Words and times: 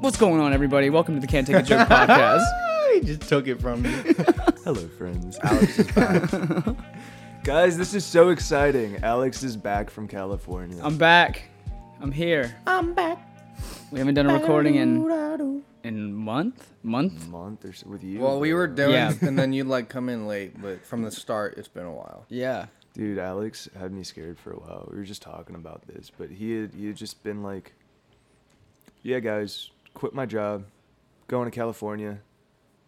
What's 0.00 0.16
going 0.16 0.40
on, 0.40 0.52
everybody? 0.52 0.88
Welcome 0.88 1.14
to 1.14 1.20
the 1.20 1.26
Can't 1.26 1.46
Take 1.46 1.56
a 1.56 1.62
Joke 1.62 1.86
podcast. 1.88 2.44
he 2.94 3.00
just 3.00 3.22
took 3.22 3.46
it 3.46 3.60
from 3.60 3.82
me. 3.82 3.90
Hello, 4.64 4.88
friends. 4.96 5.38
Alex 5.42 5.78
is 5.78 5.86
back. 5.92 6.76
Guys, 7.44 7.76
this 7.76 7.92
is 7.94 8.04
so 8.04 8.30
exciting. 8.30 8.96
Alex 9.02 9.42
is 9.42 9.56
back 9.56 9.90
from 9.90 10.08
California. 10.08 10.80
I'm 10.82 10.96
back. 10.96 11.42
I'm 12.00 12.10
here. 12.12 12.56
I'm 12.66 12.94
back. 12.94 13.18
We 13.92 13.98
haven't 13.98 14.14
done 14.14 14.28
a 14.30 14.34
recording 14.34 14.76
in 14.76 15.62
in 15.84 16.14
month, 16.14 16.70
month. 16.82 17.26
month 17.28 17.64
or 17.64 17.72
so 17.72 17.88
with 17.88 18.02
you. 18.02 18.20
Well, 18.20 18.40
we 18.40 18.54
were 18.54 18.66
doing, 18.66 18.92
Yeah. 18.92 19.12
and 19.22 19.38
then 19.38 19.52
you'd 19.52 19.66
like 19.66 19.88
come 19.88 20.08
in 20.08 20.26
late, 20.26 20.60
but 20.60 20.84
from 20.84 21.02
the 21.02 21.10
start, 21.10 21.54
it's 21.58 21.68
been 21.68 21.86
a 21.86 21.92
while. 21.92 22.24
Yeah. 22.28 22.66
Dude, 22.94 23.18
Alex 23.18 23.68
had 23.78 23.92
me 23.92 24.02
scared 24.02 24.38
for 24.38 24.52
a 24.52 24.56
while. 24.58 24.88
We 24.90 24.98
were 24.98 25.04
just 25.04 25.22
talking 25.22 25.56
about 25.56 25.86
this, 25.86 26.10
but 26.16 26.30
he 26.30 26.52
had 26.60 26.74
he 26.74 26.86
had 26.86 26.96
just 26.96 27.22
been 27.22 27.42
like, 27.42 27.72
"Yeah, 29.02 29.20
guys, 29.20 29.70
quit 29.94 30.14
my 30.14 30.26
job, 30.26 30.64
going 31.28 31.50
to 31.50 31.54
California, 31.54 32.20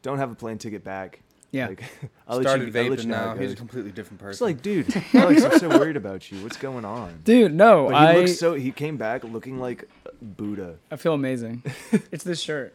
don't 0.02 0.18
have 0.18 0.30
a 0.30 0.34
plane 0.34 0.58
ticket 0.58 0.84
back." 0.84 1.20
Yeah. 1.52 1.68
Like, 1.68 1.84
I'll 2.28 2.38
let 2.38 2.46
Started 2.46 2.74
you, 2.74 2.80
I'll 2.80 2.88
let 2.88 2.98
vaping 2.98 3.02
you 3.02 3.08
know 3.10 3.34
now. 3.34 3.36
He's 3.36 3.52
a 3.52 3.56
completely 3.56 3.92
different 3.92 4.20
person. 4.20 4.30
It's 4.30 4.40
like, 4.40 4.62
dude, 4.62 4.94
Alex, 5.14 5.44
I'm 5.44 5.58
so 5.58 5.68
worried 5.68 5.96
about 5.96 6.32
you. 6.32 6.42
What's 6.42 6.56
going 6.56 6.84
on? 6.84 7.20
Dude, 7.24 7.54
no, 7.54 7.88
But 7.90 8.00
he 8.00 8.06
I 8.06 8.16
looks 8.16 8.38
so. 8.38 8.54
He 8.54 8.72
came 8.72 8.96
back 8.96 9.22
looking 9.22 9.58
like 9.58 9.88
Buddha. 10.20 10.76
I 10.90 10.96
feel 10.96 11.14
amazing. 11.14 11.62
it's 12.10 12.24
this 12.24 12.40
shirt. 12.40 12.74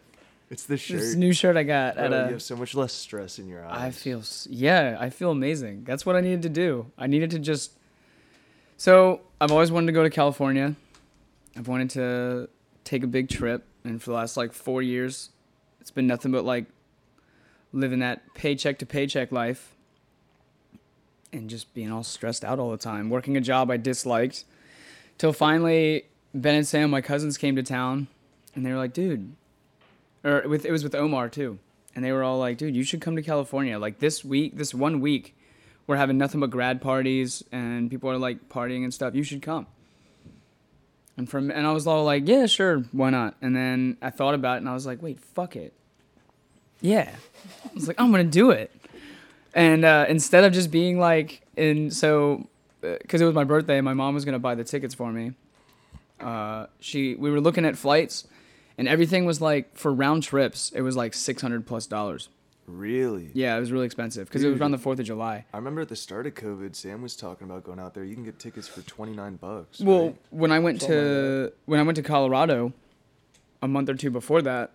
It's 0.50 0.64
the 0.64 0.78
shirt. 0.78 1.00
This 1.00 1.16
new 1.16 1.34
shirt 1.34 1.58
I 1.58 1.64
got 1.64 1.96
Bro, 1.96 2.06
at 2.06 2.12
you 2.28 2.34
have 2.34 2.42
so 2.42 2.56
much 2.56 2.74
less 2.74 2.94
stress 2.94 3.38
in 3.38 3.48
your 3.50 3.66
eyes. 3.66 3.82
I 3.82 3.92
feel 3.92 4.24
yeah, 4.50 4.96
I 5.00 5.10
feel 5.10 5.32
amazing. 5.32 5.84
That's 5.84 6.06
what 6.06 6.16
I 6.16 6.22
needed 6.22 6.44
to 6.44 6.50
do. 6.50 6.92
I 6.98 7.08
needed 7.08 7.32
to 7.32 7.40
just. 7.40 7.72
So 8.78 9.22
I've 9.42 9.52
always 9.52 9.72
wanted 9.72 9.88
to 9.88 9.92
go 9.94 10.04
to 10.04 10.10
California. 10.10 10.76
I've 11.58 11.68
wanted 11.68 11.90
to 11.92 12.50
take 12.84 13.04
a 13.04 13.08
big 13.08 13.28
trip, 13.28 13.66
and 13.84 14.02
for 14.02 14.12
the 14.12 14.16
last 14.16 14.38
like 14.38 14.54
four 14.54 14.82
years, 14.82 15.30
it's 15.80 15.92
been 15.92 16.08
nothing 16.08 16.32
but 16.32 16.46
like 16.46 16.66
living 17.74 18.00
that 18.00 18.34
paycheck 18.34 18.80
to 18.80 18.86
paycheck 18.86 19.32
life, 19.32 19.76
and 21.32 21.50
just 21.50 21.74
being 21.74 21.92
all 21.92 22.04
stressed 22.04 22.44
out 22.44 22.60
all 22.60 22.72
the 22.72 22.78
time, 22.78 23.10
working 23.10 23.38
a 23.38 23.42
job 23.42 23.70
I 23.70 23.78
disliked, 23.78 24.46
till 25.18 25.34
finally 25.34 26.06
Ben 26.34 26.56
and 26.56 26.68
Sam, 26.68 26.90
my 26.90 27.02
cousins, 27.02 27.38
came 27.38 27.56
to 27.56 27.64
town, 27.64 28.08
and 28.56 28.66
they 28.66 28.72
were 28.72 28.78
like, 28.78 28.94
"Dude," 28.94 29.36
or 30.24 30.48
with 30.48 30.66
it 30.66 30.72
was 30.72 30.84
with 30.84 30.96
Omar 30.96 31.30
too 31.30 31.60
and 31.98 32.06
they 32.06 32.12
were 32.12 32.24
all 32.24 32.38
like, 32.38 32.60
"Dude, 32.60 32.76
you 32.76 32.84
should 32.84 33.02
come 33.02 33.16
to 33.16 33.24
California. 33.24 33.80
Like 33.80 33.98
this 33.98 34.24
week, 34.24 34.56
this 34.56 34.72
one 34.72 35.02
week, 35.02 35.36
we're 35.88 35.96
having 35.96 36.16
nothing 36.16 36.40
but 36.40 36.52
grad 36.52 36.80
parties 36.80 37.44
and 37.52 37.90
people 37.90 38.08
are 38.08 38.20
like 38.20 38.50
partying 38.50 38.84
and 38.84 38.94
stuff. 38.94 39.16
You 39.16 39.24
should 39.24 39.42
come." 39.42 39.66
And 41.18 41.30
from 41.30 41.50
and 41.50 41.66
I 41.66 41.72
was 41.72 41.88
all 41.88 42.04
like, 42.04 42.28
"Yeah, 42.28 42.46
sure, 42.46 42.80
why 42.92 43.10
not?" 43.10 43.36
And 43.42 43.56
then 43.56 43.98
I 44.02 44.12
thought 44.12 44.36
about 44.36 44.56
it 44.56 44.58
and 44.60 44.70
I 44.70 44.74
was 44.74 44.86
like, 44.86 45.02
"Wait, 45.02 45.20
fuck 45.20 45.56
it." 45.56 45.74
Yeah, 46.80 47.10
I 47.66 47.74
was 47.74 47.88
like, 47.88 48.00
"I'm 48.00 48.12
gonna 48.12 48.24
do 48.24 48.52
it." 48.52 48.72
And 49.54 49.84
uh, 49.84 50.06
instead 50.08 50.44
of 50.44 50.54
just 50.54 50.70
being 50.70 51.00
like, 51.00 51.42
and 51.58 51.92
so, 51.92 52.48
because 52.82 53.20
it 53.20 53.26
was 53.26 53.34
my 53.34 53.44
birthday, 53.44 53.82
my 53.82 53.96
mom 53.96 54.14
was 54.14 54.26
gonna 54.26 54.38
buy 54.38 54.54
the 54.54 54.64
tickets 54.64 54.94
for 54.94 55.12
me. 55.12 55.32
Uh, 56.20 56.68
she, 56.80 57.16
we 57.16 57.32
were 57.32 57.42
looking 57.42 57.66
at 57.66 57.76
flights, 57.76 58.28
and 58.78 58.88
everything 58.88 59.26
was 59.26 59.42
like 59.42 59.76
for 59.76 59.92
round 59.92 60.22
trips 60.24 60.72
it 60.76 60.82
was 60.82 60.96
like 60.96 61.14
600 61.14 61.66
plus 61.66 61.88
dollars 61.88 62.30
Really? 62.68 63.32
yeah 63.34 63.56
it 63.56 63.60
was 63.62 63.72
really 63.72 63.86
expensive 63.86 64.28
because 64.28 64.44
it 64.44 64.50
was 64.50 64.60
around 64.60 64.72
the 64.72 64.78
4th 64.78 65.00
of 65.00 65.06
july 65.06 65.46
I 65.54 65.58
remember 65.58 65.82
at 65.82 65.88
the 65.90 65.96
start 65.96 66.28
of 66.28 66.34
COVID, 66.34 66.76
Sam 66.76 67.02
was 67.02 67.16
talking 67.16 67.50
about 67.50 67.64
going 67.64 67.80
out 67.80 67.94
there. 67.94 68.04
You 68.04 68.14
can 68.14 68.26
get 68.26 68.40
tickets 68.40 68.68
for 68.68 68.82
twenty 68.82 69.14
nine 69.14 69.38
bucks. 69.38 69.80
well 69.80 70.08
right? 70.08 70.16
when 70.32 70.52
i 70.52 70.60
went 70.60 70.82
Something 70.82 70.98
to 70.98 71.54
when 71.66 71.80
i 71.80 71.84
went 71.84 71.96
to 71.96 72.04
colorado 72.04 72.74
a 73.62 73.68
month 73.68 73.90
or 73.90 73.94
two 73.96 74.10
before 74.12 74.42
that 74.42 74.72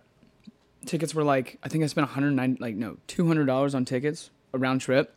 tickets 0.85 1.13
were 1.13 1.23
like 1.23 1.57
i 1.63 1.69
think 1.69 1.83
i 1.83 1.87
spent 1.87 2.07
109 2.07 2.57
like 2.59 2.75
no 2.75 2.97
$200 3.07 3.75
on 3.75 3.85
tickets 3.85 4.29
a 4.53 4.57
round 4.57 4.81
trip 4.81 5.15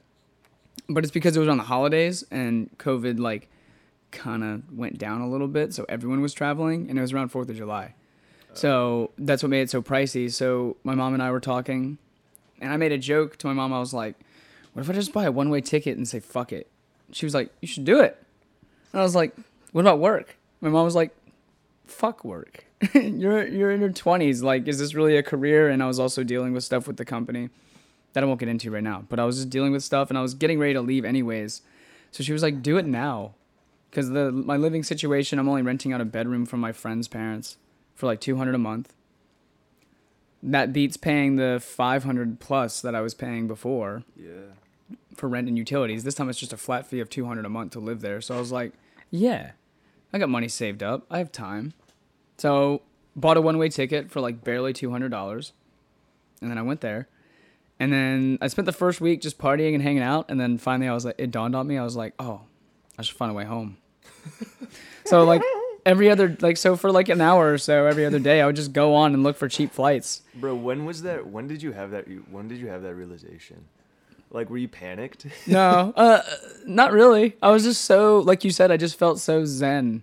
but 0.88 1.02
it's 1.02 1.10
because 1.10 1.36
it 1.36 1.40
was 1.40 1.48
on 1.48 1.56
the 1.56 1.64
holidays 1.64 2.24
and 2.30 2.70
covid 2.78 3.18
like 3.18 3.48
kind 4.12 4.44
of 4.44 4.72
went 4.72 4.98
down 4.98 5.20
a 5.22 5.28
little 5.28 5.48
bit 5.48 5.74
so 5.74 5.84
everyone 5.88 6.20
was 6.20 6.32
traveling 6.34 6.88
and 6.88 6.98
it 6.98 7.02
was 7.02 7.12
around 7.12 7.32
4th 7.32 7.48
of 7.48 7.56
july 7.56 7.94
so 8.52 9.10
that's 9.18 9.42
what 9.42 9.50
made 9.50 9.62
it 9.62 9.70
so 9.70 9.82
pricey 9.82 10.30
so 10.30 10.76
my 10.84 10.94
mom 10.94 11.12
and 11.14 11.22
i 11.22 11.30
were 11.30 11.40
talking 11.40 11.98
and 12.60 12.72
i 12.72 12.76
made 12.76 12.92
a 12.92 12.98
joke 12.98 13.36
to 13.38 13.46
my 13.46 13.52
mom. 13.52 13.72
I 13.72 13.78
was 13.78 13.94
like 13.94 14.14
what 14.72 14.82
if 14.82 14.90
i 14.90 14.92
just 14.92 15.12
buy 15.12 15.24
a 15.24 15.32
one-way 15.32 15.60
ticket 15.60 15.96
and 15.96 16.06
say 16.06 16.20
fuck 16.20 16.52
it? 16.52 16.68
She 17.12 17.24
was 17.26 17.34
like 17.34 17.50
you 17.60 17.68
should 17.68 17.84
do 17.84 18.00
it. 18.00 18.22
And 18.92 19.00
i 19.00 19.04
was 19.04 19.14
like 19.14 19.34
what 19.72 19.80
about 19.82 19.98
work? 19.98 20.36
My 20.60 20.68
mom 20.68 20.84
was 20.84 20.94
like 20.94 21.14
fuck 21.86 22.24
work. 22.24 22.64
You're 22.94 23.46
you're 23.46 23.70
in 23.70 23.80
your 23.80 23.90
20s 23.90 24.42
like 24.42 24.68
is 24.68 24.78
this 24.78 24.94
really 24.94 25.16
a 25.16 25.22
career? 25.22 25.68
And 25.68 25.82
i 25.82 25.86
was 25.86 25.98
also 25.98 26.22
dealing 26.24 26.52
with 26.52 26.64
stuff 26.64 26.86
with 26.86 26.96
the 26.96 27.04
company 27.04 27.48
that 28.12 28.22
i 28.22 28.26
won't 28.26 28.40
get 28.40 28.48
into 28.48 28.70
right 28.70 28.82
now. 28.82 29.04
But 29.08 29.18
i 29.18 29.24
was 29.24 29.36
just 29.36 29.50
dealing 29.50 29.72
with 29.72 29.82
stuff 29.82 30.10
and 30.10 30.18
i 30.18 30.22
was 30.22 30.34
getting 30.34 30.58
ready 30.58 30.74
to 30.74 30.80
leave 30.80 31.04
anyways. 31.04 31.62
So 32.10 32.22
she 32.22 32.32
was 32.32 32.42
like 32.42 32.62
do 32.62 32.76
it 32.76 32.86
now. 32.86 33.34
Because 33.90 34.10
the 34.10 34.30
my 34.30 34.56
living 34.56 34.82
situation 34.82 35.38
i'm 35.38 35.48
only 35.48 35.62
renting 35.62 35.92
out 35.92 36.00
a 36.02 36.04
bedroom 36.04 36.44
from 36.44 36.60
my 36.60 36.72
friend's 36.72 37.08
parents 37.08 37.56
for 37.94 38.06
like 38.06 38.20
200 38.20 38.54
a 38.54 38.58
month 38.58 38.92
that 40.42 40.72
beats 40.72 40.96
paying 40.96 41.36
the 41.36 41.60
500 41.62 42.40
plus 42.40 42.80
that 42.82 42.94
i 42.94 43.00
was 43.00 43.14
paying 43.14 43.48
before 43.48 44.02
yeah. 44.16 44.52
for 45.14 45.28
rent 45.28 45.48
and 45.48 45.58
utilities. 45.58 46.04
This 46.04 46.14
time 46.14 46.28
it's 46.28 46.38
just 46.38 46.52
a 46.52 46.56
flat 46.56 46.86
fee 46.86 47.00
of 47.00 47.10
200 47.10 47.44
a 47.44 47.48
month 47.48 47.72
to 47.72 47.80
live 47.80 48.00
there. 48.00 48.20
So 48.20 48.36
i 48.36 48.38
was 48.38 48.52
like 48.52 48.72
yeah 49.10 49.52
i 50.12 50.18
got 50.18 50.28
money 50.28 50.48
saved 50.48 50.82
up. 50.82 51.04
I 51.10 51.18
have 51.18 51.32
time. 51.32 51.74
So 52.38 52.82
bought 53.14 53.36
a 53.36 53.40
one-way 53.40 53.70
ticket 53.70 54.10
for 54.10 54.20
like 54.20 54.44
barely 54.44 54.72
$200 54.72 55.52
and 56.40 56.50
then 56.50 56.58
i 56.58 56.62
went 56.62 56.80
there. 56.80 57.08
And 57.78 57.92
then 57.92 58.38
i 58.40 58.48
spent 58.48 58.66
the 58.66 58.72
first 58.72 59.00
week 59.00 59.20
just 59.20 59.38
partying 59.38 59.74
and 59.74 59.82
hanging 59.82 60.02
out. 60.02 60.30
And 60.30 60.40
then 60.40 60.58
finally 60.58 60.88
i 60.88 60.94
was 60.94 61.04
like 61.04 61.16
it 61.18 61.30
dawned 61.30 61.56
on 61.56 61.66
me. 61.66 61.78
I 61.78 61.84
was 61.84 61.96
like 61.96 62.14
oh 62.18 62.42
i 62.98 63.02
should 63.02 63.16
find 63.16 63.30
a 63.30 63.34
way 63.34 63.44
home. 63.44 63.78
So 65.06 65.24
like 65.24 65.42
every 65.86 66.10
other 66.10 66.36
like 66.40 66.58
so 66.58 66.76
for 66.76 66.92
like 66.92 67.08
an 67.08 67.20
hour 67.22 67.52
or 67.52 67.58
so 67.58 67.86
every 67.86 68.04
other 68.04 68.18
day 68.18 68.42
i 68.42 68.46
would 68.46 68.56
just 68.56 68.72
go 68.74 68.94
on 68.94 69.14
and 69.14 69.22
look 69.22 69.36
for 69.36 69.48
cheap 69.48 69.72
flights 69.72 70.20
Bro, 70.34 70.56
when 70.56 70.84
was 70.84 71.00
that? 71.02 71.26
When 71.26 71.46
did 71.48 71.62
you 71.62 71.72
have 71.72 71.92
that? 71.92 72.04
When 72.30 72.46
did 72.48 72.58
you 72.58 72.66
have 72.66 72.82
that 72.82 72.94
realization? 72.94 73.64
Like, 74.30 74.50
were 74.50 74.58
you 74.58 74.68
panicked? 74.68 75.26
no 75.46 75.94
uh 75.96 76.20
not 76.66 76.92
really 76.92 77.36
i 77.40 77.50
was 77.50 77.62
just 77.62 77.84
so 77.84 78.18
like 78.18 78.44
you 78.44 78.50
said 78.50 78.70
i 78.70 78.76
just 78.76 78.98
felt 78.98 79.18
so 79.18 79.44
zen 79.46 80.02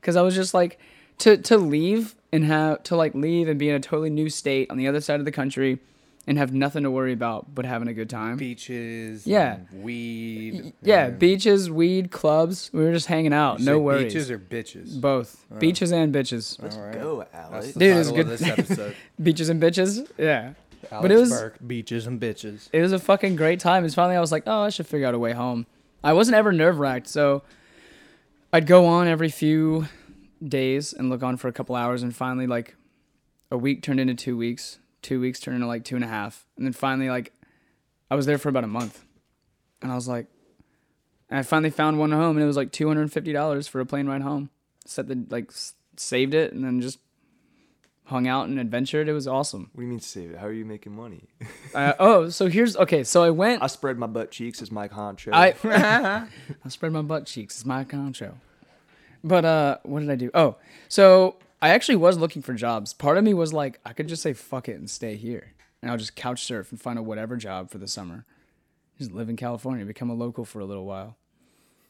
because 0.00 0.16
i 0.16 0.22
was 0.22 0.34
just 0.34 0.54
like 0.54 0.78
to 1.18 1.36
to 1.36 1.58
leave 1.58 2.14
and 2.32 2.44
have 2.44 2.82
to 2.84 2.96
like 2.96 3.14
leave 3.14 3.48
and 3.48 3.58
be 3.58 3.68
in 3.68 3.74
a 3.74 3.80
totally 3.80 4.10
new 4.10 4.30
state 4.30 4.70
on 4.70 4.76
the 4.78 4.88
other 4.88 5.00
side 5.00 5.18
of 5.20 5.26
the 5.26 5.32
country 5.32 5.78
and 6.26 6.38
have 6.38 6.52
nothing 6.54 6.82
to 6.84 6.90
worry 6.90 7.12
about 7.12 7.54
but 7.54 7.64
having 7.66 7.86
a 7.88 7.92
good 7.94 8.08
time 8.08 8.36
beaches. 8.36 9.26
Yeah. 9.26 9.56
and 9.70 9.82
weed. 9.82 10.72
yeah 10.82 11.06
and- 11.06 11.18
beaches 11.18 11.70
weed 11.70 12.10
clubs 12.10 12.70
we 12.72 12.82
were 12.82 12.92
just 12.92 13.06
hanging 13.06 13.32
out 13.32 13.60
You 13.60 13.66
no 13.66 13.78
worries 13.78 14.12
Beaches 14.14 14.30
or 14.30 14.38
bitches. 14.38 15.00
both 15.00 15.44
beaches 15.58 15.92
and 15.92 16.14
bitches 16.14 16.60
Let's 16.62 16.76
All 16.76 16.82
right. 16.82 16.92
go, 16.94 17.26
Alex. 17.34 17.72
Dude, 17.72 17.82
it's 17.96 18.08
title 18.08 18.20
of 18.20 18.26
good- 18.26 18.38
this 18.38 18.48
episode. 18.48 18.96
beaches 19.22 19.48
and 19.48 19.60
bitches 19.62 20.08
yeah 20.18 20.54
Alex 20.90 21.02
But 21.02 21.10
it 21.12 21.16
was- 21.16 21.30
Burke, 21.30 21.56
beaches 21.66 22.06
and 22.06 22.20
bitches. 22.20 22.68
it 22.72 22.80
was 22.82 22.92
a 22.92 22.98
fucking 22.98 23.36
great 23.36 23.58
time. 23.60 23.84
It's 23.84 23.94
finally 23.94 24.16
I 24.16 24.20
was 24.20 24.30
like, 24.32 24.42
oh, 24.46 24.62
I 24.62 24.68
should 24.68 24.86
figure 24.86 25.06
out 25.06 25.14
a 25.14 25.18
way 25.18 25.32
home. 25.32 25.66
I 26.02 26.12
wasn't 26.12 26.36
ever 26.36 26.52
nerve 26.52 26.78
wracked, 26.78 27.06
so 27.08 27.42
I'd 28.52 28.66
go 28.66 28.84
on 28.86 29.08
every 29.08 29.30
few 29.30 29.88
days 30.46 30.92
and 30.92 31.08
look 31.08 31.22
on 31.22 31.36
for 31.38 31.48
a 31.48 31.52
couple 31.52 31.74
hours, 31.74 32.02
and 32.02 32.14
finally, 32.14 32.46
like, 32.46 32.76
a 33.50 33.56
week 33.56 33.82
turned 33.82 33.98
into 33.98 34.14
two 34.14 34.36
weeks, 34.36 34.78
two 35.04 35.20
weeks 35.20 35.38
turned 35.38 35.54
into 35.56 35.68
like 35.68 35.84
two 35.84 35.94
and 35.94 36.04
a 36.04 36.08
half, 36.08 36.44
and 36.56 36.66
then 36.66 36.72
finally, 36.72 37.08
like, 37.08 37.32
I 38.10 38.16
was 38.16 38.26
there 38.26 38.38
for 38.38 38.48
about 38.48 38.64
a 38.64 38.68
month, 38.68 39.04
and 39.80 39.92
I 39.92 39.94
was 39.94 40.08
like, 40.08 40.26
and 41.30 41.38
I 41.38 41.42
finally 41.42 41.70
found 41.70 41.98
one 42.00 42.10
home, 42.10 42.36
and 42.36 42.42
it 42.42 42.46
was 42.46 42.56
like 42.56 42.72
two 42.72 42.88
hundred 42.88 43.02
and 43.02 43.12
fifty 43.12 43.32
dollars 43.32 43.68
for 43.68 43.80
a 43.80 43.86
plane 43.86 44.06
ride 44.08 44.22
home. 44.22 44.50
Set 44.84 45.06
the 45.06 45.24
like 45.30 45.50
s- 45.50 45.74
saved 45.96 46.34
it, 46.34 46.52
and 46.52 46.64
then 46.64 46.80
just 46.80 46.98
hung 48.06 48.26
out 48.28 48.48
and 48.48 48.58
adventured. 48.58 49.08
It 49.08 49.12
was 49.14 49.26
awesome. 49.26 49.70
What 49.72 49.80
do 49.80 49.86
you 49.86 49.88
mean 49.90 50.00
save 50.00 50.32
it? 50.32 50.38
How 50.38 50.46
are 50.46 50.52
you 50.52 50.64
making 50.64 50.94
money? 50.94 51.28
Uh, 51.74 51.92
oh, 51.98 52.28
so 52.28 52.46
here's 52.46 52.76
okay. 52.76 53.02
So 53.02 53.24
I 53.24 53.30
went. 53.30 53.60
I 53.60 53.66
spread 53.66 53.98
my 53.98 54.06
butt 54.06 54.30
cheeks 54.30 54.62
as 54.62 54.70
my 54.70 54.86
Honcho. 54.86 55.30
I 55.32 55.54
I 56.64 56.68
spread 56.68 56.92
my 56.92 57.02
butt 57.02 57.26
cheeks. 57.26 57.56
It's 57.56 57.64
my 57.64 57.82
concho. 57.82 58.36
But 59.24 59.44
uh, 59.44 59.78
what 59.82 59.98
did 59.98 60.10
I 60.10 60.14
do? 60.14 60.30
Oh, 60.34 60.54
so 60.86 61.34
I 61.64 61.70
actually 61.70 61.96
was 61.96 62.18
looking 62.18 62.42
for 62.42 62.52
jobs. 62.52 62.92
Part 62.92 63.16
of 63.16 63.24
me 63.24 63.32
was 63.32 63.54
like, 63.54 63.80
I 63.86 63.94
could 63.94 64.06
just 64.06 64.20
say 64.20 64.34
fuck 64.34 64.68
it 64.68 64.74
and 64.74 64.90
stay 64.90 65.16
here, 65.16 65.54
and 65.80 65.90
I'll 65.90 65.96
just 65.96 66.14
couch 66.14 66.44
surf 66.44 66.70
and 66.70 66.78
find 66.78 66.98
a 66.98 67.02
whatever 67.02 67.38
job 67.38 67.70
for 67.70 67.78
the 67.78 67.88
summer. 67.88 68.26
Just 68.98 69.12
live 69.12 69.30
in 69.30 69.36
California, 69.36 69.86
become 69.86 70.10
a 70.10 70.14
local 70.14 70.44
for 70.44 70.60
a 70.60 70.66
little 70.66 70.84
while. 70.84 71.16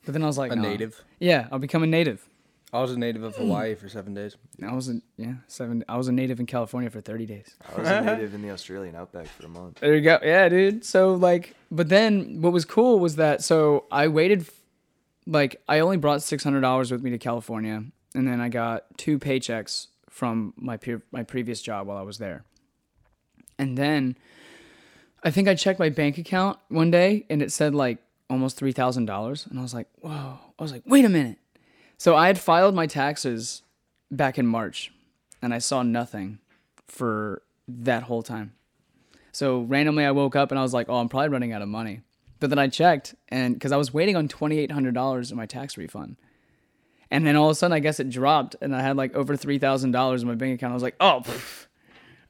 But 0.05 0.13
then 0.13 0.23
I 0.23 0.27
was 0.27 0.39
like, 0.39 0.53
A 0.53 0.55
nah. 0.55 0.63
native. 0.63 1.03
Yeah, 1.19 1.49
I'll 1.51 1.59
become 1.59 1.83
a 1.83 1.89
native. 1.89 2.29
I 2.73 2.83
was 2.83 2.93
a 2.93 2.99
native 2.99 3.25
of 3.25 3.35
Hawaii 3.35 3.75
for 3.75 3.89
seven 3.89 4.15
days. 4.15 4.37
I 4.65 4.73
was 4.73 4.89
a 4.91 5.01
yeah 5.17 5.35
seven. 5.49 5.85
I 5.89 5.97
was 5.97 6.07
a 6.07 6.13
native 6.13 6.39
in 6.39 6.47
California 6.47 6.89
for 6.89 7.01
thirty 7.01 7.27
days. 7.27 7.57
I 7.69 7.81
was 7.81 7.89
a 7.89 8.01
native 8.01 8.33
in 8.33 8.43
the 8.43 8.53
Australian 8.53 8.95
outback 8.95 9.27
for 9.27 9.47
a 9.47 9.49
month. 9.49 9.81
There 9.81 9.97
you 9.97 10.03
go. 10.03 10.21
Yeah, 10.23 10.49
dude. 10.49 10.85
So 10.85 11.15
like, 11.15 11.57
but 11.73 11.89
then 11.89 12.43
what 12.43 12.53
was 12.53 12.65
cool 12.65 13.01
was 13.01 13.17
that 13.17 13.43
so 13.43 13.87
I 13.91 14.07
waited, 14.07 14.47
like 15.27 15.61
I 15.69 15.81
only 15.81 15.97
brought 15.97 16.23
six 16.23 16.45
hundred 16.45 16.61
dollars 16.61 16.93
with 16.93 17.03
me 17.03 17.11
to 17.11 17.19
California, 17.19 17.85
and 18.15 18.27
then 18.27 18.41
I 18.41 18.49
got 18.49 18.97
two 18.97 19.19
paychecks 19.19 19.89
from 20.09 20.55
my 20.57 20.77
pre- 20.77 21.03
my 21.11 21.25
previous 21.25 21.61
job 21.61 21.87
while 21.87 21.97
I 21.97 22.03
was 22.03 22.19
there. 22.19 22.45
And 23.59 23.77
then 23.77 24.17
I 25.23 25.31
think 25.31 25.49
I 25.49 25.55
checked 25.55 25.79
my 25.79 25.89
bank 25.89 26.19
account 26.19 26.59
one 26.69 26.91
day 26.91 27.27
and 27.29 27.43
it 27.43 27.51
said 27.51 27.75
like 27.75 27.99
almost 28.31 28.59
$3,000 28.59 29.51
and 29.51 29.59
I 29.59 29.63
was 29.63 29.75
like, 29.75 29.89
"Whoa." 30.01 30.39
I 30.59 30.63
was 30.63 30.73
like, 30.73 30.83
"Wait 30.87 31.05
a 31.05 31.09
minute." 31.09 31.39
So 31.99 32.15
I 32.17 32.27
had 32.27 32.39
filed 32.39 32.75
my 32.75 32.87
taxes 32.87 33.63
back 34.11 34.39
in 34.39 34.47
March 34.47 34.93
and 35.43 35.53
I 35.53 35.59
saw 35.59 35.83
nothing 35.83 36.39
for 36.87 37.43
that 37.67 38.05
whole 38.05 38.23
time. 38.23 38.53
So 39.33 39.63
randomly 39.63 40.05
I 40.05 40.11
woke 40.13 40.37
up 40.37 40.53
and 40.53 40.59
I 40.59 40.63
was 40.63 40.75
like, 40.75 40.89
"Oh, 40.89 40.97
I'm 40.99 41.09
probably 41.09 41.31
running 41.31 41.53
out 41.53 41.63
of 41.63 41.69
money." 41.69 42.03
But 42.41 42.51
then 42.51 42.59
I 42.59 42.69
checked 42.69 43.15
and 43.29 43.61
cuz 43.61 43.73
I 43.73 43.77
was 43.77 43.93
waiting 43.95 44.17
on 44.17 44.29
$2800 44.29 45.31
in 45.31 45.37
my 45.37 45.47
tax 45.47 45.77
refund. 45.77 46.17
And 47.11 47.27
then 47.27 47.37
all 47.37 47.47
of 47.47 47.53
a 47.53 47.55
sudden 47.55 47.73
I 47.75 47.81
guess 47.81 48.01
it 48.01 48.09
dropped 48.11 48.57
and 48.61 48.75
I 48.75 48.81
had 48.83 48.97
like 48.97 49.15
over 49.15 49.37
$3,000 49.37 50.21
in 50.23 50.27
my 50.29 50.35
bank 50.35 50.55
account. 50.57 50.71
I 50.73 50.75
was 50.75 50.83
like, 50.83 50.97
"Oh, 51.01 51.21
pff, 51.25 51.67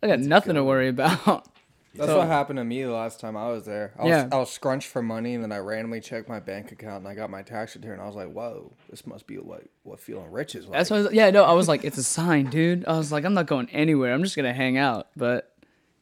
I 0.02 0.08
got 0.08 0.18
nothing 0.20 0.54
to 0.54 0.64
worry 0.64 0.88
about." 0.88 1.48
That's 1.96 2.08
So- 2.08 2.18
what 2.18 2.26
happened 2.26 2.56
to 2.56 2.64
me 2.64 2.82
the 2.82 2.90
last 2.90 3.20
time 3.20 3.36
I 3.36 3.48
was 3.50 3.66
there. 3.66 3.92
I 3.96 4.02
was, 4.02 4.08
Yeah. 4.10 4.28
I 4.32 4.36
was 4.38 4.50
scrunched 4.50 4.88
for 4.88 5.00
money, 5.00 5.34
and 5.34 5.44
then 5.44 5.52
I 5.52 5.58
randomly 5.58 6.00
checked 6.00 6.28
my 6.28 6.40
bank 6.40 6.72
account, 6.72 6.98
and 7.04 7.06
I 7.08 7.14
got 7.14 7.30
my 7.30 7.42
tax 7.42 7.76
return. 7.76 8.00
I 8.00 8.06
was 8.06 8.16
like, 8.16 8.32
"Whoa, 8.32 8.72
this 8.90 9.06
must 9.06 9.28
be 9.28 9.38
like 9.38 9.70
what 9.84 10.00
feeling 10.00 10.28
rich 10.32 10.56
is 10.56 10.64
like." 10.66 10.72
That's 10.72 10.90
what 10.90 10.96
I 10.96 11.02
was, 11.04 11.12
yeah, 11.12 11.30
no, 11.30 11.44
I 11.44 11.52
was 11.52 11.68
like, 11.68 11.84
it's 11.84 11.96
a 11.96 12.02
sign, 12.02 12.46
dude. 12.50 12.84
I 12.86 12.96
was 12.98 13.12
like, 13.12 13.24
I'm 13.24 13.34
not 13.34 13.46
going 13.46 13.70
anywhere. 13.70 14.12
I'm 14.12 14.24
just 14.24 14.34
gonna 14.34 14.52
hang 14.52 14.76
out. 14.76 15.06
But 15.16 15.54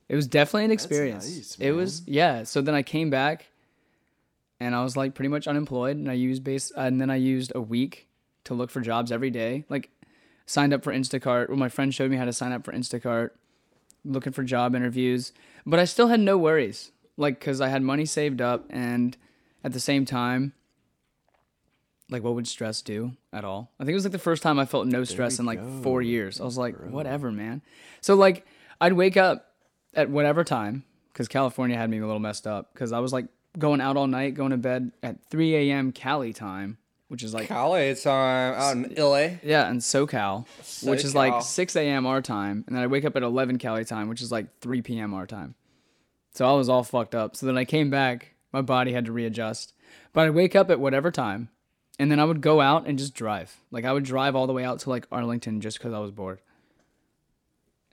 it 0.09 0.17
was 0.17 0.27
definitely 0.27 0.65
an 0.65 0.71
experience. 0.71 1.27
nice, 1.29 1.57
it 1.61 1.73
was 1.73 2.03
yeah. 2.07 2.45
So 2.45 2.63
then 2.63 2.75
I 2.75 2.83
came 2.83 3.11
back, 3.11 3.49
and 4.61 4.75
I 4.75 4.83
was 4.83 4.97
like 4.97 5.15
pretty 5.15 5.29
much 5.29 5.47
unemployed, 5.47 5.99
and 5.99 6.11
I 6.11 6.15
used 6.15 6.43
base, 6.43 6.73
and 6.75 7.03
then 7.03 7.11
I 7.11 7.17
used 7.17 7.53
a 7.55 7.61
week 7.61 8.09
to 8.45 8.55
look 8.55 8.71
for 8.71 8.81
jobs 8.81 9.13
every 9.13 9.31
day. 9.31 9.65
Like 9.69 9.91
signed 10.47 10.73
up 10.73 10.83
for 10.83 10.93
Instacart. 10.93 11.49
Well, 11.49 11.59
my 11.59 11.69
friend 11.69 11.95
showed 11.95 12.11
me 12.11 12.17
how 12.17 12.25
to 12.25 12.33
sign 12.33 12.53
up 12.53 12.65
for 12.65 12.73
Instacart, 12.73 13.31
looking 14.05 14.33
for 14.33 14.43
job 14.43 14.75
interviews. 14.75 15.33
But 15.65 15.79
I 15.79 15.85
still 15.85 16.09
had 16.09 16.21
no 16.21 16.37
worries, 16.37 16.91
like 17.17 17.39
because 17.39 17.61
I 17.61 17.69
had 17.69 17.83
money 17.83 18.05
saved 18.05 18.41
up, 18.41 18.65
and 18.71 19.17
at 19.65 19.73
the 19.73 19.81
same 19.81 20.05
time. 20.05 20.53
Like 22.11 22.23
what 22.23 22.35
would 22.35 22.47
stress 22.47 22.83
do 22.83 23.13
at 23.33 23.43
all? 23.43 23.71
I 23.81 23.85
think 23.85 23.93
it 23.93 23.95
was 23.95 24.05
like 24.05 24.13
the 24.13 24.19
first 24.19 24.43
time 24.43 24.59
I 24.59 24.67
felt 24.67 24.87
no 24.87 25.03
stress 25.03 25.39
in 25.39 25.47
like 25.47 25.61
four 25.83 26.03
years. 26.03 26.43
I 26.43 26.45
was 26.45 26.59
like, 26.59 26.77
whatever, 26.77 27.33
man. 27.33 27.63
So 28.03 28.15
like 28.15 28.45
I'd 28.83 28.93
wake 28.93 29.17
up 29.17 29.55
at 29.95 30.11
whatever 30.11 30.45
time 30.45 30.85
because 31.13 31.27
California 31.27 31.77
had 31.77 31.89
me 31.89 31.99
a 31.99 32.07
little 32.07 32.21
messed 32.21 32.47
up 32.47 32.73
because 32.75 32.93
I 32.93 32.99
was 32.99 33.15
like 33.15 33.27
going 33.59 33.81
out 33.81 33.97
all 33.97 34.07
night, 34.07 34.35
going 34.35 34.51
to 34.51 34.57
bed 34.57 34.93
at 35.03 35.25
3 35.31 35.55
a.m. 35.55 35.93
Cali 35.93 36.33
time, 36.33 36.79
which 37.13 37.23
is 37.23 37.35
like 37.35 37.47
Cali 37.47 37.95
time 37.95 38.55
uh, 38.55 38.57
out 38.57 38.73
in 38.75 38.95
LA. 38.97 39.37
yeah, 39.43 39.69
and 39.69 39.83
SoCal, 39.83 40.47
which 40.83 41.05
is 41.05 41.15
like 41.15 41.43
6 41.43 41.77
a.m. 41.77 42.07
our 42.07 42.23
time, 42.23 42.65
and 42.67 42.75
then 42.75 42.83
I 42.83 42.87
wake 42.87 43.05
up 43.05 43.15
at 43.17 43.23
11 43.23 43.59
Cali 43.59 43.85
time, 43.85 44.09
which 44.09 44.23
is 44.23 44.33
like 44.33 44.47
3 44.61 44.81
p.m. 44.81 45.13
our 45.13 45.27
time. 45.27 45.55
So 46.33 46.49
I 46.49 46.55
was 46.55 46.71
all 46.71 46.83
fucked 46.83 47.15
up. 47.15 47.37
So 47.37 47.45
then 47.45 47.59
I 47.59 47.67
came 47.67 47.91
back, 47.91 48.33
my 48.51 48.63
body 48.63 48.95
had 48.95 49.05
to 49.05 49.13
readjust. 49.13 49.75
But 50.15 50.27
I'd 50.27 50.31
wake 50.31 50.57
up 50.57 50.71
at 50.71 50.81
whatever 50.81 51.11
time, 51.11 51.51
and 51.99 52.11
then 52.11 52.19
I 52.19 52.25
would 52.25 52.41
go 52.41 52.63
out 52.63 52.87
and 52.87 52.99
just 52.99 53.13
drive. 53.13 53.59
Like 53.71 53.85
I 53.85 53.93
would 53.93 54.05
drive 54.05 54.35
all 54.35 54.47
the 54.47 54.55
way 54.55 54.65
out 54.65 54.79
to 54.81 54.89
like 54.89 55.07
Arlington 55.13 55.61
just 55.61 55.77
because 55.77 55.93
I 55.93 55.99
was 55.99 56.13
bored, 56.13 56.41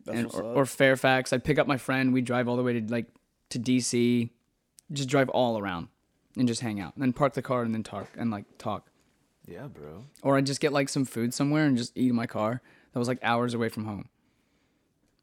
That's 0.06 0.18
and, 0.18 0.34
or, 0.34 0.44
or 0.44 0.66
Fairfax. 0.66 1.34
I'd 1.34 1.44
pick 1.44 1.60
up 1.60 1.68
my 1.68 1.76
friend. 1.76 2.14
We'd 2.14 2.24
drive 2.24 2.48
all 2.48 2.56
the 2.56 2.64
way 2.64 2.80
to 2.80 2.90
like 2.90 3.08
to 3.50 3.60
DC, 3.60 4.30
just 4.94 5.10
drive 5.10 5.28
all 5.28 5.60
around, 5.60 5.90
and 6.38 6.48
just 6.48 6.62
hang 6.62 6.80
out, 6.80 6.94
and 6.96 7.04
then 7.04 7.12
park 7.12 7.34
the 7.34 7.42
car 7.42 7.64
and 7.64 7.74
then 7.74 7.84
talk 7.84 8.08
and 8.18 8.32
like 8.32 8.46
talk. 8.58 8.89
Yeah, 9.50 9.68
bro. 9.68 10.04
Or 10.22 10.38
I'd 10.38 10.46
just 10.46 10.62
get 10.62 10.72
like 10.72 10.90
some 10.90 11.06
food 11.06 11.34
somewhere 11.34 11.66
and 11.66 11.78
just 11.78 11.92
eat 11.96 12.10
in 12.10 12.16
my 12.16 12.28
car 12.28 12.62
that 12.94 13.00
was 13.00 13.08
like 13.08 13.20
hours 13.24 13.54
away 13.54 13.70
from 13.70 13.86
home. 13.86 14.10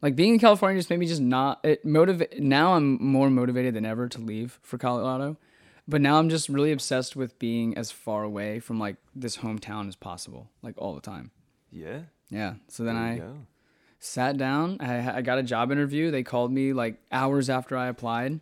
Like 0.03 0.17
being 0.17 0.35
in 0.35 0.39
California 0.39 0.79
just 0.79 0.91
made 0.91 0.99
me 0.99 1.07
just 1.07 1.21
not 1.21 1.61
it 1.65 1.85
motivate 1.85 2.41
now 2.41 2.75
I'm 2.75 3.03
more 3.03 3.31
motivated 3.31 3.75
than 3.75 3.87
ever 3.87 4.09
to 4.09 4.21
leave 4.21 4.59
for 4.63 4.79
Colorado. 4.79 5.37
But 5.89 6.01
now 6.01 6.19
I'm 6.19 6.29
just 6.29 6.49
really 6.49 6.73
obsessed 6.73 7.15
with 7.15 7.39
being 7.39 7.79
as 7.79 7.93
far 7.93 8.25
away 8.25 8.59
from 8.59 8.81
like 8.81 8.97
this 9.15 9.37
hometown 9.39 9.87
as 9.87 9.95
possible, 9.95 10.51
like 10.61 10.75
all 10.77 10.95
the 10.95 11.01
time. 11.01 11.31
Yeah. 11.71 12.01
Yeah. 12.29 12.55
So 12.67 12.83
then 12.83 12.97
I 12.97 13.19
go. 13.19 13.37
sat 14.01 14.37
down. 14.37 14.79
I, 14.81 15.19
I 15.19 15.23
got 15.23 15.39
a 15.39 15.45
job 15.45 15.71
interview. 15.71 16.11
They 16.11 16.25
called 16.25 16.51
me 16.51 16.73
like 16.73 16.99
hours 17.13 17.49
after 17.49 17.77
I 17.77 17.87
applied. 17.87 18.41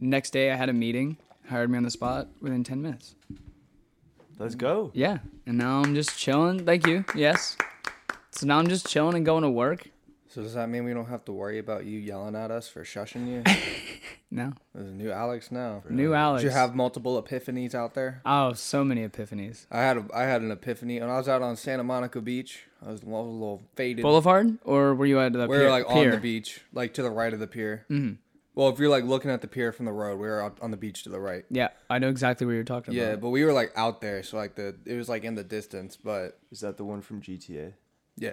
Next 0.00 0.30
day, 0.30 0.50
I 0.50 0.56
had 0.56 0.70
a 0.70 0.74
meeting. 0.74 1.18
Hired 1.48 1.70
me 1.70 1.76
on 1.76 1.84
the 1.84 1.90
spot 1.90 2.28
within 2.40 2.64
ten 2.64 2.80
minutes. 2.80 3.14
Let's 4.38 4.54
go. 4.54 4.90
Yeah, 4.94 5.18
and 5.46 5.56
now 5.58 5.80
I'm 5.82 5.94
just 5.94 6.18
chilling. 6.18 6.64
Thank 6.66 6.86
you. 6.86 7.04
Yes. 7.14 7.56
So 8.30 8.46
now 8.46 8.58
I'm 8.58 8.68
just 8.68 8.86
chilling 8.86 9.14
and 9.16 9.24
going 9.24 9.42
to 9.42 9.50
work. 9.50 9.88
So 10.28 10.42
does 10.42 10.52
that 10.54 10.68
mean 10.68 10.84
we 10.84 10.92
don't 10.92 11.08
have 11.08 11.24
to 11.24 11.32
worry 11.32 11.58
about 11.58 11.86
you 11.86 11.98
yelling 11.98 12.36
at 12.36 12.50
us 12.50 12.68
for 12.68 12.84
shushing 12.84 13.26
you? 13.26 13.42
No, 14.28 14.52
There's 14.74 14.88
a 14.88 14.92
new 14.92 15.12
Alex 15.12 15.52
now. 15.52 15.84
new 15.88 16.12
Alex. 16.12 16.42
Did 16.42 16.48
you 16.48 16.54
have 16.54 16.74
multiple 16.74 17.22
epiphanies 17.22 17.76
out 17.76 17.94
there? 17.94 18.22
oh, 18.26 18.54
so 18.54 18.82
many 18.84 19.06
epiphanies. 19.06 19.66
I 19.70 19.78
had 19.82 19.98
a, 19.98 20.04
I 20.12 20.22
had 20.24 20.42
an 20.42 20.50
epiphany 20.50 20.98
when 21.00 21.08
I 21.08 21.16
was 21.16 21.28
out 21.28 21.42
on 21.42 21.54
Santa 21.54 21.84
Monica 21.84 22.20
Beach. 22.20 22.64
I 22.84 22.90
was, 22.90 23.02
I 23.02 23.06
was 23.06 23.26
a 23.28 23.30
little 23.30 23.62
faded. 23.76 24.02
Boulevard, 24.02 24.58
or 24.64 24.96
were 24.96 25.06
you 25.06 25.20
at 25.20 25.32
the 25.32 25.46
we 25.46 25.56
pier? 25.56 25.64
were 25.66 25.70
like 25.70 25.88
on 25.88 25.94
pier? 25.94 26.10
the 26.10 26.16
beach, 26.18 26.60
like 26.72 26.92
to 26.94 27.02
the 27.04 27.10
right 27.10 27.32
of 27.32 27.38
the 27.38 27.46
pier. 27.46 27.86
Mm-hmm. 27.88 28.14
Well, 28.56 28.70
if 28.70 28.78
you're 28.80 28.88
like 28.88 29.04
looking 29.04 29.30
at 29.30 29.42
the 29.42 29.46
pier 29.46 29.70
from 29.70 29.84
the 29.86 29.92
road, 29.92 30.18
we 30.18 30.26
were 30.26 30.42
out 30.42 30.58
on 30.60 30.70
the 30.72 30.76
beach 30.76 31.04
to 31.04 31.10
the 31.10 31.20
right. 31.20 31.44
Yeah, 31.50 31.68
I 31.88 31.98
know 32.00 32.08
exactly 32.08 32.46
what 32.46 32.54
you're 32.54 32.64
talking 32.64 32.94
about. 32.96 33.06
Yeah, 33.06 33.14
but 33.16 33.28
we 33.28 33.44
were 33.44 33.52
like 33.52 33.70
out 33.76 34.00
there, 34.00 34.22
so 34.24 34.36
like 34.38 34.54
the 34.56 34.74
it 34.84 34.94
was 34.96 35.08
like 35.08 35.22
in 35.24 35.34
the 35.36 35.44
distance, 35.44 35.96
but 35.96 36.38
Is 36.50 36.60
that 36.60 36.76
the 36.78 36.84
one 36.84 37.02
from 37.02 37.20
GTA? 37.22 37.74
yeah. 38.16 38.32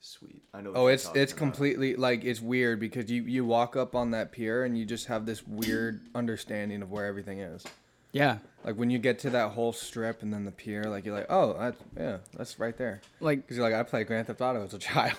Sweet. 0.00 0.42
I 0.54 0.60
know. 0.60 0.70
what 0.70 0.78
Oh, 0.78 0.82
you're 0.84 0.92
it's 0.92 1.04
talking 1.06 1.20
it's 1.22 1.32
about. 1.32 1.38
completely 1.38 1.96
like 1.96 2.22
it's 2.24 2.40
weird 2.40 2.78
because 2.78 3.10
you 3.10 3.22
you 3.24 3.44
walk 3.44 3.74
up 3.74 3.96
on 3.96 4.12
that 4.12 4.30
pier 4.30 4.62
and 4.64 4.78
you 4.78 4.84
just 4.84 5.06
have 5.06 5.26
this 5.26 5.44
weird 5.44 6.00
understanding 6.14 6.80
of 6.80 6.92
where 6.92 7.06
everything 7.06 7.40
is. 7.40 7.64
Yeah, 8.12 8.38
Like 8.64 8.76
when 8.76 8.88
you 8.88 8.98
get 8.98 9.18
to 9.20 9.30
that 9.30 9.50
whole 9.50 9.72
strip 9.74 10.22
and 10.22 10.32
then 10.32 10.44
the 10.46 10.52
pier, 10.52 10.84
like 10.84 11.04
you're 11.04 11.14
like, 11.14 11.26
oh, 11.28 11.54
that's 11.58 11.82
yeah, 11.98 12.18
that's 12.36 12.58
right 12.60 12.76
there. 12.78 13.00
like 13.20 13.38
Because 13.42 13.56
you're 13.56 13.68
like, 13.68 13.74
I 13.78 13.82
played 13.82 14.06
Grand 14.06 14.28
Theft 14.28 14.40
Auto 14.40 14.62
as 14.64 14.72
a 14.74 14.78
child. 14.90 15.16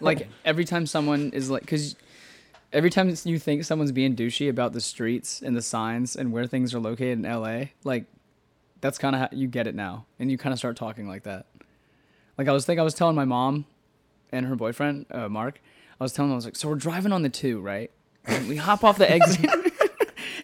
like 0.00 0.28
every 0.44 0.64
time 0.66 0.86
someone 0.86 1.30
is 1.32 1.48
like, 1.50 1.62
because 1.62 1.96
every 2.76 2.90
time 2.90 3.12
you 3.24 3.38
think 3.38 3.64
someone's 3.64 3.90
being 3.90 4.14
douchey 4.14 4.50
about 4.50 4.74
the 4.74 4.82
streets 4.82 5.40
and 5.40 5.56
the 5.56 5.62
signs 5.62 6.14
and 6.14 6.30
where 6.30 6.46
things 6.46 6.74
are 6.74 6.78
located 6.78 7.18
in 7.18 7.22
LA, 7.22 7.70
like 7.84 8.04
that's 8.82 8.98
kind 8.98 9.16
of 9.16 9.20
how 9.22 9.28
you 9.32 9.48
get 9.48 9.66
it 9.66 9.74
now, 9.74 10.04
and 10.18 10.30
you 10.30 10.36
kind 10.36 10.52
of 10.52 10.58
start 10.58 10.76
talking 10.76 11.08
like 11.08 11.22
that. 11.22 11.46
Like 12.36 12.48
I 12.48 12.52
was 12.52 12.66
think 12.66 12.78
I 12.78 12.82
was 12.82 12.92
telling 12.92 13.16
my 13.16 13.24
mom 13.24 13.64
and 14.30 14.44
her 14.44 14.56
boyfriend 14.56 15.06
uh, 15.10 15.28
Mark, 15.30 15.60
I 15.98 16.04
was 16.04 16.12
telling 16.12 16.30
him 16.30 16.34
I 16.34 16.36
was 16.36 16.44
like, 16.44 16.56
so 16.56 16.68
we're 16.68 16.74
driving 16.74 17.12
on 17.12 17.22
the 17.22 17.30
two, 17.30 17.60
right? 17.60 17.90
And 18.26 18.46
we 18.46 18.56
hop 18.56 18.84
off 18.84 18.98
the 18.98 19.10
exit. 19.10 19.48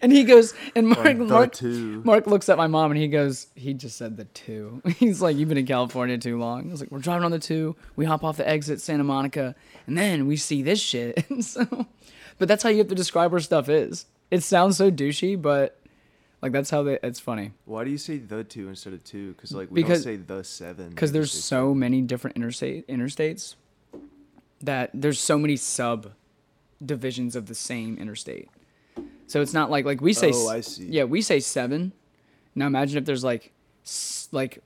And 0.02 0.10
he 0.10 0.24
goes, 0.24 0.52
and 0.74 0.88
Mark, 0.88 1.16
Mark, 1.16 1.52
two. 1.52 2.02
Mark 2.04 2.26
looks 2.26 2.48
at 2.48 2.58
my 2.58 2.66
mom 2.66 2.90
and 2.90 3.00
he 3.00 3.06
goes, 3.06 3.46
he 3.54 3.72
just 3.72 3.96
said 3.96 4.16
the 4.16 4.24
two. 4.24 4.82
He's 4.98 5.22
like, 5.22 5.36
you've 5.36 5.48
been 5.48 5.58
in 5.58 5.66
California 5.66 6.18
too 6.18 6.38
long. 6.38 6.68
I 6.68 6.70
was 6.72 6.80
like, 6.80 6.90
we're 6.90 6.98
driving 6.98 7.24
on 7.24 7.30
the 7.30 7.38
two. 7.38 7.76
We 7.94 8.04
hop 8.04 8.24
off 8.24 8.36
the 8.36 8.48
exit, 8.48 8.80
Santa 8.80 9.04
Monica, 9.04 9.54
and 9.86 9.96
then 9.96 10.26
we 10.26 10.36
see 10.36 10.60
this 10.62 10.80
shit. 10.80 11.24
And 11.30 11.44
so, 11.44 11.86
but 12.38 12.48
that's 12.48 12.62
how 12.62 12.68
you 12.70 12.78
have 12.78 12.88
to 12.88 12.94
describe 12.94 13.30
where 13.32 13.40
stuff 13.40 13.68
is. 13.68 14.06
It 14.30 14.42
sounds 14.42 14.76
so 14.78 14.90
douchey, 14.90 15.40
but 15.40 15.78
like 16.40 16.52
that's 16.52 16.70
how 16.70 16.82
they. 16.82 16.98
It's 17.02 17.20
funny 17.20 17.52
Why 17.66 17.84
do 17.84 17.90
you 17.90 17.98
say 17.98 18.18
the 18.18 18.44
two 18.44 18.68
instead 18.68 18.92
of 18.94 19.04
two? 19.04 19.32
Because 19.32 19.52
like 19.52 19.70
we 19.70 19.82
Because- 19.82 20.04
don't 20.04 20.12
say 20.14 20.16
the 20.16 20.42
seven. 20.44 20.90
because 20.90 21.12
there's 21.12 21.32
so 21.32 21.74
many 21.74 22.00
different 22.00 22.36
interstate 22.36 22.86
interstates 22.88 23.54
that 24.62 24.90
there's 24.94 25.18
so 25.18 25.38
many 25.38 25.56
sub 25.56 26.12
divisions 26.84 27.36
of 27.36 27.46
the 27.46 27.54
same 27.54 27.96
interstate. 27.98 28.48
So 29.26 29.40
it's 29.40 29.52
not 29.54 29.70
like 29.70 29.84
like 29.84 30.00
we 30.00 30.12
say. 30.12 30.30
Oh, 30.34 30.48
I 30.48 30.60
see. 30.60 30.86
Yeah, 30.86 31.04
we 31.04 31.22
say 31.22 31.40
seven. 31.40 31.92
Now 32.54 32.66
imagine 32.66 32.98
if 32.98 33.04
there's 33.06 33.24
like, 33.24 33.50
s- 33.82 34.28
like, 34.30 34.62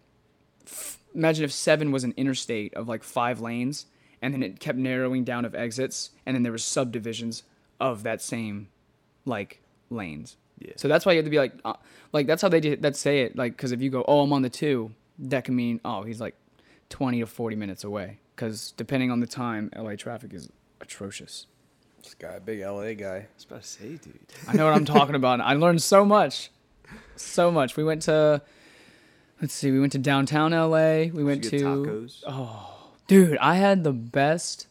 f- 0.67 0.99
imagine 1.15 1.45
if 1.45 1.53
seven 1.53 1.93
was 1.93 2.03
an 2.03 2.15
interstate 2.17 2.75
of 2.75 2.89
like 2.89 3.05
five 3.05 3.41
lanes, 3.41 3.87
and 4.21 4.35
then 4.35 4.43
it 4.43 4.59
kept 4.59 4.77
narrowing 4.79 5.23
down 5.23 5.45
of 5.45 5.55
exits, 5.55 6.11
and 6.25 6.35
then 6.35 6.43
there 6.43 6.51
was 6.53 6.65
subdivisions 6.65 7.45
of 7.81 8.03
that 8.05 8.23
same, 8.23 8.69
like 9.25 9.61
lanes. 9.91 10.37
Yeah. 10.59 10.73
So 10.77 10.89
that's 10.89 11.05
why 11.05 11.13
you 11.13 11.19
have 11.19 11.27
to 11.27 11.31
be 11.31 11.39
like, 11.39 11.53
uh, 11.65 11.75
like 12.13 12.27
that's 12.27 12.41
how 12.43 12.49
they 12.49 12.61
did 12.61 12.83
that 12.83 12.97
say 12.97 13.21
it. 13.23 13.37
Like, 13.37 13.57
because 13.57 13.73
if 13.73 13.81
you 13.83 13.91
go, 13.91 14.05
oh, 14.09 14.21
I'm 14.23 14.33
on 14.33 14.43
the 14.43 14.51
two, 14.51 14.93
that 15.19 15.45
can 15.45 15.55
mean, 15.55 15.81
oh, 15.85 16.03
he's 16.03 16.21
like, 16.21 16.35
twenty 16.89 17.21
to 17.21 17.27
forty 17.27 17.57
minutes 17.57 17.85
away. 17.85 18.19
Because 18.35 18.73
depending 18.77 19.11
on 19.11 19.21
the 19.21 19.27
time, 19.27 19.71
LA 19.77 19.97
traffic 19.97 20.33
is 20.35 20.51
atrocious. 20.81 21.47
this 22.03 22.15
guy, 22.15 22.39
big 22.39 22.61
LA 22.61 22.93
guy. 22.95 23.17
I 23.17 23.27
was 23.35 23.45
about 23.45 23.63
to 23.63 23.69
say, 23.69 23.89
dude. 23.97 24.19
I 24.47 24.55
know 24.55 24.65
what 24.67 24.75
I'm 24.75 24.85
talking 24.85 25.15
about. 25.15 25.41
I 25.41 25.55
learned 25.55 25.83
so 25.83 26.05
much, 26.05 26.51
so 27.17 27.51
much. 27.51 27.77
We 27.77 27.85
went 27.85 28.03
to, 28.03 28.43
let's 29.41 29.55
see, 29.55 29.71
we 29.71 29.81
went 29.81 29.93
to 29.93 29.99
downtown 29.99 30.53
LA. 30.53 31.05
We 31.13 31.25
went 31.25 31.45
to, 31.45 31.57
you 31.57 31.85
get 31.85 32.25
tacos. 32.25 32.67
dude, 33.07 33.39
I 33.39 33.57
had 33.57 33.85
the 33.85 33.93
best 33.93 34.69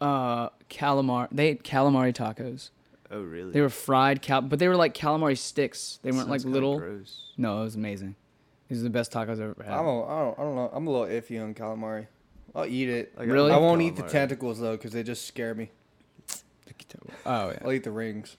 uh 0.00 0.50
calamari. 0.70 1.28
They 1.32 1.48
ate 1.48 1.62
calamari 1.64 2.12
tacos. 2.14 2.70
Oh 3.10 3.22
really? 3.22 3.52
They 3.52 3.60
were 3.60 3.70
fried 3.70 4.20
cal, 4.22 4.42
but 4.42 4.58
they 4.58 4.68
were 4.68 4.76
like 4.76 4.94
calamari 4.94 5.36
sticks. 5.38 5.98
They 6.02 6.10
weren't 6.10 6.28
Sounds 6.28 6.44
like 6.44 6.52
little. 6.52 6.78
Gross. 6.78 7.32
No, 7.36 7.60
it 7.60 7.64
was 7.64 7.74
amazing. 7.74 8.14
These 8.68 8.80
are 8.80 8.84
the 8.84 8.90
best 8.90 9.12
tacos 9.12 9.32
I've 9.32 9.40
ever 9.40 9.62
had. 9.64 9.72
I'm 9.72 9.86
a, 9.86 10.04
I 10.04 10.18
don't, 10.20 10.38
I 10.38 10.42
don't 10.42 10.54
know. 10.56 10.70
I'm 10.72 10.86
a 10.86 10.90
little 10.90 11.06
iffy 11.06 11.42
on 11.42 11.54
calamari. 11.54 12.06
I'll 12.54 12.66
eat 12.66 12.88
it. 12.90 13.16
Like, 13.16 13.28
I 13.28 13.32
Really? 13.32 13.50
I 13.50 13.54
love 13.54 13.62
won't 13.62 13.80
eat 13.82 13.96
the 13.96 14.02
tentacles 14.02 14.60
though, 14.60 14.72
because 14.76 14.92
they 14.92 15.02
just 15.02 15.26
scare 15.26 15.54
me. 15.54 15.70
Oh 17.24 17.50
yeah. 17.50 17.58
I'll 17.64 17.72
eat 17.72 17.84
the 17.84 17.90
rings. 17.90 18.36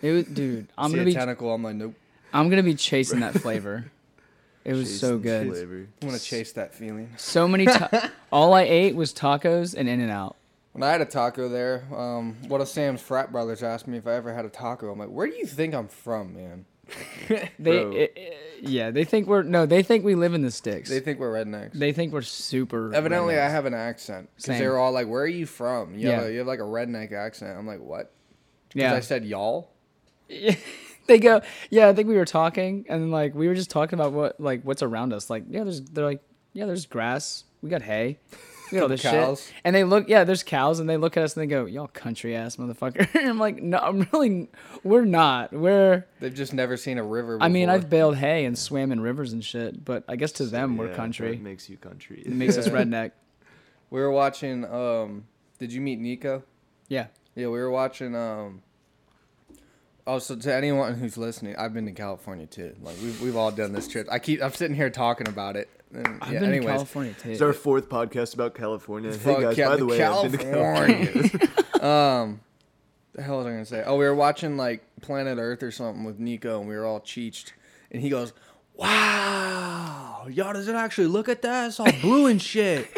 It 0.00 0.12
was, 0.12 0.24
dude. 0.26 0.68
I'm 0.78 0.90
See 0.90 0.96
gonna 0.96 1.02
a 1.02 1.06
be. 1.06 1.14
tentacle. 1.14 1.52
I'm 1.52 1.62
like, 1.62 1.74
nope. 1.76 1.94
I'm 2.32 2.48
gonna 2.50 2.62
be 2.62 2.74
chasing 2.74 3.20
that 3.20 3.34
flavor. 3.34 3.90
It 4.64 4.74
was 4.74 5.00
so 5.00 5.18
good. 5.18 5.48
Flavor. 5.48 5.88
I'm 6.00 6.06
gonna 6.08 6.20
chase 6.20 6.52
that 6.52 6.72
feeling. 6.72 7.10
So 7.16 7.48
many. 7.48 7.64
Ta- 7.64 8.10
all 8.32 8.54
I 8.54 8.62
ate 8.62 8.94
was 8.94 9.12
tacos 9.12 9.74
and 9.76 9.88
In 9.88 10.00
and 10.00 10.08
Out. 10.08 10.36
When 10.72 10.82
I 10.82 10.90
had 10.90 11.00
a 11.02 11.06
taco 11.06 11.48
there, 11.48 11.84
um, 11.94 12.36
one 12.48 12.60
of 12.62 12.68
Sam's 12.68 13.02
frat 13.02 13.30
brothers 13.30 13.62
asked 13.62 13.86
me 13.86 13.98
if 13.98 14.06
I 14.06 14.14
ever 14.14 14.32
had 14.32 14.44
a 14.46 14.48
taco. 14.48 14.90
I'm 14.90 14.98
like, 14.98 15.10
where 15.10 15.26
do 15.26 15.34
you 15.34 15.46
think 15.46 15.74
I'm 15.74 15.88
from, 15.88 16.34
man? 16.34 16.64
They, 17.58 17.82
Bro. 17.82 17.92
it- 17.92 18.12
it- 18.16 18.36
yeah, 18.64 18.90
they 18.92 19.02
think 19.04 19.26
we're 19.26 19.42
no. 19.42 19.66
They 19.66 19.82
think 19.82 20.04
we 20.04 20.14
live 20.14 20.34
in 20.34 20.42
the 20.42 20.50
sticks. 20.50 20.88
They 20.88 21.00
think 21.00 21.18
we're 21.18 21.32
rednecks. 21.32 21.72
They 21.72 21.92
think 21.92 22.12
we're 22.12 22.22
super. 22.22 22.94
Evidently, 22.94 23.36
I 23.36 23.48
have 23.48 23.66
an 23.66 23.74
accent 23.74 24.30
because 24.36 24.56
they 24.56 24.68
were 24.68 24.78
all 24.78 24.92
like, 24.92 25.08
"Where 25.08 25.22
are 25.22 25.26
you 25.26 25.46
from? 25.46 25.96
You, 25.96 26.08
have 26.10 26.22
Yeah. 26.22 26.28
a, 26.28 26.30
you 26.30 26.38
have 26.38 26.46
like 26.46 26.60
a 26.60 26.62
redneck 26.62 27.10
accent." 27.12 27.58
I'm 27.58 27.66
like, 27.66 27.80
"What?" 27.80 28.12
Because 28.68 28.80
Yeah. 28.92 28.94
I 28.94 29.00
said 29.00 29.24
y'all. 29.24 29.70
they 31.08 31.18
go, 31.18 31.42
yeah. 31.70 31.88
I 31.88 31.92
think 31.92 32.06
we 32.08 32.14
were 32.16 32.24
talking, 32.24 32.84
and 32.88 33.10
like 33.10 33.34
we 33.34 33.48
were 33.48 33.54
just 33.56 33.70
talking 33.70 33.98
about 33.98 34.12
what 34.12 34.40
like 34.40 34.62
what's 34.62 34.82
around 34.82 35.12
us. 35.12 35.28
Like, 35.28 35.42
yeah, 35.48 35.64
there's 35.64 35.80
they're 35.82 36.04
like, 36.04 36.22
yeah, 36.52 36.66
there's 36.66 36.86
grass. 36.86 37.42
We 37.62 37.68
got 37.70 37.82
hay. 37.82 38.18
Got 38.72 38.82
all 38.82 38.88
this 38.88 39.02
Cows. 39.02 39.44
shit. 39.46 39.54
And 39.64 39.74
they 39.76 39.84
look, 39.84 40.08
yeah, 40.08 40.24
there's 40.24 40.42
cows, 40.42 40.80
and 40.80 40.88
they 40.88 40.96
look 40.96 41.16
at 41.16 41.22
us 41.22 41.36
and 41.36 41.42
they 41.42 41.46
go, 41.46 41.66
y'all 41.66 41.86
country 41.88 42.34
ass 42.34 42.56
motherfucker. 42.56 43.08
I'm 43.28 43.38
like, 43.38 43.62
no, 43.62 43.78
I'm 43.78 44.08
really, 44.12 44.48
we're 44.82 45.04
not. 45.04 45.52
We're. 45.52 46.06
They've 46.20 46.34
just 46.34 46.52
never 46.52 46.76
seen 46.76 46.98
a 46.98 47.02
river. 47.04 47.36
Before. 47.36 47.46
I 47.46 47.48
mean, 47.48 47.68
I've 47.68 47.88
baled 47.90 48.16
hay 48.16 48.44
and 48.44 48.58
swam 48.58 48.90
in 48.92 49.00
rivers 49.00 49.32
and 49.32 49.44
shit, 49.44 49.84
but 49.84 50.04
I 50.08 50.16
guess 50.16 50.32
to 50.32 50.46
them 50.46 50.76
we're 50.76 50.88
Yeah, 50.90 50.96
country. 50.96 51.34
It 51.34 51.42
makes 51.42 51.68
you 51.68 51.76
country. 51.76 52.22
It 52.24 52.32
makes 52.32 52.56
us 52.56 52.68
redneck. 52.70 53.12
we 53.90 54.00
were 54.00 54.10
watching. 54.10 54.64
Um, 54.64 55.24
did 55.58 55.72
you 55.72 55.80
meet 55.80 55.98
Nico? 56.00 56.42
Yeah. 56.88 57.06
Yeah, 57.34 57.46
we 57.46 57.58
were 57.58 57.70
watching. 57.70 58.14
Um, 58.16 58.62
oh, 60.06 60.18
so 60.18 60.36
to 60.36 60.54
anyone 60.54 60.94
who's 60.94 61.16
listening, 61.16 61.56
I've 61.56 61.72
been 61.74 61.86
to 61.86 61.92
California 61.92 62.46
too. 62.46 62.74
Like 62.82 62.96
we've 63.02 63.20
we've 63.22 63.36
all 63.36 63.50
done 63.50 63.72
this 63.72 63.88
trip. 63.88 64.08
I 64.10 64.18
keep 64.18 64.42
I'm 64.42 64.52
sitting 64.52 64.76
here 64.76 64.90
talking 64.90 65.28
about 65.28 65.56
it. 65.56 65.68
And, 65.94 66.18
I've 66.22 66.32
yeah, 66.32 66.40
been 66.40 66.48
anyways, 66.50 66.64
to 66.66 66.72
California 66.72 67.14
too. 67.20 67.30
It's 67.30 67.42
our 67.42 67.52
fourth 67.52 67.88
podcast 67.88 68.34
about 68.34 68.54
California. 68.54 69.14
Hey 69.16 69.42
guys, 69.42 69.58
yeah, 69.58 69.68
by 69.68 69.76
the 69.76 69.86
way, 69.86 70.02
I've 70.02 70.22
been 70.30 70.40
to 70.40 70.44
California. 70.44 71.06
California. 71.06 71.48
um, 71.86 72.40
the 73.14 73.22
hell 73.22 73.38
was 73.38 73.46
I 73.46 73.50
gonna 73.50 73.64
say? 73.66 73.82
Oh, 73.84 73.96
we 73.96 74.04
were 74.06 74.14
watching 74.14 74.56
like 74.56 74.84
Planet 75.02 75.38
Earth 75.38 75.62
or 75.62 75.70
something 75.70 76.04
with 76.04 76.18
Nico, 76.18 76.60
and 76.60 76.68
we 76.68 76.74
were 76.76 76.86
all 76.86 77.00
cheeched, 77.00 77.52
and 77.90 78.00
he 78.00 78.08
goes, 78.08 78.32
"Wow, 78.74 80.26
y'all 80.30 80.54
doesn't 80.54 80.74
actually 80.74 81.08
look 81.08 81.28
at 81.28 81.42
that? 81.42 81.66
It's 81.68 81.80
all 81.80 81.92
blue 82.00 82.26
and 82.26 82.40
shit." 82.40 82.88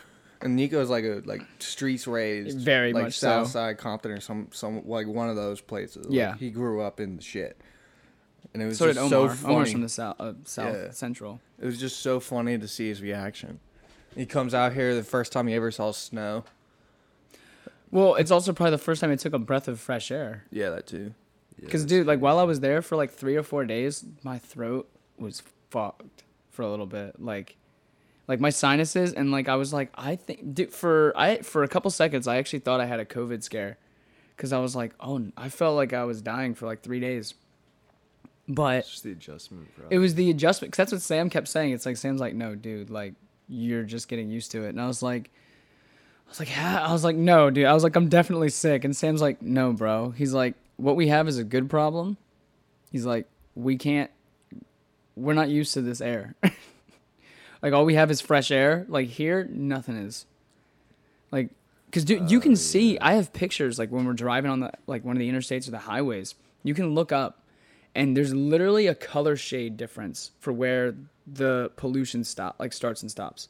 and 0.40 0.56
Nico's 0.56 0.90
like 0.90 1.04
a 1.04 1.22
like 1.24 1.42
streets 1.60 2.08
raised, 2.08 2.58
Very 2.58 2.92
like 2.92 3.04
much 3.04 3.18
South 3.18 3.46
so. 3.46 3.52
Side 3.52 3.78
Compton 3.78 4.10
or 4.10 4.20
some 4.20 4.48
some 4.50 4.82
like 4.88 5.06
one 5.06 5.28
of 5.30 5.36
those 5.36 5.60
places. 5.60 6.06
Like, 6.06 6.14
Yeah. 6.16 6.34
he 6.36 6.50
grew 6.50 6.80
up 6.80 6.98
in 6.98 7.16
the 7.16 7.22
shit, 7.22 7.60
and 8.54 8.62
it 8.62 8.66
was 8.66 8.78
so 8.78 8.86
did 8.86 8.98
Omar. 8.98 9.34
so 9.36 9.48
Omar's 9.48 9.72
from 9.72 9.80
the 9.82 9.88
south, 9.88 10.16
uh, 10.20 10.32
south 10.44 10.74
Yeah. 10.74 10.90
central. 10.90 11.40
It 11.60 11.66
was 11.66 11.78
just 11.78 12.00
so 12.00 12.20
funny 12.20 12.58
to 12.58 12.66
see 12.68 12.88
his 12.88 13.00
reaction. 13.02 13.60
He 14.16 14.26
comes 14.26 14.54
out 14.54 14.72
here 14.72 14.94
the 14.94 15.04
first 15.04 15.32
time 15.32 15.46
he 15.46 15.54
ever 15.54 15.70
saw 15.70 15.92
snow. 15.92 16.44
Well, 17.90 18.14
it's 18.14 18.30
also 18.30 18.52
probably 18.52 18.72
the 18.72 18.78
first 18.78 19.00
time 19.00 19.10
he 19.10 19.16
took 19.16 19.32
a 19.34 19.38
breath 19.38 19.66
of 19.68 19.80
fresh 19.80 20.10
air. 20.10 20.44
Yeah, 20.50 20.70
that 20.70 20.86
too. 20.86 21.14
Because, 21.60 21.84
dude, 21.84 22.06
like 22.06 22.20
while 22.20 22.38
I 22.38 22.44
was 22.44 22.60
there 22.60 22.80
for 22.82 22.96
like 22.96 23.10
three 23.10 23.36
or 23.36 23.42
four 23.42 23.64
days, 23.64 24.04
my 24.22 24.38
throat 24.38 24.88
was 25.18 25.42
fucked 25.70 26.22
for 26.50 26.62
a 26.62 26.70
little 26.70 26.86
bit. 26.86 27.20
Like, 27.20 27.56
like 28.28 28.40
my 28.40 28.50
sinuses, 28.50 29.12
and 29.12 29.30
like 29.30 29.48
I 29.48 29.56
was 29.56 29.72
like, 29.72 29.90
I 29.94 30.16
think, 30.16 30.54
dude, 30.54 30.72
for 30.72 31.12
I 31.16 31.38
for 31.42 31.62
a 31.62 31.68
couple 31.68 31.90
seconds, 31.90 32.26
I 32.26 32.38
actually 32.38 32.60
thought 32.60 32.80
I 32.80 32.86
had 32.86 33.00
a 33.00 33.04
COVID 33.04 33.42
scare, 33.42 33.76
because 34.36 34.52
I 34.52 34.58
was 34.60 34.74
like, 34.74 34.94
oh, 35.00 35.26
I 35.36 35.48
felt 35.50 35.76
like 35.76 35.92
I 35.92 36.04
was 36.04 36.22
dying 36.22 36.54
for 36.54 36.66
like 36.66 36.82
three 36.82 37.00
days. 37.00 37.34
But 38.54 38.78
It's 38.78 38.90
just 38.90 39.04
the 39.04 39.12
adjustment, 39.12 39.68
bro. 39.76 39.86
it 39.90 39.98
was 39.98 40.14
the 40.14 40.30
adjustment, 40.30 40.72
because 40.72 40.78
that's 40.78 40.92
what 40.92 41.02
Sam 41.02 41.30
kept 41.30 41.48
saying. 41.48 41.72
It's 41.72 41.86
like 41.86 41.96
Sam's 41.96 42.20
like, 42.20 42.34
no, 42.34 42.54
dude, 42.54 42.90
like 42.90 43.14
you're 43.48 43.82
just 43.82 44.08
getting 44.08 44.30
used 44.30 44.50
to 44.52 44.64
it, 44.64 44.70
and 44.70 44.80
I 44.80 44.86
was 44.86 45.02
like. 45.02 45.30
I 46.26 46.30
was 46.30 46.38
like, 46.38 46.50
yeah. 46.50 46.86
I 46.86 46.92
was 46.92 47.02
like, 47.02 47.16
no, 47.16 47.50
dude. 47.50 47.64
I 47.64 47.74
was 47.74 47.82
like, 47.82 47.96
I'm 47.96 48.08
definitely 48.08 48.50
sick. 48.50 48.84
And 48.84 48.96
Sam's 48.96 49.20
like, 49.20 49.42
no, 49.42 49.72
bro. 49.72 50.10
He's 50.10 50.32
like, 50.32 50.54
what 50.76 50.94
we 50.94 51.08
have 51.08 51.26
is 51.26 51.38
a 51.38 51.42
good 51.42 51.68
problem. 51.68 52.18
He's 52.92 53.04
like, 53.04 53.26
we 53.56 53.76
can't, 53.76 54.12
we're 55.16 55.34
not 55.34 55.48
used 55.48 55.74
to 55.74 55.82
this 55.82 56.00
air. 56.00 56.36
like, 57.62 57.72
all 57.72 57.84
we 57.84 57.94
have 57.94 58.12
is 58.12 58.20
fresh 58.20 58.52
air. 58.52 58.86
Like, 58.88 59.08
here, 59.08 59.48
nothing 59.50 59.96
is. 59.96 60.26
Like, 61.32 61.50
because, 61.86 62.04
dude, 62.04 62.30
you 62.30 62.38
can 62.38 62.52
oh, 62.52 62.54
see, 62.54 62.96
I 63.00 63.14
have 63.14 63.32
pictures, 63.32 63.76
like, 63.76 63.90
when 63.90 64.04
we're 64.04 64.12
driving 64.12 64.52
on 64.52 64.60
the, 64.60 64.70
like, 64.86 65.04
one 65.04 65.16
of 65.16 65.20
the 65.20 65.28
interstates 65.28 65.66
or 65.66 65.72
the 65.72 65.78
highways, 65.78 66.36
you 66.62 66.74
can 66.74 66.94
look 66.94 67.10
up 67.10 67.39
and 67.94 68.16
there's 68.16 68.34
literally 68.34 68.86
a 68.86 68.94
color 68.94 69.36
shade 69.36 69.76
difference 69.76 70.30
for 70.38 70.52
where 70.52 70.94
the 71.26 71.70
pollution 71.76 72.24
stop, 72.24 72.56
like, 72.58 72.72
starts 72.72 73.02
and 73.02 73.10
stops. 73.10 73.48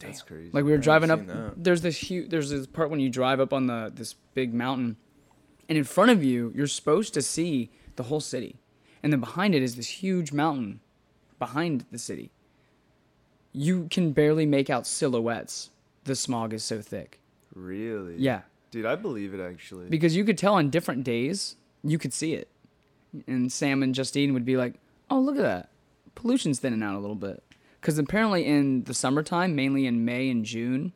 That's 0.00 0.22
crazy. 0.22 0.50
Like 0.52 0.64
we 0.64 0.72
were 0.72 0.78
driving 0.78 1.10
up. 1.10 1.26
that. 1.26 1.52
There's 1.62 1.80
this 1.82 1.96
huge. 1.96 2.28
There's 2.30 2.50
this 2.50 2.66
part 2.66 2.90
when 2.90 2.98
you 3.00 3.08
drive 3.08 3.38
up 3.38 3.52
on 3.52 3.66
the 3.68 3.92
this 3.94 4.14
big 4.34 4.52
mountain, 4.52 4.96
and 5.68 5.78
in 5.78 5.84
front 5.84 6.10
of 6.10 6.24
you, 6.24 6.52
you're 6.56 6.66
supposed 6.66 7.14
to 7.14 7.22
see 7.22 7.70
the 7.94 8.04
whole 8.04 8.18
city, 8.20 8.56
and 9.02 9.12
then 9.12 9.20
behind 9.20 9.54
it 9.54 9.62
is 9.62 9.76
this 9.76 9.86
huge 10.02 10.32
mountain, 10.32 10.80
behind 11.38 11.84
the 11.92 11.98
city. 11.98 12.32
You 13.52 13.86
can 13.90 14.12
barely 14.12 14.46
make 14.46 14.70
out 14.70 14.86
silhouettes. 14.86 15.70
The 16.04 16.16
smog 16.16 16.52
is 16.52 16.64
so 16.64 16.80
thick. 16.80 17.20
really? 17.54 18.16
Yeah, 18.16 18.40
Dude, 18.72 18.86
I 18.86 18.96
believe 18.96 19.34
it 19.34 19.40
actually. 19.40 19.86
because 19.88 20.16
you 20.16 20.24
could 20.24 20.36
tell 20.38 20.54
on 20.54 20.68
different 20.70 21.04
days 21.04 21.54
you 21.84 21.96
could 21.98 22.12
see 22.12 22.32
it, 22.34 22.48
and 23.26 23.50
Sam 23.52 23.82
and 23.82 23.94
Justine 23.94 24.34
would 24.34 24.44
be 24.44 24.56
like, 24.56 24.74
"Oh, 25.10 25.20
look 25.20 25.36
at 25.36 25.42
that, 25.42 25.70
pollution's 26.14 26.58
thinning 26.58 26.82
out 26.82 26.96
a 26.96 27.00
little 27.00 27.16
bit." 27.16 27.42
Because 27.80 27.98
apparently 27.98 28.46
in 28.46 28.84
the 28.84 28.94
summertime, 28.94 29.56
mainly 29.56 29.86
in 29.86 30.04
May 30.04 30.30
and 30.30 30.44
June, 30.44 30.92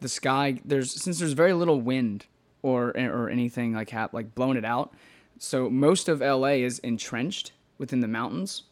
the 0.00 0.08
sky 0.08 0.60
there's 0.64 0.90
since 0.90 1.18
there's 1.18 1.32
very 1.32 1.52
little 1.52 1.80
wind 1.80 2.26
or 2.62 2.96
or 2.96 3.28
anything 3.28 3.74
like 3.74 3.90
hap, 3.90 4.12
like 4.12 4.34
blowing 4.34 4.56
it 4.56 4.64
out, 4.64 4.94
so 5.38 5.68
most 5.70 6.08
of 6.08 6.20
LA 6.20 6.56
is 6.64 6.78
entrenched 6.80 7.52
within 7.78 8.00
the 8.00 8.08
mountains. 8.08 8.64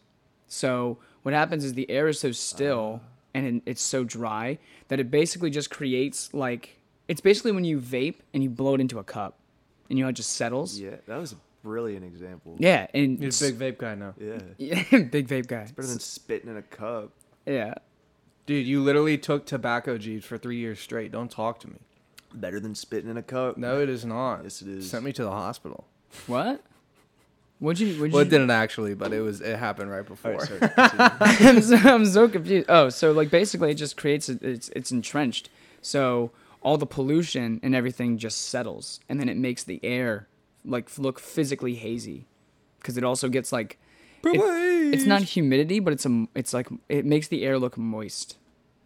So 0.47 0.99
what 1.23 1.35
happens 1.35 1.64
is 1.64 1.75
the 1.75 1.90
air 1.90 2.09
is 2.09 2.21
so 2.21 2.33
still 2.33 3.00
ah. 3.02 3.09
and 3.35 3.62
it's 3.66 3.83
so 3.83 4.04
dry 4.04 4.59
that 4.88 5.00
it 5.00 5.11
basically 5.11 5.50
just 5.50 5.71
creates 5.71 6.33
like 6.33 6.78
it's 7.09 7.21
basically 7.21 7.52
when 7.52 7.64
you 7.64 7.78
vape 7.78 8.16
and 8.33 8.43
you 8.43 8.50
blow 8.50 8.75
it 8.75 8.81
into 8.81 8.99
a 8.99 9.04
cup, 9.04 9.38
and 9.88 9.99
you 9.99 10.04
know 10.04 10.09
it 10.09 10.14
just 10.14 10.33
settles. 10.33 10.78
yeah, 10.78 10.97
that 11.07 11.19
was 11.19 11.33
a 11.33 11.37
brilliant 11.64 12.04
example. 12.04 12.54
Yeah, 12.61 12.87
and 12.94 13.18
He's 13.18 13.42
a 13.42 13.52
big 13.52 13.59
vape 13.59 13.78
guy 13.78 13.97
now. 13.97 14.14
Yeah. 14.21 14.38
yeah, 14.59 14.99
big 15.02 15.26
vape 15.26 15.49
guy. 15.49 15.62
It's 15.62 15.73
Better 15.73 15.88
than 15.88 15.99
spitting 15.99 16.50
in 16.50 16.56
a 16.56 16.62
cup. 16.62 17.11
Yeah, 17.47 17.75
Dude, 18.47 18.66
you 18.66 18.83
literally 18.83 19.16
took 19.16 19.47
tobacco 19.47 19.97
G's 19.97 20.25
for 20.25 20.37
three 20.37 20.59
years 20.59 20.78
straight. 20.78 21.11
Don't 21.11 21.30
talk 21.30 21.61
to 21.61 21.68
me. 21.68 21.76
Better 22.35 22.61
than 22.61 22.75
spitting 22.75 23.11
in 23.11 23.16
a 23.16 23.23
cup. 23.23 23.56
No, 23.56 23.80
it 23.80 23.88
is 23.88 24.04
not. 24.04 24.42
Yes, 24.42 24.61
it 24.61 24.68
is. 24.68 24.90
Sent 24.90 25.04
me 25.04 25.12
to 25.14 25.23
the 25.25 25.30
hospital. 25.30 25.87
what? 26.26 26.62
What'd 27.59 27.80
you? 27.80 27.94
What'd 27.99 28.12
Well, 28.12 28.23
it 28.23 28.28
didn't 28.28 28.50
actually, 28.50 28.94
but 28.94 29.12
it 29.12 29.21
was. 29.21 29.40
It 29.40 29.59
happened 29.59 29.90
right 29.90 30.06
before. 30.06 30.33
All 30.33 30.38
right, 30.38 30.49
sorry. 30.49 30.73
I'm, 31.56 31.62
so, 31.62 31.76
I'm 31.76 32.04
so 32.04 32.28
confused. 32.28 32.66
Oh, 32.68 32.90
so 32.90 33.12
like 33.12 33.30
basically 33.30 33.71
it 33.71 33.76
just 33.76 33.97
creates 33.97 34.28
a, 34.28 34.37
it's 34.42 34.68
it's 34.71 34.90
entrenched. 34.90 35.49
So 35.80 36.33
all 36.61 36.76
the 36.76 36.87
pollution 36.87 37.61
and 37.62 37.75
everything 37.75 38.18
just 38.18 38.49
settles, 38.49 39.00
and 39.09 39.18
then 39.18 39.28
it 39.28 39.37
makes 39.37 39.64
the 39.64 39.80
air 39.85 40.26
like 40.64 40.97
look 40.99 41.18
physically 41.21 41.75
hazy, 41.75 42.26
because 42.80 42.97
it 42.97 43.04
also 43.04 43.28
gets 43.28 43.52
like 43.52 43.78
it- 44.25 44.40
it's 44.94 45.04
not 45.06 45.23
humidity, 45.23 45.80
but 45.80 45.92
it's 45.92 46.06
a 46.06 46.26
it's 46.35 46.52
like 46.54 46.68
it 46.88 47.04
makes 47.04 47.28
the 47.28 47.44
air 47.44 47.59
look 47.59 47.76
moist. 47.76 48.37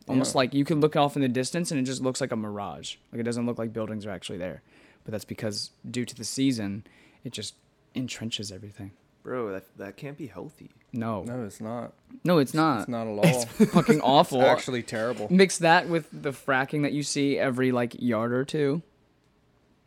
Almost 0.08 0.34
Yeah. 0.34 0.38
like 0.38 0.54
you 0.54 0.64
can 0.64 0.80
look 0.80 0.96
off 0.96 1.16
in 1.16 1.22
the 1.22 1.28
distance 1.28 1.70
and 1.70 1.78
it 1.78 1.84
just 1.84 2.02
looks 2.02 2.20
like 2.20 2.32
a 2.32 2.36
mirage. 2.36 2.96
Like 3.12 3.20
it 3.20 3.24
doesn't 3.24 3.44
look 3.46 3.58
like 3.58 3.72
buildings 3.72 4.06
are 4.06 4.10
actually 4.10 4.38
there. 4.38 4.62
But 5.04 5.12
that's 5.12 5.24
because 5.26 5.70
due 5.88 6.04
to 6.06 6.14
the 6.14 6.24
season, 6.24 6.84
it 7.24 7.32
just 7.32 7.54
entrenches 7.94 8.50
everything. 8.52 8.92
Bro, 9.22 9.52
that, 9.52 9.64
that 9.76 9.96
can't 9.98 10.16
be 10.16 10.26
healthy. 10.28 10.70
No. 10.92 11.22
No, 11.24 11.36
No, 11.36 11.44
it's 11.44 11.60
not. 11.60 11.92
No, 12.24 12.38
it's 12.38 12.54
not. 12.54 12.80
It's 12.80 12.88
not 12.88 13.06
at 13.06 13.08
all. 13.18 13.20
It's 13.58 13.70
fucking 13.72 14.00
awful. 14.00 14.40
It's 14.40 14.48
actually 14.48 14.82
terrible. 14.82 15.26
Mix 15.30 15.58
that 15.58 15.88
with 15.88 16.08
the 16.10 16.30
fracking 16.30 16.82
that 16.82 16.92
you 16.92 17.02
see 17.02 17.38
every 17.38 17.70
like 17.70 17.94
yard 18.00 18.32
or 18.32 18.44
two. 18.46 18.80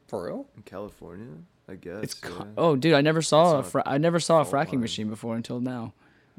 For 0.08 0.26
real? 0.28 0.46
In 0.56 0.62
California, 0.64 1.28
I 1.72 1.76
guess. 1.76 2.04
It's 2.04 2.22
yeah. 2.24 2.30
co- 2.30 2.48
oh, 2.58 2.76
dude, 2.76 2.94
I 2.94 3.02
never 3.02 3.22
saw 3.22 3.56
a 3.56 3.60
It's 3.60 3.70
fra- 3.72 3.84
I 3.86 3.98
never 3.98 4.20
saw 4.20 4.42
a 4.42 4.46
fracking 4.46 4.74
line. 4.74 4.82
machine 4.82 5.10
before 5.10 5.36
until 5.36 5.60
now. 5.60 5.94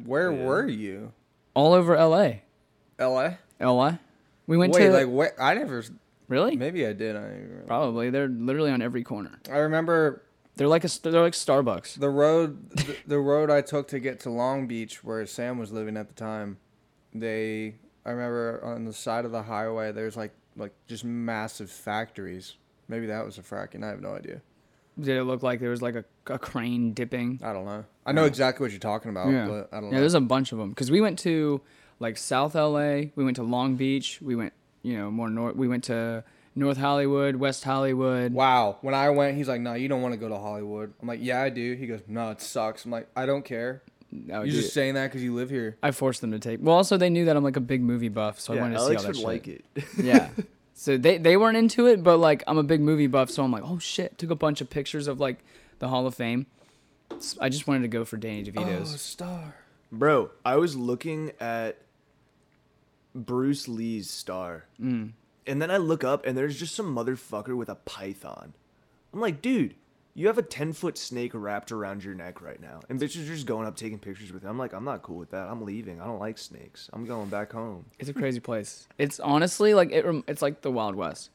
Where 0.05 0.31
Yeah. 0.33 0.45
were 0.45 0.69
you? 0.69 1.13
All 1.55 1.73
over 1.73 1.97
L.A. 1.97 2.43
L.A. 2.99 3.39
L.A. 3.61 3.99
We 4.47 4.57
went 4.57 4.73
Wait, 4.75 4.87
to 4.87 4.93
like 4.93 5.09
what? 5.09 5.33
I 5.41 5.55
never. 5.55 5.83
really 6.29 6.57
Maybe 6.57 6.87
I 6.87 6.93
did. 6.93 7.17
I 7.17 7.21
don't 7.21 7.31
even 7.31 7.43
remember. 7.49 7.67
probably 7.67 8.11
they're 8.11 8.29
literally 8.29 8.71
on 8.71 8.83
every 8.83 9.03
corner. 9.05 9.39
I 9.51 9.59
remember 9.59 10.23
They're 10.57 10.69
like 10.69 10.85
a 10.85 10.89
they're 11.03 11.21
like 11.23 11.33
Starbucks. 11.35 11.99
the 11.99 12.09
road. 12.11 12.71
the, 12.71 12.97
the 13.07 13.19
road 13.19 13.51
I 13.51 13.61
took 13.63 13.89
to 13.89 13.99
get 14.01 14.21
to 14.21 14.31
Long 14.31 14.67
Beach, 14.67 15.03
where 15.05 15.25
Sam 15.27 15.59
was 15.59 15.73
living 15.73 15.97
at 15.97 16.09
the 16.09 16.15
time. 16.15 16.59
They 17.15 17.77
I 18.05 18.11
remember 18.11 18.61
on 18.65 18.85
the 18.85 18.93
side 18.93 19.25
of 19.25 19.33
the 19.33 19.43
highway, 19.45 19.93
there's 19.93 20.17
like 20.17 20.33
like 20.57 20.73
just 20.87 21.05
massive 21.05 21.71
factories. 21.71 22.57
Maybe 22.89 23.07
that 23.07 23.25
was 23.25 23.39
a 23.39 23.43
fracking. 23.43 23.85
I 23.85 23.89
have 23.89 24.01
no 24.01 24.15
idea. 24.15 24.43
Did 25.01 25.17
it 25.17 25.25
look 25.25 25.43
like 25.43 25.61
there 25.61 25.71
was 25.71 25.83
like 25.83 25.95
a, 25.95 26.05
a 26.27 26.39
crane 26.39 26.93
dipping? 26.93 27.41
I 27.43 27.53
don't 27.53 27.65
know. 27.65 27.85
I 28.05 28.13
know 28.13 28.25
exactly 28.25 28.65
what 28.65 28.73
you're 28.73 28.81
talking 28.81 29.11
about, 29.11 29.31
yeah, 29.31 29.47
but 29.47 29.69
I 29.73 29.77
don't 29.77 29.85
yeah. 29.91 29.95
know. 29.95 30.01
There's 30.01 30.15
a 30.15 30.21
bunch 30.21 30.53
of 30.53 30.59
them 30.59 30.71
because 30.71 30.91
we 30.91 31.01
went 31.01 31.19
to 31.21 31.61
like 31.99 32.19
South 32.19 32.55
LA. 32.55 33.05
We 33.15 33.25
went 33.25 33.37
to 33.37 33.43
Long 33.43 33.77
Beach. 33.77 34.21
We 34.21 34.37
went, 34.37 34.53
you 34.83 34.99
know, 34.99 35.11
more 35.11 35.31
north. 35.31 35.57
We 35.57 35.69
went 35.69 35.85
to 35.85 36.25
North 36.55 36.77
Hollywood, 36.77 37.37
West 37.37 37.65
Hollywood. 37.65 38.33
Wow. 38.35 38.79
When 38.83 38.95
I 38.95 39.09
went, 39.11 39.37
he's 39.37 39.49
like, 39.49 39.61
"No, 39.61 39.75
you 39.75 39.89
don't 39.89 40.03
want 40.03 40.13
to 40.13 40.19
go 40.19 40.29
to 40.29 40.37
Hollywood." 40.37 40.93
I'm 41.01 41.09
like, 41.09 41.21
"Yeah, 41.23 41.41
I 41.41 41.49
do." 41.49 41.75
He 41.75 41.87
goes, 41.87 42.01
"No, 42.07 42.31
it 42.31 42.41
sucks." 42.43 42.85
I'm 42.85 42.91
like, 42.91 43.09
"I 43.17 43.25
don't 43.25 43.45
care. 43.45 43.83
Oh, 44.13 44.43
You're 44.43 44.45
dude, 44.45 44.55
just 44.55 44.75
saying 44.75 44.95
that 44.95 45.07
because 45.07 45.23
you 45.23 45.35
live 45.35 45.49
here." 45.49 45.79
I 45.83 45.93
forced 45.93 46.21
them 46.21 46.33
to 46.33 46.39
take. 46.39 46.59
Well, 46.61 46.77
also 46.77 46.99
they 46.99 47.09
knew 47.09 47.25
that 47.25 47.37
I'm 47.37 47.45
like 47.45 47.57
a 47.57 47.61
big 47.61 47.81
movie 47.81 48.11
buff, 48.11 48.41
so 48.41 48.53
I 48.53 48.61
wanted 48.61 48.75
to 48.75 48.81
see 48.81 48.85
Alex 48.85 48.97
all 48.97 49.03
that 49.03 49.09
would 49.09 49.17
shit. 49.17 49.25
like 49.25 49.49
it. 49.49 49.65
yeah. 50.03 50.29
So 50.75 50.97
they 50.97 51.19
they 51.19 51.37
weren't 51.37 51.57
into 51.57 51.87
it, 51.87 52.03
but 52.03 52.17
like 52.19 52.43
I'm 52.47 52.59
a 52.59 52.63
big 52.63 52.81
movie 52.81 53.07
buff, 53.07 53.31
so 53.31 53.45
I'm 53.45 53.53
like, 53.53 53.63
oh 53.65 53.79
shit. 53.79 54.19
Took 54.19 54.31
a 54.31 54.35
bunch 54.35 54.61
of 54.61 54.71
pictures 54.71 55.07
of 55.07 55.21
like 55.21 55.39
the 55.79 55.89
Hall 55.89 56.07
of 56.07 56.15
Fame. 56.15 56.47
I 57.41 57.49
just 57.49 57.67
wanted 57.67 57.83
to 57.83 57.89
go 57.89 58.05
for 58.05 58.17
Danny 58.17 58.51
Oh, 58.57 58.85
star. 58.85 59.55
Bro, 59.91 60.31
I 60.45 60.57
was 60.57 60.75
looking 60.75 61.33
at 61.39 61.79
Bruce 63.15 63.69
Lee's 63.69 64.09
star. 64.09 64.65
Mm. 64.81 65.13
And 65.47 65.61
then 65.61 65.71
I 65.71 65.77
look 65.77 66.05
up 66.05 66.25
and 66.25 66.37
there's 66.37 66.59
just 66.59 66.75
some 66.75 66.95
motherfucker 66.95 67.57
with 67.57 67.69
a 67.69 67.75
python. 67.75 68.55
I'm 69.13 69.21
like, 69.21 69.43
dude, 69.43 69.75
you 70.15 70.27
have 70.27 70.37
a 70.39 70.43
10 70.43 70.73
foot 70.75 70.99
snake 70.99 71.31
wrapped 71.35 71.73
around 71.73 72.05
your 72.05 72.15
neck 72.15 72.41
right 72.43 72.61
now. 72.61 72.81
And 72.89 73.01
bitches 73.01 73.23
are 73.25 73.35
just 73.35 73.47
going 73.47 73.67
up 73.67 73.77
taking 73.77 73.99
pictures 73.99 74.33
with 74.33 74.45
it. 74.45 74.49
I'm 74.49 74.59
like, 74.59 74.73
I'm 74.75 74.85
not 74.85 75.03
cool 75.03 75.17
with 75.17 75.31
that. 75.31 75.49
I'm 75.49 75.63
leaving. 75.65 76.01
I 76.01 76.05
don't 76.05 76.19
like 76.21 76.37
snakes. 76.39 76.91
I'm 76.93 77.05
going 77.07 77.29
back 77.31 77.53
home. 77.53 77.87
It's 77.99 78.09
a 78.11 78.15
crazy 78.15 78.41
place. 78.41 78.87
It's 78.99 79.19
honestly 79.21 79.73
like 79.75 79.91
it. 79.93 80.05
rem- 80.05 80.25
It's 80.29 80.43
like 80.43 80.61
the 80.63 80.71
Wild 80.71 80.95
West. 80.97 81.31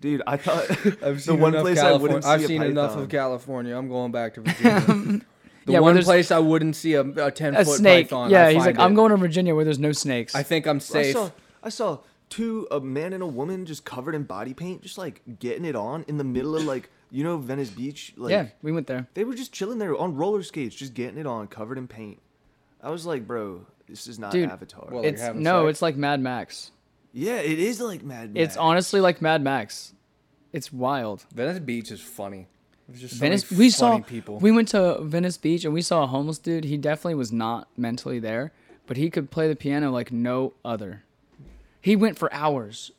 Dude, 0.00 0.22
I 0.26 0.36
thought 0.36 0.70
I've 1.02 1.16
the 1.16 1.18
seen 1.20 1.40
one 1.40 1.52
enough 1.54 1.62
place 1.64 1.78
I 1.78 1.92
wouldn't 1.92 2.24
see 2.24 2.30
I've 2.30 2.42
a 2.42 2.46
seen 2.46 2.62
enough 2.62 2.96
of 2.96 3.08
California. 3.08 3.76
I'm 3.76 3.88
going 3.88 4.12
back 4.12 4.34
to 4.34 4.40
Virginia. 4.42 4.80
the 5.66 5.72
Yeah, 5.72 5.80
where 5.80 5.94
one 5.94 6.02
place 6.02 6.30
I 6.30 6.38
wouldn't 6.38 6.76
see 6.76 6.94
a, 6.94 7.02
a 7.02 7.30
ten 7.30 7.54
A 7.54 7.64
foot 7.64 7.78
snake. 7.78 8.08
python. 8.08 8.30
yeah, 8.30 8.46
I 8.46 8.52
he's 8.54 8.64
like, 8.64 8.76
find 8.76 8.80
I'm 8.86 8.94
going 8.94 9.10
to 9.10 9.16
Virginia 9.18 9.54
where 9.54 9.64
there's 9.64 9.78
no 9.78 9.92
snakes. 9.92 10.34
I 10.34 10.42
think 10.42 10.66
I'm 10.66 10.76
I 10.76 10.80
safe. 10.80 11.12
saw 11.14 11.30
I 11.62 11.68
saw 11.68 11.98
two 12.30 12.66
a 12.70 12.80
man 12.80 13.12
and 13.12 13.22
a 13.22 13.26
woman 13.26 13.66
just 13.66 13.84
covered 13.84 14.14
in 14.14 14.22
body 14.24 14.54
paint, 14.54 14.82
just 14.82 14.96
like 14.98 15.20
getting 15.38 15.64
it 15.66 15.76
on 15.76 16.04
in 16.08 16.16
the 16.16 16.24
middle 16.24 16.56
of 16.56 16.64
like 16.64 16.88
you 17.10 17.24
know 17.24 17.38
Venice 17.38 17.70
Beach. 17.70 18.12
Like 18.16 18.30
yeah, 18.30 18.46
we 18.62 18.72
went 18.72 18.86
there. 18.86 19.06
they 19.14 19.24
were 19.24 19.34
just 19.34 19.52
chilling 19.52 19.78
there 19.78 19.96
on 19.96 20.14
roller 20.16 20.42
skates, 20.42 20.74
just 20.74 20.94
getting 20.94 21.18
it 21.18 21.26
on, 21.26 21.46
covered 21.48 21.78
in 21.78 21.88
paint. 21.88 22.18
I 22.82 22.90
was 22.90 23.04
like, 23.06 23.26
bro, 23.26 23.66
this 23.88 24.06
is 24.06 24.18
not 24.18 24.32
Dude, 24.32 24.48
Avatar. 24.50 24.88
Well, 24.90 25.04
It's 25.04 25.20
having 25.20 25.42
no, 25.42 25.66
sex. 25.66 25.70
it's 25.76 25.82
like 25.82 25.96
Mad 25.96 26.20
Max. 26.20 26.70
yeah, 27.12 27.36
it 27.36 27.58
is 27.58 27.80
like 27.80 28.02
Mad 28.02 28.32
Max. 28.34 28.42
It's 28.48 28.56
honestly 28.56 29.00
like 29.00 29.20
Mad 29.20 29.42
Max. 29.42 29.92
It's 30.52 30.72
wild. 30.72 31.26
Venice 31.34 31.58
Beach 31.60 31.90
is 31.90 32.00
funny. 32.00 32.46
There's 32.88 33.02
just 33.02 33.14
so 33.14 33.20
Venice. 33.20 33.50
We 33.52 33.70
saw. 33.70 33.98
people. 34.00 34.38
We 34.38 34.50
went 34.50 34.68
to 34.68 34.98
Venice 35.02 35.36
Beach 35.36 35.64
and 35.64 35.72
we 35.74 35.82
saw 35.82 36.02
a 36.04 36.06
homeless 36.08 36.38
dude. 36.38 36.64
He 36.64 36.76
definitely 36.76 37.14
was 37.14 37.30
not 37.30 37.68
mentally 37.76 38.18
there, 38.18 38.52
but 38.86 38.96
he 38.96 39.10
could 39.10 39.30
play 39.30 39.46
the 39.46 39.54
piano 39.54 39.90
like 39.92 40.10
no 40.10 40.54
other. 40.64 41.04
He 41.80 41.94
went 41.96 42.18
for 42.18 42.32
hours, 42.32 42.90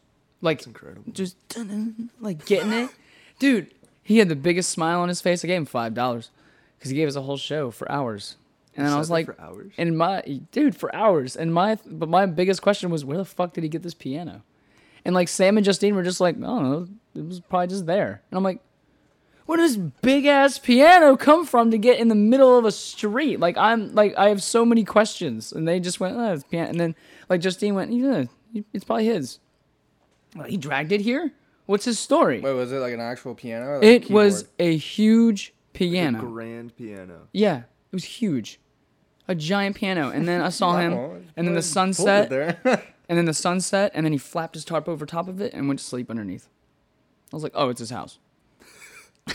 like 0.42 0.60
It's 0.60 0.68
incredible. 0.68 1.12
just 1.12 1.36
like 2.22 2.46
getting 2.46 2.72
it, 2.72 2.90
dude. 3.40 3.74
He 4.12 4.18
had 4.18 4.28
the 4.28 4.36
biggest 4.36 4.70
smile 4.70 5.00
on 5.00 5.08
his 5.08 5.22
face. 5.22 5.42
I 5.42 5.48
gave 5.48 5.58
him 5.58 5.66
five 5.66 5.94
dollars 5.94 6.32
because 6.78 6.92
he 6.92 6.98
gave 6.98 7.08
us 7.08 7.16
a 7.16 7.22
whole 7.22 7.38
show 7.38 7.72
for 7.72 7.90
hours, 7.90 8.36
and 8.76 8.86
then 8.86 8.92
I 8.92 8.98
was 8.98 9.10
like, 9.10 9.26
for 9.26 9.40
hours? 9.40 9.72
and 9.78 9.98
my 9.98 10.22
dude 10.52 10.76
for 10.76 10.94
hours, 10.94 11.38
and 11.38 11.54
my 11.54 11.78
but 11.86 12.10
my 12.10 12.26
biggest 12.26 12.62
question 12.62 12.90
was 12.90 13.06
where 13.06 13.18
the 13.18 13.24
fuck 13.24 13.54
did 13.54 13.64
he 13.64 13.70
get 13.70 13.84
this 13.84 13.94
piano? 13.94 14.44
And 15.06 15.16
like 15.16 15.30
Sam 15.30 15.56
and 15.56 15.66
Justine 15.66 15.96
were 15.96 16.04
just 16.04 16.20
like, 16.20 16.36
I 16.36 16.40
don't 16.42 16.64
know, 16.70 16.88
it 17.16 17.26
was 17.26 17.40
probably 17.40 17.68
just 17.68 17.86
there, 17.86 18.22
and 18.30 18.38
I'm 18.38 18.44
like, 18.44 18.60
where 19.46 19.58
does 19.58 19.78
this 19.78 19.92
big 20.02 20.26
ass 20.26 20.60
piano 20.60 21.16
come 21.16 21.46
from 21.46 21.72
to 21.72 21.78
get 21.78 21.98
in 21.98 22.10
the 22.10 22.16
middle 22.16 22.58
of 22.58 22.66
a 22.66 22.72
street? 22.72 23.40
Like 23.40 23.56
I'm 23.56 23.96
like 23.96 24.14
I 24.18 24.28
have 24.28 24.44
so 24.44 24.66
many 24.66 24.84
questions, 24.84 25.54
and 25.54 25.66
they 25.66 25.80
just 25.80 26.02
went, 26.02 26.18
oh, 26.18 26.34
it's 26.34 26.44
piano, 26.44 26.70
and 26.70 26.80
then 26.80 26.96
like 27.30 27.40
Justine 27.40 27.76
went, 27.76 27.94
yeah, 27.94 28.26
it's 28.74 28.84
probably 28.84 29.06
his. 29.06 29.40
Well, 30.36 30.48
he 30.48 30.58
dragged 30.58 30.92
it 30.92 31.00
here. 31.00 31.32
What's 31.72 31.86
his 31.86 31.98
story? 31.98 32.42
Wait, 32.42 32.52
was 32.54 32.72
it 32.74 32.80
like 32.80 32.94
an 32.94 33.00
actual 33.00 33.34
piano? 33.34 33.66
Or 33.66 33.76
like 33.76 33.84
a 33.84 33.96
it 33.96 34.10
was 34.12 34.46
a 34.60 34.76
huge 34.76 35.54
piano 35.72 36.18
A 36.18 36.22
piano. 36.22 36.30
grand 36.32 36.76
piano. 36.76 37.28
Yeah, 37.32 37.60
it 37.60 37.94
was 37.94 38.04
huge, 38.04 38.60
a 39.30 39.36
giant 39.36 39.78
piano. 39.78 40.10
And 40.10 40.28
then 40.28 40.42
I 40.42 40.50
saw 40.50 40.78
him, 40.82 40.96
Wow, 40.96 41.14
and 41.38 41.48
then 41.48 41.54
the 41.56 41.62
pulled 41.62 41.64
it 41.64 41.64
sunset, 41.64 42.30
there. 42.30 42.60
and 43.10 43.18
then 43.18 43.24
the 43.26 43.34
sunset, 43.34 43.92
and 43.96 44.06
then 44.06 44.12
he 44.12 44.18
flapped 44.18 44.56
his 44.56 44.66
tarp 44.66 44.90
over 44.90 45.06
top 45.06 45.30
of 45.30 45.40
it 45.40 45.54
and 45.54 45.68
went 45.70 45.80
to 45.80 45.86
sleep 45.86 46.10
underneath. 46.10 46.50
I 47.32 47.36
was 47.38 47.44
like, 47.44 47.54
oh, 47.56 47.70
it's 47.70 47.80
his 47.80 47.90
house. 47.92 48.20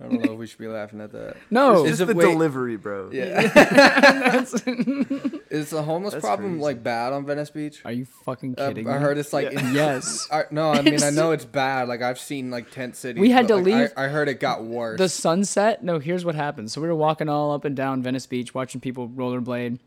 I 0.00 0.04
don't 0.06 0.24
know 0.24 0.32
if 0.34 0.38
we 0.38 0.46
should 0.46 0.58
be 0.60 0.68
laughing 0.68 1.00
at 1.00 1.10
that. 1.12 1.36
No, 1.50 1.84
Is 1.84 1.92
It's 1.92 2.00
it- 2.02 2.06
the 2.06 2.14
wait- 2.14 2.24
delivery, 2.30 2.76
bro. 2.76 3.10
Yeah. 3.12 3.40
is 5.50 5.70
the 5.70 5.82
homeless 5.82 6.14
That's 6.14 6.24
problem 6.24 6.52
crazy. 6.52 6.62
like 6.62 6.82
bad 6.84 7.12
on 7.12 7.26
Venice 7.26 7.50
Beach? 7.50 7.80
are 7.84 7.90
you 7.92 8.04
fucking 8.04 8.54
Uh, 8.56 8.68
kidding 8.68 8.88
I 8.88 8.98
heard 8.98 9.18
it's 9.18 9.32
like 9.32 9.50
Yeah. 9.52 9.72
yes. 9.72 10.28
I, 10.32 10.44
no, 10.50 10.70
I 10.70 10.82
mean 10.82 11.02
I 11.02 11.10
know 11.10 11.32
it's 11.32 11.44
bad. 11.44 11.88
Like 11.88 12.02
I've 12.02 12.18
seen 12.20 12.50
like 12.50 12.70
tent 12.70 12.94
cities. 12.96 13.20
We 13.20 13.30
had 13.30 13.48
but, 13.48 13.56
to 13.56 13.62
like, 13.62 13.74
I- 13.74 13.80
leave- 13.80 13.92
I, 13.96 14.06
heard 14.08 14.28
it 14.28 14.40
got 14.40 14.62
worse. 14.64 14.98
The 14.98 15.08
sunset. 15.08 15.82
No, 15.82 15.98
here's 15.98 16.24
what 16.24 16.34
happened. 16.34 16.70
So 16.70 16.80
we 16.80 16.88
were 16.88 16.94
walking 16.94 17.28
all 17.28 17.52
up 17.52 17.64
and 17.64 17.74
down 17.74 18.02
Venice 18.02 18.26
Beach, 18.26 18.54
watching 18.54 18.80
people 18.80 19.08
rollerblade, 19.08 19.78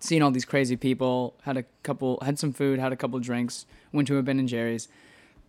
seeing 0.00 0.22
all 0.22 0.30
these 0.32 0.44
crazy 0.44 0.76
people. 0.76 1.36
Had 1.42 1.56
a 1.56 1.64
couple, 1.84 2.18
had 2.22 2.38
some 2.38 2.52
food, 2.52 2.78
had 2.80 2.92
a 2.92 2.96
couple 2.96 3.18
drinks. 3.20 3.64
Went 3.92 4.08
to 4.08 4.18
a 4.18 4.22
Ben 4.22 4.38
and 4.40 4.48
Jerry's. 4.48 4.88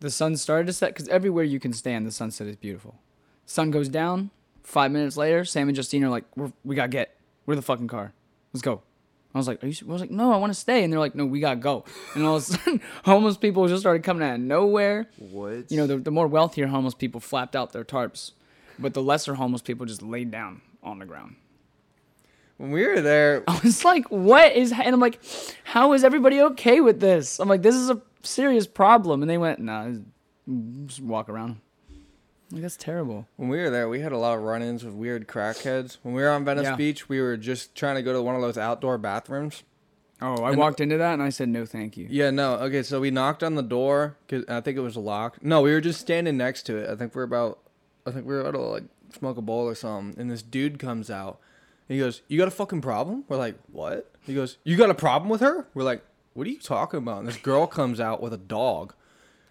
The 0.02 0.12
sun 0.12 0.38
started 0.38 0.68
to 0.68 0.74
set 0.74 0.94
because 0.94 1.08
everywhere 1.10 1.44
you 1.44 1.60
can 1.60 1.74
stand, 1.74 2.06
the 2.06 2.12
sunset 2.12 2.46
is 2.46 2.56
beautiful. 2.56 3.00
Sun 3.48 3.72
goes 3.72 3.90
down. 3.90 4.30
Five 4.62 4.92
minutes 4.92 5.18
later, 5.18 5.44
Sam 5.46 5.70
and 5.70 5.76
Justine 5.76 6.04
are 6.04 6.10
like, 6.10 6.26
We're, 6.36 6.52
"We 6.64 6.76
gotta 6.76 6.90
get. 6.90 7.16
We're 7.46 7.56
the 7.56 7.62
fucking 7.64 7.88
car. 7.88 8.14
Let's 8.54 8.62
go." 8.62 8.82
I 9.34 9.38
was 9.38 9.48
like, 9.48 9.64
"Are 9.64 9.68
you?" 9.68 9.76
I 9.88 9.92
was 9.92 10.02
like, 10.02 10.12
"No, 10.12 10.32
I 10.34 10.38
want 10.38 10.52
to 10.54 10.60
stay." 10.60 10.84
And 10.84 10.92
they're 10.92 11.00
like, 11.00 11.16
"No, 11.16 11.26
we 11.26 11.40
gotta 11.40 11.60
go." 11.60 11.86
And 12.14 12.26
all 12.26 12.36
of 12.36 12.44
a 12.44 12.46
sudden, 12.46 12.82
homeless 13.06 13.38
people 13.38 13.66
just 13.68 13.82
started 13.82 14.04
coming 14.04 14.22
out 14.28 14.36
of 14.36 14.42
nowhere 14.42 15.08
What? 15.18 15.72
you 15.72 15.78
know, 15.78 15.88
the, 15.88 15.98
the 15.98 16.12
more 16.12 16.28
wealthier 16.28 16.68
homeless 16.68 16.94
people 16.94 17.20
flapped 17.22 17.56
out 17.56 17.72
their 17.72 17.86
tarps, 17.86 18.32
but 18.78 18.94
the 18.94 19.02
lesser 19.02 19.36
homeless 19.36 19.62
people 19.62 19.86
just 19.86 20.02
laid 20.02 20.30
down 20.30 20.62
on 20.84 21.00
the 21.00 21.06
ground. 21.06 21.36
when 22.58 22.72
we 22.72 22.86
were 22.86 23.00
there, 23.02 23.44
I 23.48 23.60
was 23.64 23.86
like, 23.86 24.06
what 24.10 24.54
is, 24.54 24.72
and 24.74 24.94
I'm 24.94 25.00
like, 25.00 25.22
how 25.64 25.94
is 25.94 26.04
everybody 26.04 26.42
okay 26.42 26.82
with 26.82 27.00
this? 27.00 27.40
I'm 27.40 27.48
like, 27.48 27.62
this 27.62 27.76
is 27.76 27.90
a 27.90 28.02
serious 28.24 28.68
problem. 28.68 29.22
And 29.22 29.30
they 29.30 29.38
went, 29.38 29.60
nah, 29.60 29.92
just 30.86 31.02
walk 31.02 31.30
around. 31.30 31.62
That's 32.52 32.78
terrible. 32.78 33.28
when 33.36 33.50
we 33.50 33.58
were 33.58 33.70
there, 33.70 33.90
we 33.90 34.00
had 34.00 34.12
a 34.14 34.18
lot 34.18 34.38
of 34.38 34.44
run-ins 34.44 34.84
with 34.86 34.94
weird 34.94 35.28
crackheads. 35.28 35.98
When 36.02 36.14
we 36.14 36.22
were 36.22 36.30
on 36.30 36.46
Venice 36.46 36.64
Yeah. 36.64 36.76
Beach, 36.76 37.10
we 37.10 37.20
were 37.22 37.36
just 37.38 37.76
trying 37.76 37.96
to 37.96 38.02
go 38.02 38.14
to 38.14 38.22
one 38.22 38.36
of 38.36 38.42
those 38.42 38.58
outdoor 38.58 38.98
bathrooms. 38.98 39.64
Oh, 40.22 40.42
I 40.44 40.50
And- 40.52 40.58
walked 40.58 40.80
into 40.82 40.98
that 40.98 41.14
and 41.14 41.22
I 41.22 41.30
said, 41.30 41.50
no, 41.50 41.66
thank 41.66 41.98
you. 41.98 42.08
Yeah, 42.10 42.32
no. 42.32 42.56
Okay, 42.56 42.84
so 42.84 43.00
we 43.02 43.12
knocked 43.12 43.44
on 43.44 43.56
the 43.56 43.62
door 43.62 44.16
because 44.26 44.46
I 44.48 44.62
think 44.62 44.78
it 44.78 44.82
was 44.82 44.96
locked. 44.98 45.44
No, 45.44 45.62
we 45.62 45.72
were 45.72 45.82
just 45.82 46.00
standing 46.00 46.38
next 46.38 46.64
to 46.68 46.78
it. 46.78 46.90
I 46.90 46.96
think 46.96 47.14
we're 47.14 47.24
about, 47.24 47.60
I 48.06 48.12
think 48.12 48.26
we 48.26 48.34
were 48.34 48.42
about 48.42 48.54
to 48.54 48.60
like 48.62 48.84
smoke 49.14 49.38
a 49.38 49.42
bowl 49.42 49.66
or 49.68 49.76
something. 49.76 50.20
And 50.20 50.32
this 50.32 50.42
dude 50.42 50.80
comes 50.80 51.12
out. 51.12 51.40
He 51.88 52.00
goes, 52.00 52.22
"You 52.28 52.38
got 52.38 52.48
a 52.50 52.52
fucking 52.52 52.82
problem?" 52.82 53.24
We're 53.30 53.38
like, 53.38 53.56
"What?" 53.72 54.12
He 54.26 54.34
goes, 54.36 54.58
"You 54.66 54.76
got 54.76 54.90
a 54.90 54.94
problem 54.94 55.30
with 55.30 55.40
her?" 55.40 55.68
We're 55.74 55.84
like, 55.86 56.02
"What 56.34 56.46
are 56.46 56.50
you 56.50 56.60
talking 56.60 56.98
about?" 56.98 57.20
And 57.20 57.28
this 57.30 57.38
girl 57.38 57.66
comes 57.66 58.02
out 58.02 58.22
with 58.22 58.34
a 58.34 58.38
dog. 58.38 58.94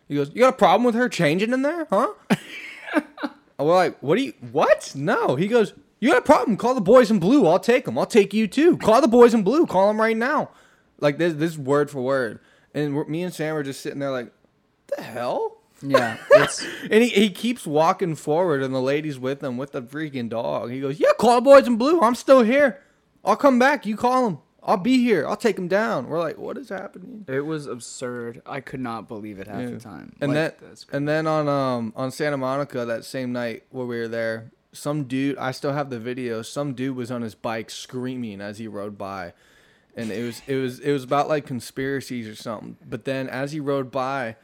He 0.06 0.14
goes, 0.16 0.30
"You 0.34 0.40
got 0.40 0.50
a 0.52 0.56
problem 0.56 0.84
with 0.84 0.94
her 0.96 1.08
changing 1.08 1.52
in 1.54 1.62
there, 1.62 1.86
huh?" 1.88 2.08
We're 3.58 3.74
like, 3.74 3.98
"What 4.00 4.16
do 4.16 4.22
you? 4.22 4.34
What? 4.52 4.92
No." 4.94 5.36
He 5.36 5.48
goes, 5.48 5.72
"You 6.00 6.10
got 6.10 6.18
a 6.18 6.22
problem? 6.22 6.56
Call 6.56 6.74
the 6.74 6.80
boys 6.80 7.10
in 7.10 7.18
blue. 7.18 7.46
I'll 7.46 7.58
take 7.58 7.84
them. 7.84 7.98
I'll 7.98 8.06
take 8.06 8.34
you 8.34 8.46
too. 8.46 8.76
Call 8.76 9.00
the 9.00 9.08
boys 9.08 9.34
in 9.34 9.42
blue. 9.42 9.66
Call 9.66 9.88
them 9.88 10.00
right 10.00 10.16
now." 10.16 10.50
Like 11.00 11.18
this, 11.18 11.34
this 11.34 11.58
word 11.58 11.90
for 11.90 12.00
word. 12.00 12.40
And 12.72 12.94
we're, 12.94 13.04
me 13.04 13.22
and 13.22 13.32
Sam 13.32 13.54
are 13.56 13.62
just 13.62 13.80
sitting 13.80 13.98
there 13.98 14.10
like, 14.10 14.32
"The 14.96 15.02
hell?" 15.02 15.58
Yeah. 15.82 16.16
It's, 16.30 16.64
And 16.90 17.02
he, 17.02 17.08
he 17.08 17.30
keeps 17.30 17.66
walking 17.66 18.14
forward, 18.14 18.62
and 18.62 18.74
the 18.74 18.80
lady's 18.80 19.18
with 19.18 19.42
him 19.42 19.56
with 19.56 19.72
the 19.72 19.82
freaking 19.82 20.28
dog. 20.28 20.70
He 20.70 20.80
goes, 20.80 21.00
"Yeah, 21.00 21.12
call 21.18 21.36
the 21.36 21.40
boys 21.42 21.66
in 21.66 21.76
blue. 21.76 22.00
I'm 22.00 22.14
still 22.14 22.42
here. 22.42 22.82
I'll 23.24 23.36
come 23.36 23.58
back. 23.58 23.86
You 23.86 23.96
call 23.96 24.24
them. 24.24 24.38
I'll 24.66 24.76
be 24.76 24.98
here. 24.98 25.26
I'll 25.26 25.36
take 25.36 25.56
him 25.56 25.68
down." 25.68 26.08
We're 26.08 26.18
like, 26.18 26.36
"What 26.38 26.58
is 26.58 26.68
happening?" 26.68 27.24
it 27.28 27.40
was 27.46 27.66
absurd. 27.66 28.42
I 28.44 28.60
could 28.60 28.80
not 28.80 29.08
believe 29.08 29.38
it 29.38 29.46
half 29.46 29.62
Yeah. 29.62 29.70
the 29.70 29.78
time. 29.80 30.12
And 30.20 30.34
Like, 30.34 30.58
then 30.60 30.76
and 30.92 31.08
then 31.08 31.26
on 31.26 31.48
um 31.48 31.92
on 31.96 32.10
Santa 32.10 32.36
Monica 32.36 32.84
that 32.84 33.04
same 33.04 33.32
night 33.32 33.62
where 33.70 33.86
we 33.86 33.96
were 33.98 34.08
there, 34.08 34.50
some 34.72 35.04
dude 35.04 35.38
I 35.38 35.52
still 35.52 35.72
have 35.72 35.88
the 35.88 35.98
video. 36.00 36.42
Some 36.42 36.74
dude 36.74 36.96
was 36.96 37.10
on 37.10 37.22
his 37.22 37.34
bike 37.34 37.70
screaming 37.70 38.40
as 38.42 38.58
he 38.58 38.66
rode 38.68 38.98
by, 38.98 39.32
and 39.96 40.10
it 40.10 40.22
was 40.24 40.42
it 40.46 40.56
was 40.56 40.80
it 40.80 40.92
was 40.92 41.04
about 41.04 41.28
like 41.28 41.46
conspiracies 41.46 42.26
or 42.28 42.34
something. 42.34 42.76
But 42.86 43.04
then 43.06 43.28
as 43.28 43.52
he 43.52 43.60
rode 43.60 43.90
by, 43.90 44.36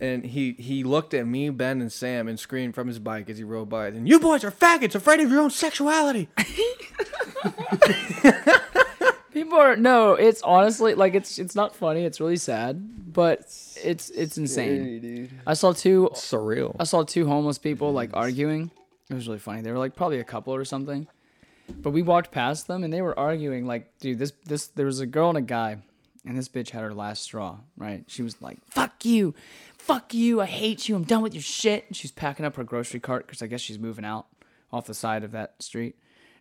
and 0.00 0.24
he 0.24 0.52
he 0.52 0.84
looked 0.84 1.12
at 1.14 1.26
me, 1.26 1.50
Ben, 1.50 1.80
and 1.82 1.92
Sam 1.92 2.28
and 2.28 2.38
screamed 2.40 2.74
from 2.74 2.86
his 2.88 2.98
bike 2.98 3.28
as 3.28 3.36
he 3.38 3.44
rode 3.44 3.68
by. 3.68 3.88
And 3.88 4.08
you 4.08 4.18
boys 4.20 4.44
are 4.44 4.50
faggots, 4.52 4.94
afraid 4.94 5.20
of 5.20 5.30
your 5.30 5.40
own 5.40 5.50
sexuality. 5.50 6.28
People 9.34 9.58
are 9.58 9.74
no. 9.74 10.12
It's 10.14 10.40
honestly 10.42 10.94
like 10.94 11.14
it's 11.14 11.40
it's 11.40 11.56
not 11.56 11.74
funny. 11.74 12.04
It's 12.04 12.20
really 12.20 12.36
sad, 12.36 13.12
but 13.12 13.40
it's 13.82 14.10
it's 14.10 14.38
insane. 14.38 15.00
dude. 15.00 15.30
I 15.44 15.54
saw 15.54 15.72
two. 15.72 16.10
Surreal. 16.14 16.76
I 16.78 16.84
saw 16.84 17.02
two 17.02 17.26
homeless 17.26 17.58
people 17.58 17.92
like 17.92 18.10
arguing. 18.14 18.70
It 19.10 19.14
was 19.14 19.26
really 19.26 19.40
funny. 19.40 19.60
They 19.60 19.72
were 19.72 19.78
like 19.78 19.96
probably 19.96 20.20
a 20.20 20.24
couple 20.24 20.54
or 20.54 20.64
something. 20.64 21.08
But 21.68 21.90
we 21.90 22.02
walked 22.02 22.30
past 22.30 22.68
them 22.68 22.84
and 22.84 22.92
they 22.92 23.02
were 23.02 23.18
arguing 23.18 23.66
like, 23.66 23.98
dude, 23.98 24.20
this 24.20 24.32
this 24.44 24.68
there 24.68 24.86
was 24.86 25.00
a 25.00 25.06
girl 25.06 25.30
and 25.30 25.38
a 25.38 25.42
guy, 25.42 25.78
and 26.24 26.38
this 26.38 26.48
bitch 26.48 26.70
had 26.70 26.82
her 26.82 26.94
last 26.94 27.24
straw, 27.24 27.58
right? 27.76 28.04
She 28.06 28.22
was 28.22 28.40
like, 28.40 28.58
"Fuck 28.70 29.04
you, 29.04 29.34
fuck 29.76 30.14
you, 30.14 30.40
I 30.40 30.46
hate 30.46 30.88
you, 30.88 30.94
I'm 30.94 31.02
done 31.02 31.22
with 31.22 31.34
your 31.34 31.42
shit." 31.42 31.86
And 31.88 31.96
she's 31.96 32.12
packing 32.12 32.46
up 32.46 32.54
her 32.54 32.62
grocery 32.62 33.00
cart 33.00 33.26
because 33.26 33.42
I 33.42 33.48
guess 33.48 33.60
she's 33.60 33.80
moving 33.80 34.04
out 34.04 34.26
off 34.72 34.86
the 34.86 34.94
side 34.94 35.24
of 35.24 35.32
that 35.32 35.60
street. 35.60 35.96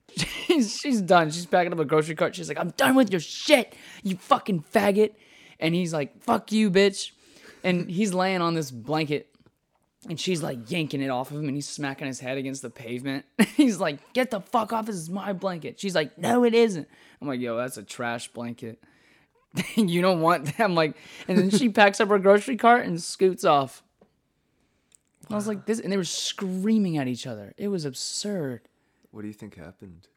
She's 0.15 0.77
she's 0.79 1.01
done. 1.01 1.31
She's 1.31 1.45
packing 1.47 1.73
up 1.73 1.79
a 1.79 1.85
grocery 1.85 2.13
cart. 2.13 2.35
She's 2.35 2.47
like, 2.47 2.59
"I'm 2.59 2.69
done 2.71 2.95
with 2.95 3.11
your 3.11 3.19
shit, 3.19 3.75
you 4.03 4.17
fucking 4.17 4.65
faggot." 4.71 5.15
And 5.59 5.73
he's 5.73 5.93
like, 5.93 6.21
"Fuck 6.21 6.51
you, 6.51 6.69
bitch." 6.69 7.11
And 7.63 7.89
he's 7.89 8.13
laying 8.13 8.41
on 8.41 8.53
this 8.53 8.69
blanket 8.69 9.33
and 10.09 10.19
she's 10.19 10.43
like 10.43 10.69
yanking 10.69 11.01
it 11.01 11.09
off 11.09 11.31
of 11.31 11.37
him 11.37 11.47
and 11.47 11.55
he's 11.55 11.67
smacking 11.67 12.07
his 12.07 12.19
head 12.19 12.37
against 12.37 12.61
the 12.61 12.69
pavement. 12.69 13.25
he's 13.55 13.79
like, 13.79 14.13
Get 14.13 14.31
the 14.31 14.41
fuck 14.41 14.73
off, 14.73 14.85
this 14.85 14.95
is 14.95 15.09
my 15.09 15.33
blanket. 15.33 15.79
She's 15.79 15.95
like, 15.95 16.17
No, 16.17 16.43
it 16.43 16.53
isn't. 16.53 16.87
I'm 17.21 17.27
like, 17.27 17.39
Yo, 17.39 17.55
that's 17.55 17.77
a 17.77 17.83
trash 17.83 18.27
blanket. 18.29 18.83
you 19.75 20.01
don't 20.01 20.21
want 20.21 20.45
that. 20.45 20.59
I'm 20.59 20.75
like, 20.75 20.97
and 21.27 21.37
then 21.37 21.49
she 21.49 21.69
packs 21.69 22.01
up 22.01 22.09
her 22.09 22.19
grocery 22.19 22.57
cart 22.57 22.85
and 22.85 23.01
scoots 23.01 23.45
off. 23.45 23.83
I 25.29 25.35
was 25.35 25.47
like, 25.47 25.65
this, 25.65 25.79
and 25.79 25.91
they 25.91 25.97
were 25.97 26.03
screaming 26.03 26.97
at 26.97 27.07
each 27.07 27.25
other. 27.25 27.53
It 27.57 27.69
was 27.69 27.85
absurd. 27.85 28.61
What 29.13 29.21
do 29.21 29.27
you 29.27 29.33
think 29.33 29.55
happened? 29.55 30.07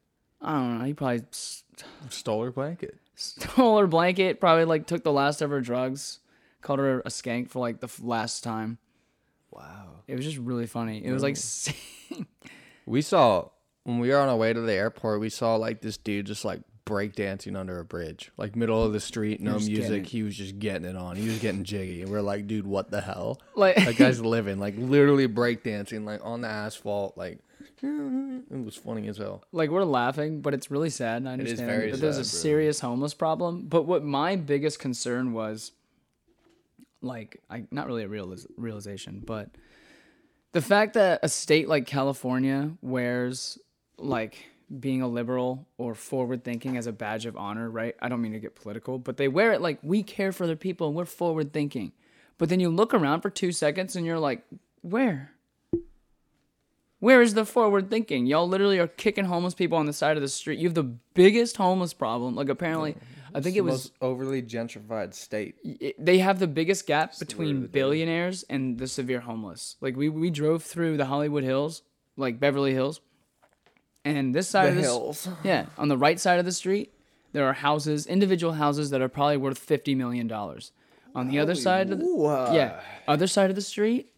I 0.40 0.52
don't 0.52 0.78
know. 0.78 0.84
He 0.86 0.94
probably 0.94 1.22
s- 1.30 1.64
Stole 2.08 2.42
her 2.44 2.50
blanket. 2.50 2.96
stole 3.14 3.78
her 3.78 3.86
blanket, 3.86 4.40
probably 4.40 4.64
like 4.64 4.86
took 4.86 5.04
the 5.04 5.12
last 5.12 5.42
of 5.42 5.50
her 5.50 5.60
drugs, 5.60 6.20
called 6.62 6.78
her 6.80 7.00
a 7.00 7.08
skank 7.10 7.50
for 7.50 7.60
like 7.60 7.80
the 7.80 7.86
f- 7.88 8.00
last 8.02 8.42
time. 8.42 8.78
Wow. 9.50 10.00
It 10.08 10.14
was 10.16 10.24
just 10.24 10.38
really 10.38 10.66
funny. 10.66 11.04
It 11.04 11.12
was 11.12 11.22
like, 11.22 11.36
We 12.86 13.02
saw 13.02 13.48
when 13.84 13.98
we 13.98 14.08
were 14.10 14.18
on 14.18 14.28
our 14.28 14.36
way 14.36 14.52
to 14.52 14.60
the 14.60 14.72
airport. 14.72 15.20
We 15.20 15.28
saw 15.30 15.56
like 15.56 15.80
this 15.80 15.96
dude 15.96 16.26
just 16.26 16.44
like 16.44 16.60
breakdancing 16.84 17.56
under 17.58 17.78
a 17.80 17.84
bridge, 17.84 18.30
like 18.36 18.54
middle 18.54 18.82
of 18.82 18.92
the 18.92 19.00
street, 19.00 19.40
no 19.40 19.54
just 19.54 19.68
getting 19.68 19.80
music. 19.90 20.02
it. 20.04 20.08
He 20.10 20.22
was 20.22 20.36
just 20.36 20.58
getting 20.58 20.88
it 20.88 20.96
on. 20.96 21.16
He 21.16 21.26
was 21.26 21.38
getting 21.40 21.64
jiggy, 21.64 22.02
and 22.02 22.10
we're 22.10 22.20
like, 22.20 22.46
dude, 22.46 22.66
what 22.66 22.90
the 22.90 23.00
hell? 23.00 23.40
like, 23.56 23.76
That 23.76 23.96
guy's 23.96 24.20
living, 24.24 24.58
like 24.60 24.74
literally 24.78 25.26
breakdancing, 25.26 26.04
like 26.04 26.20
on 26.24 26.40
the 26.42 26.48
asphalt, 26.48 27.16
like. 27.18 27.40
It 27.82 28.64
was 28.64 28.76
funny 28.76 29.06
as 29.08 29.18
hell. 29.18 29.44
like 29.52 29.70
we're 29.70 29.84
laughing, 29.84 30.40
but 30.40 30.54
it's 30.54 30.70
really 30.70 30.90
sad. 30.90 31.18
And 31.18 31.28
I 31.28 31.34
is 31.34 31.40
understand. 31.40 31.70
very 31.70 31.90
but 31.90 32.00
there's 32.00 32.16
a 32.16 32.20
bro. 32.20 32.24
serious 32.24 32.80
homeless 32.80 33.14
problem. 33.14 33.66
But 33.68 33.82
what 33.82 34.02
my 34.04 34.36
biggest 34.36 34.78
concern 34.78 35.32
was, 35.32 35.72
like, 37.02 37.42
I 37.50 37.64
not 37.70 37.86
really 37.86 38.04
a 38.04 38.08
realiz- 38.08 38.46
realization, 38.56 39.22
but 39.24 39.50
the 40.52 40.62
fact 40.62 40.94
that 40.94 41.20
a 41.22 41.28
state 41.28 41.68
like 41.68 41.86
California 41.86 42.72
wears 42.80 43.58
like 43.98 44.46
being 44.80 45.00
a 45.02 45.08
liberal 45.08 45.66
or 45.78 45.94
forward 45.94 46.42
thinking 46.42 46.76
as 46.76 46.86
a 46.86 46.92
badge 46.92 47.26
of 47.26 47.36
honor, 47.36 47.70
right? 47.70 47.94
I 48.00 48.08
don't 48.08 48.20
mean 48.20 48.32
to 48.32 48.40
get 48.40 48.56
political, 48.56 48.98
but 48.98 49.16
they 49.16 49.28
wear 49.28 49.52
it 49.52 49.60
like 49.60 49.78
we 49.82 50.02
care 50.02 50.32
for 50.32 50.44
other 50.44 50.56
people 50.56 50.88
and 50.88 50.96
we're 50.96 51.04
forward 51.04 51.52
thinking. 51.52 51.92
But 52.38 52.48
then 52.48 52.58
you 52.60 52.68
look 52.70 52.92
around 52.92 53.20
for 53.20 53.30
two 53.30 53.52
seconds 53.52 53.94
and 53.96 54.04
you're 54.04 54.18
like, 54.18 54.44
where? 54.82 55.30
Where 56.98 57.20
is 57.20 57.34
the 57.34 57.44
forward 57.44 57.90
thinking? 57.90 58.26
Y'all 58.26 58.48
literally 58.48 58.78
are 58.78 58.86
kicking 58.86 59.26
homeless 59.26 59.54
people 59.54 59.76
on 59.78 59.86
the 59.86 59.92
side 59.92 60.16
of 60.16 60.22
the 60.22 60.28
street. 60.28 60.58
You 60.58 60.68
have 60.68 60.74
the 60.74 60.82
biggest 61.14 61.56
homeless 61.58 61.92
problem. 61.92 62.34
Like 62.34 62.48
apparently, 62.48 62.96
I 63.34 63.40
think 63.40 63.54
it 63.56 63.60
was 63.60 63.72
most 63.72 63.92
overly 64.00 64.42
gentrified 64.42 65.12
state. 65.12 65.56
it- 65.62 66.02
they 66.02 66.18
have 66.18 66.38
the 66.38 66.46
biggest 66.46 66.86
gap 66.86 67.18
between 67.18 67.66
billionaires 67.66 68.44
and 68.48 68.78
the 68.78 68.86
severe 68.86 69.20
homeless. 69.20 69.76
Like 69.82 69.94
we 69.96 70.08
we 70.08 70.30
drove 70.30 70.62
through 70.62 70.96
the 70.96 71.04
Hollywood 71.06 71.44
Hills, 71.44 71.82
like 72.16 72.40
Beverly 72.40 72.72
Hills, 72.72 73.00
and 74.04 74.34
this 74.34 74.48
side 74.48 74.66
The 74.66 74.68
of 74.70 74.76
this, 74.76 74.84
hills. 74.86 75.28
yeah, 75.44 75.66
on 75.76 75.88
the 75.88 75.98
right 75.98 76.18
side 76.18 76.38
of 76.38 76.44
the 76.46 76.52
street, 76.52 76.94
there 77.32 77.44
are 77.46 77.52
houses, 77.52 78.06
individual 78.06 78.54
houses 78.54 78.88
that 78.90 79.02
are 79.02 79.08
probably 79.08 79.36
worth 79.36 79.58
fifty 79.58 79.94
million 79.94 80.26
dollars. 80.26 80.72
On 81.14 81.28
the 81.28 81.38
other 81.38 81.54
side 81.54 81.90
of 81.90 81.98
the, 81.98 82.50
yeah, 82.54 82.80
other 83.08 83.26
side 83.26 83.48
of 83.50 83.56
the 83.56 83.62
street, 83.62 84.12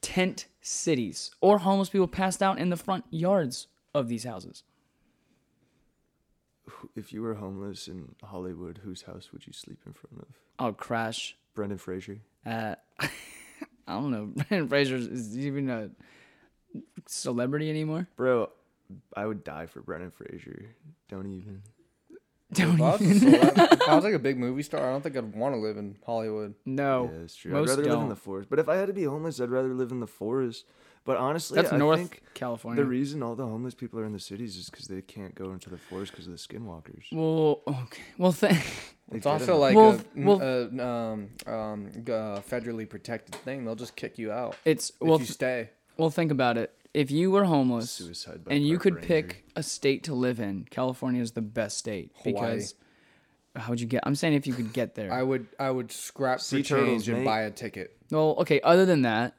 tent 0.00 0.46
cities 0.68 1.30
or 1.40 1.58
homeless 1.58 1.88
people 1.88 2.06
passed 2.06 2.42
out 2.42 2.58
in 2.58 2.68
the 2.68 2.76
front 2.76 3.04
yards 3.10 3.66
of 3.94 4.08
these 4.08 4.24
houses. 4.24 4.62
If 6.94 7.12
you 7.12 7.22
were 7.22 7.34
homeless 7.34 7.88
in 7.88 8.14
Hollywood, 8.22 8.80
whose 8.84 9.02
house 9.02 9.30
would 9.32 9.46
you 9.46 9.52
sleep 9.52 9.78
in 9.86 9.94
front 9.94 10.18
of? 10.18 10.28
I'll 10.58 10.72
crash 10.74 11.36
Brendan 11.54 11.78
Fraser. 11.78 12.18
at 12.44 12.84
I 13.00 13.08
don't 13.94 14.10
know. 14.10 14.26
Brendan 14.48 14.68
Fraser 14.68 14.96
is 14.96 15.36
even 15.38 15.70
a 15.70 15.90
celebrity 17.06 17.70
anymore. 17.70 18.06
Bro, 18.16 18.50
I 19.16 19.24
would 19.24 19.44
die 19.44 19.66
for 19.66 19.80
Brendan 19.80 20.10
Fraser. 20.10 20.74
Don't 21.08 21.32
even. 21.32 21.62
Don't 22.54 22.74
If 22.76 22.80
I, 22.80 22.90
was, 22.92 23.00
even- 23.02 23.34
a 23.34 23.38
celeb- 23.40 23.72
if 23.74 23.88
I 23.88 23.94
was 23.94 24.04
like 24.04 24.14
a 24.14 24.18
big 24.18 24.38
movie 24.38 24.62
star, 24.62 24.80
I 24.88 24.90
don't 24.92 25.02
think 25.02 25.16
I'd 25.16 25.34
want 25.34 25.54
to 25.54 25.60
live 25.60 25.76
in 25.76 25.96
Hollywood. 26.06 26.54
no. 26.64 27.10
yeah, 27.12 27.18
that's 27.20 27.36
true. 27.36 27.52
most 27.52 27.70
I'd 27.70 27.78
rather 27.78 27.90
live 27.90 28.00
in 28.02 28.08
the 28.08 28.16
forest. 28.16 28.48
But 28.48 28.58
if 28.58 28.68
I 28.68 28.76
had 28.76 28.86
to 28.86 28.94
be 28.94 29.04
homeless, 29.04 29.38
I'd 29.40 29.50
rather 29.50 29.74
live 29.74 29.90
in 29.90 30.00
the 30.00 30.06
forest. 30.06 30.64
But 31.04 31.16
honestly, 31.18 31.56
That's 31.56 31.72
I 31.72 31.76
North 31.78 31.98
think 32.00 32.22
California. 32.34 32.82
the 32.82 32.88
reason 32.88 33.22
all 33.22 33.34
the 33.34 33.46
homeless 33.46 33.74
people 33.74 33.98
are 34.00 34.04
in 34.04 34.12
the 34.12 34.20
cities 34.20 34.56
is 34.56 34.68
because 34.68 34.88
they 34.88 35.00
can't 35.00 35.34
go 35.34 35.52
into 35.52 35.70
the 35.70 35.78
forest 35.78 36.12
because 36.12 36.26
of 36.26 36.32
the 36.32 36.38
skinwalkers. 36.38 37.04
well, 37.12 37.60
okay. 37.66 38.02
Well, 38.18 38.32
th- 38.32 38.52
They 39.10 39.16
It's 39.16 39.26
also 39.26 39.56
like 39.56 39.74
Well, 39.74 39.98
a, 40.16 40.20
well- 40.22 40.42
a 40.42 40.64
um, 40.86 41.28
um, 41.46 41.90
g- 42.04 42.12
uh, 42.12 42.40
federally 42.40 42.86
protected 42.86 43.34
thing. 43.36 43.64
They'll 43.64 43.74
just 43.74 43.96
kick 43.96 44.18
you 44.18 44.30
out 44.32 44.54
it's 44.66 44.90
if 44.90 44.96
well, 45.00 45.18
you 45.18 45.24
stay. 45.24 45.70
well. 45.96 46.10
Think 46.10 46.30
about 46.30 46.58
it. 46.58 46.74
If 46.98 47.12
you 47.12 47.30
were 47.30 47.44
homeless 47.44 47.92
Suicide 47.92 48.44
by 48.44 48.52
and 48.52 48.66
you 48.66 48.76
could 48.76 48.96
ranger. 48.96 49.06
pick 49.06 49.44
a 49.54 49.62
state 49.62 50.02
to 50.04 50.14
live 50.14 50.40
in, 50.40 50.66
California 50.68 51.22
is 51.22 51.30
the 51.30 51.40
best 51.40 51.78
state 51.78 52.10
Hawaii. 52.24 52.32
because 52.32 52.74
how 53.54 53.70
would 53.70 53.80
you 53.80 53.86
get? 53.86 54.02
I'm 54.04 54.16
saying 54.16 54.34
if 54.34 54.48
you 54.48 54.52
could 54.52 54.72
get 54.72 54.96
there. 54.96 55.12
I 55.12 55.22
would 55.22 55.46
I 55.60 55.70
would 55.70 55.92
scrap 55.92 56.40
Sea 56.40 56.64
for 56.64 56.70
turtles, 56.70 56.88
change 57.04 57.08
and 57.08 57.18
mate. 57.18 57.24
buy 57.24 57.42
a 57.42 57.52
ticket. 57.52 57.96
Well, 58.10 58.34
okay. 58.38 58.60
Other 58.62 58.84
than 58.84 59.02
that, 59.02 59.34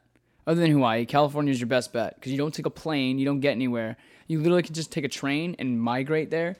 other 0.46 0.58
than 0.58 0.70
Hawaii, 0.70 1.04
California 1.04 1.50
is 1.50 1.60
your 1.60 1.66
best 1.66 1.92
bet 1.92 2.14
because 2.14 2.32
you 2.32 2.38
don't 2.38 2.54
take 2.54 2.64
a 2.64 2.70
plane, 2.70 3.18
you 3.18 3.26
don't 3.26 3.40
get 3.40 3.50
anywhere. 3.50 3.98
You 4.26 4.40
literally 4.40 4.62
can 4.62 4.72
just 4.72 4.90
take 4.90 5.04
a 5.04 5.08
train 5.08 5.54
and 5.58 5.78
migrate 5.78 6.30
there. 6.30 6.56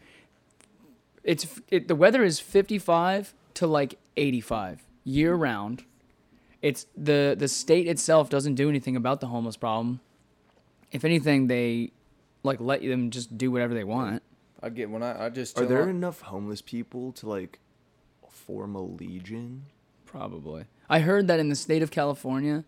It's 1.24 1.46
it, 1.70 1.88
the 1.88 1.94
weather 1.94 2.22
is 2.22 2.40
55 2.40 3.32
to 3.54 3.66
like 3.66 3.98
85 4.18 4.84
year 5.04 5.34
round. 5.34 5.84
It's 6.60 6.84
the 6.94 7.34
the 7.38 7.48
state 7.48 7.86
itself 7.86 8.28
doesn't 8.28 8.56
do 8.56 8.68
anything 8.68 8.96
about 8.96 9.20
the 9.20 9.28
homeless 9.28 9.56
problem. 9.56 10.00
If 10.92 11.04
anything, 11.04 11.46
they 11.46 11.92
like 12.42 12.60
let 12.60 12.82
them 12.82 13.10
just 13.10 13.36
do 13.38 13.50
whatever 13.50 13.74
they 13.74 13.84
want. 13.84 14.22
I'd 14.62 14.74
get 14.74 14.90
when 14.90 15.02
I 15.02 15.26
I 15.26 15.28
just 15.30 15.58
Are 15.58 15.64
there 15.66 15.82
out. 15.82 15.88
enough 15.88 16.20
homeless 16.22 16.60
people 16.62 17.12
to 17.12 17.28
like 17.28 17.58
form 18.28 18.74
a 18.74 18.82
legion? 18.82 19.66
Probably. 20.06 20.64
I 20.88 21.00
heard 21.00 21.28
that 21.28 21.38
in 21.38 21.48
the 21.48 21.54
state 21.54 21.82
of 21.82 21.90
California, 21.90 22.64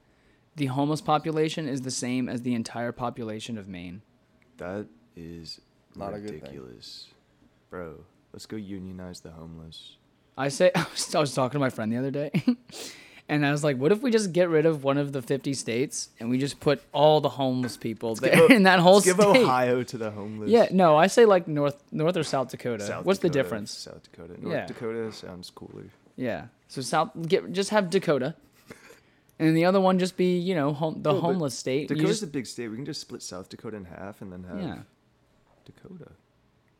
the 0.57 0.67
homeless 0.67 1.01
population 1.01 1.67
is 1.69 1.81
the 1.83 1.91
same 1.91 2.29
as 2.29 2.43
the 2.43 2.55
entire 2.55 2.93
population 2.93 3.59
of 3.59 3.67
Maine. 3.69 4.03
That 4.59 4.87
is 5.17 5.61
Not 5.97 6.15
a 6.15 6.21
good 6.21 6.29
thing. 6.31 6.41
ridiculous, 6.41 7.09
bro. 7.69 8.05
Let's 8.33 8.47
go 8.47 8.57
unionize 8.57 9.21
the 9.21 9.33
homeless. 9.33 9.97
I 10.39 10.49
say 10.49 10.71
I 10.77 10.87
was, 10.93 11.15
I 11.15 11.21
was 11.21 11.35
talking 11.35 11.55
to 11.55 11.59
my 11.59 11.71
friend 11.71 11.93
the 11.93 11.97
other 11.99 12.11
day, 12.13 12.31
and 13.33 13.45
I 13.47 13.51
was 13.51 13.62
like, 13.64 13.77
"What 13.79 13.90
if 13.92 14.03
we 14.03 14.11
just 14.11 14.33
get 14.33 14.49
rid 14.49 14.66
of 14.66 14.85
one 14.85 14.99
of 14.99 15.12
the 15.12 15.23
fifty 15.23 15.55
states 15.55 16.11
and 16.21 16.29
we 16.31 16.38
just 16.38 16.61
put 16.61 16.83
all 16.92 17.21
the 17.21 17.29
homeless 17.31 17.77
people 17.77 18.14
there 18.14 18.37
give 18.37 18.51
in 18.51 18.62
that 18.64 18.79
whole 18.81 18.95
Let's 19.01 19.07
give? 19.07 19.21
Ohio 19.21 19.83
to 19.83 19.97
the 19.99 20.11
homeless. 20.11 20.51
Yeah, 20.51 20.66
no, 20.71 20.97
I 20.97 21.07
say 21.07 21.25
like 21.25 21.49
North 21.49 21.83
North 21.90 22.16
or 22.16 22.23
South 22.25 22.49
Dakota. 22.51 22.85
South 22.87 23.05
What's 23.07 23.21
the 23.21 23.31
difference? 23.31 23.71
South 23.71 24.03
Dakota. 24.05 24.35
North 24.40 24.55
Yeah. 24.55 24.66
Dakota 24.66 25.12
sounds 25.12 25.51
cooler. 25.51 25.87
Yeah, 26.16 26.47
so 26.68 26.81
South 26.83 27.11
get 27.27 27.53
just 27.53 27.71
have 27.71 27.88
Dakota, 27.90 28.35
and 29.38 29.57
the 29.57 29.64
other 29.64 29.81
one 29.81 29.99
just 29.99 30.16
be 30.16 30.38
you 30.38 30.55
know 30.55 30.73
home, 30.73 30.95
the 31.03 31.12
but 31.12 31.21
homeless 31.21 31.55
state. 31.59 31.88
Dakota's 31.88 32.11
just- 32.21 32.23
a 32.23 32.27
big 32.38 32.47
state. 32.47 32.68
We 32.68 32.77
can 32.77 32.85
just 32.85 33.01
split 33.01 33.23
South 33.23 33.49
Dakota 33.49 33.77
in 33.79 33.85
half 33.87 34.21
and 34.23 34.31
then 34.33 34.45
have 34.45 34.61
yeah, 34.61 34.79
Dakota. 35.64 36.11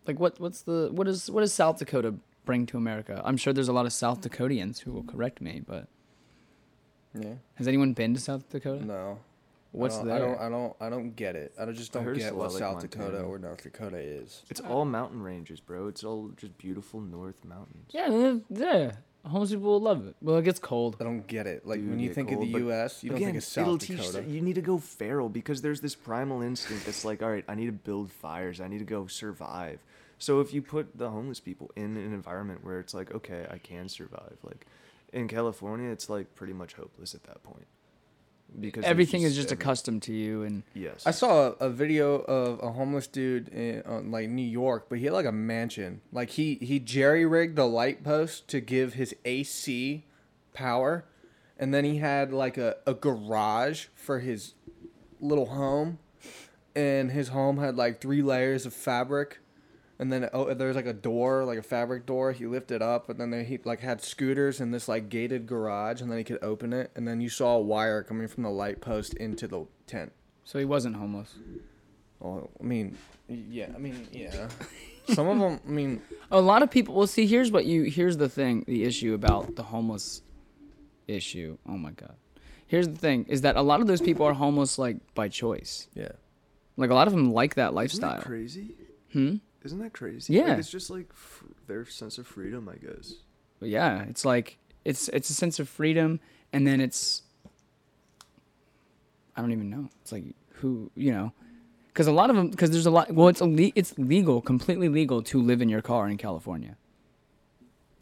like 0.07 0.19
what 0.21 0.39
what's 0.41 0.63
the 0.63 0.91
what 0.93 1.09
is 1.09 1.31
what 1.31 1.41
does 1.41 1.53
South 1.53 1.79
Dakota 1.79 2.15
bring 2.45 2.67
to 2.67 2.77
America? 2.77 3.23
I'm 3.25 3.37
sure 3.37 3.53
there's 3.53 3.69
a 3.69 3.73
lot 3.73 3.87
of 3.87 3.93
South 3.93 4.21
Dakotians 4.21 4.81
who 4.81 4.93
will 4.93 5.05
correct 5.05 5.41
me, 5.41 5.63
but 5.67 5.87
Yeah. 7.15 7.35
has 7.57 7.69
anyone 7.69 7.93
been 7.93 8.15
to 8.15 8.21
South 8.21 8.49
Dakota? 8.51 8.85
No. 8.85 9.19
What's 9.73 9.97
I 9.99 10.05
there? 10.05 10.15
I 10.15 10.19
don't 10.19 10.41
I 10.41 10.49
don't 10.49 10.77
I 10.83 10.91
don't 10.91 11.17
get 11.17 11.35
it. 11.37 11.53
I 11.59 11.65
don't- 11.65 11.75
just 11.75 11.93
don't 11.93 12.05
heard 12.05 12.17
it's 12.17 12.27
get 12.27 12.35
what 12.35 12.45
lot 12.49 12.53
like 12.53 12.59
South 12.61 12.81
Dakota 12.83 13.21
or 13.23 13.39
North 13.39 13.63
Dakota 13.63 13.97
is. 13.99 14.43
It's 14.51 14.61
all 14.61 14.85
mountain 14.85 15.23
ranges, 15.23 15.61
bro. 15.61 15.89
It's 15.89 16.05
all 16.05 16.31
just 16.37 16.57
beautiful 16.59 17.01
North 17.01 17.43
mountains. 17.45 17.89
Yeah, 17.91 18.11
yeah, 18.11 18.35
yeah. 18.51 18.93
Homeless 19.25 19.51
people 19.51 19.71
will 19.71 19.81
love 19.81 20.07
it. 20.07 20.17
Well, 20.21 20.37
it 20.37 20.43
gets 20.43 20.59
cold. 20.59 20.97
I 21.01 21.05
don't 21.05 21.27
get 21.27 21.47
it. 21.47 21.65
Like 21.67 21.81
Do 21.81 21.89
when 21.89 22.01
you 22.01 22.13
think 22.13 22.29
cold, 22.31 22.43
of 22.43 22.53
the 22.53 22.59
U.S., 22.59 23.03
you 23.05 23.11
don't 23.11 23.17
Again, 23.19 23.29
think 23.35 23.39
of 23.45 23.57
it'll 23.59 23.79
South 23.79 23.81
teach 23.87 23.99
Dakota. 24.13 24.29
you 24.29 24.41
need 24.43 24.57
to 24.57 24.63
go 24.63 24.79
feral 24.79 25.29
because 25.29 25.63
there's 25.63 25.81
this 25.81 25.95
primal 25.95 26.43
instinct 26.43 26.85
that's 26.87 27.05
like, 27.05 27.23
all 27.23 27.31
right, 27.31 27.45
I 27.49 27.55
need 27.55 27.67
to 27.67 27.73
build 27.73 28.11
fires. 28.11 28.61
I 28.61 28.67
need 28.69 28.79
to 28.81 28.85
go 28.85 29.07
survive. 29.07 29.79
So 30.19 30.41
if 30.41 30.53
you 30.53 30.61
put 30.61 30.99
the 30.99 31.11
homeless 31.11 31.39
people 31.41 31.71
in 31.77 31.97
an 31.97 32.13
environment 32.13 32.65
where 32.65 32.79
it's 32.81 32.95
like, 32.95 33.15
okay, 33.15 33.47
I 33.51 33.59
can 33.59 33.89
survive, 33.89 34.37
like 34.43 34.67
in 35.13 35.29
California, 35.29 35.91
it's 35.91 36.09
like 36.09 36.35
pretty 36.35 36.53
much 36.53 36.75
hopeless 36.75 37.15
at 37.15 37.25
that 37.25 37.43
point. 37.43 37.67
Because 38.61 38.83
there's 38.83 38.91
Everything 38.91 39.23
is 39.23 39.35
just 39.35 39.51
every- 39.51 39.63
accustomed 39.63 40.03
to 40.03 40.13
you, 40.13 40.43
and 40.43 40.63
Yes. 40.75 41.07
I 41.07 41.11
saw 41.11 41.49
a, 41.49 41.67
a 41.67 41.71
video 41.71 42.17
of 42.17 42.63
a 42.63 42.73
homeless 42.73 43.07
dude 43.07 43.49
in 43.49 43.83
uh, 43.89 44.01
like 44.03 44.29
New 44.29 44.47
York, 44.47 44.87
but 44.91 44.99
he 44.99 45.05
had 45.07 45.15
like 45.15 45.25
a 45.27 45.33
mansion. 45.33 46.03
Like 46.13 46.31
he 46.31 46.57
he 46.61 46.79
jerry 46.79 47.25
rigged 47.25 47.57
the 47.57 47.65
light 47.67 48.05
post 48.05 48.49
to 48.49 48.61
give 48.61 48.93
his 48.95 49.15
AC 49.25 50.05
power, 50.53 51.07
and 51.59 51.73
then 51.73 51.85
he 51.85 51.97
had 51.99 52.31
like 52.33 52.59
a, 52.59 52.77
a 52.87 52.93
garage 52.93 53.87
for 53.95 54.19
his 54.21 54.53
little 55.19 55.47
home, 55.47 55.99
and 56.77 57.11
his 57.11 57.29
home 57.29 57.57
had 57.57 57.77
like 57.77 58.03
three 58.03 58.21
layers 58.21 58.67
of 58.67 58.75
fabric, 58.75 59.39
and 60.03 60.13
then 60.13 60.29
oh, 60.33 60.53
there 60.53 60.67
was 60.67 60.75
like 60.77 60.87
a 60.87 60.93
door, 60.93 61.45
like 61.45 61.59
a 61.59 61.63
fabric 61.63 62.07
door. 62.07 62.33
He 62.33 62.45
lifted 62.47 62.83
up, 62.83 63.09
and 63.09 63.21
then 63.21 63.31
there, 63.31 63.45
he 63.45 63.59
like 63.65 63.79
had 63.81 64.03
scooters 64.03 64.61
in 64.61 64.73
this 64.73 64.89
like 64.89 65.09
gated 65.09 65.47
garage, 65.47 66.01
and 66.03 66.11
then 66.11 66.19
he 66.19 66.25
could 66.25 66.43
open 66.43 66.73
it, 66.73 66.91
and 66.97 67.07
then 67.07 67.21
you 67.21 67.29
saw 67.29 67.55
a 67.57 67.61
wire 67.61 68.03
coming 68.03 68.27
from 68.27 68.43
the 68.43 68.51
light 68.51 68.81
post 68.81 69.15
into 69.15 69.47
the 69.47 69.65
tent. 69.87 70.11
so 70.45 70.59
he 70.59 70.65
wasn't 70.65 70.97
homeless. 70.97 71.35
Well, 72.19 72.51
I 72.61 72.65
mean, 72.65 72.99
yeah, 73.29 73.69
I 73.75 73.79
mean, 73.79 74.09
yeah. 74.13 74.49
Some 75.09 75.29
of 75.29 75.39
them, 75.39 75.61
I 75.67 75.71
mean, 75.71 76.03
A 76.31 76.41
lot 76.41 76.63
of 76.63 76.71
people. 76.71 76.95
Well, 76.95 77.07
see, 77.07 77.27
here's 77.27 77.51
what 77.53 77.65
you. 77.65 77.85
Here's 77.85 78.17
the 78.17 78.29
thing. 78.29 78.65
The 78.67 78.83
issue 78.85 79.15
about 79.15 79.55
the 79.57 79.63
homeless 79.65 80.23
issue. 81.09 81.59
Oh 81.69 81.77
my 81.79 81.91
god. 81.93 82.17
Here's 82.67 82.89
the 82.89 82.97
thing: 82.97 83.27
is 83.29 83.43
that 83.43 83.57
a 83.57 83.63
lot 83.63 83.81
of 83.81 83.87
those 83.87 84.01
people 84.01 84.27
are 84.27 84.33
homeless 84.35 84.79
like 84.79 84.97
by 85.15 85.29
choice. 85.29 85.89
yeah. 85.95 86.13
Like 86.77 86.91
a 86.91 86.95
lot 86.95 87.07
of 87.07 87.13
them 87.13 87.33
like 87.33 87.57
that 87.57 87.65
Isn't 87.67 87.75
lifestyle. 87.75 88.17
that 88.17 88.25
crazy? 88.25 88.75
Hmm. 89.13 89.37
Isn't 89.65 89.79
that 89.79 89.93
crazy? 89.93 90.35
Yeah. 90.35 90.43
Like, 90.49 90.59
it's 90.59 90.71
just 90.71 90.91
like 90.91 91.07
f- 91.13 91.45
their 91.67 91.85
sense 91.87 92.19
of 92.19 92.27
freedom, 92.27 92.69
I 92.69 92.77
guess. 92.77 93.15
But 93.61 93.69
yeah, 93.69 94.03
it's 94.09 94.25
like 94.25 94.59
it's 94.85 95.09
it's 95.09 95.31
a 95.31 95.35
sense 95.35 95.61
of 95.61 95.69
freedom, 95.69 96.19
and 96.53 96.67
then 96.67 96.81
it's 96.81 97.23
I 99.37 99.41
don't 99.41 99.53
even 99.53 99.71
know. 99.71 99.89
It's 100.03 100.13
like 100.13 100.25
who 100.55 100.91
you 100.95 101.13
know, 101.13 101.33
because 101.89 102.07
a 102.07 102.13
lot 102.13 102.29
of 102.31 102.37
them 102.37 102.49
because 102.51 102.71
there's 102.71 102.87
a 102.87 102.91
lot. 102.91 103.13
Well, 103.13 103.29
it's 103.29 103.41
ille- 103.41 103.73
it's 103.75 103.97
legal, 103.99 104.41
completely 104.41 104.89
legal 104.89 105.23
to 105.23 105.41
live 105.41 105.63
in 105.63 105.69
your 105.69 105.83
car 105.83 106.09
in 106.09 106.17
California. 106.17 106.77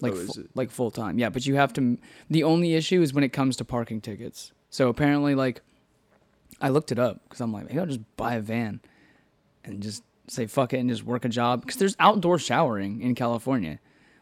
Like 0.01 0.13
Oh, 0.15 0.27
fu- 0.27 0.49
like 0.55 0.71
full 0.71 0.91
time, 0.91 1.19
yeah. 1.19 1.29
But 1.29 1.45
you 1.47 1.57
have 1.57 1.73
to. 1.75 1.99
The 2.31 2.43
only 2.43 2.75
issue 2.75 3.03
is 3.03 3.13
when 3.13 3.23
it 3.23 3.31
comes 3.35 3.57
to 3.59 3.65
parking 3.65 4.01
tickets. 4.01 4.53
So 4.71 4.89
apparently, 4.89 5.35
like, 5.35 5.61
I 6.61 6.71
looked 6.71 6.91
it 6.91 6.99
up 6.99 7.21
because 7.25 7.41
I'm 7.41 7.53
like, 7.53 7.67
maybe 7.67 7.79
I'll 7.81 7.87
just 7.87 8.01
buy 8.17 8.35
a 8.37 8.41
van, 8.41 8.81
and 9.63 9.83
just 9.83 10.03
say 10.31 10.47
fuck 10.47 10.73
it 10.73 10.79
and 10.79 10.89
just 10.89 11.05
work 11.05 11.25
a 11.25 11.29
job 11.29 11.61
because 11.61 11.77
there's 11.77 11.97
outdoor 11.99 12.39
showering 12.39 13.01
in 13.01 13.15
California 13.15 13.79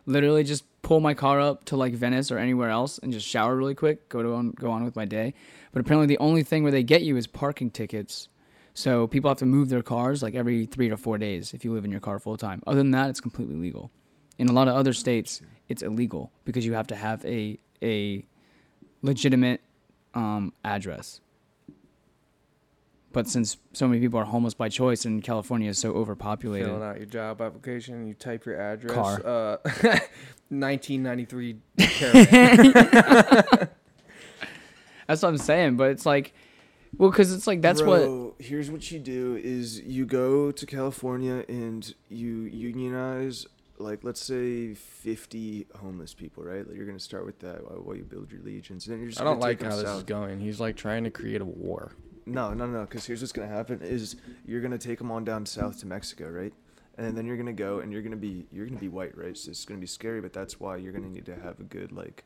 literally 0.09 0.43
just 0.43 0.65
pull 0.83 1.01
my 1.01 1.15
car 1.15 1.39
up 1.39 1.65
to 1.65 1.77
like 1.77 1.93
Venice 1.93 2.33
or 2.33 2.39
anywhere 2.39 2.71
else 2.71 2.99
and 2.99 3.13
just 3.13 3.27
shower 3.27 3.55
really 3.55 3.75
quick, 3.75 4.09
go 4.09 4.23
to 4.23 4.35
on, 4.35 4.51
go 4.53 4.71
on 4.71 4.83
with 4.83 4.97
my 4.97 5.05
day. 5.05 5.35
But 5.71 5.81
apparently 5.81 6.07
the 6.07 6.19
only 6.19 6.43
thing 6.43 6.63
where 6.63 6.73
they 6.73 6.83
get 6.83 7.03
you 7.03 7.17
is 7.17 7.27
parking 7.27 7.71
tickets. 7.71 8.29
So 8.73 9.07
people 9.07 9.29
have 9.29 9.39
to 9.39 9.47
move 9.47 9.69
their 9.69 9.83
cars 9.83 10.23
like 10.23 10.35
every 10.35 10.65
3 10.65 10.89
to 10.89 10.97
4 10.97 11.19
days 11.19 11.53
if 11.53 11.65
you 11.65 11.73
live 11.73 11.85
in 11.85 11.91
your 11.91 12.01
car 12.01 12.19
full 12.19 12.37
time. 12.37 12.63
Other 12.67 12.79
than 12.79 12.93
that, 12.93 13.11
it's 13.11 13.21
completely 13.21 13.57
legal. 13.57 13.91
In 14.39 14.49
a 14.49 14.53
lot 14.53 14.69
of 14.69 14.75
other 14.75 14.93
states, 14.93 15.43
it's 15.69 15.83
illegal 15.83 16.33
because 16.45 16.65
you 16.65 16.73
have 16.73 16.87
to 16.89 16.97
have 16.97 17.25
a 17.25 17.59
a 17.83 18.25
legitimate 19.03 19.61
um, 20.15 20.53
address. 20.65 21.21
But 23.13 23.27
since 23.27 23.57
so 23.73 23.89
many 23.89 24.01
people 24.01 24.21
are 24.21 24.25
homeless 24.25 24.55
by 24.55 24.69
choice 24.69 25.07
and 25.07 25.23
California 25.23 25.71
is 25.71 25.79
so 25.79 25.93
overpopulated, 25.93 26.69
Filling 26.69 26.83
out 26.83 26.99
your 26.99 27.07
job 27.07 27.41
application, 27.41 28.07
you 28.07 28.15
type 28.15 28.45
your 28.45 28.61
address. 28.61 28.95
Car. 28.95 29.23
Uh, 29.25 29.57
1993. 30.51 31.57
That's 35.07 35.23
what 35.23 35.31
I'm 35.31 35.39
saying. 35.39 35.77
But 35.77 35.91
it's 35.91 36.05
like, 36.05 36.35
well, 36.97 37.11
because 37.11 37.33
it's 37.33 37.47
like 37.47 37.63
that's 37.63 37.83
what. 37.83 38.35
Here's 38.39 38.71
what 38.71 38.91
you 38.91 38.99
do: 38.99 39.41
is 39.43 39.81
you 39.81 40.07
go 40.07 40.51
to 40.53 40.67
California 40.67 41.45
and 41.49 41.95
you 42.09 42.43
unionize, 42.43 43.47
like 43.79 44.05
let's 44.05 44.21
say 44.21 44.75
50 44.75 45.67
homeless 45.81 46.15
people, 46.15 46.45
right? 46.45 46.67
Like, 46.67 46.77
you're 46.77 46.87
gonna 46.87 47.01
start 47.01 47.27
with 47.27 47.41
that 47.41 47.65
while, 47.65 47.81
while 47.83 47.97
you 47.97 48.05
build 48.05 48.31
your 48.31 48.43
legions, 48.43 48.87
and 48.87 48.95
then 48.95 49.01
you're 49.01 49.11
just 49.11 49.21
I 49.21 49.25
don't 49.25 49.41
like 49.41 49.63
how 49.63 49.77
them 49.77 49.85
this 49.85 49.97
is 49.97 50.03
going. 50.05 50.41
He's 50.41 50.61
like 50.61 50.77
trying 50.77 51.05
to 51.05 51.11
create 51.11 51.41
a 51.41 51.45
war. 51.47 51.93
No, 52.29 52.53
no, 52.53 52.67
no. 52.67 52.83
Because 52.83 53.07
here's 53.07 53.23
what's 53.23 53.33
gonna 53.33 53.49
happen: 53.49 53.81
is 53.83 54.17
you're 54.47 54.61
gonna 54.61 54.79
take 54.79 54.99
them 54.99 55.11
on 55.11 55.25
down 55.25 55.47
south 55.47 55.81
to 55.81 55.87
Mexico, 55.87 56.29
right? 56.29 56.53
And 56.97 57.17
then 57.17 57.27
you're 57.27 57.37
gonna 57.37 57.53
go 57.53 57.81
and 57.81 57.93
you're 57.93 58.03
gonna 58.03 58.17
be 58.17 58.47
you're 58.53 58.67
gonna 58.67 58.79
be 58.79 58.89
white, 58.89 59.17
right? 59.17 59.37
So 59.37 59.51
it's 59.51 59.65
gonna 59.65 59.81
be 59.81 59.87
scary, 59.87 60.21
but 60.21 60.33
that's 60.33 60.61
why 60.61 60.77
you're 60.77 60.93
gonna 60.93 61.09
need 61.09 61.27
to 61.27 61.37
have 61.37 61.59
a 61.61 61.65
good 61.65 61.93
like 61.93 62.25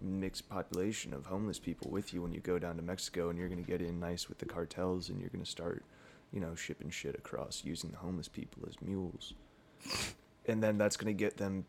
mixed 0.00 0.48
population 0.48 1.12
of 1.12 1.26
homeless 1.26 1.58
people 1.58 1.90
with 1.90 2.14
you 2.14 2.22
when 2.22 2.32
you 2.32 2.40
go 2.40 2.58
down 2.58 2.76
to 2.76 2.82
Mexico, 2.82 3.30
and 3.30 3.38
you're 3.38 3.48
gonna 3.48 3.62
get 3.62 3.82
in 3.82 3.98
nice 3.98 4.28
with 4.28 4.38
the 4.38 4.46
cartels, 4.46 5.08
and 5.08 5.20
you're 5.20 5.30
gonna 5.30 5.44
start, 5.44 5.82
you 6.32 6.40
know, 6.40 6.54
shipping 6.54 6.90
shit 6.90 7.14
across 7.16 7.62
using 7.64 7.90
the 7.90 7.98
homeless 7.98 8.28
people 8.28 8.62
as 8.68 8.80
mules, 8.80 9.34
and 10.46 10.62
then 10.62 10.78
that's 10.78 10.96
gonna 10.96 11.12
get 11.12 11.36
them 11.36 11.64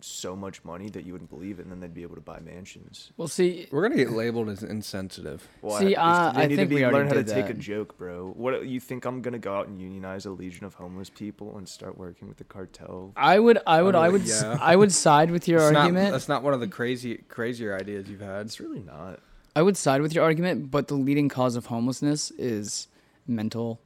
so 0.00 0.34
much 0.36 0.64
money 0.64 0.88
that 0.90 1.04
you 1.04 1.12
wouldn't 1.12 1.30
believe 1.30 1.58
it, 1.58 1.62
and 1.62 1.70
then 1.72 1.80
they'd 1.80 1.94
be 1.94 2.02
able 2.02 2.14
to 2.14 2.20
buy 2.20 2.40
mansions. 2.40 3.12
Well, 3.16 3.28
see, 3.28 3.66
We're 3.70 3.82
gonna 3.82 3.96
get 3.96 4.12
labeled 4.12 4.48
as 4.48 4.62
insensitive. 4.62 5.46
Well, 5.62 5.78
See, 5.78 5.94
I, 5.96 6.28
uh, 6.28 6.32
I 6.34 6.46
need 6.46 6.56
think 6.56 6.68
to 6.70 6.74
we 6.74 6.80
be, 6.80 6.84
already 6.84 6.98
learn 6.98 7.06
how 7.08 7.14
to 7.14 7.22
did 7.24 7.34
take 7.34 7.50
a 7.50 7.54
joke, 7.54 7.98
bro. 7.98 8.32
What 8.36 8.66
you 8.66 8.80
think 8.80 9.04
I'm 9.04 9.22
gonna 9.22 9.38
go 9.38 9.54
out 9.54 9.68
and 9.68 9.80
unionize 9.80 10.26
a 10.26 10.30
legion 10.30 10.64
of 10.66 10.74
homeless 10.74 11.10
people 11.10 11.56
and 11.58 11.68
start 11.68 11.96
working 11.98 12.28
with 12.28 12.36
the 12.38 12.44
cartel? 12.44 13.12
I 13.16 13.38
would, 13.38 13.58
I 13.66 13.82
would, 13.82 13.94
I 13.94 14.06
I 14.06 14.08
would, 14.10 14.22
yeah. 14.22 14.58
I 14.60 14.76
would 14.76 14.92
side 14.92 15.30
with 15.30 15.46
your 15.48 15.60
That's 15.60 15.72
not, 15.72 15.80
argument. 15.80 16.12
that's 16.12 16.28
not 16.28 16.42
one 16.42 16.54
of 16.54 16.60
the 16.60 16.68
crazy, 16.68 17.16
crazier 17.28 17.76
ideas 17.76 18.08
you've 18.08 18.20
had. 18.20 18.46
It's 18.46 18.60
really 18.60 18.80
not. 18.80 19.20
I 19.56 19.62
would 19.62 19.76
side 19.76 20.02
with 20.02 20.14
your 20.14 20.24
argument, 20.24 20.70
but 20.70 20.88
the 20.88 20.94
leading 20.94 21.28
cause 21.28 21.56
of 21.56 21.66
homelessness 21.66 22.30
is 22.32 22.86
mental 23.26 23.80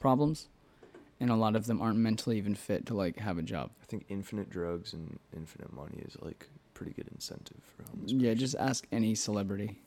problems, 0.00 0.48
and 1.22 1.30
a 1.30 1.36
lot 1.36 1.54
of 1.56 1.66
them 1.66 1.80
aren't 1.80 1.98
mentally 1.98 2.36
even 2.36 2.54
fit 2.54 2.84
to 2.86 2.94
like 2.94 3.16
have 3.18 3.38
a 3.38 3.42
job. 3.42 3.70
I 3.82 3.86
think 3.86 4.04
infinite 4.08 4.50
drugs 4.50 4.92
and 4.92 5.18
infinite 5.34 5.72
money 5.72 6.02
is 6.06 6.16
like 6.20 6.48
pretty 6.74 6.92
good 6.92 7.08
incentive 7.14 7.58
for 7.76 7.84
homeless. 7.90 8.12
Yeah, 8.12 8.34
just 8.34 8.56
ask 8.56 8.86
any 8.92 9.14
celebrity. 9.14 9.78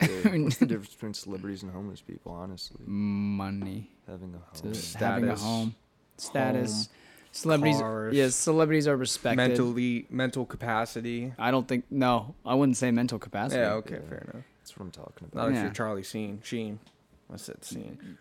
Yeah, 0.00 0.08
What's 0.38 0.58
the 0.58 0.66
difference 0.66 0.94
between 0.94 1.14
celebrities 1.14 1.62
and 1.62 1.72
homeless 1.72 2.00
people? 2.02 2.32
Honestly, 2.32 2.80
Money 2.86 3.90
having 4.06 4.34
a 4.34 4.58
to 4.58 4.68
home. 4.68 4.74
having 4.98 5.28
a 5.28 5.36
Status. 5.36 5.42
home, 5.42 5.74
status. 6.18 6.72
Home, 6.86 6.94
celebrities, 7.32 7.78
cars, 7.80 8.14
yes, 8.14 8.34
celebrities 8.36 8.86
are 8.86 8.96
respected. 8.96 9.36
mentally, 9.36 10.06
mental 10.10 10.46
capacity. 10.46 11.32
I 11.38 11.50
don't 11.50 11.66
think 11.66 11.84
no, 11.90 12.34
I 12.44 12.54
wouldn't 12.54 12.76
say 12.76 12.90
mental 12.92 13.18
capacity. 13.18 13.60
Yeah, 13.60 13.72
okay, 13.74 13.94
Yeah. 14.02 14.08
fair 14.08 14.18
enough. 14.32 14.44
That's 14.60 14.76
what 14.76 14.84
I'm 14.86 14.90
talking 14.92 15.28
Not 15.32 15.40
about. 15.42 15.48
if 15.50 15.54
Yeah. 15.56 15.62
you're 15.64 15.72
Charlie 15.72 16.02
Sheen. 16.02 16.40
Sheen. 16.44 16.78
I 17.32 17.36
said 17.36 17.56
Sheen. 17.64 18.18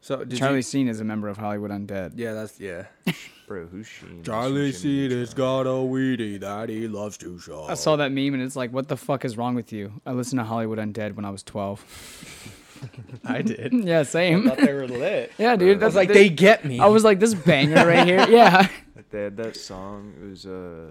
So 0.00 0.24
did 0.24 0.38
Charlie 0.38 0.56
You, 0.56 0.62
Sheen 0.62 0.88
is 0.88 1.00
a 1.00 1.04
member 1.04 1.28
of 1.28 1.36
Hollywood 1.36 1.70
Undead. 1.70 2.12
yeah, 2.16 2.32
that's 2.32 2.58
yeah. 2.58 2.86
Bro, 3.46 3.66
who's 3.66 3.86
Sheen? 3.86 4.22
Charlie 4.22 4.70
That's 4.70 4.80
Jimmy 4.80 5.08
Sheen 5.08 5.18
has 5.18 5.34
got 5.34 5.62
a 5.62 5.82
weedy 5.82 6.38
that 6.38 6.68
he 6.68 6.86
loves 6.88 7.16
to 7.18 7.38
show. 7.38 7.64
I 7.64 7.74
saw 7.74 7.96
that 7.96 8.12
meme 8.12 8.32
and 8.34 8.42
it's 8.42 8.56
like, 8.56 8.72
what 8.72 8.88
the 8.88 8.96
fuck 8.96 9.24
is 9.24 9.36
wrong 9.36 9.54
with 9.54 9.72
you? 9.72 10.00
I 10.06 10.12
listened 10.12 10.38
to 10.38 10.44
Hollywood 10.44 10.78
Undead 10.78 11.14
when 11.16 11.24
I 11.24 11.30
was 11.30 11.42
12. 11.42 12.56
I 13.24 13.42
did. 13.42 13.72
yeah, 13.84 14.04
same. 14.04 14.44
Thought 14.48 14.58
they 14.58 14.72
were 14.72 14.86
lit. 14.88 15.32
Yeah, 15.36 15.56
dude. 15.56 15.76
I 15.76 15.80
That's 15.80 15.88
was 15.88 15.96
like, 15.96 16.08
they, 16.08 16.28
they 16.28 16.28
get 16.30 16.64
me. 16.64 16.78
I 16.80 16.86
was 16.86 17.04
like, 17.04 17.18
this 17.18 17.34
banger 17.34 17.86
right 17.86 18.06
here. 18.06 18.24
Yeah. 18.28 18.68
They 19.10 19.24
had 19.24 19.36
that 19.38 19.56
song. 19.56 20.14
It 20.22 20.30
was 20.30 20.46
uh. 20.46 20.86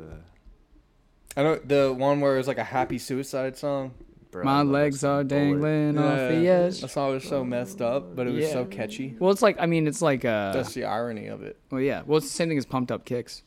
I 1.38 1.44
know 1.44 1.56
the 1.56 1.94
one 1.98 2.20
where 2.20 2.36
it 2.36 2.38
was 2.38 2.48
like 2.50 2.58
a 2.58 2.64
happy 2.66 2.98
suicide 2.98 3.56
song. 3.58 3.92
Bro, 4.32 4.44
My 4.44 4.62
legs 4.62 5.00
song. 5.00 5.10
are 5.10 5.24
Bullet. 5.24 5.28
dangling 5.30 5.98
off 5.98 6.18
the 6.30 6.40
Yeah. 6.42 6.52
edge. 6.52 6.82
The 6.82 6.88
song 6.88 7.14
was 7.14 7.24
so 7.24 7.44
messed 7.44 7.82
up, 7.82 8.16
but 8.16 8.28
it 8.28 8.34
was 8.34 8.52
so 8.52 8.66
catchy. 8.66 9.16
Well, 9.20 9.32
it's 9.32 9.42
like, 9.42 9.58
I 9.60 9.66
mean, 9.66 9.88
it's 9.88 10.02
like, 10.04 10.24
uh, 10.24 10.52
That's 10.54 10.74
the 10.76 10.84
irony 10.86 11.28
of 11.28 11.42
it. 11.42 11.58
well, 11.72 11.82
yeah. 11.82 12.04
Well, 12.06 12.18
it's 12.20 12.28
the 12.28 12.34
same 12.34 12.50
thing 12.50 12.58
as 12.60 12.66
Pumped 12.68 12.92
Up 12.92 13.06
Kicks. 13.06 13.42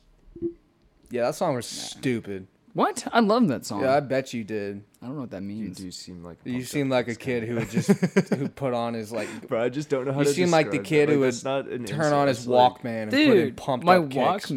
Yeah, 1.10 1.22
that 1.26 1.34
song 1.36 1.54
was 1.54 1.66
stupid. 1.66 2.46
What? 2.74 3.06
I 3.12 3.20
love 3.20 3.48
that 3.48 3.66
song. 3.66 3.82
Yeah, 3.82 3.94
I 3.96 4.00
bet 4.00 4.32
you 4.32 4.44
did. 4.44 4.82
I 5.02 5.06
don't 5.06 5.16
know 5.16 5.20
what 5.20 5.30
that 5.32 5.42
means. 5.42 5.78
You 5.78 5.86
do 5.86 5.90
seem 5.90 6.24
like. 6.24 6.38
You 6.44 6.64
seem 6.64 6.88
like 6.88 7.06
a 7.06 7.14
kid 7.14 7.40
guy. 7.42 7.46
who 7.46 7.54
would 7.56 7.70
just 7.70 7.88
who 8.34 8.48
put 8.48 8.72
on 8.72 8.94
his 8.94 9.12
like 9.12 9.28
Bro, 9.46 9.62
I 9.62 9.68
just 9.68 9.90
don't 9.90 10.06
know 10.06 10.12
how 10.12 10.22
to 10.22 10.28
You 10.28 10.34
seem 10.34 10.50
like 10.50 10.70
the 10.70 10.78
kid 10.78 11.10
it. 11.10 11.12
who 11.14 11.20
Like, 11.24 11.34
would 11.34 11.44
not 11.44 11.64
turn 11.66 11.80
insult, 11.82 12.12
on 12.14 12.28
his 12.28 12.38
it's 12.38 12.46
like- 12.46 12.72
Walkman 12.82 13.02
and 13.02 13.10
put 13.10 13.20
in 13.20 13.30
Dude, 13.30 13.56
pumped 13.58 13.84
my 13.84 13.96
up 13.98 14.08
kicks. 14.10 14.50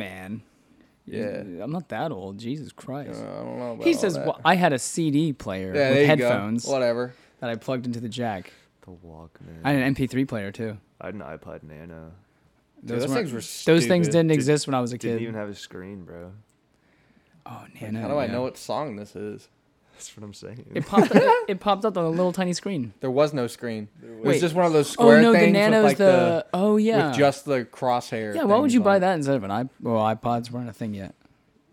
Walkman. 1.07 1.57
Yeah. 1.57 1.63
I'm 1.63 1.71
not 1.71 1.89
that 1.89 2.11
old. 2.11 2.37
Jesus 2.37 2.69
Uh, 2.69 2.73
Christ. 2.75 3.21
I 3.21 3.43
don't 3.43 3.59
know. 3.59 3.71
About 3.73 3.85
he 3.87 3.93
all 3.93 3.99
says, 3.99 4.13
that. 4.15 4.25
well, 4.25 4.41
I 4.45 4.55
had 4.55 4.73
a 4.73 4.79
CD 4.79 5.33
player 5.33 5.67
yeah, 5.67 5.73
there 5.73 5.89
with 5.91 5.99
you 6.01 6.05
headphones 6.07 6.65
Go. 6.65 6.71
Whatever. 6.71 7.13
that 7.39 7.49
I 7.49 7.55
plugged 7.55 7.85
into 7.85 7.99
the 7.99 8.09
jack. 8.09 8.51
The 8.81 8.91
Walkman. 8.91 9.61
I 9.63 9.71
had 9.73 9.81
an 9.81 9.95
MP3 9.95 10.27
player 10.27 10.51
too. 10.51 10.77
I 11.01 11.07
had 11.07 11.15
an 11.15 11.21
iPod 11.21 11.63
Nano. 11.63 12.11
Dude, 12.83 12.99
those 12.99 13.07
weren't- 13.07 13.29
things 13.29 13.31
were 13.31 13.71
Those 13.73 13.87
things 13.87 14.05
stupid. 14.05 14.11
didn't 14.11 14.27
Did- 14.29 14.33
exist 14.35 14.67
when 14.67 14.73
I 14.75 14.79
was 14.81 14.93
a 14.93 14.97
kid. 14.97 15.07
Didn't 15.09 15.23
even 15.23 15.35
have 15.35 15.49
a 15.49 15.55
screen, 15.55 16.03
bro. 16.03 16.31
oh, 17.45 17.51
Like, 17.63 17.81
Nano. 17.81 18.01
How 18.01 18.07
do 18.09 18.15
I 18.17 18.25
yeah. 18.25 18.31
know 18.33 18.41
what 18.43 18.57
song 18.57 18.95
this 18.95 19.15
is? 19.15 19.49
That's 19.95 20.15
what 20.17 20.23
I'm 20.25 20.33
saying. 20.33 20.65
It 20.75 20.85
popped. 20.85 21.11
it, 21.15 21.23
it 21.49 21.59
popped 21.59 21.85
up 21.85 21.97
on 21.97 22.03
a 22.03 22.09
little 22.09 22.33
tiny 22.33 22.53
screen. 22.53 22.93
There 22.99 23.09
was 23.11 23.33
no 23.33 23.47
screen. 23.47 23.87
It 24.03 24.09
was 24.19 24.25
Wait. 24.35 24.41
just 24.41 24.53
one 24.53 24.65
of 24.65 24.73
those 24.73 24.89
square 24.89 25.07
Oh 25.07 25.11
square 25.11 25.21
no, 25.21 25.31
the 25.33 25.39
things 25.39 25.53
Nano's 25.53 25.75
with 25.75 25.83
like 25.85 25.97
the, 25.97 26.03
the, 26.05 26.45
Oh 26.53 26.77
yeah. 26.77 27.07
with 27.07 27.17
just 27.17 27.45
the 27.45 27.65
crosshair. 27.65 28.35
yeah. 28.35 28.43
Why 28.43 28.55
would 28.57 28.63
things 28.63 28.73
you 28.73 28.81
buy 28.81 28.91
on 28.91 28.97
it. 28.97 28.99
that 29.01 29.13
instead 29.15 29.35
of 29.35 29.43
an 29.43 29.51
iPod? 29.51 29.69
Well, 29.81 29.95
iPods 30.15 30.51
weren't 30.51 30.69
a 30.69 30.73
thing 30.73 30.93
yet. 30.93 31.15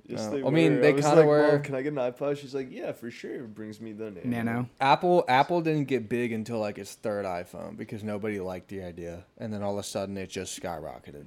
Yes, 0.07 0.21
Uh, 0.29 0.47
I 0.47 0.51
mean, 0.51 0.81
they 0.81 0.93
was 0.93 1.05
kinda 1.05 1.21
like, 1.21 1.27
were- 1.27 1.53
"Mom, 1.53 1.63
can 1.63 1.75
I 1.75 1.83
get 1.83 1.93
an 1.93 1.99
iPod? 1.99 2.37
She's 2.37 2.55
like, 2.55 2.71
yeah, 2.71 2.93
for 2.93 3.11
sure. 3.11 3.35
It 3.45 3.55
brings 3.55 3.81
me 3.81 3.93
the 3.93 4.11
nano. 4.11 4.21
Nano. 4.25 4.69
Apple 4.81 5.25
Apple 5.29 5.61
didn't 5.63 5.85
get 5.89 6.09
big 6.09 6.33
until 6.33 6.59
like 6.59 6.77
its 6.79 6.95
third 6.95 7.25
iPhone 7.25 7.77
because 7.77 8.03
nobody 8.05 8.39
liked 8.41 8.69
the 8.69 8.83
idea, 8.83 9.25
and 9.39 9.53
then 9.53 9.63
all 9.63 9.73
of 9.75 9.79
a 9.79 9.83
sudden 9.83 10.17
it 10.17 10.29
just 10.29 10.61
skyrocketed. 10.61 11.27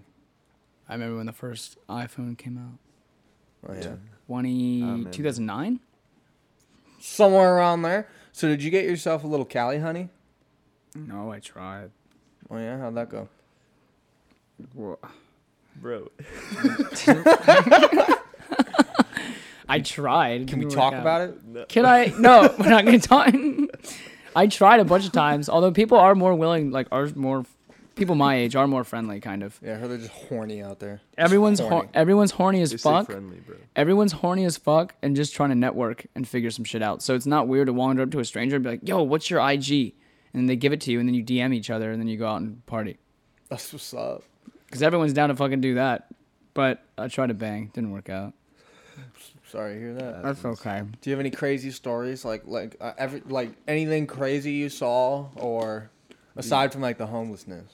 I 0.88 0.94
remember 0.94 1.18
when 1.18 1.26
the 1.26 1.34
first 1.34 1.78
iPhone 1.90 2.38
came 2.38 2.58
out. 2.58 2.80
Oh, 3.68 3.74
yeah. 3.74 3.96
20, 4.28 4.82
man. 4.82 5.12
2009? 5.12 5.80
Somewhere 7.06 7.56
around 7.56 7.84
there. 7.84 8.08
So 8.32 8.48
did 8.48 8.64
you 8.64 8.72
get 8.72 8.86
yourself 8.86 9.24
a 9.24 9.28
little 9.28 9.46
Cali 9.46 9.80
honey? 9.80 10.10
No, 10.96 11.32
I 11.32 11.40
tried. 11.40 11.92
Oh 12.50 12.58
yeah, 12.58 12.80
how'd 12.80 12.96
that 12.96 13.10
go? 13.10 13.30
Bro. 14.74 15.00
I 19.68 19.80
tried. 19.80 20.48
Can 20.48 20.60
we 20.60 20.66
talk 20.66 20.94
about 20.94 21.22
it? 21.22 21.44
No. 21.44 21.66
Can 21.66 21.86
I? 21.86 22.14
No, 22.18 22.54
we're 22.60 22.70
not 22.70 22.86
gonna 22.86 23.00
talk. 23.00 23.34
I 24.36 24.48
tried 24.48 24.80
a 24.80 24.86
bunch 24.86 25.06
of 25.06 25.12
times. 25.12 25.50
Although 25.50 25.72
people 25.72 25.98
are 25.98 26.16
more 26.16 26.36
willing, 26.36 26.72
like 26.72 26.88
are 26.92 27.10
more, 27.16 27.46
people 27.96 28.16
my 28.16 28.36
age 28.36 28.56
are 28.56 28.68
more 28.68 28.84
friendly. 28.84 29.20
Kind 29.20 29.44
of. 29.44 29.60
Yeah, 29.64 29.74
I 29.74 29.76
heard 29.76 29.90
they're 29.92 29.98
just 29.98 30.12
horny 30.12 30.62
out 30.62 30.80
there. 30.80 30.98
Just 30.98 31.20
Everyone's 31.20 31.60
hor- 31.60 31.70
horny. 31.70 31.90
everyone's 31.94 32.32
horny 32.32 32.62
as 32.62 32.72
They 32.72 32.78
stay 32.78 32.90
fuck. 32.90 33.06
friendly, 33.08 33.38
bro. 33.40 33.56
Everyone's 33.76 34.12
horny 34.12 34.46
as 34.46 34.58
fuck 34.58 34.96
and 35.02 35.16
just 35.16 35.34
trying 35.34 35.50
to 35.50 35.56
network 35.56 36.06
and 36.16 36.28
figure 36.28 36.52
some 36.52 36.66
shit 36.66 36.82
out. 36.82 37.02
So 37.02 37.16
it's 37.16 37.26
not 37.26 37.48
weird 37.48 37.68
to 37.68 37.74
wander 37.74 38.04
up 38.04 38.12
to 38.12 38.20
a 38.20 38.26
stranger 38.26 38.56
and 38.58 38.64
be 38.64 38.72
like, 38.72 38.88
"Yo, 38.88 39.02
what's 39.04 39.30
your 39.30 39.40
IG?" 39.40 39.94
And 40.34 40.42
then 40.42 40.46
they 40.48 40.56
give 40.56 40.74
it 40.74 40.82
to 40.82 40.92
you, 40.92 41.00
and 41.00 41.08
then 41.08 41.14
you 41.16 41.24
DM 41.24 41.54
each 41.54 41.70
other, 41.70 41.92
and 41.92 42.00
then 42.02 42.08
you 42.08 42.18
go 42.18 42.28
out 42.28 42.42
and 42.42 42.66
party. 42.66 42.98
That's 43.50 43.72
what's 43.72 43.94
up. 43.94 44.24
Because 44.66 44.84
everyone's 44.84 45.14
down 45.14 45.30
to 45.30 45.36
fucking 45.36 45.62
do 45.62 45.76
that. 45.76 46.08
But 46.54 46.84
I 46.98 47.08
tried 47.08 47.28
to 47.28 47.34
bang, 47.34 47.72
didn't 47.74 47.92
work 47.92 48.10
out. 48.10 48.34
Sorry 49.50 49.74
to 49.76 49.80
hear 49.80 49.94
that. 49.94 50.24
That's 50.24 50.44
okay. 50.44 50.82
Do 51.02 51.10
you 51.10 51.12
have 51.16 51.20
any 51.20 51.30
crazy 51.32 51.72
stories 51.72 52.26
like 52.26 52.44
like 52.46 52.76
uh, 52.82 52.94
every 52.98 53.22
like 53.28 53.52
anything 53.68 54.08
crazy 54.08 54.52
you 54.54 54.70
saw 54.70 55.28
or 55.36 55.90
aside 56.36 56.72
from 56.74 56.82
like 56.82 56.98
the 56.98 57.06
homelessness? 57.08 57.72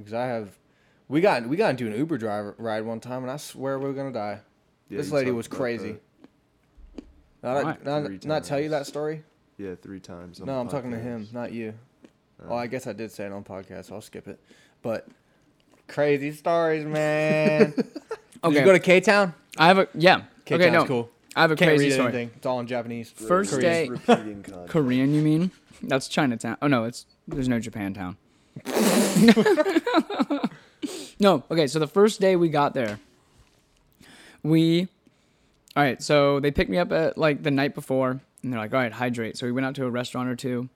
Because 0.00 0.14
I 0.14 0.26
have, 0.26 0.58
we 1.08 1.20
got 1.20 1.46
we 1.46 1.56
got 1.56 1.70
into 1.70 1.86
an 1.86 1.94
Uber 1.96 2.18
driver 2.18 2.54
ride 2.58 2.84
one 2.84 3.00
time 3.00 3.22
and 3.22 3.30
I 3.30 3.36
swear 3.36 3.78
we 3.78 3.86
were 3.86 3.92
gonna 3.92 4.12
die. 4.12 4.40
Yeah, 4.88 4.98
this 4.98 5.10
lady 5.12 5.30
was 5.30 5.46
crazy. 5.48 5.96
Not, 7.42 7.64
Right. 7.64 7.84
not, 7.84 8.24
not 8.24 8.44
tell 8.44 8.60
you 8.60 8.68
that 8.70 8.86
story. 8.86 9.22
Yeah, 9.56 9.74
three 9.80 10.00
times. 10.00 10.40
on 10.40 10.46
No, 10.46 10.54
the 10.54 10.60
I'm 10.60 10.68
talking 10.68 10.90
to 10.90 10.98
him, 10.98 11.28
not 11.32 11.52
you. 11.52 11.74
Oh. 12.48 12.54
I 12.54 12.66
guess 12.66 12.86
I 12.86 12.92
did 12.92 13.10
say 13.12 13.26
it 13.26 13.32
on 13.32 13.44
podcast, 13.44 13.86
so 13.86 13.94
I'll 13.94 14.00
skip 14.00 14.26
it. 14.28 14.38
But 14.82 15.06
crazy 15.88 16.32
stories, 16.32 16.84
man. 16.84 17.72
Did 17.76 17.86
Okay. 18.42 18.58
you 18.60 18.64
go 18.64 18.72
to 18.72 18.78
K 18.78 19.00
Town? 19.00 19.34
I 19.58 19.66
have 19.68 19.78
a 19.78 19.88
yeah. 19.94 20.22
K 20.46 20.54
okay, 20.54 20.70
no. 20.70 20.86
cool. 20.86 21.10
I 21.36 21.42
have 21.42 21.50
a 21.50 21.56
Can't 21.56 21.68
crazy 21.70 21.86
read 21.86 21.92
story. 21.92 22.08
anything. 22.08 22.30
It's 22.36 22.46
all 22.46 22.58
in 22.60 22.66
Japanese. 22.66 23.10
First 23.10 23.52
Korean 23.52 23.94
day- 24.06 24.64
Korean, 24.68 25.14
you 25.14 25.20
mean? 25.22 25.50
That's 25.82 26.08
Chinatown. 26.08 26.56
Oh 26.62 26.66
no, 26.66 26.84
it's 26.84 27.04
there's 27.28 27.48
no 27.48 27.58
Japantown. 27.58 28.16
no, 31.20 31.44
okay. 31.50 31.66
So 31.66 31.78
the 31.78 31.86
first 31.86 32.20
day 32.20 32.36
we 32.36 32.48
got 32.48 32.74
there, 32.74 32.98
we, 34.42 34.88
all 35.76 35.82
right. 35.82 36.02
So 36.02 36.40
they 36.40 36.50
picked 36.50 36.70
me 36.70 36.78
up 36.78 36.92
at 36.92 37.18
like 37.18 37.42
the 37.42 37.50
night 37.50 37.74
before, 37.74 38.20
and 38.42 38.52
they're 38.52 38.60
like, 38.60 38.72
"All 38.72 38.80
right, 38.80 38.92
hydrate." 38.92 39.36
So 39.36 39.46
we 39.46 39.52
went 39.52 39.66
out 39.66 39.74
to 39.76 39.84
a 39.84 39.90
restaurant 39.90 40.28
or 40.28 40.36
two, 40.36 40.68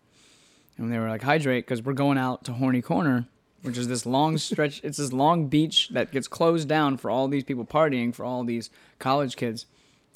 and 0.78 0.92
they 0.92 0.98
were 0.98 1.08
like, 1.08 1.22
"Hydrate," 1.22 1.64
because 1.66 1.82
we're 1.82 1.92
going 1.92 2.18
out 2.18 2.44
to 2.44 2.52
Horny 2.52 2.82
Corner, 2.82 3.26
which 3.62 3.78
is 3.78 3.88
this 3.88 4.06
long 4.06 4.38
stretch. 4.38 4.80
it's 4.84 4.98
this 4.98 5.12
long 5.12 5.48
beach 5.48 5.88
that 5.90 6.12
gets 6.12 6.28
closed 6.28 6.68
down 6.68 6.96
for 6.96 7.10
all 7.10 7.28
these 7.28 7.44
people 7.44 7.64
partying, 7.64 8.14
for 8.14 8.24
all 8.24 8.44
these 8.44 8.70
college 8.98 9.36
kids 9.36 9.66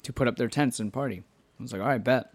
to 0.03 0.13
put 0.13 0.27
up 0.27 0.37
their 0.37 0.47
tents 0.47 0.79
and 0.79 0.93
party. 0.93 1.23
I 1.59 1.63
was 1.63 1.73
like, 1.73 1.81
"All 1.81 1.87
right, 1.87 2.03
bet." 2.03 2.33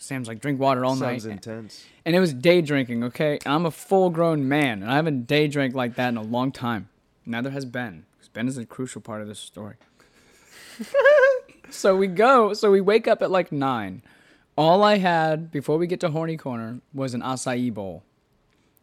Sam's 0.00 0.28
like, 0.28 0.40
"Drink 0.40 0.58
water 0.58 0.84
all 0.84 0.92
Sounds 0.92 1.00
night." 1.02 1.22
Sounds 1.22 1.26
intense. 1.26 1.84
and 2.06 2.16
it 2.16 2.20
was 2.20 2.32
day 2.32 2.62
drinking. 2.62 3.04
Okay, 3.04 3.38
I'm 3.44 3.66
a 3.66 3.70
full 3.70 4.08
grown 4.10 4.48
man, 4.48 4.82
and 4.82 4.90
I 4.90 4.96
haven't 4.96 5.26
day 5.26 5.46
drank 5.46 5.74
like 5.74 5.94
that 5.96 6.08
in 6.08 6.16
a 6.16 6.22
long 6.22 6.52
time. 6.52 6.88
Neither 7.26 7.50
has 7.50 7.66
Ben, 7.66 8.06
because 8.16 8.28
Ben 8.28 8.48
is 8.48 8.56
a 8.56 8.64
crucial 8.64 9.02
part 9.02 9.20
of 9.20 9.28
this 9.28 9.38
story. 9.38 9.76
so 11.70 11.94
we 11.94 12.06
go. 12.06 12.54
So 12.54 12.70
we 12.70 12.80
wake 12.80 13.06
up 13.06 13.20
at 13.20 13.30
like 13.30 13.52
nine. 13.52 14.02
All 14.56 14.82
I 14.82 14.96
had 14.98 15.50
before 15.50 15.76
we 15.76 15.86
get 15.86 16.00
to 16.00 16.10
Horny 16.10 16.38
Corner 16.38 16.80
was 16.94 17.12
an 17.12 17.20
acai 17.20 17.72
bowl, 17.72 18.02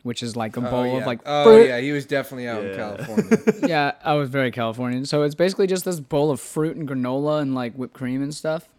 which 0.04 0.22
is 0.22 0.36
like 0.36 0.56
a 0.56 0.68
oh, 0.68 0.70
bowl 0.70 0.80
oh, 0.82 0.86
yeah. 0.86 0.98
of 0.98 1.08
like 1.08 1.20
oh 1.26 1.44
fruit. 1.46 1.68
yeah, 1.68 1.80
he 1.80 1.92
was 1.92 2.06
definitely 2.06 2.48
out 2.48 2.64
in 2.64 2.76
California. 2.76 3.40
yeah, 3.68 3.94
I 4.04 4.14
was 4.14 4.30
very 4.30 4.52
Californian. 4.52 5.06
So 5.06 5.24
it's 5.24 5.36
basically 5.36 5.66
just 5.66 5.84
this 5.84 6.00
bowl 6.00 6.30
of 6.30 6.40
fruit 6.40 6.78
and 6.78 6.88
granola 6.88 7.42
and 7.42 7.56
like 7.56 7.74
whipped 7.74 7.94
cream 7.94 8.22
and 8.22 8.34
stuff, 8.34 8.70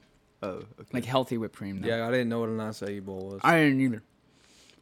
Oh, 0.43 0.49
okay. 0.49 0.65
like 0.93 1.05
healthy 1.05 1.37
whipped 1.39 1.57
cream. 1.57 1.81
though. 1.81 1.89
yeah, 1.89 2.07
I 2.07 2.11
didn't 2.11 2.29
know 2.29 2.41
what 2.41 2.49
an 2.49 2.59
acai 2.59 3.05
bowl 3.05 3.31
was. 3.33 3.41
I 3.43 3.59
didn't 3.59 3.81
either. 3.81 4.03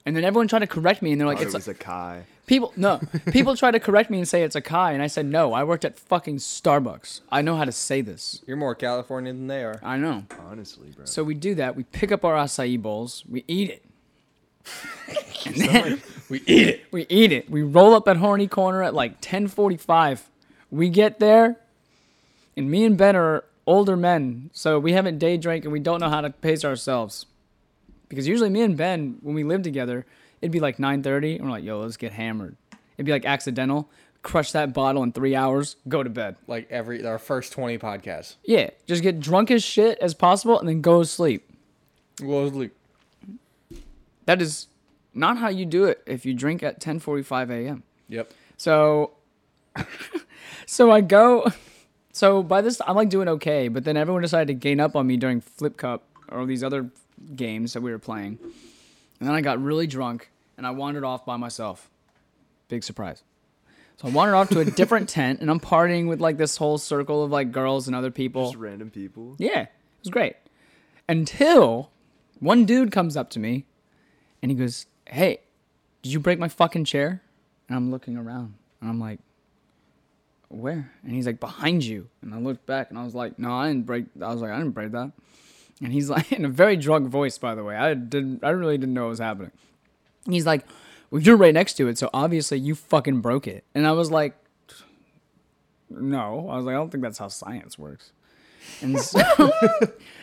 And 0.04 0.14
then 0.14 0.22
everyone 0.22 0.46
tried 0.46 0.60
to 0.60 0.66
correct 0.68 1.02
me, 1.02 1.10
and 1.12 1.20
they're 1.20 1.26
like, 1.26 1.38
oh, 1.38 1.44
Thought 1.44 1.56
"It's 1.56 1.66
it 1.66 1.70
a, 1.70 1.72
was 1.72 1.80
a 1.80 1.82
Kai. 1.82 2.24
People 2.46 2.72
no, 2.76 3.00
people 3.32 3.56
try 3.56 3.70
to 3.72 3.80
correct 3.80 4.08
me 4.08 4.18
and 4.18 4.28
say 4.28 4.42
it's 4.44 4.54
a 4.54 4.60
Kai, 4.60 4.92
and 4.92 5.02
I 5.02 5.08
said 5.08 5.26
no. 5.26 5.52
I 5.52 5.64
worked 5.64 5.84
at 5.84 5.98
fucking 5.98 6.36
Starbucks. 6.36 7.22
I 7.32 7.42
know 7.42 7.56
how 7.56 7.64
to 7.64 7.72
say 7.72 8.02
this. 8.02 8.40
You're 8.46 8.56
more 8.56 8.74
Californian 8.76 9.36
than 9.38 9.46
they 9.48 9.64
are. 9.64 9.80
I 9.82 9.96
know. 9.96 10.24
Honestly, 10.48 10.90
bro. 10.94 11.06
So 11.06 11.24
we 11.24 11.34
do 11.34 11.54
that. 11.56 11.74
We 11.74 11.82
pick 11.84 12.12
up 12.12 12.24
our 12.24 12.34
acai 12.34 12.80
bowls. 12.80 13.24
We 13.28 13.44
eat 13.48 13.70
it. 13.70 13.82
and 15.46 15.54
then 15.56 16.02
We 16.28 16.42
eat 16.46 16.68
it. 16.68 16.84
we 16.92 17.06
eat 17.08 17.32
it. 17.32 17.48
We 17.50 17.62
roll 17.62 17.94
up 17.94 18.06
at 18.08 18.16
Horny 18.18 18.46
Corner 18.46 18.82
at 18.82 18.94
like 18.94 19.20
10:45. 19.20 20.22
We 20.70 20.88
get 20.88 21.18
there, 21.18 21.56
and 22.56 22.70
me 22.70 22.84
and 22.84 22.96
Ben 22.96 23.16
are 23.16 23.44
older 23.66 23.96
men, 23.96 24.50
so 24.52 24.78
we 24.78 24.92
haven't 24.92 25.18
day 25.18 25.36
drank 25.36 25.64
and 25.64 25.72
we 25.72 25.80
don't 25.80 26.00
know 26.00 26.08
how 26.08 26.20
to 26.20 26.30
pace 26.30 26.64
ourselves. 26.64 27.26
Because 28.08 28.28
usually 28.28 28.50
me 28.50 28.62
and 28.62 28.76
Ben, 28.76 29.18
when 29.22 29.34
we 29.34 29.42
lived 29.42 29.64
together, 29.64 30.06
it'd 30.40 30.52
be 30.52 30.60
like 30.60 30.78
9:30, 30.78 31.36
and 31.36 31.44
we're 31.44 31.50
like, 31.50 31.64
"Yo, 31.64 31.80
let's 31.80 31.96
get 31.96 32.12
hammered." 32.12 32.56
It'd 32.96 33.06
be 33.06 33.12
like 33.12 33.24
accidental. 33.24 33.90
Crush 34.22 34.52
that 34.52 34.72
bottle 34.72 35.02
in 35.02 35.12
three 35.12 35.36
hours. 35.36 35.76
Go 35.88 36.02
to 36.02 36.10
bed. 36.10 36.36
Like 36.46 36.70
every 36.70 37.04
our 37.04 37.18
first 37.18 37.52
twenty 37.52 37.78
podcasts. 37.78 38.36
Yeah, 38.44 38.70
just 38.86 39.02
get 39.02 39.20
drunk 39.20 39.50
as 39.50 39.62
shit 39.62 39.98
as 39.98 40.14
possible 40.14 40.58
and 40.58 40.68
then 40.68 40.80
go 40.80 41.00
to 41.00 41.06
sleep. 41.06 41.48
Go 42.20 42.48
to 42.48 42.54
sleep. 42.54 42.76
That 44.24 44.42
is 44.42 44.66
not 45.14 45.38
how 45.38 45.48
you 45.48 45.64
do 45.64 45.84
it 45.84 46.02
if 46.06 46.26
you 46.26 46.34
drink 46.34 46.62
at 46.62 46.80
10:45 46.80 47.50
a.m. 47.50 47.82
yep. 48.08 48.32
So, 48.56 49.12
so 50.66 50.90
I 50.90 51.00
go. 51.00 51.52
So 52.16 52.42
by 52.42 52.62
this, 52.62 52.80
I'm 52.86 52.96
like 52.96 53.10
doing 53.10 53.28
okay, 53.28 53.68
but 53.68 53.84
then 53.84 53.98
everyone 53.98 54.22
decided 54.22 54.46
to 54.46 54.54
gain 54.54 54.80
up 54.80 54.96
on 54.96 55.06
me 55.06 55.18
during 55.18 55.42
Flip 55.42 55.76
Cup 55.76 56.04
or 56.30 56.46
these 56.46 56.64
other 56.64 56.88
games 57.34 57.74
that 57.74 57.82
we 57.82 57.90
were 57.90 57.98
playing, 57.98 58.38
and 59.20 59.28
then 59.28 59.34
I 59.34 59.42
got 59.42 59.62
really 59.62 59.86
drunk 59.86 60.30
and 60.56 60.66
I 60.66 60.70
wandered 60.70 61.04
off 61.04 61.26
by 61.26 61.36
myself. 61.36 61.90
Big 62.68 62.84
surprise. 62.84 63.22
So 63.98 64.08
I 64.08 64.12
wandered 64.12 64.34
off 64.34 64.48
to 64.48 64.60
a 64.60 64.64
different 64.80 65.10
tent 65.10 65.42
and 65.42 65.50
I'm 65.50 65.60
partying 65.60 66.08
with 66.08 66.18
like 66.18 66.38
this 66.38 66.56
whole 66.56 66.78
circle 66.78 67.22
of 67.22 67.30
like 67.30 67.52
girls 67.52 67.86
and 67.86 67.94
other 67.94 68.10
people. 68.10 68.46
Just 68.46 68.56
random 68.56 68.88
people. 68.88 69.36
Yeah, 69.38 69.64
it 69.64 69.70
was 70.00 70.08
great. 70.08 70.36
Until 71.10 71.90
one 72.40 72.64
dude 72.64 72.92
comes 72.92 73.18
up 73.18 73.28
to 73.30 73.38
me 73.38 73.66
and 74.40 74.50
he 74.50 74.56
goes, 74.56 74.86
Hey, 75.06 75.40
did 76.00 76.14
you 76.14 76.20
break 76.20 76.38
my 76.38 76.48
fucking 76.48 76.86
chair? 76.86 77.20
And 77.68 77.76
I'm 77.76 77.90
looking 77.90 78.16
around 78.16 78.54
and 78.80 78.88
I'm 78.88 78.98
like, 78.98 79.20
Where? 80.48 80.90
And 81.02 81.12
he's 81.12 81.26
like, 81.26 81.40
Behind 81.40 81.84
you. 81.84 82.08
And 82.22 82.34
I 82.34 82.38
looked 82.38 82.66
back 82.66 82.90
and 82.90 82.98
I 82.98 83.04
was 83.04 83.14
like, 83.14 83.38
No, 83.38 83.52
I 83.52 83.68
didn't 83.68 83.86
break. 83.86 84.06
I 84.22 84.32
was 84.32 84.40
like, 84.40 84.50
I 84.50 84.58
didn't 84.58 84.72
break 84.72 84.92
that. 84.92 85.12
And 85.82 85.92
he's 85.92 86.08
like, 86.08 86.32
in 86.38 86.44
a 86.44 86.48
very 86.48 86.76
drunk 86.76 87.08
voice, 87.08 87.38
by 87.38 87.54
the 87.54 87.64
way. 87.64 87.76
I 87.76 87.94
didn't, 87.94 88.44
I 88.44 88.50
really 88.50 88.78
didn't 88.78 88.94
know 88.94 89.04
what 89.04 89.10
was 89.10 89.18
happening. 89.18 89.52
He's 90.28 90.46
like, 90.46 90.64
Well, 91.10 91.20
you're 91.20 91.36
right 91.36 91.54
next 91.54 91.74
to 91.74 91.88
it, 91.88 91.98
so 91.98 92.10
obviously 92.14 92.58
you 92.58 92.74
fucking 92.74 93.20
broke 93.20 93.46
it. 93.46 93.64
And 93.74 93.86
I 93.86 93.92
was 93.92 94.10
like, 94.10 94.34
No. 95.90 96.48
I 96.48 96.56
was 96.56 96.64
like, 96.64 96.74
I 96.74 96.78
don't 96.78 96.90
think 96.90 97.02
that's 97.02 97.18
how 97.18 97.28
science 97.28 97.78
works. 97.78 98.12
And 98.82 98.98
so, 99.00 99.20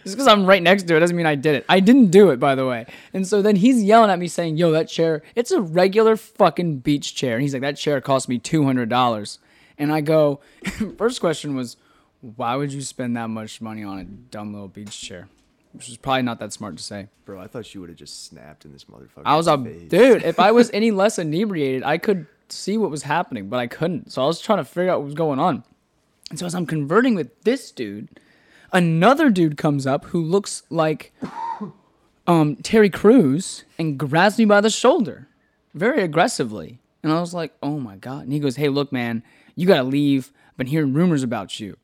just 0.03 0.15
because 0.17 0.27
I'm 0.27 0.45
right 0.45 0.61
next 0.61 0.83
to 0.83 0.95
it 0.95 0.99
doesn't 0.99 1.15
mean 1.15 1.25
I 1.25 1.35
did 1.35 1.55
it. 1.55 1.65
I 1.69 1.79
didn't 1.79 2.07
do 2.07 2.29
it, 2.29 2.39
by 2.39 2.55
the 2.55 2.65
way. 2.65 2.85
And 3.13 3.27
so 3.27 3.41
then 3.41 3.55
he's 3.55 3.81
yelling 3.83 4.09
at 4.09 4.19
me 4.19 4.27
saying, 4.27 4.57
Yo, 4.57 4.71
that 4.71 4.89
chair, 4.89 5.21
it's 5.35 5.51
a 5.51 5.61
regular 5.61 6.15
fucking 6.17 6.79
beach 6.79 7.15
chair. 7.15 7.35
And 7.35 7.41
he's 7.41 7.53
like, 7.53 7.61
That 7.61 7.77
chair 7.77 8.01
cost 8.01 8.29
me 8.29 8.39
$200. 8.39 9.37
And 9.77 9.91
I 9.91 10.01
go, 10.01 10.39
First 10.97 11.19
question 11.19 11.55
was, 11.55 11.77
Why 12.21 12.55
would 12.55 12.71
you 12.71 12.81
spend 12.81 13.15
that 13.17 13.29
much 13.29 13.61
money 13.61 13.83
on 13.83 13.99
a 13.99 14.03
dumb 14.03 14.53
little 14.53 14.67
beach 14.67 14.99
chair? 14.99 15.27
Which 15.73 15.89
is 15.89 15.97
probably 15.97 16.21
not 16.21 16.39
that 16.39 16.53
smart 16.53 16.77
to 16.77 16.83
say. 16.83 17.07
Bro, 17.25 17.39
I 17.39 17.47
thought 17.47 17.73
you 17.73 17.81
would 17.81 17.89
have 17.89 17.97
just 17.97 18.27
snapped 18.27 18.63
in 18.63 18.71
this 18.71 18.85
motherfucker. 18.85 19.23
I 19.25 19.35
was 19.35 19.47
a 19.47 19.57
dude. 19.57 20.23
If 20.23 20.39
I 20.39 20.51
was 20.51 20.69
any 20.73 20.91
less 20.91 21.17
inebriated, 21.17 21.83
I 21.83 21.97
could 21.97 22.27
see 22.49 22.77
what 22.77 22.91
was 22.91 23.03
happening, 23.03 23.49
but 23.49 23.59
I 23.59 23.65
couldn't. 23.65 24.11
So 24.11 24.23
I 24.23 24.27
was 24.27 24.39
trying 24.39 24.59
to 24.59 24.65
figure 24.65 24.91
out 24.91 24.99
what 24.99 25.05
was 25.05 25.15
going 25.15 25.39
on. 25.39 25.63
And 26.29 26.37
so 26.37 26.45
as 26.45 26.53
I'm 26.53 26.67
converting 26.67 27.15
with 27.15 27.43
this 27.43 27.71
dude, 27.71 28.19
another 28.71 29.29
dude 29.29 29.57
comes 29.57 29.87
up 29.87 30.05
who 30.05 30.23
looks 30.23 30.63
like 30.69 31.11
um, 32.27 32.55
Terry 32.57 32.89
Crews 32.89 33.65
and 33.79 33.97
grabs 33.97 34.37
me 34.37 34.45
by 34.45 34.61
the 34.61 34.69
shoulder 34.69 35.27
very 35.73 36.03
aggressively. 36.03 36.79
And 37.01 37.11
I 37.11 37.19
was 37.19 37.33
like, 37.33 37.53
oh 37.61 37.79
my 37.79 37.97
God. 37.97 38.23
And 38.23 38.33
he 38.33 38.39
goes, 38.39 38.55
hey, 38.55 38.69
look, 38.69 38.91
man, 38.91 39.23
you 39.55 39.67
got 39.67 39.77
to 39.77 39.83
leave. 39.83 40.31
I've 40.51 40.57
been 40.57 40.67
hearing 40.67 40.93
rumors 40.93 41.23
about 41.23 41.59
you. 41.59 41.77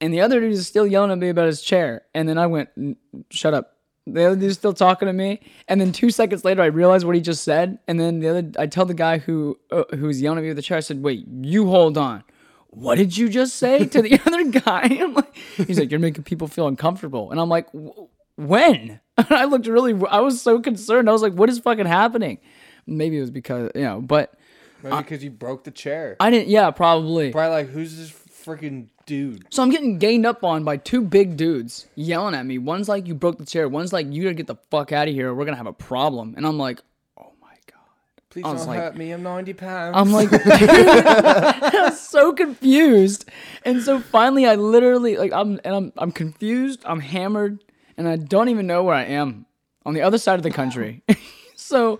And 0.00 0.12
the 0.12 0.20
other 0.20 0.40
dude 0.40 0.52
is 0.52 0.66
still 0.66 0.86
yelling 0.86 1.12
at 1.12 1.18
me 1.18 1.28
about 1.28 1.46
his 1.46 1.62
chair. 1.62 2.02
And 2.14 2.28
then 2.28 2.36
I 2.36 2.46
went, 2.48 2.70
shut 3.30 3.54
up. 3.54 3.76
The 4.04 4.24
other 4.24 4.36
dude's 4.36 4.58
still 4.58 4.72
talking 4.72 5.06
to 5.06 5.12
me. 5.12 5.40
And 5.68 5.80
then 5.80 5.92
two 5.92 6.10
seconds 6.10 6.44
later, 6.44 6.60
I 6.60 6.66
realized 6.66 7.06
what 7.06 7.14
he 7.14 7.20
just 7.20 7.44
said. 7.44 7.78
And 7.86 8.00
then 8.00 8.18
the 8.18 8.28
other, 8.28 8.50
I 8.58 8.66
tell 8.66 8.84
the 8.84 8.94
guy 8.94 9.18
who 9.18 9.60
uh, 9.70 9.84
who 9.94 10.06
was 10.06 10.20
yelling 10.20 10.38
at 10.38 10.42
me 10.42 10.48
with 10.48 10.56
the 10.56 10.62
chair, 10.62 10.76
I 10.76 10.80
said, 10.80 11.04
wait, 11.04 11.24
you 11.28 11.68
hold 11.68 11.96
on. 11.96 12.24
What 12.70 12.96
did 12.96 13.16
you 13.16 13.28
just 13.28 13.56
say 13.56 13.84
to 13.86 14.02
the 14.02 14.20
other 14.26 14.44
guy? 14.50 14.82
I'm 15.00 15.14
like, 15.14 15.36
he's 15.36 15.78
like, 15.78 15.92
you're 15.92 16.00
making 16.00 16.24
people 16.24 16.48
feel 16.48 16.66
uncomfortable. 16.66 17.30
And 17.30 17.38
I'm 17.38 17.48
like, 17.48 17.70
"Wh- 17.70 18.08
when? 18.36 18.98
I 19.18 19.44
looked 19.44 19.66
really, 19.68 19.94
I 20.08 20.20
was 20.20 20.40
so 20.42 20.58
concerned. 20.60 21.08
I 21.08 21.12
was 21.12 21.22
like, 21.22 21.34
what 21.34 21.48
is 21.48 21.58
fucking 21.60 21.86
happening? 21.86 22.38
Maybe 22.86 23.18
it 23.18 23.20
was 23.20 23.30
because, 23.30 23.70
you 23.74 23.82
know, 23.82 24.00
but 24.00 24.34
Maybe 24.82 24.96
because 24.96 25.22
you 25.24 25.30
broke 25.30 25.64
the 25.64 25.70
chair. 25.70 26.16
I 26.20 26.30
didn't, 26.30 26.48
yeah, 26.48 26.70
probably. 26.70 27.30
Probably 27.32 27.50
like, 27.64 27.68
who's 27.68 27.96
this 27.96 28.10
freaking 28.10 28.88
dude? 29.06 29.44
So 29.50 29.62
I'm 29.62 29.70
getting 29.70 29.98
gained 29.98 30.26
up 30.26 30.42
on 30.44 30.64
by 30.64 30.76
two 30.76 31.02
big 31.02 31.36
dudes 31.36 31.86
yelling 31.94 32.34
at 32.34 32.44
me. 32.46 32.58
One's 32.58 32.88
like, 32.88 33.06
"You 33.06 33.14
broke 33.14 33.38
the 33.38 33.46
chair." 33.46 33.68
One's 33.68 33.92
like, 33.92 34.12
"You 34.12 34.22
gotta 34.24 34.34
get 34.34 34.46
the 34.46 34.56
fuck 34.70 34.92
out 34.92 35.08
of 35.08 35.14
here. 35.14 35.28
or 35.30 35.34
We're 35.34 35.44
gonna 35.44 35.56
have 35.56 35.66
a 35.66 35.72
problem." 35.72 36.34
And 36.36 36.46
I'm 36.46 36.58
like, 36.58 36.80
"Oh 37.18 37.32
my 37.40 37.54
god." 37.66 37.78
Please 38.30 38.44
I 38.44 38.54
don't 38.54 38.66
like- 38.66 38.78
hurt 38.78 38.96
me. 38.96 39.10
I'm 39.12 39.22
90 39.22 39.52
pounds. 39.54 39.94
I'm 39.96 40.10
like, 40.12 40.30
dude, 40.30 40.40
I 40.46 41.70
was 41.90 42.00
so 42.00 42.32
confused. 42.32 43.28
And 43.64 43.82
so 43.82 44.00
finally, 44.00 44.46
I 44.46 44.54
literally 44.56 45.16
like 45.16 45.32
I'm 45.32 45.60
and 45.64 45.74
I'm 45.74 45.92
I'm 45.96 46.12
confused. 46.12 46.82
I'm 46.84 47.00
hammered, 47.00 47.62
and 47.96 48.08
I 48.08 48.16
don't 48.16 48.48
even 48.48 48.66
know 48.66 48.82
where 48.84 48.94
I 48.94 49.04
am 49.04 49.46
on 49.84 49.94
the 49.94 50.02
other 50.02 50.18
side 50.18 50.38
of 50.38 50.42
the 50.42 50.50
country. 50.50 51.02
so 51.56 51.98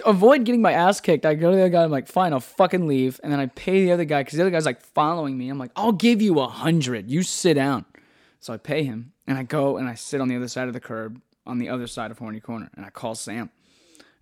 to 0.00 0.08
avoid 0.08 0.44
getting 0.44 0.62
my 0.62 0.72
ass 0.72 1.00
kicked, 1.00 1.24
I 1.24 1.34
go 1.34 1.50
to 1.50 1.56
the 1.56 1.62
other 1.62 1.70
guy. 1.70 1.84
I'm 1.84 1.90
like, 1.90 2.08
fine, 2.08 2.32
I'll 2.32 2.40
fucking 2.40 2.86
leave, 2.86 3.20
and 3.22 3.32
then 3.32 3.40
I 3.40 3.46
pay 3.46 3.84
the 3.84 3.92
other 3.92 4.04
guy 4.04 4.22
because 4.22 4.36
the 4.36 4.42
other 4.42 4.50
guy's 4.50 4.66
like 4.66 4.80
following 4.80 5.36
me. 5.36 5.48
I'm 5.48 5.58
like, 5.58 5.72
I'll 5.76 5.92
give 5.92 6.20
you 6.20 6.40
a 6.40 6.48
hundred. 6.48 7.10
You 7.10 7.22
sit 7.22 7.54
down. 7.54 7.84
So 8.40 8.52
I 8.52 8.56
pay 8.56 8.84
him, 8.84 9.12
and 9.26 9.36
I 9.38 9.42
go 9.42 9.76
and 9.76 9.88
I 9.88 9.94
sit 9.94 10.20
on 10.20 10.28
the 10.28 10.36
other 10.36 10.48
side 10.48 10.68
of 10.68 10.74
the 10.74 10.80
curb 10.80 11.20
on 11.46 11.58
the 11.58 11.68
other 11.68 11.86
side 11.86 12.10
of 12.10 12.18
Horny 12.18 12.40
Corner, 12.40 12.70
and 12.76 12.84
I 12.84 12.90
call 12.90 13.14
Sam. 13.14 13.50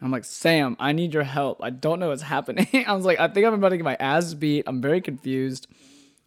I'm 0.00 0.10
like, 0.10 0.24
Sam, 0.24 0.76
I 0.78 0.92
need 0.92 1.12
your 1.12 1.24
help. 1.24 1.62
I 1.62 1.70
don't 1.70 1.98
know 1.98 2.08
what's 2.08 2.22
happening. 2.22 2.68
I 2.86 2.94
was 2.94 3.04
like, 3.04 3.18
I 3.18 3.28
think 3.28 3.46
I'm 3.46 3.54
about 3.54 3.70
to 3.70 3.76
get 3.76 3.84
my 3.84 3.96
ass 3.98 4.32
beat. 4.34 4.64
I'm 4.66 4.80
very 4.80 5.00
confused. 5.00 5.66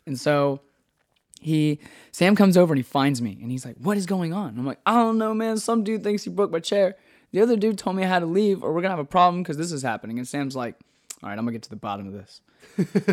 And 0.06 0.20
so 0.20 0.60
he, 1.40 1.80
Sam 2.12 2.36
comes 2.36 2.58
over 2.58 2.74
and 2.74 2.78
he 2.80 2.84
finds 2.84 3.22
me 3.22 3.38
and 3.42 3.50
he's 3.50 3.66
like, 3.66 3.78
What 3.78 3.98
is 3.98 4.06
going 4.06 4.34
on? 4.34 4.58
I'm 4.58 4.66
like, 4.66 4.80
I 4.86 4.96
don't 4.96 5.18
know, 5.18 5.34
man. 5.34 5.58
Some 5.58 5.84
dude 5.84 6.04
thinks 6.04 6.24
he 6.24 6.30
broke 6.30 6.52
my 6.52 6.60
chair. 6.60 6.96
The 7.32 7.42
other 7.42 7.56
dude 7.56 7.78
told 7.78 7.96
me 7.96 8.04
I 8.04 8.08
had 8.08 8.20
to 8.20 8.26
leave 8.26 8.64
or 8.64 8.74
we're 8.74 8.82
to 8.82 8.90
have 8.90 9.00
a 9.00 9.06
problem 9.06 9.42
because 9.42 9.58
this 9.58 9.72
is 9.72 9.84
happening. 9.84 10.18
And 10.18 10.28
Sam's 10.28 10.56
like, 10.56 10.76
All 11.24 11.30
right, 11.30 11.38
I'm 11.38 11.46
to 11.46 11.52
get 11.52 11.64
to 11.64 11.70
the 11.70 11.76
bottom 11.76 12.08
of 12.08 12.14
this. 12.14 12.42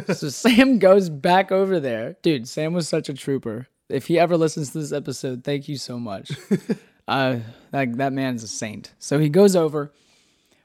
so 0.19 0.29
Sam 0.29 0.79
goes 0.79 1.09
back 1.09 1.53
over 1.53 1.79
there. 1.81 2.17
Dude, 2.23 2.49
Sam 2.49 2.73
was 2.73 2.89
such 2.89 3.09
a 3.09 3.15
trooper. 3.15 3.69
If 3.89 4.07
he 4.07 4.19
ever 4.19 4.37
listens 4.37 4.73
to 4.73 4.79
this 4.79 4.93
episode, 4.93 5.45
thank 5.45 5.69
you 5.69 5.77
so 5.77 5.99
much. 5.99 6.33
uh, 7.09 7.39
that, 7.71 7.97
that 7.97 8.13
man's 8.13 8.43
a 8.43 8.49
saint. 8.49 8.93
So 8.99 9.19
he 9.19 9.29
goes 9.29 9.57
over. 9.57 9.93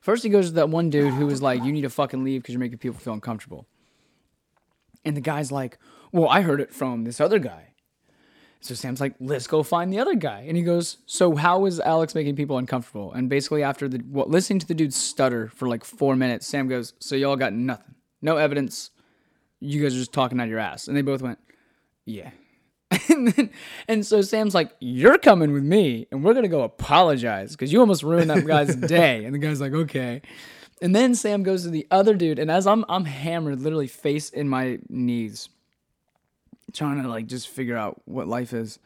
First, 0.01 0.24
he 0.24 0.30
goes 0.30 0.47
to 0.47 0.56
that 0.56 0.68
one 0.68 0.89
dude 0.89 1.14
who 1.14 1.26
was 1.26 1.41
like, 1.41 1.64
"You 1.64 1.72
need 1.72 1.84
to 1.84 1.89
fucking 1.89 2.26
leave 2.26 2.41
because 2.41 2.51
you're 2.51 2.60
making 2.60 2.80
people 2.80 2.99
feel 2.99 3.14
uncomfortable." 3.14 3.66
And 5.06 5.16
the 5.16 5.22
guy's 5.22 5.49
like, 5.49 5.78
"Well, 6.12 6.28
I 6.28 6.41
heard 6.41 6.60
it 6.60 6.74
from 6.74 7.06
this 7.06 7.22
other 7.22 7.39
guy." 7.39 7.72
So 8.64 8.76
Sam's 8.76 9.01
like, 9.01 9.14
"Let's 9.20 9.47
go 9.47 9.61
find 9.61 9.91
the 9.91 9.99
other 9.99 10.16
guy." 10.16 10.45
And 10.47 10.55
he 10.55 10.64
goes, 10.64 10.97
"So 11.05 11.36
how 11.36 11.66
is 11.66 11.80
Alex 11.80 12.16
making 12.16 12.36
people 12.36 12.57
uncomfortable?" 12.57 13.11
And 13.11 13.30
basically, 13.30 13.64
after 13.64 13.88
the 13.89 13.97
what, 13.99 14.30
listening 14.30 14.59
to 14.59 14.68
the 14.68 14.74
dude 14.74 14.93
stutter 14.93 15.49
for 15.49 15.68
like 15.68 15.84
four 15.84 16.16
minutes, 16.16 16.47
Sam 16.47 16.68
goes, 16.68 16.93
"So 16.99 17.16
y'all 17.16 17.36
got 17.36 17.53
nothing, 17.53 17.95
no 18.22 18.38
evidence. 18.38 18.91
You 19.59 19.82
guys 19.82 19.95
are 19.95 19.99
just 19.99 20.14
talking 20.14 20.39
out 20.39 20.47
your 20.47 20.59
ass." 20.59 20.88
And 20.88 20.95
they 20.95 21.01
both 21.01 21.22
went, 21.22 21.39
"Yeah." 22.05 22.32
and 23.09 23.28
then, 23.30 23.49
and 23.88 24.05
so 24.05 24.22
Sam's 24.22 24.55
like, 24.55 24.72
"You're 24.80 25.18
coming 25.18 25.51
with 25.51 25.64
me, 25.64 26.07
and 26.11 26.24
we're 26.24 26.34
gonna 26.34 26.47
go 26.47 26.64
apologize 26.64 27.51
because 27.51 27.74
you 27.74 27.80
almost 27.80 28.03
ruined 28.03 28.30
that 28.30 28.45
guy's 28.45 28.76
day." 28.76 29.26
And 29.26 29.34
the 29.34 29.39
guy's 29.39 29.59
like, 29.61 29.74
"Okay." 29.74 30.22
And 30.82 30.95
then 30.95 31.16
Sam 31.16 31.43
goes 31.43 31.64
to 31.64 31.70
the 31.70 31.88
other 31.91 32.14
dude, 32.14 32.39
and 32.39 32.51
as 32.51 32.68
I'm 32.68 32.86
I'm 32.89 33.05
hammered, 33.05 33.61
literally 33.61 33.88
face 33.88 34.30
in 34.30 34.47
my 34.47 34.80
knees, 34.89 35.49
trying 36.74 37.01
to 37.01 37.07
like 37.07 37.28
just 37.28 37.47
figure 37.49 37.78
out 37.78 38.01
what 38.05 38.28
life 38.28 38.53
is. 38.53 38.80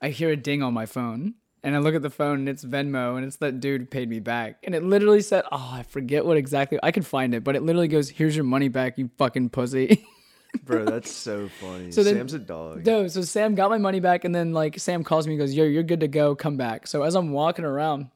I 0.00 0.08
hear 0.08 0.30
a 0.30 0.36
ding 0.36 0.62
on 0.62 0.74
my 0.74 0.86
phone, 0.86 1.34
and 1.62 1.74
I 1.74 1.78
look 1.78 1.94
at 1.94 2.02
the 2.02 2.10
phone, 2.10 2.40
and 2.40 2.48
it's 2.48 2.64
Venmo, 2.64 3.16
and 3.16 3.24
it's 3.24 3.36
that 3.36 3.60
dude 3.60 3.80
who 3.80 3.86
paid 3.86 4.08
me 4.08 4.20
back, 4.20 4.58
and 4.64 4.74
it 4.74 4.82
literally 4.82 5.22
said, 5.22 5.44
"Oh, 5.50 5.70
I 5.72 5.82
forget 5.84 6.24
what 6.26 6.36
exactly 6.36 6.78
I 6.82 6.90
could 6.92 7.06
find 7.06 7.34
it, 7.34 7.42
but 7.44 7.56
it 7.56 7.62
literally 7.62 7.88
goes, 7.88 8.08
"Here's 8.10 8.36
your 8.36 8.44
money 8.44 8.68
back, 8.68 8.98
you 8.98 9.10
fucking 9.18 9.50
pussy." 9.50 10.04
Bro, 10.64 10.86
that's 10.86 11.10
so 11.10 11.48
funny. 11.60 11.90
So 11.92 12.02
then- 12.02 12.14
Sam's 12.16 12.32
a 12.34 12.38
dog. 12.38 12.86
No, 12.86 13.08
so 13.08 13.20
Sam 13.22 13.54
got 13.54 13.68
my 13.68 13.78
money 13.78 14.00
back, 14.00 14.24
and 14.24 14.34
then 14.34 14.52
like 14.52 14.78
Sam 14.78 15.02
calls 15.04 15.26
me 15.26 15.34
and 15.34 15.40
goes, 15.40 15.52
"Yo, 15.54 15.64
you're 15.64 15.82
good 15.82 16.00
to 16.00 16.08
go. 16.08 16.34
Come 16.34 16.56
back." 16.56 16.86
So 16.86 17.02
as 17.02 17.14
I'm 17.14 17.32
walking 17.32 17.64
around, 17.64 18.10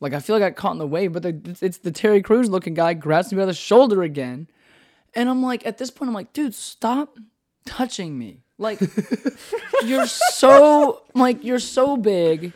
like 0.00 0.12
I 0.12 0.18
feel 0.20 0.36
like 0.36 0.42
I 0.42 0.50
got 0.50 0.56
caught 0.56 0.72
in 0.72 0.78
the 0.78 0.86
wave, 0.86 1.12
but 1.12 1.22
the, 1.22 1.30
it's- 1.30 1.62
it's 1.62 1.78
the 1.78 1.90
Terry 1.92 2.22
Crews 2.22 2.48
looking 2.50 2.74
guy 2.74 2.94
grabs 2.94 3.32
me 3.32 3.38
by 3.38 3.46
the 3.46 3.54
shoulder 3.54 4.02
again, 4.02 4.48
and 5.14 5.28
I'm 5.28 5.42
like, 5.42 5.64
at 5.66 5.78
this 5.78 5.90
point, 5.90 6.08
I'm 6.08 6.14
like, 6.14 6.32
dude, 6.32 6.54
stop 6.54 7.18
touching 7.66 8.18
me. 8.18 8.40
Like 8.56 8.80
you're 9.84 10.06
so 10.06 11.02
like 11.14 11.42
you're 11.42 11.58
so 11.58 11.96
big, 11.96 12.52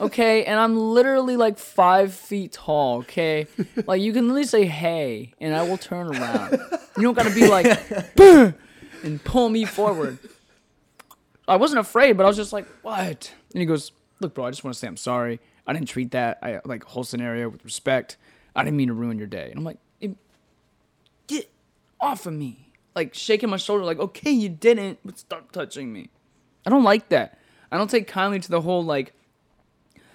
okay, 0.00 0.44
and 0.44 0.58
I'm 0.58 0.76
literally 0.76 1.36
like 1.36 1.56
five 1.56 2.12
feet 2.12 2.52
tall, 2.52 2.98
okay. 2.98 3.46
Like 3.86 4.02
you 4.02 4.12
can 4.12 4.26
literally 4.26 4.44
say 4.44 4.64
hey, 4.64 5.34
and 5.40 5.54
I 5.54 5.62
will 5.62 5.78
turn 5.78 6.08
around. 6.08 6.58
You 6.96 7.02
don't 7.02 7.14
gotta 7.14 7.32
be 7.32 7.46
like, 7.46 7.66
and 9.04 9.22
pull 9.24 9.48
me 9.50 9.64
forward. 9.64 10.18
I 11.46 11.56
wasn't 11.56 11.78
afraid, 11.78 12.16
but 12.16 12.24
I 12.24 12.26
was 12.26 12.36
just 12.36 12.52
like, 12.52 12.66
what? 12.82 13.32
And 13.52 13.60
he 13.60 13.66
goes, 13.66 13.92
look, 14.18 14.34
bro, 14.34 14.46
I 14.46 14.50
just 14.50 14.64
want 14.64 14.74
to 14.74 14.80
say 14.80 14.88
I'm 14.88 14.96
sorry. 14.96 15.38
I 15.66 15.72
didn't 15.72 15.88
treat 15.88 16.10
that 16.10 16.38
I 16.42 16.60
like 16.64 16.82
whole 16.84 17.04
scenario 17.04 17.48
with 17.48 17.64
respect. 17.64 18.16
I 18.56 18.64
didn't 18.64 18.76
mean 18.76 18.88
to 18.88 18.94
ruin 18.94 19.18
your 19.18 19.26
day. 19.26 19.48
And 19.50 19.58
I'm 19.58 19.64
like, 19.64 19.78
get 21.26 21.50
off 22.00 22.26
of 22.26 22.32
me. 22.34 22.63
Like 22.94 23.14
shaking 23.14 23.50
my 23.50 23.56
shoulder, 23.56 23.84
like, 23.84 23.98
okay, 23.98 24.30
you 24.30 24.48
didn't, 24.48 24.98
but 25.04 25.18
stop 25.18 25.50
touching 25.52 25.92
me. 25.92 26.10
I 26.66 26.70
don't 26.70 26.84
like 26.84 27.08
that. 27.08 27.38
I 27.70 27.76
don't 27.76 27.90
take 27.90 28.06
kindly 28.06 28.38
to 28.40 28.50
the 28.50 28.60
whole 28.60 28.84
like 28.84 29.14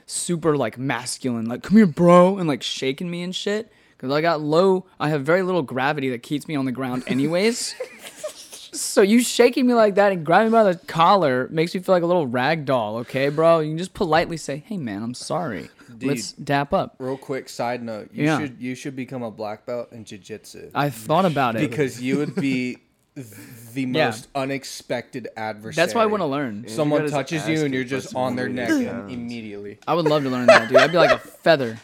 super 0.05 0.55
like 0.57 0.77
masculine, 0.77 1.45
like 1.45 1.63
come 1.63 1.77
here, 1.77 1.85
bro, 1.85 2.37
and 2.37 2.47
like 2.47 2.63
shaking 2.63 3.09
me 3.09 3.21
and 3.21 3.35
shit. 3.35 3.71
Cause 3.97 4.11
I 4.11 4.21
got 4.21 4.39
low, 4.39 4.85
I 4.97 5.09
have 5.09 5.25
very 5.25 5.43
little 5.43 5.61
gravity 5.61 6.09
that 6.11 6.23
keeps 6.23 6.47
me 6.47 6.55
on 6.55 6.63
the 6.63 6.71
ground, 6.71 7.03
anyways. 7.05 7.75
so 8.71 9.01
you 9.01 9.21
shaking 9.21 9.67
me 9.67 9.73
like 9.73 9.95
that 9.95 10.13
and 10.13 10.25
grabbing 10.25 10.47
me 10.47 10.51
by 10.53 10.63
the 10.63 10.75
collar 10.87 11.49
makes 11.51 11.75
me 11.75 11.81
feel 11.81 11.93
like 11.93 12.03
a 12.03 12.05
little 12.05 12.25
rag 12.25 12.63
doll, 12.63 12.95
okay, 12.99 13.27
bro? 13.27 13.59
You 13.59 13.71
can 13.71 13.77
just 13.77 13.93
politely 13.93 14.37
say, 14.37 14.63
"Hey, 14.65 14.77
man, 14.77 15.03
I'm 15.03 15.13
sorry. 15.13 15.69
Let's 16.01 16.31
dap 16.33 16.73
up." 16.73 16.95
Real 16.99 17.17
quick 17.17 17.49
side 17.49 17.81
note: 17.83 18.09
you 18.13 18.25
Yeah. 18.25 18.39
should 18.39 18.57
you 18.59 18.75
should 18.75 18.95
become 18.95 19.23
a 19.23 19.31
black 19.31 19.65
belt 19.65 19.91
in 19.91 20.05
jiu-jitsu 20.05 20.71
I 20.75 20.89
thought 20.89 21.25
about 21.25 21.55
it 21.55 21.69
because 21.69 22.01
you 22.01 22.17
would 22.17 22.35
be 22.35 22.77
the 23.15 23.81
Yeah. 23.81 24.05
most 24.07 24.27
unexpected 24.35 25.27
adversary. 25.35 25.73
That's 25.81 25.93
why 25.95 26.03
I 26.03 26.05
want 26.05 26.21
to 26.21 26.25
learn. 26.27 26.63
you 26.63 26.69
Someone 26.69 27.01
got 27.01 27.09
touches 27.11 27.47
you 27.47 27.63
and 27.65 27.73
you're 27.73 27.83
just 27.83 28.15
on 28.15 28.35
their 28.35 28.49
neck 28.49 28.69
guys. 28.69 29.11
immediately. 29.11 29.79
I 29.87 29.93
would 29.95 30.05
love 30.05 30.23
to 30.23 30.29
learn 30.29 30.45
that, 30.47 30.69
dude. 30.69 30.77
I'd 30.77 30.91
be 30.91 30.97
like 30.97 31.11
a 31.11 31.17
feather. 31.19 31.79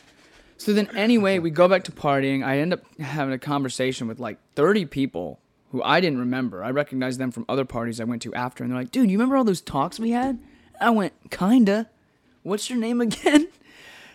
So 0.58 0.72
then, 0.72 0.88
anyway, 0.96 1.40
we 1.40 1.50
go 1.50 1.68
back 1.68 1.84
to 1.86 1.92
partying. 1.92 2.42
I 2.44 2.60
end 2.60 2.72
up 2.72 2.82
having 3.00 3.34
a 3.34 3.38
conversation 3.38 4.08
with 4.08 4.20
like 4.20 4.38
30 4.56 4.86
people 4.86 5.40
who 5.72 5.84
I 5.84 6.00
didn't 6.00 6.20
remember. 6.20 6.64
I 6.64 6.72
recognized 6.72 7.20
them 7.20 7.32
from 7.32 7.44
other 7.50 7.66
parties 7.66 8.00
I 8.00 8.06
went 8.06 8.22
to 8.22 8.34
after, 8.34 8.64
and 8.64 8.72
they're 8.72 8.80
like, 8.80 8.92
dude, 8.92 9.12
you 9.12 9.18
remember 9.18 9.36
all 9.36 9.44
those 9.44 9.60
talks 9.60 10.00
we 10.00 10.12
had? 10.12 10.40
I 10.80 10.92
went, 10.92 11.12
kinda. 11.30 11.90
What's 12.44 12.70
your 12.70 12.80
name 12.80 13.02
again? 13.02 13.50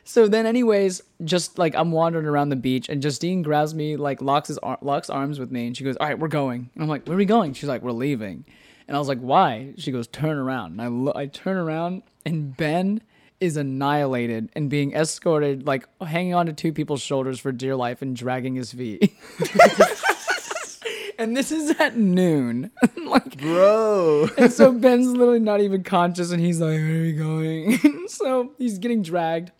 So 0.05 0.27
then, 0.29 0.47
anyways, 0.47 1.03
just 1.25 1.59
like 1.59 1.75
I'm 1.75 1.93
wandering 1.93 2.27
around 2.27 2.49
the 2.49 2.57
beach, 2.57 2.89
and 2.89 3.01
Justine 3.03 3.43
grabs 3.43 3.75
me, 3.75 3.97
like 3.97 4.21
locks 4.23 4.49
his 4.49 4.59
ar- 4.59 4.79
locks 4.83 5.11
arms 5.11 5.39
with 5.39 5.51
me, 5.51 5.67
and 5.67 5.77
she 5.77 5.85
goes, 5.85 5.97
"All 5.97 6.07
right, 6.07 6.19
we're 6.19 6.29
going." 6.29 6.71
And 6.75 6.83
I'm 6.83 6.89
like, 6.89 7.07
"Where 7.07 7.15
are 7.15 7.19
we 7.19 7.25
going?" 7.27 7.53
She's 7.53 7.69
like, 7.69 7.83
"We're 7.83 7.93
leaving." 7.93 8.45
And 8.89 8.97
I 8.97 8.99
was 8.99 9.09
like, 9.09 9.21
"Why?" 9.21 9.75
She 9.77 9.93
goes, 9.93 10.07
"Turn 10.09 10.37
around." 10.37 10.73
And 10.73 10.83
I 10.83 10.87
lo- 10.89 11.13
I 11.15 11.27
turn 11.27 11.57
around, 11.57 12.03
and 12.27 12.57
Ben 12.57 13.03
is 13.41 13.57
annihilated 13.57 14.51
and 14.55 14.69
being 14.69 14.93
escorted, 14.95 15.67
like 15.67 15.87
hanging 16.01 16.35
onto 16.35 16.53
two 16.53 16.73
people's 16.73 17.01
shoulders 17.01 17.39
for 17.41 17.53
dear 17.53 17.75
life 17.77 18.03
and 18.03 18.15
dragging 18.17 18.55
his 18.55 18.73
feet. 18.73 19.13
and 21.19 21.37
this 21.37 21.53
is 21.53 21.71
at 21.81 21.97
noon, 21.97 22.71
like 23.05 23.39
Bro. 23.39 24.29
and 24.39 24.53
so 24.53 24.73
Ben's 24.73 25.09
literally 25.09 25.39
not 25.41 25.61
even 25.61 25.83
conscious, 25.83 26.33
and 26.33 26.41
he's 26.41 26.61
like, 26.61 26.79
"Where 26.79 26.99
are 26.99 27.03
we 27.03 27.13
going?" 27.13 27.79
so 28.09 28.53
he's 28.59 28.79
getting 28.79 29.03
dragged. 29.03 29.53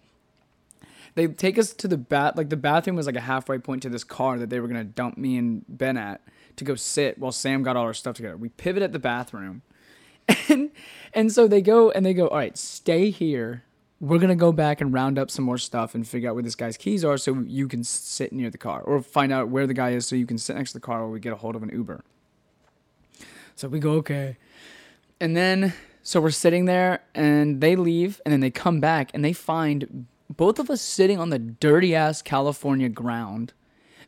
They 1.15 1.27
take 1.27 1.59
us 1.59 1.73
to 1.75 1.89
the 1.89 1.97
bat. 1.97 2.37
Like 2.37 2.51
the 2.51 2.57
bathroom 2.57 2.97
was 2.97 3.07
like 3.07 3.17
a 3.17 3.21
halfway 3.21 3.59
point 3.59 3.83
to 3.83 3.89
this 3.89 4.05
car 4.05 4.39
that 4.39 4.51
they 4.51 4.61
were 4.61 4.69
gonna 4.69 4.85
dump 4.85 5.19
me 5.19 5.37
and 5.37 5.65
Ben 5.69 5.97
at 5.97 6.21
to 6.57 6.65
go 6.65 6.75
sit 6.75 7.19
while 7.19 7.33
Sam 7.33 7.63
got 7.63 7.77
all 7.77 7.85
our 7.85 7.95
stuff 7.95 8.17
together. 8.17 8.37
We 8.37 8.51
pivot 8.51 8.83
at 8.83 8.93
the 8.93 8.99
bathroom, 8.99 9.63
and 10.49 10.71
and 11.13 11.33
so 11.33 11.49
they 11.49 11.61
go 11.61 11.91
and 11.91 12.05
they 12.05 12.15
go, 12.15 12.29
"All 12.29 12.37
right, 12.37 12.57
stay 12.57 13.11
here 13.11 13.65
we're 14.01 14.19
gonna 14.19 14.35
go 14.35 14.51
back 14.51 14.81
and 14.81 14.95
round 14.95 15.19
up 15.19 15.31
some 15.31 15.45
more 15.45 15.59
stuff 15.59 15.95
and 15.95 16.09
figure 16.09 16.31
out 16.31 16.35
where 16.35 16.43
this 16.43 16.55
guy's 16.55 16.79
keys 16.79 17.05
are, 17.05 17.19
so 17.19 17.35
you 17.47 17.69
can 17.69 17.85
sit 17.85 18.33
near 18.33 18.51
the 18.51 18.59
car, 18.59 18.81
or 18.81 19.03
find 19.03 19.31
out 19.31 19.49
where 19.49 19.67
the 19.67 19.75
guy 19.75 19.91
is, 19.91 20.07
so 20.07 20.17
you 20.17 20.27
can 20.27 20.39
sit 20.39 20.57
next 20.57 20.73
to 20.73 20.79
the 20.79 20.81
car 20.81 21.03
while 21.03 21.11
we 21.11 21.21
get 21.21 21.33
a 21.33 21.37
hold 21.37 21.55
of 21.55 21.63
an 21.63 21.69
Uber." 21.69 22.03
So 23.55 23.69
we 23.69 23.79
go, 23.79 23.93
"Okay," 23.93 24.39
and 25.21 25.37
then 25.37 25.75
so 26.03 26.21
we're 26.21 26.31
sitting 26.31 26.65
there, 26.65 27.03
and 27.15 27.61
they 27.61 27.77
leave, 27.77 28.23
and 28.25 28.33
then 28.33 28.41
they 28.41 28.51
come 28.51 28.81
back, 28.81 29.11
and 29.13 29.23
they 29.23 29.35
find 29.35 30.07
both 30.37 30.59
of 30.59 30.71
us 30.71 30.81
sitting 30.81 31.19
on 31.19 31.31
the 31.31 31.39
dirty 31.39 31.95
ass 31.95 32.23
California 32.23 32.89
ground. 32.89 33.53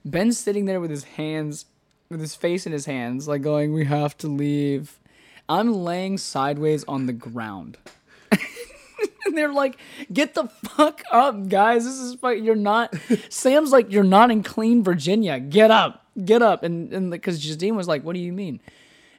Ben's 0.04 0.38
sitting 0.38 0.66
there 0.66 0.80
with 0.80 0.90
his 0.90 1.04
hands, 1.04 1.66
with 2.08 2.20
his 2.20 2.34
face 2.34 2.64
in 2.64 2.72
his 2.72 2.86
hands, 2.86 3.26
like 3.26 3.42
going, 3.42 3.72
"We 3.72 3.84
have 3.86 4.16
to 4.18 4.28
leave." 4.28 4.98
I'm 5.48 5.72
laying 5.72 6.18
sideways 6.18 6.84
on 6.84 7.06
the 7.06 7.12
ground. 7.12 7.76
and 8.30 9.36
they're 9.36 9.52
like, 9.52 9.76
"Get 10.12 10.34
the 10.34 10.46
fuck 10.46 11.02
up, 11.10 11.48
guys! 11.48 11.84
This 11.84 11.98
is 11.98 12.14
fuck. 12.14 12.38
You're 12.38 12.54
not." 12.56 12.94
Sam's 13.28 13.72
like, 13.72 13.90
"You're 13.90 14.04
not 14.04 14.30
in 14.30 14.42
clean 14.42 14.82
Virginia. 14.84 15.40
Get 15.40 15.70
up, 15.70 16.06
get 16.24 16.40
up!" 16.40 16.62
And 16.62 16.92
and 16.92 17.10
because 17.10 17.40
Justine 17.40 17.76
was 17.76 17.88
like, 17.88 18.04
"What 18.04 18.14
do 18.14 18.20
you 18.20 18.32
mean?" 18.32 18.60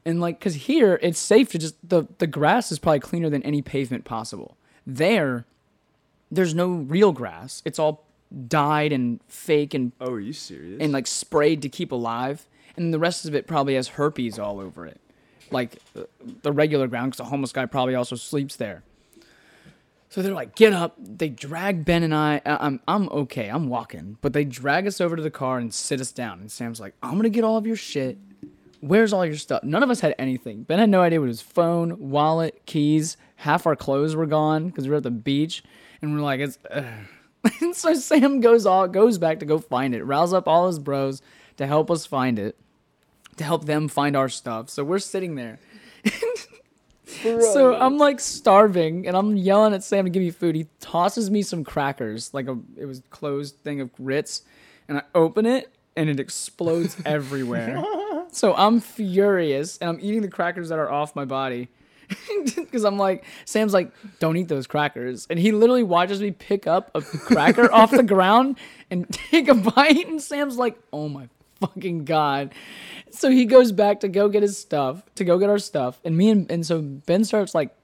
And 0.05 0.19
like, 0.19 0.39
because 0.39 0.55
here 0.55 0.99
it's 1.01 1.19
safe 1.19 1.49
to 1.51 1.57
just 1.57 1.75
the 1.87 2.07
the 2.17 2.27
grass 2.27 2.71
is 2.71 2.79
probably 2.79 3.01
cleaner 3.01 3.29
than 3.29 3.43
any 3.43 3.61
pavement 3.61 4.05
possible. 4.05 4.57
There, 4.85 5.45
there's 6.35 6.53
no 6.55 6.67
real 6.69 7.11
grass. 7.11 7.61
It's 7.65 7.79
all 7.79 8.05
dyed 8.47 8.91
and 8.91 9.19
fake 9.27 9.73
and 9.73 9.91
Oh, 10.01 10.11
are 10.13 10.19
you 10.19 10.33
serious? 10.33 10.81
and 10.81 10.91
like 10.91 11.07
sprayed 11.07 11.61
to 11.61 11.69
keep 11.69 11.91
alive, 11.91 12.47
and 12.75 12.93
the 12.93 12.99
rest 12.99 13.25
of 13.25 13.35
it 13.35 13.47
probably 13.47 13.75
has 13.75 13.89
herpes 13.89 14.39
all 14.39 14.59
over 14.59 14.85
it, 14.85 14.99
like 15.51 15.77
the 16.41 16.51
regular 16.51 16.87
ground, 16.87 17.11
because 17.11 17.17
the 17.25 17.29
homeless 17.29 17.51
guy 17.51 17.65
probably 17.65 17.95
also 17.95 18.15
sleeps 18.15 18.55
there. 18.55 18.83
So 20.09 20.21
they're 20.21 20.33
like, 20.33 20.55
"Get 20.55 20.73
up!" 20.73 20.95
They 20.99 21.29
drag 21.29 21.85
Ben 21.85 22.03
and 22.03 22.13
I. 22.13 22.39
I- 22.45 22.65
I'm 22.67 22.79
I'm 22.87 23.09
okay. 23.09 23.49
I'm 23.49 23.67
walking, 23.67 24.17
but 24.21 24.33
they 24.33 24.45
drag 24.45 24.85
us 24.85 25.01
over 25.01 25.15
to 25.15 25.23
the 25.23 25.31
car 25.31 25.57
and 25.57 25.73
sit 25.73 25.99
us 25.99 26.11
down. 26.11 26.39
And 26.39 26.51
Sam's 26.51 26.79
like, 26.79 26.93
"I'm 27.01 27.15
gonna 27.15 27.29
get 27.29 27.43
all 27.43 27.57
of 27.57 27.65
your 27.65 27.75
shit. 27.75 28.17
Where's 28.79 29.11
all 29.11 29.25
your 29.25 29.37
stuff?" 29.37 29.63
None 29.63 29.81
of 29.81 29.89
us 29.89 30.01
had 30.01 30.13
anything. 30.19 30.63
Ben 30.63 30.77
had 30.77 30.89
no 30.89 31.01
idea 31.01 31.19
what 31.19 31.29
his 31.29 31.41
phone, 31.41 31.97
wallet, 32.11 32.61
keys. 32.67 33.17
Half 33.37 33.65
our 33.65 33.75
clothes 33.75 34.15
were 34.15 34.27
gone 34.27 34.67
because 34.67 34.83
we 34.85 34.91
were 34.91 34.97
at 34.97 35.03
the 35.03 35.09
beach, 35.11 35.63
and 36.03 36.13
we're 36.13 36.21
like, 36.21 36.39
"It's." 36.39 36.59
And 37.59 37.75
so 37.75 37.93
Sam 37.93 38.39
goes 38.39 38.65
all 38.65 38.87
goes 38.87 39.17
back 39.17 39.39
to 39.39 39.45
go 39.45 39.59
find 39.59 39.93
it, 39.93 40.05
rouse 40.05 40.31
up 40.31 40.47
all 40.47 40.67
his 40.67 40.79
bros 40.79 41.21
to 41.57 41.67
help 41.67 41.91
us 41.91 42.05
find 42.05 42.39
it, 42.39 42.55
to 43.35 43.43
help 43.43 43.65
them 43.65 43.89
find 43.89 44.15
our 44.15 44.29
stuff. 44.29 44.69
So 44.69 44.85
we're 44.85 44.99
sitting 44.99 45.35
there. 45.35 45.59
so 47.05 47.75
I'm 47.75 47.97
like 47.97 48.21
starving 48.21 49.07
and 49.07 49.17
I'm 49.17 49.35
yelling 49.35 49.73
at 49.73 49.83
Sam 49.83 50.05
to 50.05 50.09
give 50.09 50.21
me 50.21 50.31
food. 50.31 50.55
He 50.55 50.67
tosses 50.79 51.29
me 51.29 51.41
some 51.41 51.65
crackers, 51.65 52.33
like 52.33 52.47
a 52.47 52.57
it 52.77 52.85
was 52.85 53.01
closed 53.09 53.57
thing 53.57 53.81
of 53.81 53.91
grits, 53.93 54.43
and 54.87 54.99
I 54.99 55.03
open 55.13 55.45
it 55.45 55.69
and 55.97 56.09
it 56.09 56.21
explodes 56.21 56.95
everywhere. 57.05 57.83
So 58.31 58.55
I'm 58.55 58.79
furious 58.79 59.77
and 59.79 59.89
I'm 59.89 59.99
eating 60.01 60.21
the 60.21 60.29
crackers 60.29 60.69
that 60.69 60.79
are 60.79 60.89
off 60.89 61.13
my 61.13 61.25
body. 61.25 61.67
Because 62.55 62.83
I'm 62.83 62.97
like, 62.97 63.23
Sam's 63.45 63.73
like, 63.73 63.91
don't 64.19 64.35
eat 64.37 64.47
those 64.47 64.67
crackers. 64.67 65.27
And 65.29 65.39
he 65.39 65.51
literally 65.51 65.83
watches 65.83 66.19
me 66.19 66.31
pick 66.31 66.67
up 66.67 66.91
a 66.95 67.01
cracker 67.01 67.71
off 67.71 67.91
the 67.91 68.03
ground 68.15 68.57
and 68.89 69.09
take 69.09 69.47
a 69.47 69.53
bite. 69.53 70.07
And 70.07 70.21
Sam's 70.21 70.57
like, 70.57 70.77
oh 70.91 71.07
my 71.07 71.29
fucking 71.59 72.05
God. 72.05 72.53
So 73.11 73.29
he 73.29 73.45
goes 73.45 73.71
back 73.71 74.01
to 74.01 74.07
go 74.07 74.27
get 74.27 74.41
his 74.41 74.57
stuff, 74.57 75.03
to 75.15 75.23
go 75.23 75.37
get 75.37 75.49
our 75.49 75.59
stuff. 75.59 75.99
And 76.03 76.17
me 76.17 76.29
and, 76.29 76.49
and 76.51 76.65
so 76.65 76.81
Ben 76.81 77.23
starts 77.23 77.53
like 77.53 77.75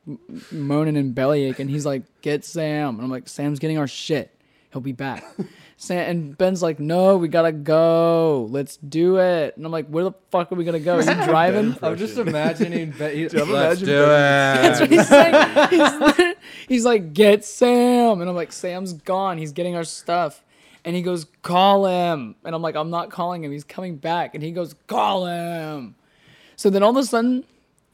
moaning 0.52 0.98
and 0.98 1.14
bellyache. 1.14 1.60
And 1.60 1.70
he's 1.70 1.86
like, 1.86 2.04
get 2.22 2.44
Sam. 2.44 2.96
And 2.96 3.04
I'm 3.04 3.12
like, 3.12 3.30
Sam's 3.30 3.60
getting 3.60 3.78
our 3.78 3.88
shit. 3.88 4.36
He'll 4.72 4.82
be 4.82 4.92
back. 4.92 5.24
Sam, 5.82 6.10
and 6.10 6.38
Ben's 6.38 6.62
like, 6.62 6.78
no, 6.78 7.16
we 7.16 7.30
gotta 7.30 7.54
go. 7.54 8.50
Let's 8.52 8.76
do 8.76 9.18
it. 9.20 9.56
And 9.56 9.66
I'm 9.66 9.72
like, 9.72 9.88
where 9.88 10.04
the 10.04 10.12
fuck 10.30 10.52
are 10.52 10.56
we 10.56 10.66
gonna 10.66 10.78
go? 10.82 10.98
Are 10.98 11.02
you 11.02 11.06
driving? 11.26 11.78
I'm 11.82 11.96
just 11.96 12.18
imagining. 12.18 12.92
Be- 12.92 13.16
he, 13.16 13.28
Dude, 13.30 13.40
I'm 13.40 13.50
Let's 13.50 13.82
imagining 13.82 13.86
do 13.86 14.06
That's 14.06 14.80
it. 14.82 14.84
what 14.84 14.92
he's 14.92 15.08
saying. 16.18 16.18
He's, 16.28 16.36
he's 16.68 16.86
like, 16.86 17.14
get 17.14 17.46
Sam. 17.46 18.20
And 18.20 18.30
I'm 18.30 18.36
like, 18.36 18.52
Sam's 18.52 18.92
gone. 18.92 19.38
He's 19.38 19.54
getting 19.54 19.78
our 19.78 19.86
stuff. 19.86 20.44
And 20.84 20.98
he 20.98 21.02
goes, 21.02 21.26
call 21.44 21.86
him. 21.86 22.36
And 22.44 22.54
I'm 22.54 22.62
like, 22.62 22.76
I'm 22.76 22.90
not 22.90 23.10
calling 23.10 23.42
him. 23.46 23.52
He's 23.54 23.64
coming 23.64 23.96
back. 23.96 24.36
And 24.36 24.44
he 24.44 24.52
goes, 24.52 24.76
call 24.88 25.28
him. 25.28 25.96
So 26.58 26.70
then 26.70 26.84
all 26.84 26.90
of 26.92 26.98
a 26.98 27.04
sudden, 27.06 27.46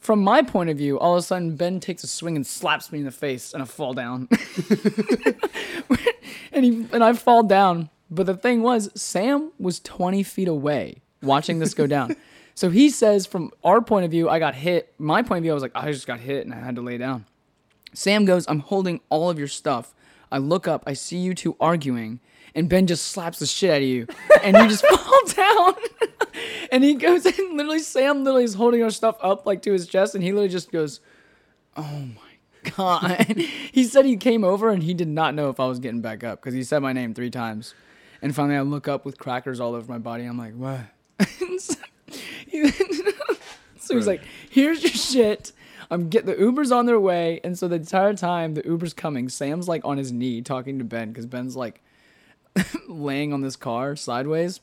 from 0.06 0.22
my 0.22 0.40
point 0.40 0.70
of 0.70 0.78
view, 0.78 1.00
all 1.00 1.14
of 1.14 1.18
a 1.18 1.22
sudden 1.22 1.56
Ben 1.56 1.80
takes 1.80 2.04
a 2.04 2.06
swing 2.06 2.36
and 2.36 2.46
slaps 2.46 2.92
me 2.92 3.00
in 3.00 3.04
the 3.04 3.10
face 3.10 3.52
and 3.52 3.60
I 3.60 3.66
fall 3.66 3.92
down. 3.92 4.28
and 6.52 6.64
he 6.64 6.86
and 6.92 7.02
I 7.02 7.12
fall 7.12 7.42
down. 7.42 7.90
But 8.08 8.26
the 8.26 8.36
thing 8.36 8.62
was, 8.62 8.88
Sam 8.94 9.50
was 9.58 9.80
20 9.80 10.22
feet 10.22 10.46
away 10.46 11.02
watching 11.22 11.58
this 11.58 11.74
go 11.74 11.86
down. 11.88 12.14
so 12.54 12.70
he 12.70 12.88
says, 12.88 13.26
from 13.26 13.50
our 13.64 13.82
point 13.82 14.04
of 14.04 14.12
view, 14.12 14.28
I 14.28 14.38
got 14.38 14.54
hit. 14.54 14.94
My 14.96 15.22
point 15.22 15.38
of 15.38 15.42
view, 15.42 15.50
I 15.50 15.54
was 15.54 15.62
like, 15.64 15.72
I 15.74 15.90
just 15.90 16.06
got 16.06 16.20
hit 16.20 16.46
and 16.46 16.54
I 16.54 16.60
had 16.60 16.76
to 16.76 16.82
lay 16.82 16.98
down. 16.98 17.26
Sam 17.92 18.24
goes, 18.24 18.46
I'm 18.46 18.60
holding 18.60 19.00
all 19.08 19.28
of 19.28 19.40
your 19.40 19.48
stuff. 19.48 19.92
I 20.30 20.38
look 20.38 20.68
up, 20.68 20.84
I 20.86 20.92
see 20.92 21.18
you 21.18 21.34
two 21.34 21.56
arguing, 21.58 22.20
and 22.56 22.68
Ben 22.70 22.86
just 22.86 23.08
slaps 23.08 23.38
the 23.38 23.46
shit 23.46 23.70
out 23.70 23.76
of 23.76 23.82
you, 23.82 24.06
and 24.42 24.56
you 24.56 24.68
just 24.68 24.84
fall 24.88 25.20
down. 25.28 25.74
and 26.72 26.82
he 26.82 26.94
goes, 26.94 27.26
and 27.26 27.56
literally, 27.56 27.78
Sam 27.78 28.24
literally 28.24 28.44
is 28.44 28.54
holding 28.54 28.82
our 28.82 28.90
stuff 28.90 29.16
up 29.20 29.46
like 29.46 29.62
to 29.62 29.72
his 29.72 29.86
chest, 29.86 30.14
and 30.14 30.24
he 30.24 30.32
literally 30.32 30.48
just 30.48 30.72
goes, 30.72 31.00
Oh 31.76 31.82
my 31.82 32.70
God. 32.74 33.36
he 33.72 33.84
said 33.84 34.06
he 34.06 34.16
came 34.16 34.42
over 34.42 34.70
and 34.70 34.82
he 34.82 34.94
did 34.94 35.08
not 35.08 35.34
know 35.34 35.50
if 35.50 35.60
I 35.60 35.66
was 35.66 35.78
getting 35.78 36.00
back 36.00 36.24
up 36.24 36.40
because 36.40 36.54
he 36.54 36.64
said 36.64 36.80
my 36.80 36.92
name 36.94 37.12
three 37.14 37.30
times. 37.30 37.74
And 38.22 38.34
finally, 38.34 38.56
I 38.56 38.62
look 38.62 38.88
up 38.88 39.04
with 39.04 39.18
crackers 39.18 39.60
all 39.60 39.74
over 39.74 39.92
my 39.92 39.98
body. 39.98 40.24
I'm 40.24 40.38
like, 40.38 40.54
what? 40.54 40.80
so, 41.58 41.74
he- 42.46 42.70
so 43.78 43.94
he's 43.94 44.06
like, 44.06 44.22
here's 44.48 44.82
your 44.82 44.92
shit. 44.92 45.52
I'm 45.90 46.08
get 46.08 46.24
the 46.24 46.34
Uber's 46.36 46.72
on 46.72 46.86
their 46.86 46.98
way, 46.98 47.40
and 47.44 47.56
so 47.56 47.68
the 47.68 47.76
entire 47.76 48.14
time 48.14 48.54
the 48.54 48.64
Uber's 48.64 48.92
coming, 48.94 49.28
Sam's 49.28 49.68
like 49.68 49.84
on 49.84 49.98
his 49.98 50.10
knee 50.10 50.40
talking 50.42 50.78
to 50.78 50.84
Ben 50.84 51.10
because 51.10 51.26
Ben's 51.26 51.54
like 51.54 51.80
laying 52.88 53.32
on 53.32 53.40
this 53.42 53.56
car 53.56 53.96
sideways, 53.96 54.60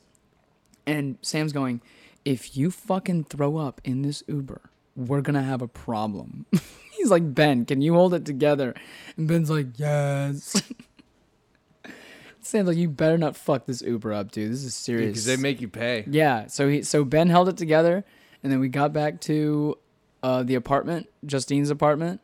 and 0.86 1.18
Sam's 1.22 1.52
going, 1.52 1.80
"If 2.24 2.56
you 2.56 2.70
fucking 2.70 3.24
throw 3.24 3.56
up 3.56 3.80
in 3.84 4.02
this 4.02 4.22
Uber, 4.26 4.70
we're 4.96 5.20
gonna 5.20 5.42
have 5.42 5.62
a 5.62 5.68
problem." 5.68 6.46
He's 6.92 7.10
like, 7.10 7.34
"Ben, 7.34 7.64
can 7.64 7.80
you 7.80 7.94
hold 7.94 8.14
it 8.14 8.24
together?" 8.24 8.74
And 9.16 9.28
Ben's 9.28 9.50
like, 9.50 9.78
"Yes." 9.78 10.62
Sam's 12.40 12.68
like, 12.68 12.76
"You 12.76 12.88
better 12.88 13.18
not 13.18 13.36
fuck 13.36 13.66
this 13.66 13.82
Uber 13.82 14.12
up, 14.12 14.32
dude. 14.32 14.52
This 14.52 14.64
is 14.64 14.74
serious." 14.74 15.08
Because 15.08 15.24
they 15.26 15.36
make 15.36 15.60
you 15.60 15.68
pay. 15.68 16.04
Yeah. 16.06 16.46
So 16.46 16.68
he 16.68 16.82
so 16.82 17.04
Ben 17.04 17.28
held 17.28 17.48
it 17.48 17.56
together, 17.56 18.04
and 18.42 18.52
then 18.52 18.60
we 18.60 18.68
got 18.68 18.92
back 18.92 19.20
to 19.22 19.78
uh, 20.22 20.42
the 20.42 20.54
apartment, 20.54 21.08
Justine's 21.26 21.70
apartment. 21.70 22.20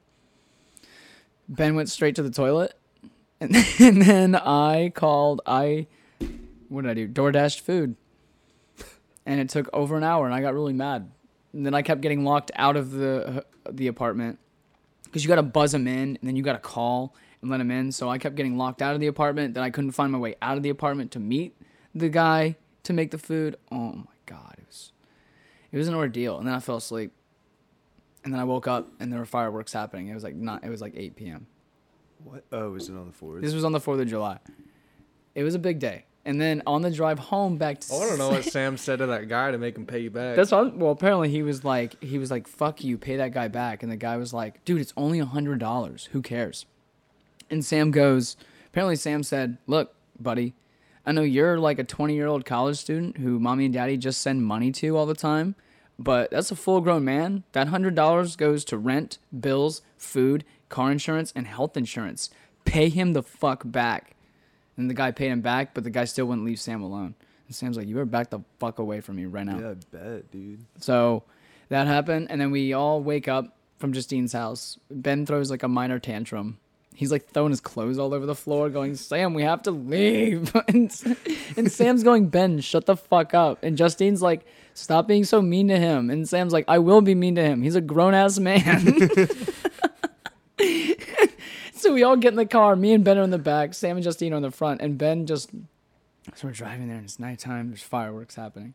Ben 1.49 1.75
went 1.75 1.91
straight 1.91 2.14
to 2.14 2.23
the 2.23 2.31
toilet, 2.31 2.75
and, 3.41 3.57
and 3.78 4.03
then 4.03 4.34
I 4.34 4.93
called. 4.95 5.41
I 5.47 5.86
what 6.68 6.82
did 6.82 6.91
I 6.91 6.95
do? 6.95 7.09
DoorDashed 7.09 7.61
food, 7.61 7.97
and 9.26 9.41
it 9.41 9.49
took 9.49 9.68
over 9.72 9.97
an 9.97 10.05
hour, 10.05 10.26
and 10.26 10.34
I 10.34 10.41
got 10.41 10.55
really 10.55 10.72
mad. 10.72 11.11
And 11.53 11.66
then 11.66 11.74
I 11.74 11.82
kept 11.82 12.01
getting 12.01 12.24
locked 12.24 12.53
out 12.55 12.76
of 12.76 12.93
the 12.93 13.45
uh, 13.66 13.70
the 13.70 13.88
apartment 13.88 14.38
because 15.05 15.24
you 15.24 15.28
got 15.28 15.36
to 15.36 15.43
buzz 15.43 15.72
them 15.72 15.88
in, 15.88 16.16
and 16.16 16.20
then 16.22 16.36
you 16.36 16.43
got 16.43 16.53
to 16.53 16.59
call 16.59 17.14
and 17.43 17.51
let 17.51 17.59
them 17.59 17.70
in. 17.70 17.91
So 17.93 18.09
I 18.09 18.18
kept 18.18 18.36
getting 18.36 18.57
locked 18.57 18.82
out 18.82 18.95
of 18.95 19.01
the 19.01 19.09
apartment. 19.09 19.55
Then 19.55 19.64
I 19.64 19.70
couldn't 19.70 19.93
find 19.93 20.12
my 20.12 20.18
way 20.18 20.36
out 20.41 20.57
of 20.57 20.62
the 20.62 20.70
apartment 20.70 21.11
to 21.12 21.20
meet 21.20 21.57
the 21.95 22.09
guy 22.09 22.57
to 22.84 22.93
make 22.93 23.11
the 23.11 23.18
food. 23.18 23.57
Oh 23.72 23.93
my 23.93 24.05
god, 24.26 24.55
it 24.59 24.64
was 24.66 24.93
it 25.72 25.78
was 25.78 25.88
an 25.88 25.95
ordeal. 25.95 26.38
And 26.38 26.47
then 26.47 26.55
I 26.55 26.61
fell 26.61 26.76
asleep, 26.76 27.12
and 28.22 28.32
then 28.32 28.41
I 28.41 28.45
woke 28.45 28.68
up 28.68 28.88
and 29.01 29.12
there 29.12 29.18
were 29.18 29.26
fireworks 29.26 29.72
happening. 29.72 30.09
It 30.09 30.14
was 30.14 30.24
like 30.24 30.36
not. 30.36 30.62
It 30.62 30.70
was 30.70 30.80
like 30.80 30.95
8 30.97 31.16
p.m. 31.16 31.47
What? 32.25 32.45
Oh, 32.53 32.71
was 32.71 32.89
it 32.89 32.97
on 32.97 33.07
the 33.07 33.12
fourth? 33.12 33.43
This 33.43 33.55
was 33.55 33.64
on 33.64 33.73
the 33.73 33.81
4th 33.81 34.01
of 34.01 34.09
July. 34.09 34.39
It 35.35 35.43
was 35.43 35.55
a 35.55 35.59
big 35.59 35.79
day. 35.79 36.05
And 36.25 36.41
then 36.41 36.62
on 36.66 36.83
the 36.83 36.91
drive 36.91 37.18
home 37.18 37.57
back 37.57 37.81
to 37.81 37.87
oh, 37.93 37.97
I 37.97 37.99
want 38.01 38.11
to 38.12 38.18
know 38.18 38.29
what 38.31 38.45
Sam 38.45 38.77
said 38.77 38.99
to 38.99 39.07
that 39.07 39.29
guy 39.29 39.51
to 39.51 39.59
make 39.59 39.77
him 39.77 39.87
pay 39.87 40.01
you 40.01 40.11
back. 40.11 40.37
That's 40.37 40.53
all. 40.53 40.68
Well, 40.68 40.93
apparently 40.93 41.31
he 41.31 41.43
was 41.43 41.64
like, 41.64 42.03
he 42.03 42.18
was 42.18 42.31
like, 42.31 42.47
"Fuck 42.47 42.85
you, 42.85 42.99
pay 42.99 43.16
that 43.16 43.33
guy 43.33 43.49
back." 43.49 43.83
And 43.83 43.91
the 43.91 43.97
guy 43.97 44.18
was 44.18 44.35
like, 44.35 44.62
"Dude, 44.66 44.83
it's 44.83 44.93
only 44.99 45.18
a 45.18 45.25
hundred 45.25 45.61
dollars. 45.61 46.11
Who 46.12 46.21
cares?" 46.21 46.66
And 47.49 47.64
Sam 47.64 47.91
goes. 47.91 48.37
Apparently, 48.66 48.97
Sam 48.97 49.23
said, 49.23 49.57
"Look, 49.66 49.95
buddy, 50.21 50.55
I 51.07 51.12
know 51.12 51.23
you're 51.23 51.59
like 51.59 51.79
a 51.79 51.85
20 51.85 52.14
year 52.14 52.27
old 52.27 52.45
college 52.45 52.77
student 52.77 53.16
who 53.16 53.41
mommy 53.41 53.64
and 53.64 53.75
daddy 53.75 53.97
just 53.97 54.21
send 54.21 54.45
money 54.45 54.71
to 54.73 54.97
all 54.99 55.07
the 55.07 55.14
time, 55.14 55.55
but 55.99 56.31
that's 56.31 56.51
a 56.51 56.57
full 56.57 56.83
grown 56.83 57.05
man. 57.05 57.45
That 57.53 57.68
hundred 57.68 57.95
dollars 57.95 58.37
goes 58.37 58.64
to 58.66 58.77
rent, 58.77 59.18
bills, 59.39 59.81
food, 59.97 60.45
car 60.71 60.91
insurance, 60.91 61.33
and 61.37 61.47
health 61.47 61.77
insurance. 61.77 62.31
Pay 62.64 62.89
him 62.89 63.12
the 63.12 63.23
fuck 63.23 63.62
back." 63.64 64.16
And 64.79 64.89
the 64.89 64.95
guy 64.95 65.11
paid 65.11 65.31
him 65.31 65.43
back, 65.43 65.75
but 65.75 65.85
the 65.85 65.91
guy 65.91 66.07
still 66.07 66.25
wouldn't 66.25 66.47
leave 66.47 66.59
Sam 66.59 66.81
alone. 66.81 67.14
And 67.47 67.55
Sam's 67.55 67.77
like, 67.77 67.87
"You 67.87 67.95
better 67.95 68.07
back 68.07 68.31
the 68.31 68.41
fuck 68.59 68.79
away 68.79 69.03
from 69.03 69.16
me 69.16 69.27
right 69.27 69.45
now." 69.45 69.59
Yeah, 69.59 69.71
I 69.71 69.75
bet, 69.91 70.31
dude. 70.31 70.64
So 70.79 71.25
that 71.68 71.87
happened, 71.87 72.29
and 72.31 72.41
then 72.41 72.51
we 72.51 72.73
all 72.73 73.03
wake 73.03 73.29
up 73.29 73.57
from 73.77 73.93
Justine's 73.93 74.33
house. 74.33 74.79
Ben 74.91 75.27
throws 75.27 75.51
like 75.51 75.62
a 75.62 75.68
minor 75.68 75.99
tantrum, 75.99 76.59
He's 77.01 77.11
like 77.11 77.31
throwing 77.31 77.51
his 77.51 77.62
clothes 77.62 77.99
all 77.99 78.12
over 78.12 78.27
the 78.27 78.35
floor, 78.35 78.68
going, 78.68 78.95
Sam, 78.95 79.33
we 79.33 79.43
have 79.43 79.62
to 79.62 79.71
leave. 79.71 80.55
and, 80.68 80.93
and 81.57 81.73
Sam's 81.73 82.03
going, 82.03 82.29
Ben, 82.29 82.61
shut 82.61 82.85
the 82.85 82.95
fuck 82.95 83.33
up. 83.33 83.62
And 83.62 83.79
Justine's 83.79 84.21
like, 84.21 84.45
stop 84.75 85.09
being 85.09 85.25
so 85.25 85.41
mean 85.41 85.68
to 85.68 85.79
him. 85.79 86.11
And 86.11 86.29
Sam's 86.29 86.53
like, 86.53 86.66
I 86.68 86.79
will 86.79 87.01
be 87.01 87.14
mean 87.14 87.37
to 87.37 87.43
him. 87.43 87.62
He's 87.62 87.75
a 87.75 87.81
grown 87.81 88.12
ass 88.12 88.39
man. 88.39 89.09
so 91.75 91.93
we 91.93 92.03
all 92.03 92.17
get 92.17 92.29
in 92.33 92.37
the 92.37 92.47
car. 92.47 92.77
Me 92.77 92.93
and 92.93 93.05
Ben 93.05 93.19
are 93.19 93.23
in 93.23 93.31
the 93.31 93.39
back. 93.39 93.75
Sam 93.75 93.97
and 93.97 94.05
Justine 94.05 94.33
are 94.33 94.37
in 94.37 94.43
the 94.43 94.51
front. 94.51 94.81
And 94.81 94.97
Ben 94.99 95.27
just, 95.27 95.51
so 96.35 96.49
we're 96.49 96.53
driving 96.53 96.89
there 96.89 96.97
and 96.97 97.05
it's 97.05 97.19
nighttime. 97.19 97.69
There's 97.69 97.83
fireworks 97.83 98.35
happening. 98.35 98.75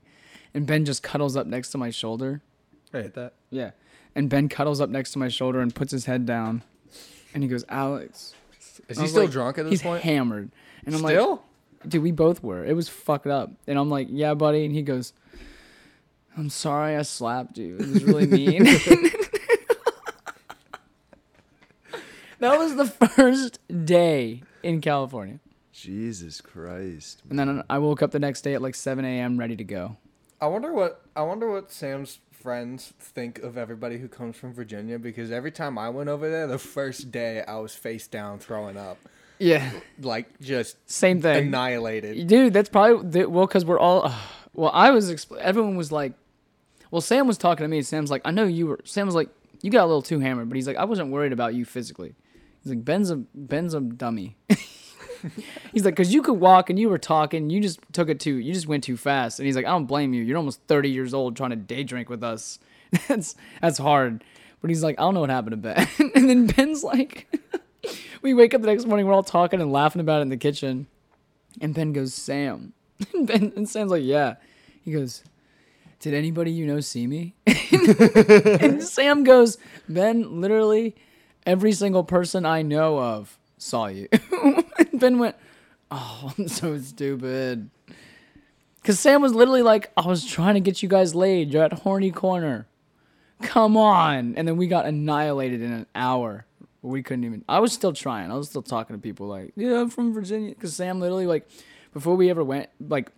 And 0.54 0.66
Ben 0.66 0.86
just 0.86 1.04
cuddles 1.04 1.36
up 1.36 1.48
next 1.48 1.72
to 1.72 1.78
my 1.78 1.90
shoulder. 1.90 2.42
I 2.94 3.02
hate 3.04 3.14
that. 3.16 3.34
Yeah. 3.50 3.72
And 4.16 4.30
Ben 4.30 4.48
cuddles 4.50 4.80
up 4.80 4.90
next 4.90 5.12
to 5.12 5.20
my 5.20 5.28
shoulder 5.28 5.60
and 5.60 5.74
puts 5.76 5.92
his 5.92 6.06
head 6.06 6.26
down. 6.26 6.64
And 7.34 7.44
he 7.44 7.50
goes, 7.50 7.66
Alex. 7.68 8.34
Is 8.88 9.00
he 9.00 9.08
still 9.08 9.24
like- 9.24 9.32
drunk 9.32 9.58
at 9.58 9.64
this 9.66 9.72
He's 9.72 9.82
point? 9.82 10.04
hammered. 10.04 10.52
And 10.86 10.96
I'm 10.96 11.02
Still? 11.02 11.32
like, 11.82 11.90
dude, 11.90 12.04
we 12.04 12.12
both 12.12 12.44
were. 12.44 12.64
It 12.64 12.74
was 12.74 12.88
fucked 12.88 13.28
up. 13.28 13.52
And 13.68 13.78
I'm 13.80 13.90
like, 13.90 14.08
yeah, 14.10 14.34
buddy. 14.36 14.64
And 14.66 14.74
he 14.74 14.82
goes, 14.84 15.14
I'm 16.38 16.50
sorry 16.50 16.96
I 16.96 17.02
slapped 17.02 17.58
you. 17.58 17.76
It 17.78 17.88
was 17.88 18.04
really 18.04 18.28
mean. 18.28 18.66
that 22.40 22.58
was 22.58 22.76
the 22.76 22.86
first 22.86 23.60
day 23.86 24.44
in 24.64 24.82
California. 24.82 25.40
Jesus 25.72 26.42
Christ. 26.42 27.22
And 27.30 27.38
then 27.38 27.64
I 27.70 27.80
woke 27.80 28.02
up 28.02 28.12
the 28.12 28.20
next 28.20 28.42
day 28.42 28.54
at 28.54 28.62
like 28.62 28.76
7 28.76 29.04
a.m. 29.04 29.38
ready 29.38 29.56
to 29.58 29.64
go. 29.64 29.98
I 30.42 30.48
wonder 30.48 30.72
what 30.74 31.02
I 31.16 31.22
wonder 31.24 31.52
what 31.52 31.72
Sam's 31.72 32.20
friends 32.32 32.94
think 33.00 33.40
of 33.40 33.58
everybody 33.58 33.98
who 33.98 34.08
comes 34.08 34.38
from 34.38 34.54
Virginia 34.54 35.00
because 35.00 35.32
every 35.32 35.52
time 35.52 35.78
I 35.78 35.90
went 35.90 36.10
over 36.10 36.30
there, 36.30 36.48
the 36.48 36.58
first 36.60 37.12
day 37.12 37.44
I 37.46 37.58
was 37.58 37.74
face 37.74 38.08
down 38.08 38.40
throwing 38.40 38.78
up, 38.78 38.98
Yeah. 39.40 39.70
like 40.00 40.40
just 40.40 40.78
Same 40.90 41.22
thing. 41.22 41.48
annihilated. 41.48 42.28
Dude, 42.28 42.54
that's 42.54 42.70
probably 42.70 43.26
well 43.26 43.48
because 43.48 43.66
we're 43.66 43.80
all. 43.80 44.14
well, 44.54 44.72
I 44.74 44.92
was. 44.92 45.12
Expl- 45.12 45.38
everyone 45.40 45.76
was 45.76 45.92
like, 45.92 46.14
well, 46.92 47.02
Sam 47.02 47.28
was 47.28 47.38
talking 47.38 47.64
to 47.64 47.68
me. 47.68 47.82
Sam's 47.82 48.12
like, 48.12 48.22
I 48.26 48.32
know 48.32 48.46
you 48.46 48.68
were. 48.68 48.80
Sam 48.84 49.08
was 49.08 49.16
like, 49.16 49.30
you 49.62 49.72
got 49.72 49.84
a 49.84 49.88
little 49.88 50.02
too 50.04 50.20
hammered, 50.20 50.48
but 50.50 50.56
he's 50.56 50.68
like, 50.68 50.78
I 50.78 50.86
wasn't 50.86 51.10
worried 51.12 51.34
about 51.34 51.56
you 51.56 51.66
physically. 51.66 52.14
He's 52.66 52.72
like, 52.72 52.84
Ben's 52.84 53.12
a 53.12 53.18
Ben's 53.18 53.76
a 53.76 53.80
dummy. 53.80 54.38
he's 55.72 55.86
like, 55.86 55.96
cause 55.96 56.12
you 56.12 56.24
could 56.24 56.40
walk 56.40 56.72
and 56.72 56.80
you 56.80 56.90
were 56.90 56.98
talking, 56.98 57.52
you 57.52 57.62
just 57.62 57.80
took 57.94 58.10
it 58.10 58.20
too. 58.20 58.38
You 58.38 58.54
just 58.54 58.66
went 58.66 58.84
too 58.84 58.98
fast. 58.98 59.40
And 59.40 59.46
he's 59.46 59.56
like, 59.56 59.66
I 59.66 59.70
don't 59.70 59.86
blame 59.86 60.16
you. 60.16 60.24
You're 60.24 60.38
almost 60.38 60.62
30 60.68 60.90
years 60.90 61.14
old 61.14 61.38
trying 61.38 61.52
to 61.52 61.56
day 61.56 61.84
drink 61.84 62.10
with 62.10 62.24
us. 62.24 62.58
that's 63.08 63.36
that's 63.62 63.78
hard. 63.78 64.24
But 64.62 64.72
he's 64.72 64.82
like, 64.82 64.98
I 64.98 65.04
don't 65.04 65.14
know 65.14 65.20
what 65.20 65.30
happened 65.30 65.52
to 65.52 65.58
Ben. 65.58 65.88
and 66.16 66.28
then 66.28 66.48
Ben's 66.48 66.84
like, 66.84 67.28
we 68.24 68.34
wake 68.34 68.56
up 68.56 68.62
the 68.62 68.68
next 68.68 68.88
morning, 68.88 69.06
we're 69.06 69.14
all 69.14 69.22
talking 69.22 69.62
and 69.62 69.72
laughing 69.72 70.02
about 70.02 70.20
it 70.20 70.22
in 70.24 70.30
the 70.30 70.38
kitchen. 70.38 70.88
And 71.62 71.76
Ben 71.76 71.94
goes, 71.94 72.16
Sam. 72.16 72.74
And, 73.14 73.28
ben, 73.28 73.54
and 73.56 73.70
Sam's 73.70 73.92
like, 73.92 74.04
yeah. 74.04 74.38
He 74.84 74.92
goes, 74.92 75.24
did 76.00 76.16
anybody 76.16 76.52
you 76.52 76.66
know 76.66 76.80
see 76.80 77.06
me? 77.06 77.36
and 77.46 78.82
Sam 78.82 79.24
goes, 79.24 79.60
Ben, 79.88 80.42
literally 80.42 80.96
every 81.46 81.72
single 81.74 82.04
person 82.04 82.46
I 82.46 82.62
know 82.62 83.00
of 83.00 83.38
saw 83.58 83.88
you. 83.88 84.08
and 84.32 85.00
Ben 85.00 85.20
went, 85.20 85.36
oh, 85.92 86.34
I'm 86.38 86.48
so 86.48 86.78
stupid. 86.80 87.70
Because 88.82 89.00
Sam 89.00 89.22
was 89.22 89.34
literally 89.34 89.62
like, 89.62 89.92
I 89.98 90.06
was 90.06 90.26
trying 90.26 90.56
to 90.56 90.60
get 90.60 90.84
you 90.84 90.90
guys 90.90 91.16
laid. 91.16 91.52
You're 91.52 91.64
at 91.64 91.74
Horny 91.74 92.12
Corner. 92.12 92.68
Come 93.42 93.78
on. 93.78 94.36
And 94.38 94.48
then 94.48 94.58
we 94.58 94.68
got 94.68 94.86
annihilated 94.86 95.62
in 95.62 95.72
an 95.72 95.88
hour. 95.96 96.46
We 96.82 97.02
couldn't 97.02 97.24
even. 97.24 97.44
I 97.50 97.60
was 97.60 97.74
still 97.74 97.94
trying. 97.94 98.32
I 98.32 98.36
was 98.36 98.50
still 98.50 98.62
talking 98.62 98.96
to 98.96 99.02
people 99.02 99.28
like, 99.28 99.54
yeah, 99.56 99.82
I'm 99.82 99.90
from 99.90 100.14
Virginia. 100.14 100.50
Because 100.50 100.76
Sam 100.76 101.00
literally, 101.00 101.26
like, 101.26 101.48
before 101.94 102.16
we 102.16 102.30
ever 102.30 102.44
went, 102.44 102.70
like, 102.80 103.12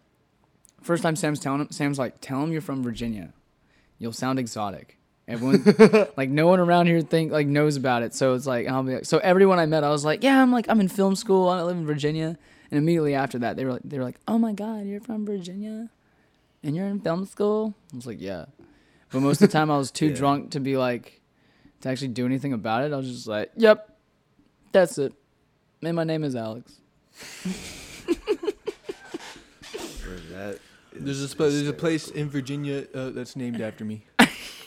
first 0.81 1.03
time 1.03 1.17
Sam's 1.17 1.39
telling 1.39 1.61
him, 1.61 1.71
Sam's 1.71 1.99
like, 1.99 2.21
tell 2.21 2.41
him 2.41 2.51
you're 2.51 2.61
from 2.61 2.81
Virginia. 2.81 3.33
You'll 3.99 4.13
sound 4.13 4.39
exotic. 4.39 4.96
Everyone, 5.27 6.07
like, 6.17 6.29
no 6.29 6.47
one 6.47 6.59
around 6.59 6.87
here 6.87 7.01
think 7.01 7.31
like 7.33 7.47
knows 7.47 7.75
about 7.75 8.01
it. 8.03 8.13
So 8.13 8.33
it's 8.33 8.45
like, 8.45 8.67
I'll 8.67 8.83
be 8.83 8.95
like, 8.95 9.05
so 9.05 9.17
everyone 9.17 9.59
I 9.59 9.65
met, 9.65 9.83
I 9.83 9.89
was 9.89 10.05
like, 10.05 10.23
yeah, 10.23 10.41
I'm 10.41 10.51
like, 10.53 10.69
I'm 10.69 10.79
in 10.79 10.87
film 10.87 11.15
school. 11.17 11.49
I 11.49 11.61
live 11.63 11.75
in 11.75 11.85
Virginia. 11.85 12.37
And 12.71 12.77
immediately 12.77 13.13
after 13.13 13.37
that, 13.39 13.55
they 13.57 13.65
were 13.65 13.73
like, 13.73 13.81
they 13.83 13.97
were 13.97 14.03
like, 14.05 14.19
oh 14.27 14.37
my 14.37 14.53
god, 14.53 14.85
you're 14.85 14.99
from 15.01 15.25
Virginia, 15.25 15.89
and 16.63 16.75
you're 16.75 16.87
in 16.87 16.99
film 17.01 17.25
school. 17.25 17.73
I 17.93 17.95
was 17.97 18.05
like, 18.07 18.21
yeah. 18.21 18.45
But 19.11 19.21
most 19.21 19.41
of 19.41 19.49
the 19.49 19.53
time, 19.53 19.69
I 19.71 19.77
was 19.77 19.91
too 19.91 20.07
Yeah. 20.09 20.15
drunk 20.15 20.51
to 20.51 20.59
be 20.59 20.75
like, 20.77 21.21
to 21.81 21.89
actually 21.89 22.09
do 22.09 22.25
anything 22.25 22.53
about 22.53 22.83
it. 22.83 22.93
I 22.93 22.97
was 22.97 23.07
just 23.09 23.27
like, 23.27 23.51
yep, 23.55 23.97
that's 24.71 24.97
it. 24.97 25.13
And 25.83 25.95
my 25.95 26.03
name 26.03 26.23
is 26.23 26.35
Alex. 26.35 26.73
Bro, 30.03 30.15
that 30.31 30.59
There's 30.93 31.21
a 31.21 31.27
sp- 31.29 31.51
there's 31.51 31.67
a 31.67 31.73
place 31.73 32.07
in 32.09 32.29
Virginia 32.29 32.85
uh, 32.95 33.09
that's 33.11 33.35
named 33.35 33.61
after 33.61 33.85
me, 33.85 34.05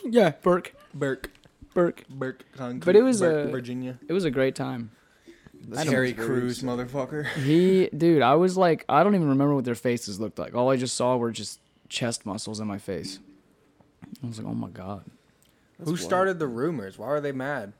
yeah, 0.11 0.33
Burke. 0.43 0.75
Burke, 0.95 1.31
Burke. 1.75 2.05
Burke, 2.09 2.45
Concrete, 2.57 2.85
But 2.85 2.97
it 2.97 3.03
was 3.03 3.21
Burke, 3.21 3.49
a- 3.49 3.51
Virginia. 3.51 3.99
It 4.09 4.13
was 4.13 4.25
a 4.25 4.31
great 4.31 4.55
time. 4.55 4.91
That's 5.69 5.89
Terry 5.89 6.13
very 6.13 6.27
Crews, 6.27 6.63
motherfucker. 6.63 7.27
He, 7.43 7.89
dude, 7.97 8.23
I 8.23 8.35
was 8.35 8.57
like, 8.57 8.85
I 8.89 9.05
don't 9.05 9.15
even 9.15 9.29
remember 9.29 9.55
what 9.55 9.65
their 9.67 9.75
faces 9.75 10.19
looked 10.19 10.39
like. 10.39 10.55
All 10.55 10.71
I 10.71 10.77
just 10.77 10.97
saw 10.97 11.17
were 11.17 11.31
just 11.31 11.61
chest 11.89 12.25
muscles 12.25 12.61
in 12.61 12.67
my 12.67 12.79
face. 12.79 13.19
I 14.23 14.27
was 14.27 14.39
like, 14.39 14.47
oh 14.47 14.55
my 14.55 14.71
god. 14.71 15.05
Who 15.85 15.97
started 15.97 16.39
the 16.39 16.47
rumors? 16.47 16.99
Why 16.99 17.07
are 17.09 17.21
they 17.21 17.33
mad? 17.33 17.73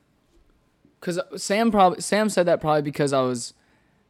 Cause 1.01 1.19
Sam 1.37 1.71
probably 1.71 2.01
Sam 2.01 2.29
said 2.29 2.45
that 2.45 2.61
probably 2.61 2.83
because 2.83 3.13
I 3.13 3.21
was, 3.21 3.53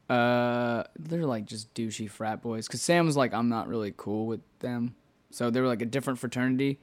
uh, 0.10 0.84
they're 1.00 1.26
like 1.26 1.46
just 1.46 1.74
douchey 1.74 2.10
frat 2.10 2.42
boys. 2.42 2.68
Cause 2.68 2.82
Sam 2.82 3.06
was 3.06 3.16
like, 3.16 3.34
I'm 3.34 3.48
not 3.48 3.68
really 3.70 3.94
cool 3.96 4.26
with 4.28 4.42
them, 4.60 4.96
so 5.30 5.50
they 5.50 5.62
were 5.62 5.68
like 5.68 5.82
a 5.82 5.86
different 5.86 6.20
fraternity, 6.20 6.80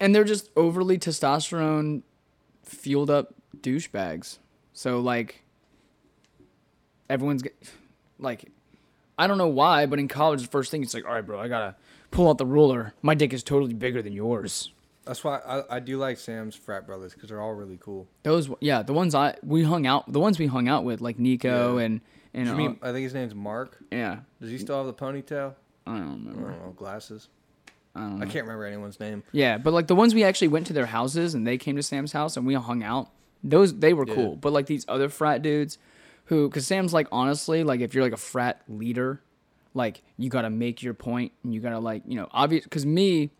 and 0.00 0.14
they're 0.14 0.24
just 0.24 0.50
overly 0.56 0.98
testosterone 0.98 2.02
fueled 2.64 3.10
up 3.10 3.34
douchebags. 3.60 4.38
So 4.72 4.98
like, 5.00 5.42
everyone's 7.08 7.42
get, 7.42 7.54
like, 8.18 8.46
I 9.18 9.26
don't 9.26 9.38
know 9.38 9.48
why, 9.48 9.86
but 9.86 9.98
in 9.98 10.08
college, 10.08 10.42
the 10.42 10.48
first 10.48 10.70
thing 10.70 10.82
it's 10.82 10.94
like, 10.94 11.04
all 11.04 11.12
right, 11.12 11.24
bro, 11.26 11.38
I 11.40 11.48
gotta 11.48 11.76
pull 12.10 12.28
out 12.28 12.38
the 12.38 12.46
ruler. 12.46 12.94
My 13.02 13.14
dick 13.14 13.32
is 13.32 13.42
totally 13.42 13.74
bigger 13.74 14.02
than 14.02 14.12
yours. 14.12 14.72
That's 15.04 15.24
why 15.24 15.38
I, 15.38 15.76
I 15.76 15.80
do 15.80 15.96
like 15.98 16.18
Sam's 16.18 16.54
frat 16.54 16.86
brothers 16.86 17.14
because 17.14 17.28
they're 17.30 17.40
all 17.40 17.54
really 17.54 17.78
cool. 17.80 18.06
Those, 18.22 18.50
yeah, 18.60 18.82
the 18.82 18.92
ones 18.92 19.14
I 19.14 19.34
we 19.42 19.62
hung 19.64 19.86
out, 19.86 20.10
the 20.12 20.20
ones 20.20 20.38
we 20.38 20.46
hung 20.46 20.68
out 20.68 20.84
with, 20.84 21.00
like 21.00 21.18
Nico 21.18 21.78
Yeah. 21.78 21.84
and 21.84 22.00
and 22.32 22.46
You 22.46 22.54
mean, 22.54 22.78
I 22.80 22.92
think 22.92 23.02
his 23.04 23.14
name's 23.14 23.34
Mark. 23.34 23.78
yeah, 23.90 24.18
Does 24.40 24.50
he 24.50 24.58
still 24.58 24.76
have 24.76 24.86
the 24.86 24.94
ponytail? 24.94 25.54
I 25.86 25.92
don't 25.98 26.00
I 26.08 26.12
remember. 26.12 26.50
don't 26.52 26.64
know, 26.66 26.72
glasses. 26.76 27.28
I 27.94 28.00
don't 28.00 28.22
I 28.22 28.26
can't 28.26 28.44
remember 28.46 28.64
anyone's 28.64 29.00
name. 29.00 29.22
Yeah, 29.32 29.58
but 29.58 29.72
like 29.72 29.86
the 29.88 29.94
ones 29.96 30.14
we 30.14 30.22
actually 30.24 30.48
went 30.48 30.66
to 30.68 30.72
their 30.72 30.86
houses 30.86 31.34
and 31.34 31.46
they 31.46 31.58
came 31.58 31.76
to 31.76 31.82
Sam's 31.82 32.12
house 32.12 32.36
and 32.36 32.46
we 32.46 32.54
hung 32.54 32.82
out. 32.82 33.10
Those 33.42 33.76
they 33.78 33.92
were 33.92 34.06
Yeah. 34.06 34.14
cool. 34.14 34.36
But 34.36 34.52
like 34.52 34.66
these 34.66 34.84
other 34.88 35.08
frat 35.08 35.42
dudes, 35.42 35.78
who, 36.26 36.48
because 36.48 36.66
Sam's 36.66 36.92
like 36.92 37.08
honestly, 37.10 37.64
like 37.64 37.80
if 37.80 37.94
you're 37.94 38.04
like 38.04 38.12
a 38.12 38.16
frat 38.16 38.62
leader, 38.68 39.20
like 39.74 40.02
you 40.16 40.30
gotta 40.30 40.50
make 40.50 40.82
your 40.82 40.94
point 40.94 41.32
and 41.42 41.52
you 41.52 41.60
gotta 41.60 41.78
like 41.80 42.02
you 42.06 42.14
know 42.16 42.28
obvious. 42.30 42.64
Because 42.64 42.86
me, 42.86 43.30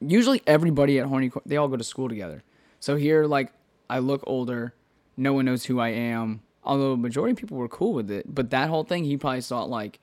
usually 0.00 0.42
everybody 0.46 0.98
at 0.98 1.06
Horny, 1.06 1.30
they 1.44 1.56
all 1.56 1.68
go 1.68 1.76
to 1.76 1.84
school 1.84 2.08
together. 2.08 2.42
So 2.80 2.96
here, 2.96 3.24
like 3.24 3.52
I 3.88 3.98
look 4.00 4.22
older, 4.26 4.74
no 5.16 5.32
one 5.32 5.44
knows 5.46 5.64
who 5.64 5.78
I 5.80 5.88
am. 5.88 6.42
Although 6.64 6.96
majority 6.96 7.32
of 7.32 7.38
people 7.38 7.56
were 7.56 7.68
cool 7.68 7.92
with 7.92 8.10
it, 8.10 8.26
but 8.34 8.50
that 8.50 8.68
whole 8.68 8.82
thing 8.84 9.04
he 9.04 9.16
probably 9.16 9.40
saw 9.40 9.62
it 9.62 9.68
like, 9.68 10.00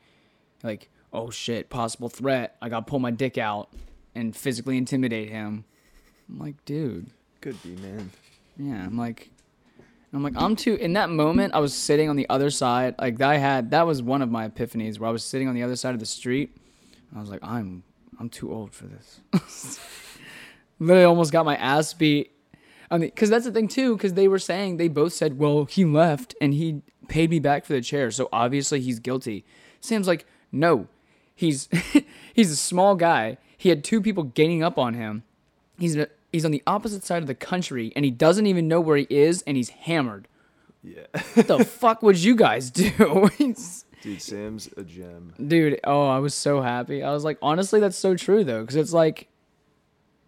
like 0.64 0.90
oh 1.14 1.30
shit, 1.30 1.70
possible 1.70 2.10
threat. 2.10 2.58
I 2.62 2.70
gotta 2.70 2.86
pull 2.86 3.00
my 3.00 3.12
dick 3.12 3.38
out 3.38 3.70
and 4.16 4.36
physically 4.36 4.78
intimidate 4.78 5.30
him. 5.30 5.64
I'm 6.30 6.40
like, 6.40 6.64
dude, 6.66 7.12
Could 7.42 7.62
be, 7.64 7.76
man. 7.76 8.12
yeah. 8.58 8.86
I'm 8.86 8.98
like, 8.98 9.30
I'm 10.14 10.24
like, 10.24 10.34
I'm 10.36 10.56
too. 10.56 10.76
In 10.76 10.94
that 10.94 11.10
moment, 11.10 11.54
I 11.54 11.60
was 11.60 11.74
sitting 11.74 12.10
on 12.10 12.16
the 12.16 12.28
other 12.30 12.50
side. 12.50 12.96
Like 13.00 13.20
I 13.22 13.38
had 13.38 13.72
that 13.72 13.88
was 13.88 14.02
one 14.02 14.22
of 14.22 14.30
my 14.30 14.48
epiphanies 14.48 15.00
where 15.00 15.10
I 15.10 15.12
was 15.12 15.24
sitting 15.24 15.48
on 15.48 15.56
the 15.56 15.64
other 15.64 15.76
side 15.76 15.94
of 15.94 16.00
the 16.00 16.06
street. 16.06 16.56
I 17.16 17.20
was 17.20 17.30
like, 17.30 17.44
I'm, 17.44 17.84
I'm 18.20 18.30
too 18.30 18.52
old 18.52 18.74
for 18.74 18.86
this. 18.86 19.20
Literally, 20.80 21.06
almost 21.06 21.32
got 21.32 21.46
my 21.46 21.56
ass 21.56 21.94
beat. 21.94 22.32
I 22.90 22.98
mean, 22.98 23.10
because 23.10 23.30
that's 23.30 23.46
the 23.46 23.52
thing 23.52 23.68
too. 23.68 23.96
Because 23.96 24.14
they 24.14 24.28
were 24.28 24.40
saying 24.40 24.78
they 24.78 24.88
both 24.88 25.14
said, 25.14 25.38
well, 25.40 25.66
he 25.66 25.86
left 25.86 26.36
and 26.42 26.54
he 26.54 26.82
paid 27.08 27.30
me 27.30 27.40
back 27.40 27.66
for 27.66 27.74
the 27.74 27.82
chair, 27.82 28.12
so 28.12 28.30
obviously 28.32 28.82
he's 28.82 29.00
guilty. 29.00 29.46
Sam's 29.82 30.08
like, 30.08 30.26
no, 30.52 30.88
he's 31.36 31.70
he's 32.34 32.52
a 32.52 32.56
small 32.56 32.96
guy. 32.96 33.38
He 33.58 33.70
had 33.70 33.84
two 33.84 34.02
people 34.02 34.24
gaining 34.24 34.64
up 34.64 34.78
on 34.78 34.94
him. 34.94 35.24
He's 35.78 35.96
a, 35.96 36.08
he's 36.32 36.46
on 36.46 36.52
the 36.52 36.64
opposite 36.68 37.04
side 37.04 37.22
of 37.22 37.28
the 37.28 37.36
country 37.36 37.94
and 37.96 38.04
he 38.04 38.12
doesn't 38.12 38.46
even 38.46 38.68
know 38.68 38.82
where 38.82 38.98
he 38.98 39.08
is 39.10 39.42
and 39.44 39.56
he's 39.56 39.70
hammered. 39.70 40.28
Yeah. 40.84 41.06
What 41.34 41.48
the 41.48 41.64
fuck 41.66 42.04
would 42.04 42.18
you 42.18 42.36
guys 42.36 42.70
do? 42.70 43.30
Dude, 44.02 44.22
Sam's 44.22 44.70
a 44.76 44.84
gem. 44.84 45.34
Dude, 45.48 45.80
oh, 45.86 46.08
I 46.08 46.20
was 46.20 46.34
so 46.34 46.62
happy. 46.62 47.04
I 47.04 47.12
was 47.12 47.24
like, 47.24 47.38
honestly, 47.42 47.80
that's 47.80 47.98
so 47.98 48.16
true 48.18 48.44
though, 48.44 48.62
because 48.62 48.76
it's 48.76 48.92
like, 48.92 49.30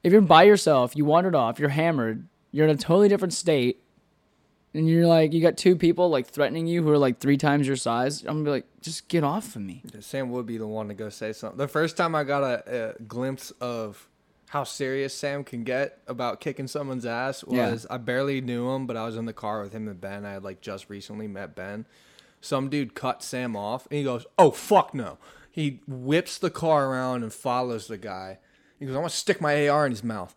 if 0.01 0.13
you're 0.13 0.21
by 0.21 0.43
yourself, 0.43 0.95
you 0.95 1.03
wandered 1.03 1.35
off, 1.35 1.59
you're 1.59 1.69
hammered, 1.69 2.25
you're 2.51 2.67
in 2.67 2.73
a 2.73 2.77
totally 2.77 3.09
different 3.09 3.33
state, 3.33 3.83
and 4.75 4.87
you're 4.89 5.07
like, 5.07 5.33
you 5.33 5.41
got 5.41 5.57
two 5.57 5.75
people 5.75 6.09
like 6.09 6.27
threatening 6.27 6.67
you 6.67 6.83
who 6.83 6.89
are 6.91 6.97
like 6.97 7.19
three 7.19 7.37
times 7.37 7.65
your 7.67 7.75
size. 7.75 8.21
I'm 8.21 8.27
gonna 8.27 8.43
be 8.43 8.49
like, 8.51 8.65
just 8.81 9.07
get 9.07 9.23
off 9.23 9.55
of 9.55 9.61
me. 9.61 9.81
Sam 10.01 10.29
would 10.31 10.45
be 10.45 10.57
the 10.57 10.67
one 10.67 10.87
to 10.89 10.93
go 10.93 11.09
say 11.09 11.33
something. 11.33 11.57
The 11.57 11.67
first 11.67 11.97
time 11.97 12.13
I 12.15 12.23
got 12.23 12.43
a, 12.43 12.93
a 12.99 13.03
glimpse 13.03 13.51
of 13.61 14.07
how 14.49 14.63
serious 14.63 15.13
Sam 15.13 15.43
can 15.43 15.63
get 15.63 15.99
about 16.07 16.39
kicking 16.39 16.67
someone's 16.67 17.05
ass 17.05 17.43
Yeah. 17.49 17.71
was 17.71 17.87
I 17.89 17.97
barely 17.97 18.41
knew 18.41 18.69
him, 18.69 18.85
but 18.85 18.95
I 18.95 19.05
was 19.05 19.17
in 19.17 19.25
the 19.25 19.33
car 19.33 19.61
with 19.61 19.73
him 19.73 19.87
and 19.87 19.99
Ben. 19.99 20.25
I 20.25 20.33
had 20.33 20.43
like 20.43 20.61
just 20.61 20.89
recently 20.89 21.27
met 21.27 21.55
Ben. 21.55 21.85
Some 22.41 22.69
dude 22.69 22.93
cut 22.93 23.23
Sam 23.23 23.55
off 23.55 23.87
and 23.89 23.97
he 23.97 24.03
goes, 24.03 24.25
Oh 24.37 24.51
fuck 24.51 24.93
no. 24.93 25.17
He 25.51 25.79
whips 25.87 26.37
the 26.37 26.49
car 26.51 26.91
around 26.91 27.23
and 27.23 27.33
follows 27.33 27.87
the 27.87 27.97
guy. 27.97 28.39
He 28.79 28.85
goes, 28.85 28.95
I 28.95 28.99
want 28.99 29.11
to 29.11 29.17
stick 29.17 29.39
my 29.39 29.67
AR 29.69 29.85
in 29.85 29.91
his 29.93 30.03
mouth. 30.03 30.35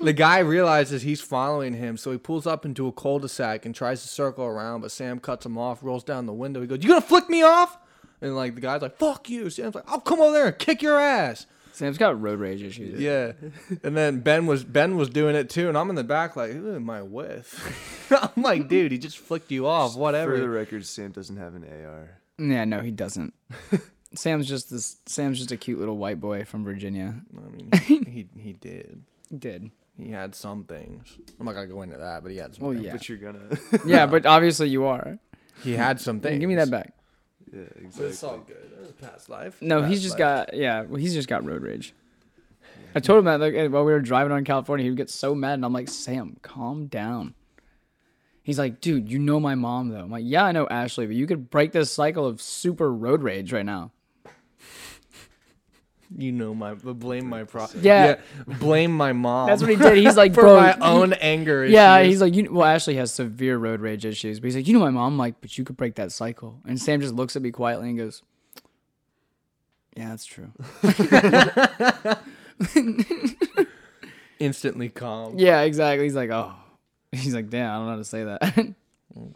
The 0.00 0.12
guy 0.12 0.38
realizes 0.38 1.02
he's 1.02 1.20
following 1.20 1.74
him, 1.74 1.96
so 1.96 2.12
he 2.12 2.18
pulls 2.18 2.46
up 2.46 2.64
into 2.64 2.86
a 2.86 2.92
cul-de-sac 2.92 3.66
and 3.66 3.74
tries 3.74 4.02
to 4.02 4.08
circle 4.08 4.44
around, 4.44 4.80
but 4.82 4.90
Sam 4.90 5.18
cuts 5.18 5.44
him 5.46 5.58
off, 5.58 5.82
rolls 5.82 6.04
down 6.04 6.26
the 6.26 6.32
window. 6.32 6.60
He 6.60 6.66
goes, 6.66 6.82
"You 6.82 6.88
gonna 6.88 7.00
flick 7.00 7.28
me 7.28 7.42
off?" 7.42 7.78
And 8.20 8.36
like 8.36 8.54
the 8.54 8.60
guy's 8.60 8.82
like, 8.82 8.96
"Fuck 8.96 9.28
you." 9.30 9.50
Sam's 9.50 9.74
like, 9.74 9.84
"I'll 9.86 10.00
come 10.00 10.20
over 10.20 10.32
there 10.32 10.46
and 10.46 10.58
kick 10.58 10.82
your 10.82 10.98
ass." 10.98 11.46
Sam's 11.72 11.96
got 11.98 12.20
road 12.20 12.40
rage 12.40 12.62
issues. 12.62 13.00
Yeah. 13.00 13.32
And 13.82 13.96
then 13.96 14.20
Ben 14.20 14.46
was 14.46 14.64
Ben 14.64 14.96
was 14.96 15.08
doing 15.08 15.34
it 15.34 15.48
too, 15.48 15.68
and 15.68 15.78
I'm 15.78 15.88
in 15.88 15.96
the 15.96 16.04
back 16.04 16.36
like, 16.36 16.52
"Who 16.52 16.74
am 16.74 16.90
I 16.90 17.02
with?" 17.02 18.10
I'm 18.10 18.42
like, 18.42 18.68
"Dude, 18.68 18.92
he 18.92 18.98
just 18.98 19.18
flicked 19.18 19.50
you 19.50 19.66
off. 19.66 19.96
Whatever." 19.96 20.34
For 20.34 20.40
the 20.40 20.48
record, 20.48 20.84
Sam 20.84 21.12
doesn't 21.12 21.36
have 21.36 21.54
an 21.54 21.64
AR. 21.64 22.20
Yeah, 22.38 22.64
no, 22.64 22.80
he 22.80 22.90
doesn't. 22.90 23.34
Sam's 24.14 24.48
just 24.48 24.70
this. 24.70 24.96
Sam's 25.06 25.38
just 25.38 25.52
a 25.52 25.56
cute 25.56 25.78
little 25.78 25.96
white 25.96 26.20
boy 26.20 26.44
from 26.44 26.64
Virginia. 26.64 27.14
I 27.36 27.48
mean, 27.50 27.70
he 28.06 28.28
he 28.36 28.52
did. 28.54 29.02
He 29.28 29.36
did. 29.36 29.70
He 29.96 30.10
had 30.10 30.34
some 30.34 30.64
things. 30.64 31.16
I'm 31.38 31.46
not 31.46 31.52
gonna 31.54 31.66
go 31.68 31.82
into 31.82 31.96
that, 31.98 32.22
but 32.22 32.32
he 32.32 32.38
had 32.38 32.54
some. 32.54 32.64
Well, 32.64 32.72
things. 32.72 32.86
yeah. 32.86 32.92
But 32.92 33.08
you're 33.08 33.18
gonna. 33.18 33.58
Yeah, 33.86 34.06
but 34.12 34.26
obviously 34.26 34.68
you 34.68 34.84
are. 34.86 35.18
He 35.62 35.72
had 35.74 36.00
some 36.00 36.20
things. 36.20 36.40
Give 36.40 36.48
me 36.48 36.54
that 36.56 36.70
back. 36.70 36.94
yeah, 37.52 37.64
But 37.74 37.82
exactly. 37.82 38.06
it's 38.06 38.22
all 38.24 38.38
good. 38.38 38.56
It 38.76 38.80
was 38.80 38.92
past 38.92 39.28
life. 39.28 39.60
No, 39.60 39.80
Past 39.80 39.90
he's 39.90 40.02
just 40.02 40.12
life. 40.18 40.46
got 40.48 40.54
yeah. 40.54 40.82
Well, 40.82 40.96
he's 41.00 41.14
just 41.14 41.28
got 41.28 41.44
road 41.44 41.62
rage. 41.62 41.94
I 42.94 42.98
told 43.00 43.20
him 43.20 43.24
that 43.26 43.40
like 43.40 43.54
while 43.70 43.84
we 43.84 43.92
were 43.92 44.00
driving 44.00 44.32
on 44.32 44.44
California, 44.44 44.82
he 44.84 44.90
would 44.90 44.96
get 44.96 45.10
so 45.10 45.34
mad, 45.34 45.54
and 45.54 45.64
I'm 45.64 45.72
like, 45.72 45.88
Sam, 45.88 46.36
calm 46.42 46.86
down. 46.86 47.34
He's 48.42 48.58
like, 48.58 48.80
dude, 48.80 49.08
you 49.12 49.18
know 49.20 49.38
my 49.38 49.54
mom 49.54 49.90
though. 49.90 50.00
I'm 50.00 50.10
like, 50.10 50.24
yeah, 50.26 50.44
I 50.44 50.52
know 50.52 50.66
Ashley, 50.66 51.06
but 51.06 51.14
you 51.14 51.26
could 51.26 51.50
break 51.50 51.70
this 51.72 51.92
cycle 51.92 52.26
of 52.26 52.40
super 52.40 52.92
road 52.92 53.22
rage 53.22 53.52
right 53.52 53.66
now. 53.66 53.92
You 56.16 56.32
know 56.32 56.54
my 56.54 56.74
blame 56.74 57.28
my 57.28 57.44
pro. 57.44 57.66
Yeah. 57.80 58.16
blame 58.58 58.90
my 58.90 59.12
mom. 59.12 59.48
That's 59.48 59.62
what 59.62 59.70
he 59.70 59.76
did. 59.76 59.96
He's 59.96 60.16
like, 60.16 60.34
for 60.34 60.40
bro, 60.42 60.56
my 60.60 60.72
he- 60.72 60.80
own 60.80 61.12
anger. 61.14 61.64
Yeah, 61.66 61.98
issues. 61.98 62.12
he's 62.14 62.20
like, 62.20 62.34
you. 62.34 62.52
Well, 62.52 62.66
Ashley 62.66 62.96
has 62.96 63.12
severe 63.12 63.56
road 63.58 63.80
rage 63.80 64.04
issues, 64.04 64.40
but 64.40 64.46
he's 64.46 64.56
like, 64.56 64.66
you 64.66 64.74
know 64.74 64.80
my 64.80 64.90
mom. 64.90 65.12
I'm 65.12 65.18
like, 65.18 65.40
but 65.40 65.56
you 65.56 65.62
could 65.64 65.76
break 65.76 65.94
that 65.94 66.10
cycle. 66.10 66.58
And 66.66 66.80
Sam 66.80 67.00
just 67.00 67.14
looks 67.14 67.36
at 67.36 67.42
me 67.42 67.52
quietly 67.52 67.90
and 67.90 67.98
goes, 67.98 68.22
Yeah, 69.96 70.08
that's 70.08 70.24
true. 70.24 70.50
instantly 74.38 74.88
calm. 74.88 75.38
yeah, 75.38 75.60
exactly. 75.62 76.04
He's 76.04 76.14
like, 76.16 76.30
oh. 76.30 76.54
He's 77.12 77.34
like, 77.34 77.50
damn, 77.50 77.70
I 77.70 77.74
don't 77.76 77.84
know 77.86 77.90
how 77.92 77.96
to 77.96 78.04
say 78.04 78.24
that. 78.24 78.74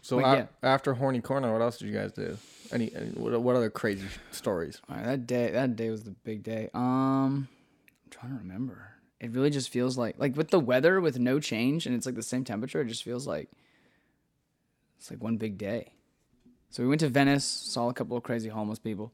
So 0.03 0.19
But 0.21 0.25
a- 0.25 0.37
yeah. 0.37 0.45
after 0.63 0.93
horny 0.93 1.19
corner, 1.21 1.51
what 1.51 1.61
else 1.61 1.77
did 1.77 1.89
you 1.89 1.93
guys 1.93 2.11
do? 2.13 2.37
Any, 2.71 2.93
any 2.95 3.07
what, 3.11 3.39
what 3.41 3.55
other 3.55 3.69
crazy 3.69 4.07
stories? 4.31 4.81
All 4.89 4.95
right, 4.95 5.05
that 5.05 5.27
day, 5.27 5.51
that 5.51 5.75
day 5.75 5.89
was 5.89 6.03
the 6.03 6.11
big 6.11 6.43
day. 6.43 6.69
Um, 6.73 7.47
I'm 8.03 8.09
trying 8.09 8.31
to 8.33 8.37
remember. 8.39 8.91
It 9.19 9.31
really 9.31 9.49
just 9.49 9.69
feels 9.69 9.97
like, 9.97 10.15
like 10.17 10.35
with 10.35 10.49
the 10.49 10.59
weather, 10.59 10.99
with 11.01 11.19
no 11.19 11.39
change, 11.39 11.85
and 11.85 11.95
it's 11.95 12.05
like 12.05 12.15
the 12.15 12.23
same 12.23 12.43
temperature. 12.43 12.81
It 12.81 12.87
just 12.87 13.03
feels 13.03 13.25
like 13.25 13.49
it's 14.97 15.09
like 15.09 15.23
one 15.23 15.37
big 15.37 15.57
day. 15.57 15.93
So 16.69 16.83
we 16.83 16.89
went 16.89 16.99
to 17.01 17.09
Venice, 17.09 17.45
saw 17.45 17.89
a 17.89 17.93
couple 17.93 18.17
of 18.17 18.23
crazy 18.23 18.49
homeless 18.49 18.79
people. 18.79 19.13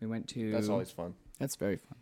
We 0.00 0.06
went 0.06 0.28
to. 0.30 0.52
That's 0.52 0.68
always 0.68 0.90
fun. 0.90 1.14
That's 1.38 1.56
very 1.56 1.76
fun. 1.76 1.96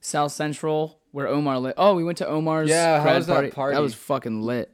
South 0.00 0.32
Central, 0.32 1.00
where 1.12 1.26
Omar 1.26 1.58
lit. 1.58 1.74
Oh, 1.76 1.94
we 1.94 2.04
went 2.04 2.18
to 2.18 2.26
Omar's. 2.28 2.68
Yeah, 2.68 3.02
how 3.02 3.14
was 3.16 3.26
that 3.26 3.52
party? 3.52 3.74
That 3.74 3.82
was 3.82 3.94
fucking 3.94 4.42
lit. 4.42 4.70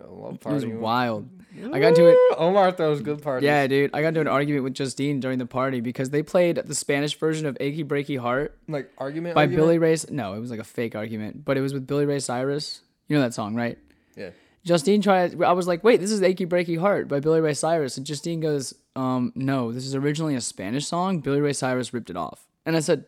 I 0.00 0.06
love 0.06 0.38
It 0.44 0.46
was 0.46 0.66
wild. 0.66 1.28
I 1.72 1.80
got 1.80 1.88
into 1.88 2.06
it. 2.06 2.16
Omar 2.38 2.72
throws 2.72 3.00
good 3.00 3.22
parties. 3.22 3.46
Yeah, 3.46 3.66
dude. 3.66 3.90
I 3.94 4.02
got 4.02 4.08
into 4.08 4.20
an 4.20 4.28
argument 4.28 4.64
with 4.64 4.74
Justine 4.74 5.20
during 5.20 5.38
the 5.38 5.46
party 5.46 5.80
because 5.80 6.10
they 6.10 6.22
played 6.22 6.56
the 6.56 6.74
Spanish 6.74 7.18
version 7.18 7.46
of 7.46 7.56
"Achy 7.60 7.84
Breaky 7.84 8.18
Heart" 8.18 8.56
like 8.68 8.90
argument 8.98 9.34
by 9.34 9.42
argument? 9.42 9.62
Billy 9.64 9.78
Ray. 9.78 9.96
No, 10.10 10.34
it 10.34 10.40
was 10.40 10.50
like 10.50 10.60
a 10.60 10.64
fake 10.64 10.94
argument, 10.94 11.44
but 11.44 11.56
it 11.56 11.60
was 11.60 11.72
with 11.72 11.86
Billy 11.86 12.06
Ray 12.06 12.18
Cyrus. 12.18 12.80
You 13.08 13.16
know 13.16 13.22
that 13.22 13.34
song, 13.34 13.54
right? 13.54 13.78
Yeah. 14.16 14.30
Justine 14.64 15.00
tried. 15.00 15.40
I 15.42 15.52
was 15.52 15.66
like, 15.66 15.84
"Wait, 15.84 16.00
this 16.00 16.10
is 16.10 16.22
"Achy 16.22 16.46
Breaky 16.46 16.78
Heart" 16.78 17.08
by 17.08 17.20
Billy 17.20 17.40
Ray 17.40 17.54
Cyrus," 17.54 17.96
and 17.96 18.04
Justine 18.04 18.40
goes, 18.40 18.74
"Um, 18.96 19.32
no, 19.34 19.72
this 19.72 19.86
is 19.86 19.94
originally 19.94 20.34
a 20.34 20.40
Spanish 20.40 20.86
song. 20.86 21.20
Billy 21.20 21.40
Ray 21.40 21.52
Cyrus 21.52 21.94
ripped 21.94 22.10
it 22.10 22.16
off." 22.16 22.46
And 22.64 22.76
I 22.76 22.80
said, 22.80 23.04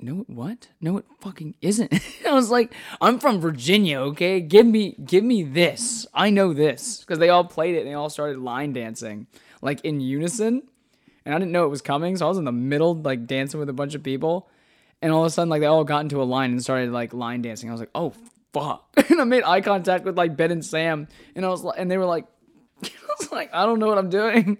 "No, 0.00 0.24
what? 0.26 0.68
No, 0.80 0.98
it 0.98 1.04
fucking 1.20 1.54
isn't." 1.60 1.92
I 2.26 2.32
was 2.32 2.50
like, 2.50 2.72
"I'm 3.00 3.18
from 3.18 3.40
Virginia, 3.40 4.00
okay? 4.00 4.40
Give 4.40 4.66
me, 4.66 4.96
give 5.04 5.24
me 5.24 5.42
this. 5.42 6.06
I 6.14 6.30
know 6.30 6.52
this 6.52 7.00
because 7.00 7.18
they 7.18 7.28
all 7.28 7.44
played 7.44 7.74
it 7.74 7.80
and 7.80 7.88
they 7.88 7.94
all 7.94 8.10
started 8.10 8.38
line 8.38 8.72
dancing 8.72 9.26
like 9.62 9.80
in 9.84 10.00
unison." 10.00 10.62
And 11.24 11.34
I 11.34 11.38
didn't 11.38 11.50
know 11.50 11.64
it 11.64 11.70
was 11.70 11.82
coming, 11.82 12.16
so 12.16 12.26
I 12.26 12.28
was 12.28 12.38
in 12.38 12.44
the 12.44 12.52
middle, 12.52 12.94
like 12.94 13.26
dancing 13.26 13.58
with 13.58 13.68
a 13.68 13.72
bunch 13.72 13.96
of 13.96 14.02
people. 14.04 14.48
And 15.02 15.12
all 15.12 15.22
of 15.22 15.26
a 15.26 15.30
sudden, 15.30 15.48
like 15.50 15.60
they 15.60 15.66
all 15.66 15.84
got 15.84 16.02
into 16.02 16.22
a 16.22 16.24
line 16.24 16.52
and 16.52 16.62
started 16.62 16.92
like 16.92 17.12
line 17.12 17.42
dancing. 17.42 17.68
I 17.68 17.72
was 17.72 17.80
like, 17.80 17.90
"Oh 17.94 18.12
fuck!" 18.52 18.88
And 19.10 19.20
I 19.20 19.24
made 19.24 19.42
eye 19.44 19.60
contact 19.60 20.04
with 20.04 20.16
like 20.16 20.36
Ben 20.36 20.50
and 20.50 20.64
Sam, 20.64 21.08
and 21.34 21.44
I 21.44 21.48
was 21.48 21.62
like, 21.62 21.78
and 21.78 21.90
they 21.90 21.98
were 21.98 22.06
like, 22.06 22.26
"I 22.84 22.88
was 23.18 23.32
like, 23.32 23.52
I 23.52 23.66
don't 23.66 23.78
know 23.78 23.88
what 23.88 23.98
I'm 23.98 24.10
doing." 24.10 24.58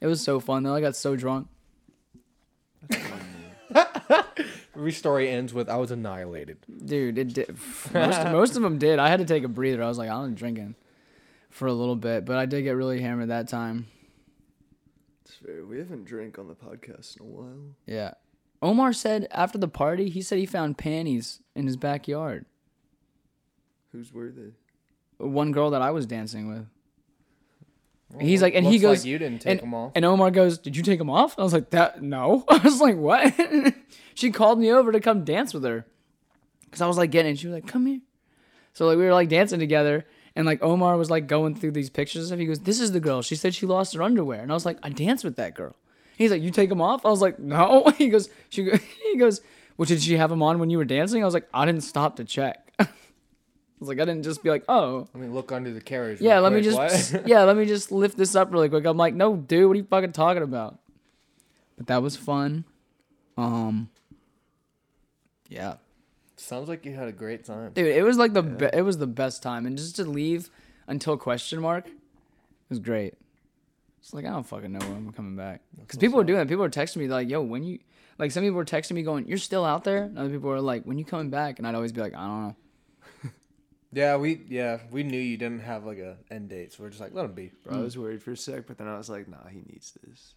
It 0.00 0.06
was 0.06 0.20
so 0.20 0.40
fun 0.40 0.62
though. 0.62 0.74
I 0.74 0.80
got 0.80 0.94
so 0.94 1.16
drunk. 1.16 1.48
Every 4.78 4.92
story 4.92 5.28
ends 5.28 5.52
with 5.52 5.68
I 5.68 5.74
was 5.76 5.90
annihilated. 5.90 6.58
Dude, 6.84 7.18
it 7.18 7.34
did. 7.34 7.48
Most, 7.92 8.24
most 8.26 8.56
of 8.56 8.62
them 8.62 8.78
did. 8.78 9.00
I 9.00 9.08
had 9.08 9.18
to 9.18 9.24
take 9.24 9.42
a 9.42 9.48
breather. 9.48 9.82
I 9.82 9.88
was 9.88 9.98
like, 9.98 10.08
I'm 10.08 10.36
drinking 10.36 10.76
for 11.50 11.66
a 11.66 11.72
little 11.72 11.96
bit, 11.96 12.24
but 12.24 12.36
I 12.36 12.46
did 12.46 12.62
get 12.62 12.76
really 12.76 13.00
hammered 13.00 13.28
that 13.30 13.48
time. 13.48 13.88
It's 15.24 15.34
fair. 15.34 15.64
We 15.64 15.78
haven't 15.78 16.04
drank 16.04 16.38
on 16.38 16.46
the 16.46 16.54
podcast 16.54 17.18
in 17.18 17.26
a 17.26 17.28
while. 17.28 17.74
Yeah. 17.86 18.12
Omar 18.62 18.92
said 18.92 19.26
after 19.32 19.58
the 19.58 19.66
party, 19.66 20.10
he 20.10 20.22
said 20.22 20.38
he 20.38 20.46
found 20.46 20.78
panties 20.78 21.40
in 21.56 21.66
his 21.66 21.76
backyard. 21.76 22.46
Whose 23.90 24.12
were 24.12 24.30
they? 24.30 24.52
One 25.16 25.50
girl 25.50 25.70
that 25.70 25.82
I 25.82 25.90
was 25.90 26.06
dancing 26.06 26.48
with. 26.48 26.66
He's 28.18 28.40
like, 28.40 28.54
and 28.54 28.66
he 28.66 28.78
goes, 28.78 29.00
like 29.00 29.06
you 29.06 29.18
didn't 29.18 29.42
take 29.42 29.52
and, 29.52 29.60
them 29.60 29.74
off. 29.74 29.92
And 29.94 30.04
Omar 30.04 30.30
goes, 30.30 30.58
"Did 30.58 30.76
you 30.76 30.82
take 30.82 30.98
them 30.98 31.10
off?" 31.10 31.38
I 31.38 31.42
was 31.42 31.52
like, 31.52 31.70
"That 31.70 32.02
no." 32.02 32.44
I 32.48 32.58
was 32.58 32.80
like, 32.80 32.96
"What?" 32.96 33.34
she 34.14 34.30
called 34.30 34.58
me 34.58 34.70
over 34.70 34.92
to 34.92 35.00
come 35.00 35.24
dance 35.24 35.52
with 35.52 35.62
her, 35.64 35.84
because 36.64 36.80
I 36.80 36.86
was 36.86 36.96
like 36.96 37.10
getting. 37.10 37.36
She 37.36 37.48
was 37.48 37.54
like, 37.54 37.66
"Come 37.66 37.86
here." 37.86 38.00
So 38.72 38.86
like 38.86 38.96
we 38.96 39.04
were 39.04 39.12
like 39.12 39.28
dancing 39.28 39.58
together, 39.58 40.06
and 40.34 40.46
like 40.46 40.62
Omar 40.62 40.96
was 40.96 41.10
like 41.10 41.26
going 41.26 41.54
through 41.54 41.72
these 41.72 41.90
pictures 41.90 42.22
and 42.22 42.26
stuff. 42.28 42.38
He 42.38 42.46
goes, 42.46 42.60
"This 42.60 42.80
is 42.80 42.92
the 42.92 43.00
girl." 43.00 43.20
She 43.20 43.36
said 43.36 43.54
she 43.54 43.66
lost 43.66 43.94
her 43.94 44.02
underwear, 44.02 44.40
and 44.40 44.50
I 44.50 44.54
was 44.54 44.64
like, 44.64 44.78
"I 44.82 44.88
danced 44.88 45.24
with 45.24 45.36
that 45.36 45.54
girl." 45.54 45.76
He's 46.16 46.30
like, 46.30 46.42
"You 46.42 46.50
take 46.50 46.70
them 46.70 46.80
off?" 46.80 47.04
I 47.04 47.10
was 47.10 47.20
like, 47.20 47.38
"No." 47.38 47.92
He 47.98 48.08
goes, 48.08 48.30
"She." 48.48 48.70
He 49.02 49.18
goes, 49.18 49.42
"Well, 49.76 49.86
did 49.86 50.02
she 50.02 50.16
have 50.16 50.30
them 50.30 50.42
on 50.42 50.58
when 50.58 50.70
you 50.70 50.78
were 50.78 50.86
dancing?" 50.86 51.22
I 51.22 51.26
was 51.26 51.34
like, 51.34 51.48
"I 51.52 51.66
didn't 51.66 51.82
stop 51.82 52.16
to 52.16 52.24
check." 52.24 52.67
Was 53.80 53.88
like, 53.88 54.00
I 54.00 54.04
didn't 54.04 54.24
just 54.24 54.42
be 54.42 54.50
like, 54.50 54.64
"Oh." 54.68 55.06
Let 55.14 55.22
me 55.22 55.28
look 55.28 55.52
under 55.52 55.72
the 55.72 55.80
carriage. 55.80 56.20
Yeah, 56.20 56.40
let 56.40 56.52
me 56.52 56.60
just 56.60 56.76
What? 56.76 57.22
yeah, 57.26 57.44
let 57.44 57.56
me 57.56 57.64
just 57.64 57.92
lift 57.92 58.16
this 58.16 58.34
up 58.34 58.52
really 58.52 58.68
quick. 58.68 58.84
I'm 58.84 58.96
like, 58.96 59.14
no, 59.14 59.36
dude, 59.36 59.66
what 59.66 59.74
are 59.74 59.76
you 59.76 59.84
fucking 59.84 60.12
talking 60.12 60.42
about? 60.42 60.78
But 61.76 61.86
that 61.86 62.02
was 62.02 62.16
fun. 62.16 62.64
Um, 63.36 63.88
yeah, 65.48 65.74
Sounds 66.36 66.68
like 66.68 66.84
you 66.84 66.94
had 66.94 67.08
a 67.08 67.12
great 67.12 67.44
time. 67.44 67.72
dude, 67.72 67.86
it 67.86 68.04
was 68.04 68.16
like 68.16 68.32
the 68.32 68.42
be- 68.42 68.70
it 68.72 68.82
was 68.82 68.98
the 68.98 69.06
best 69.06 69.42
time, 69.42 69.66
and 69.66 69.76
just 69.76 69.96
to 69.96 70.04
leave 70.04 70.50
until 70.86 71.16
question 71.16 71.60
mark, 71.60 71.86
it 71.86 71.92
was 72.68 72.78
great. 72.78 73.14
It's 74.00 74.14
like 74.14 74.24
I 74.24 74.30
don't 74.30 74.46
fucking 74.46 74.72
know 74.72 74.78
when 74.78 74.96
I'm 74.96 75.12
coming 75.12 75.36
back 75.36 75.62
because 75.80 75.98
people 75.98 76.16
were 76.16 76.24
doing 76.24 76.38
that. 76.38 76.48
People 76.48 76.62
were 76.62 76.70
texting 76.70 76.98
me 76.98 77.08
like, 77.08 77.28
"Yo, 77.28 77.42
when 77.42 77.64
you?" 77.64 77.78
Like 78.18 78.30
some 78.30 78.42
people 78.42 78.56
were 78.56 78.64
texting 78.64 78.92
me 78.92 79.02
going, 79.02 79.26
"You're 79.26 79.38
still 79.38 79.64
out 79.64 79.84
there." 79.84 80.04
And 80.04 80.18
other 80.18 80.30
people 80.30 80.48
were 80.48 80.60
like, 80.60 80.84
"When 80.84 80.98
you 80.98 81.04
coming 81.04 81.30
back?" 81.30 81.58
And 81.58 81.66
I'd 81.66 81.74
always 81.74 81.92
be 81.92 82.00
like, 82.00 82.14
"I 82.14 82.26
don't 82.26 82.42
know." 82.48 82.56
Yeah, 83.92 84.16
we 84.16 84.42
yeah 84.48 84.80
we 84.90 85.02
knew 85.02 85.18
you 85.18 85.36
didn't 85.38 85.60
have 85.60 85.84
like 85.84 85.98
a 85.98 86.16
end 86.30 86.50
date, 86.50 86.72
so 86.72 86.82
we're 86.82 86.90
just 86.90 87.00
like 87.00 87.14
let 87.14 87.24
him 87.24 87.32
be. 87.32 87.52
Bro, 87.64 87.78
I 87.78 87.80
was 87.80 87.96
worried 87.96 88.22
for 88.22 88.32
a 88.32 88.36
sec, 88.36 88.66
but 88.66 88.76
then 88.78 88.86
I 88.88 88.98
was 88.98 89.08
like, 89.08 89.28
nah, 89.28 89.46
he 89.50 89.62
needs 89.70 89.96
this. 90.06 90.34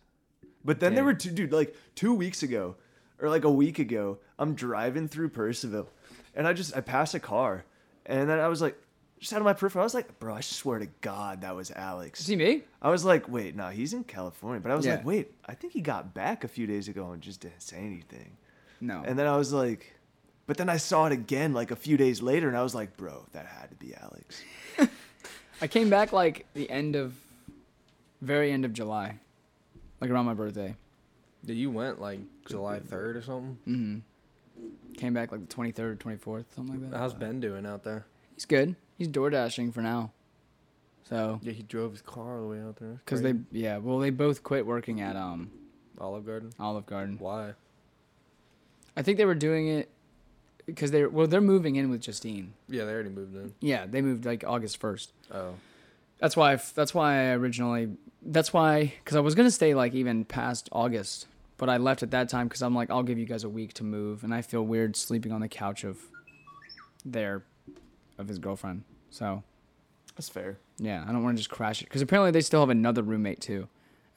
But 0.64 0.80
then 0.80 0.92
Yeah. 0.92 0.96
there 0.98 1.04
were 1.06 1.14
two, 1.14 1.32
dude, 1.32 1.52
like 1.52 1.76
two 1.96 2.14
weeks 2.14 2.44
ago, 2.44 2.76
or 3.20 3.30
like 3.30 3.44
a 3.44 3.52
week 3.52 3.80
ago, 3.80 4.20
I'm 4.40 4.54
driving 4.56 5.08
through 5.08 5.30
Percival, 5.30 5.90
and 6.36 6.48
I 6.48 6.54
just 6.54 6.76
I 6.78 6.82
passed 6.82 7.14
a 7.14 7.20
car, 7.20 7.66
and 8.06 8.30
then 8.30 8.40
I 8.40 8.48
was 8.48 8.62
like, 8.62 8.78
just 9.20 9.34
out 9.34 9.40
of 9.40 9.46
my 9.46 9.54
peripheral, 9.54 9.84
I 9.84 9.86
was 9.86 9.94
like, 9.94 10.18
bro, 10.20 10.34
I 10.34 10.42
swear 10.42 10.80
to 10.80 10.88
God 11.02 11.42
that 11.42 11.56
was 11.56 11.72
Alex. 11.72 12.22
See 12.24 12.36
me? 12.38 12.64
I 12.82 12.90
was 12.90 13.04
like, 13.06 13.28
wait, 13.28 13.56
no, 13.56 13.68
he's 13.68 13.94
in 13.94 14.04
California, 14.06 14.62
but 14.62 14.72
I 14.72 14.76
was 14.76 14.86
Yeah. 14.86 14.96
like, 14.96 15.06
wait, 15.06 15.34
I 15.46 15.54
think 15.56 15.74
he 15.74 15.82
got 15.82 16.14
back 16.14 16.44
a 16.44 16.48
few 16.48 16.66
days 16.68 16.88
ago 16.88 17.12
and 17.12 17.22
just 17.22 17.42
didn't 17.42 17.62
say 17.62 17.78
anything. 17.78 18.38
No. 18.80 19.04
And 19.06 19.20
then 19.20 19.28
I 19.28 19.38
was 19.38 19.52
like, 19.54 19.94
but 20.48 20.58
then 20.58 20.70
I 20.70 20.78
saw 20.78 21.06
it 21.06 21.12
again 21.12 21.54
like 21.54 21.72
a 21.72 21.76
few 21.76 21.98
days 21.98 22.22
later, 22.22 22.48
and 22.48 22.58
I 22.58 22.64
was 22.64 22.76
like, 22.76 22.98
bro, 22.98 23.26
that 23.34 23.46
had 23.46 23.70
to 23.70 23.76
be 23.76 23.94
Alex. 23.96 24.42
I 25.62 25.68
came 25.68 25.90
back 25.90 26.12
like 26.12 26.46
the 26.54 26.70
end 26.70 26.96
of, 26.96 27.14
very 28.22 28.52
end 28.52 28.66
of 28.66 28.74
July, 28.74 29.18
like 30.00 30.10
around 30.10 30.26
my 30.26 30.34
birthday. 30.34 30.76
Yeah, 31.44 31.56
you 31.56 31.72
went 31.72 32.00
like 32.02 32.20
July 32.48 32.80
third 32.80 33.18
or 33.18 33.22
something. 33.22 33.58
Mm-hmm. 33.68 34.94
Came 34.98 35.14
back 35.14 35.32
like 35.32 35.42
the 35.42 35.48
twenty 35.54 35.72
third 35.72 35.94
or 35.94 35.96
twenty 35.96 36.18
fourth, 36.18 36.46
something 36.56 36.82
like 36.82 36.92
that. 36.92 36.98
How's 36.98 37.14
Ben 37.14 37.40
doing 37.40 37.66
out 37.66 37.84
there? 37.84 38.06
He's 38.36 38.46
good. 38.46 38.76
He's 38.98 39.08
door 39.08 39.30
dashing 39.30 39.72
for 39.72 39.82
now. 39.82 40.12
So, 41.04 41.40
Yeah, 41.42 41.52
he 41.54 41.64
drove 41.64 41.92
his 41.92 42.02
car 42.02 42.38
all 42.38 42.42
the 42.44 42.48
way 42.56 42.62
out 42.62 42.78
there. 42.78 43.02
cause 43.06 43.22
they 43.22 43.34
yeah, 43.52 43.78
well 43.78 44.00
they 44.00 44.12
both 44.12 44.44
quit 44.44 44.66
working 44.66 45.02
at 45.02 45.16
um 45.16 45.50
Olive 46.00 46.26
Garden. 46.26 46.52
Olive 46.60 46.86
Garden. 46.86 47.18
Why? 47.20 47.54
I 48.96 49.02
think 49.02 49.18
they 49.18 49.26
were 49.26 49.36
doing 49.36 49.68
it 49.68 49.90
because 50.66 50.92
they're 50.92 51.10
well 51.10 51.28
they're 51.28 51.42
moving 51.42 51.76
in 51.76 51.90
with 51.90 52.02
Justine. 52.02 52.54
Yeah, 52.70 52.86
they 52.86 52.92
already 52.94 53.10
moved 53.10 53.36
in. 53.36 53.54
Yeah, 53.60 53.86
they 53.86 54.02
moved 54.02 54.26
like 54.26 54.44
August 54.46 54.78
first. 54.78 55.12
Oh, 55.34 55.54
That's 56.20 56.36
why. 56.38 56.54
I 56.54 56.60
that's 56.76 56.94
why 56.94 57.14
I 57.14 57.34
originally. 57.34 57.90
That's 58.24 58.54
why 58.54 58.94
because 59.04 59.16
I 59.16 59.20
was 59.22 59.36
gonna 59.36 59.52
stay 59.52 59.74
like 59.74 59.94
even 59.94 60.26
past 60.26 60.70
August, 60.72 61.28
but 61.58 61.70
I 61.70 61.78
left 61.78 62.04
at 62.04 62.12
that 62.12 62.30
time 62.30 62.48
because 62.48 62.62
I'm 62.62 62.76
like 62.76 62.90
I'll 62.92 63.04
give 63.04 63.18
you 63.18 63.26
guys 63.26 63.44
a 63.44 63.50
week 63.50 63.74
to 63.76 63.84
move, 63.84 64.24
and 64.24 64.34
I 64.34 64.42
feel 64.42 64.64
weird 64.64 64.96
sleeping 64.96 65.32
on 65.32 65.42
the 65.42 65.48
couch 65.50 65.84
of 65.84 65.98
their 67.04 67.44
of 68.18 68.28
his 68.28 68.38
girlfriend. 68.40 68.84
So 69.10 69.44
That's 70.16 70.30
fair. 70.30 70.58
yeah, 70.78 71.04
I 71.08 71.12
don't 71.12 71.24
want 71.24 71.36
to 71.38 71.40
just 71.44 71.50
crash 71.50 71.82
it 71.82 71.86
because 71.86 72.02
apparently 72.02 72.32
they 72.32 72.42
still 72.42 72.60
have 72.60 72.70
another 72.70 73.02
roommate 73.02 73.42
too. 73.42 73.68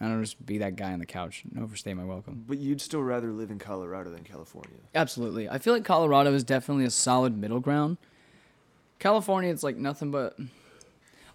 I 0.01 0.09
don't 0.09 0.23
just 0.23 0.45
be 0.45 0.59
that 0.59 0.77
guy 0.77 0.93
on 0.93 0.99
the 0.99 1.07
couch 1.07 1.45
and 1.51 1.63
overstay 1.63 1.95
my 1.95 2.05
welcome. 2.05 2.45
But 2.47 2.59
you'd 2.59 2.81
still 2.81 3.03
rather 3.03 3.33
live 3.33 3.51
in 3.51 3.59
Colorado 3.59 4.11
than 4.11 4.25
California. 4.25 4.79
Absolutely, 4.95 5.49
I 5.49 5.59
feel 5.59 5.73
like 5.73 5.85
Colorado 5.85 6.33
is 6.35 6.45
definitely 6.45 6.85
a 6.85 6.91
solid 6.91 7.39
middle 7.39 7.61
ground. 7.61 7.97
California, 8.99 9.51
it's 9.51 9.63
like 9.63 9.77
nothing 9.77 10.11
but 10.11 10.37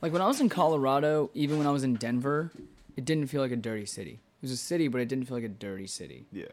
like 0.02 0.14
when 0.14 0.22
I 0.22 0.28
was 0.28 0.40
in 0.40 0.50
Colorado, 0.50 1.30
even 1.34 1.58
when 1.58 1.68
I 1.68 1.72
was 1.72 1.84
in 1.84 1.96
Denver, 1.96 2.52
it 2.96 3.06
didn't 3.06 3.28
feel 3.28 3.42
like 3.42 3.52
a 3.52 3.58
dirty 3.58 3.86
city. 3.86 4.12
It 4.12 4.42
was 4.42 4.52
a 4.52 4.58
city, 4.58 4.88
but 4.88 5.02
it 5.02 5.08
didn't 5.10 5.26
feel 5.26 5.36
like 5.36 5.44
a 5.44 5.50
dirty 5.50 5.88
city. 5.88 6.26
Yeah. 6.32 6.46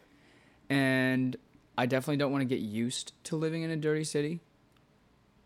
And 0.68 1.36
I 1.78 1.86
definitely 1.86 2.16
don't 2.16 2.32
want 2.32 2.42
to 2.42 2.46
get 2.46 2.58
used 2.58 3.12
to 3.24 3.36
living 3.36 3.62
in 3.62 3.70
a 3.70 3.76
dirty 3.76 4.02
city. 4.02 4.40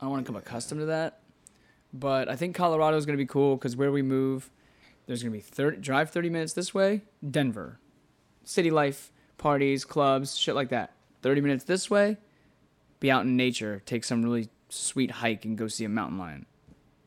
I 0.00 0.04
don't 0.04 0.10
want 0.10 0.24
to 0.24 0.32
become 0.32 0.40
accustomed 0.40 0.80
to 0.80 0.86
that. 0.86 1.20
But 1.92 2.28
I 2.28 2.36
think 2.36 2.54
Colorado 2.54 2.96
is 2.96 3.04
going 3.04 3.18
to 3.18 3.22
be 3.22 3.26
cool 3.26 3.56
because 3.56 3.76
where 3.76 3.92
we 3.92 4.00
move, 4.00 4.50
there's 5.10 5.24
going 5.24 5.32
to 5.32 5.36
be 5.38 5.42
30, 5.42 5.78
drive 5.78 6.10
30 6.10 6.30
minutes 6.30 6.52
this 6.52 6.72
way, 6.72 7.00
Denver. 7.28 7.80
City 8.44 8.70
life, 8.70 9.10
parties, 9.38 9.84
clubs, 9.84 10.36
shit 10.36 10.54
like 10.54 10.68
that. 10.68 10.92
30 11.22 11.40
minutes 11.40 11.64
this 11.64 11.90
way, 11.90 12.16
be 13.00 13.10
out 13.10 13.24
in 13.24 13.36
nature, 13.36 13.82
take 13.86 14.04
some 14.04 14.22
really 14.22 14.48
sweet 14.68 15.10
hike 15.10 15.44
and 15.44 15.58
go 15.58 15.66
see 15.66 15.84
a 15.84 15.88
mountain 15.88 16.16
lion. 16.16 16.46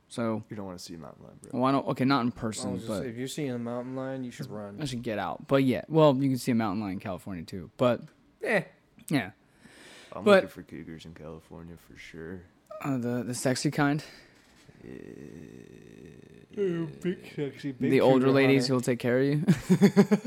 So, 0.09 0.43
You 0.49 0.57
don't 0.57 0.65
want 0.65 0.77
to 0.77 0.83
see 0.83 0.95
a 0.95 0.97
mountain 0.97 1.23
lion, 1.23 1.37
bro. 1.49 1.61
well, 1.61 1.69
I 1.69 1.71
don't, 1.71 1.87
okay, 1.87 2.03
not 2.03 2.25
in 2.25 2.31
person, 2.33 2.73
was 2.73 2.83
but 2.83 3.05
if 3.05 3.15
you're 3.15 3.29
seeing 3.29 3.51
a 3.51 3.57
mountain 3.57 3.95
lion, 3.95 4.25
you 4.25 4.31
should 4.31 4.49
run. 4.51 4.79
I 4.81 4.85
should 4.85 5.01
get 5.01 5.17
out. 5.17 5.47
But 5.47 5.63
yeah, 5.63 5.83
well, 5.87 6.13
you 6.13 6.27
can 6.27 6.37
see 6.37 6.51
a 6.51 6.55
mountain 6.55 6.81
lion 6.81 6.93
in 6.95 6.99
California 6.99 7.45
too. 7.45 7.71
But 7.77 8.01
Eh. 8.43 8.63
yeah, 9.07 9.31
I'm 10.11 10.25
But- 10.25 10.43
looking 10.43 10.49
for 10.49 10.63
cougars 10.63 11.05
in 11.05 11.13
California 11.13 11.75
for 11.77 11.97
sure. 11.97 12.41
uh, 12.81 12.97
the 12.97 13.23
the 13.23 13.33
sexy 13.33 13.71
kind, 13.71 14.03
big 16.55 17.31
sexy, 17.35 17.73
the 17.79 18.01
older 18.01 18.29
ladies 18.31 18.67
who'll 18.67 18.81
take 18.81 18.99
care 18.99 19.19
of 19.19 19.25
you. 19.25 19.43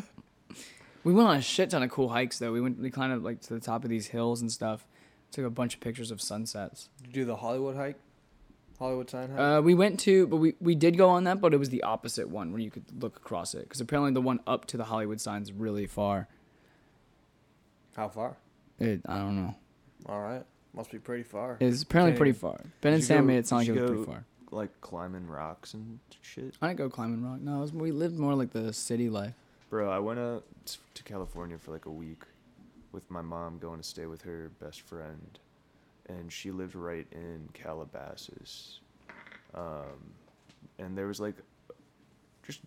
we 1.04 1.12
went 1.12 1.28
on 1.28 1.36
a 1.36 1.42
shit 1.42 1.70
ton 1.70 1.82
of 1.82 1.90
cool 1.90 2.08
hikes 2.08 2.38
though. 2.38 2.52
We 2.52 2.60
went, 2.60 2.78
we 2.78 2.90
climbed 2.90 3.14
up 3.14 3.22
like 3.22 3.40
to 3.42 3.54
the 3.54 3.60
top 3.60 3.84
of 3.84 3.90
these 3.90 4.08
hills 4.08 4.40
and 4.40 4.50
stuff. 4.50 4.86
Took 5.32 5.44
a 5.44 5.50
bunch 5.50 5.74
of 5.74 5.80
pictures 5.80 6.10
of 6.10 6.20
sunsets. 6.20 6.88
Did 6.98 7.06
you 7.08 7.12
do 7.12 7.24
the 7.26 7.36
Hollywood 7.36 7.76
hike? 7.76 7.96
Hollywood 8.78 9.10
sign 9.10 9.30
hike? 9.30 9.38
Uh, 9.38 9.62
we 9.62 9.74
went 9.74 9.98
to, 10.00 10.26
but 10.26 10.36
we 10.36 10.54
we 10.60 10.74
did 10.74 10.96
go 10.96 11.08
on 11.08 11.24
that, 11.24 11.40
but 11.40 11.52
it 11.54 11.58
was 11.58 11.70
the 11.70 11.82
opposite 11.82 12.28
one 12.28 12.52
where 12.52 12.60
you 12.60 12.70
could 12.70 12.84
look 13.02 13.16
across 13.16 13.54
it 13.54 13.62
because 13.62 13.80
apparently 13.80 14.12
the 14.12 14.20
one 14.20 14.40
up 14.46 14.66
to 14.66 14.76
the 14.76 14.84
Hollywood 14.84 15.20
sign's 15.20 15.52
really 15.52 15.86
far. 15.86 16.28
How 17.96 18.08
far? 18.08 18.36
It 18.78 19.00
I 19.06 19.18
don't 19.18 19.36
know. 19.36 19.54
All 20.06 20.20
right. 20.20 20.44
Must 20.74 20.90
be 20.92 20.98
pretty 20.98 21.22
far. 21.22 21.56
It's 21.58 21.82
apparently 21.82 22.12
Okay. 22.12 22.18
pretty 22.18 22.32
far. 22.32 22.60
Ben 22.82 22.92
and 22.92 23.02
Sam 23.02 23.22
go- 23.22 23.26
made 23.28 23.38
it 23.38 23.46
sound 23.46 23.60
like 23.60 23.68
it 23.68 23.72
was 23.72 23.80
you 23.80 23.86
pretty 23.88 24.04
far. 24.04 24.24
Like 24.56 24.80
climbing 24.80 25.26
rocks 25.26 25.74
and 25.74 25.98
shit. 26.22 26.54
I 26.62 26.68
didn't 26.68 26.78
go 26.78 26.88
climbing 26.88 27.22
rock. 27.22 27.40
No, 27.42 27.58
was, 27.58 27.74
we 27.74 27.92
lived 27.92 28.18
more 28.18 28.34
like 28.34 28.52
the 28.52 28.72
city 28.72 29.10
life. 29.10 29.34
Bro, 29.68 29.90
I 29.90 29.98
went 29.98 30.18
out 30.18 30.44
to 30.94 31.02
California 31.02 31.58
for 31.58 31.72
like 31.72 31.84
a 31.84 31.90
week 31.90 32.22
with 32.90 33.10
my 33.10 33.20
mom 33.20 33.58
going 33.58 33.78
to 33.78 33.86
stay 33.86 34.06
with 34.06 34.22
her 34.22 34.50
best 34.58 34.80
friend. 34.80 35.38
And 36.08 36.32
she 36.32 36.50
lived 36.50 36.74
right 36.74 37.06
in 37.12 37.50
Calabasas. 37.52 38.80
Um, 39.54 40.14
and 40.78 40.96
there 40.96 41.06
was 41.06 41.20
like 41.20 41.34
just 42.46 42.60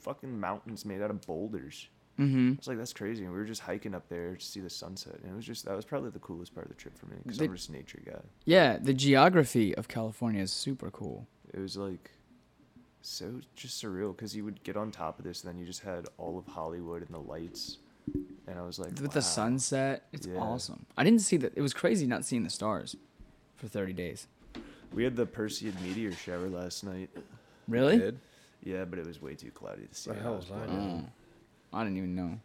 fucking 0.00 0.40
mountains 0.40 0.86
made 0.86 1.02
out 1.02 1.10
of 1.10 1.20
boulders. 1.26 1.88
Mm-hmm. 2.18 2.52
I 2.52 2.56
was 2.58 2.66
like, 2.68 2.78
that's 2.78 2.92
crazy. 2.92 3.22
And 3.24 3.32
we 3.32 3.38
were 3.38 3.44
just 3.44 3.60
hiking 3.60 3.94
up 3.94 4.08
there 4.08 4.34
to 4.34 4.44
see 4.44 4.60
the 4.60 4.70
sunset. 4.70 5.16
And 5.22 5.32
it 5.32 5.36
was 5.36 5.44
just, 5.46 5.64
that 5.66 5.76
was 5.76 5.84
probably 5.84 6.10
the 6.10 6.18
coolest 6.18 6.54
part 6.54 6.66
of 6.66 6.70
the 6.70 6.76
trip 6.80 6.98
for 6.98 7.06
me 7.06 7.16
because 7.22 7.40
I'm 7.40 7.54
just 7.54 7.68
a 7.68 7.72
nature 7.72 8.00
guy. 8.04 8.20
Yeah, 8.44 8.76
the 8.80 8.92
geography 8.94 9.74
of 9.76 9.86
California 9.88 10.42
is 10.42 10.52
super 10.52 10.90
cool. 10.90 11.26
It 11.54 11.60
was 11.60 11.76
like 11.76 12.10
so 13.02 13.40
just 13.54 13.82
surreal 13.82 14.14
because 14.16 14.34
you 14.36 14.44
would 14.44 14.62
get 14.64 14.76
on 14.76 14.90
top 14.90 15.18
of 15.18 15.24
this 15.24 15.44
and 15.44 15.52
then 15.52 15.58
you 15.60 15.64
just 15.64 15.82
had 15.82 16.06
all 16.18 16.36
of 16.38 16.46
Hollywood 16.46 17.02
and 17.02 17.10
the 17.14 17.20
lights. 17.20 17.78
And 18.46 18.58
I 18.58 18.62
was 18.62 18.78
like, 18.78 18.98
With 19.00 19.12
the 19.12 19.22
sunset, 19.22 20.04
it's 20.12 20.26
Yeah. 20.26 20.38
awesome. 20.38 20.86
I 20.96 21.04
didn't 21.04 21.20
see 21.20 21.36
that. 21.38 21.52
It 21.56 21.60
was 21.62 21.72
crazy 21.74 22.06
not 22.06 22.24
seeing 22.24 22.42
the 22.42 22.50
stars 22.50 22.96
for 23.56 23.68
30 23.68 23.92
days. 23.92 24.26
We 24.92 25.04
had 25.04 25.14
the 25.16 25.26
Perseid 25.26 25.80
meteor 25.82 26.12
shower 26.12 26.48
last 26.48 26.82
night. 26.84 27.10
Really? 27.68 27.98
Did? 27.98 28.18
Yeah, 28.64 28.84
but 28.86 28.98
it 28.98 29.06
was 29.06 29.20
way 29.22 29.34
too 29.34 29.50
cloudy 29.50 29.82
to 29.86 29.94
see. 29.94 30.10
The 30.10 30.18
hell 30.20 30.36
was 30.36 30.46
I 30.50 30.64
blind. 30.66 30.70
doing? 30.70 31.06
Oh, 31.06 31.12
I 31.72 31.84
didn't 31.84 31.98
even 31.98 32.14
know. 32.14 32.40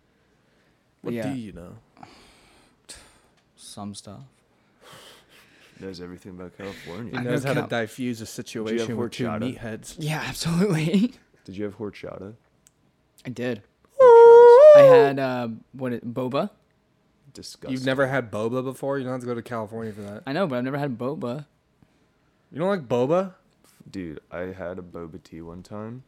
What 1.02 1.14
yeah, 1.14 1.34
do 1.34 1.38
you 1.38 1.52
know? 1.52 1.76
some 3.56 3.96
stuff. 3.96 4.22
Knows 5.80 6.00
everything 6.00 6.34
about 6.34 6.56
California. 6.56 7.12
He 7.12 7.18
I 7.18 7.24
know 7.24 7.32
knows 7.32 7.44
how 7.44 7.54
to 7.54 7.68
diffuse 7.68 8.22
a 8.22 8.26
situation 8.26 8.96
with 8.96 9.12
two 9.12 9.26
meatheads. 9.26 9.96
Yeah, 9.98 10.24
absolutely. 10.28 11.14
Did 11.46 11.58
you 11.58 11.66
have 11.66 11.78
horchata? 11.78 12.36
I 13.26 13.30
did. 13.30 13.64
I 14.00 14.82
had 14.82 15.20
uh, 15.20 15.50
what 15.72 15.94
it, 15.94 16.14
boba. 16.14 16.52
disgusting. 17.34 17.72
You've 17.72 17.86
never 17.86 18.08
had 18.08 18.32
boba 18.32 18.64
before? 18.64 18.98
You 18.98 19.04
don't 19.04 19.14
have 19.14 19.22
to 19.22 19.28
go 19.28 19.36
to 19.36 19.42
California 19.42 19.94
for 19.94 20.02
that. 20.02 20.24
I 20.26 20.34
know, 20.34 20.48
but 20.48 20.58
I've 20.58 20.64
never 20.64 20.78
had 20.78 20.98
boba. 20.98 21.46
You 22.52 22.60
don't 22.60 22.70
like 22.70 22.88
boba? 22.88 23.34
Dude, 23.90 24.20
I 24.32 24.42
had 24.42 24.80
a 24.80 24.82
boba 24.82 25.22
tea 25.24 25.42
one 25.42 25.64
time, 25.64 26.04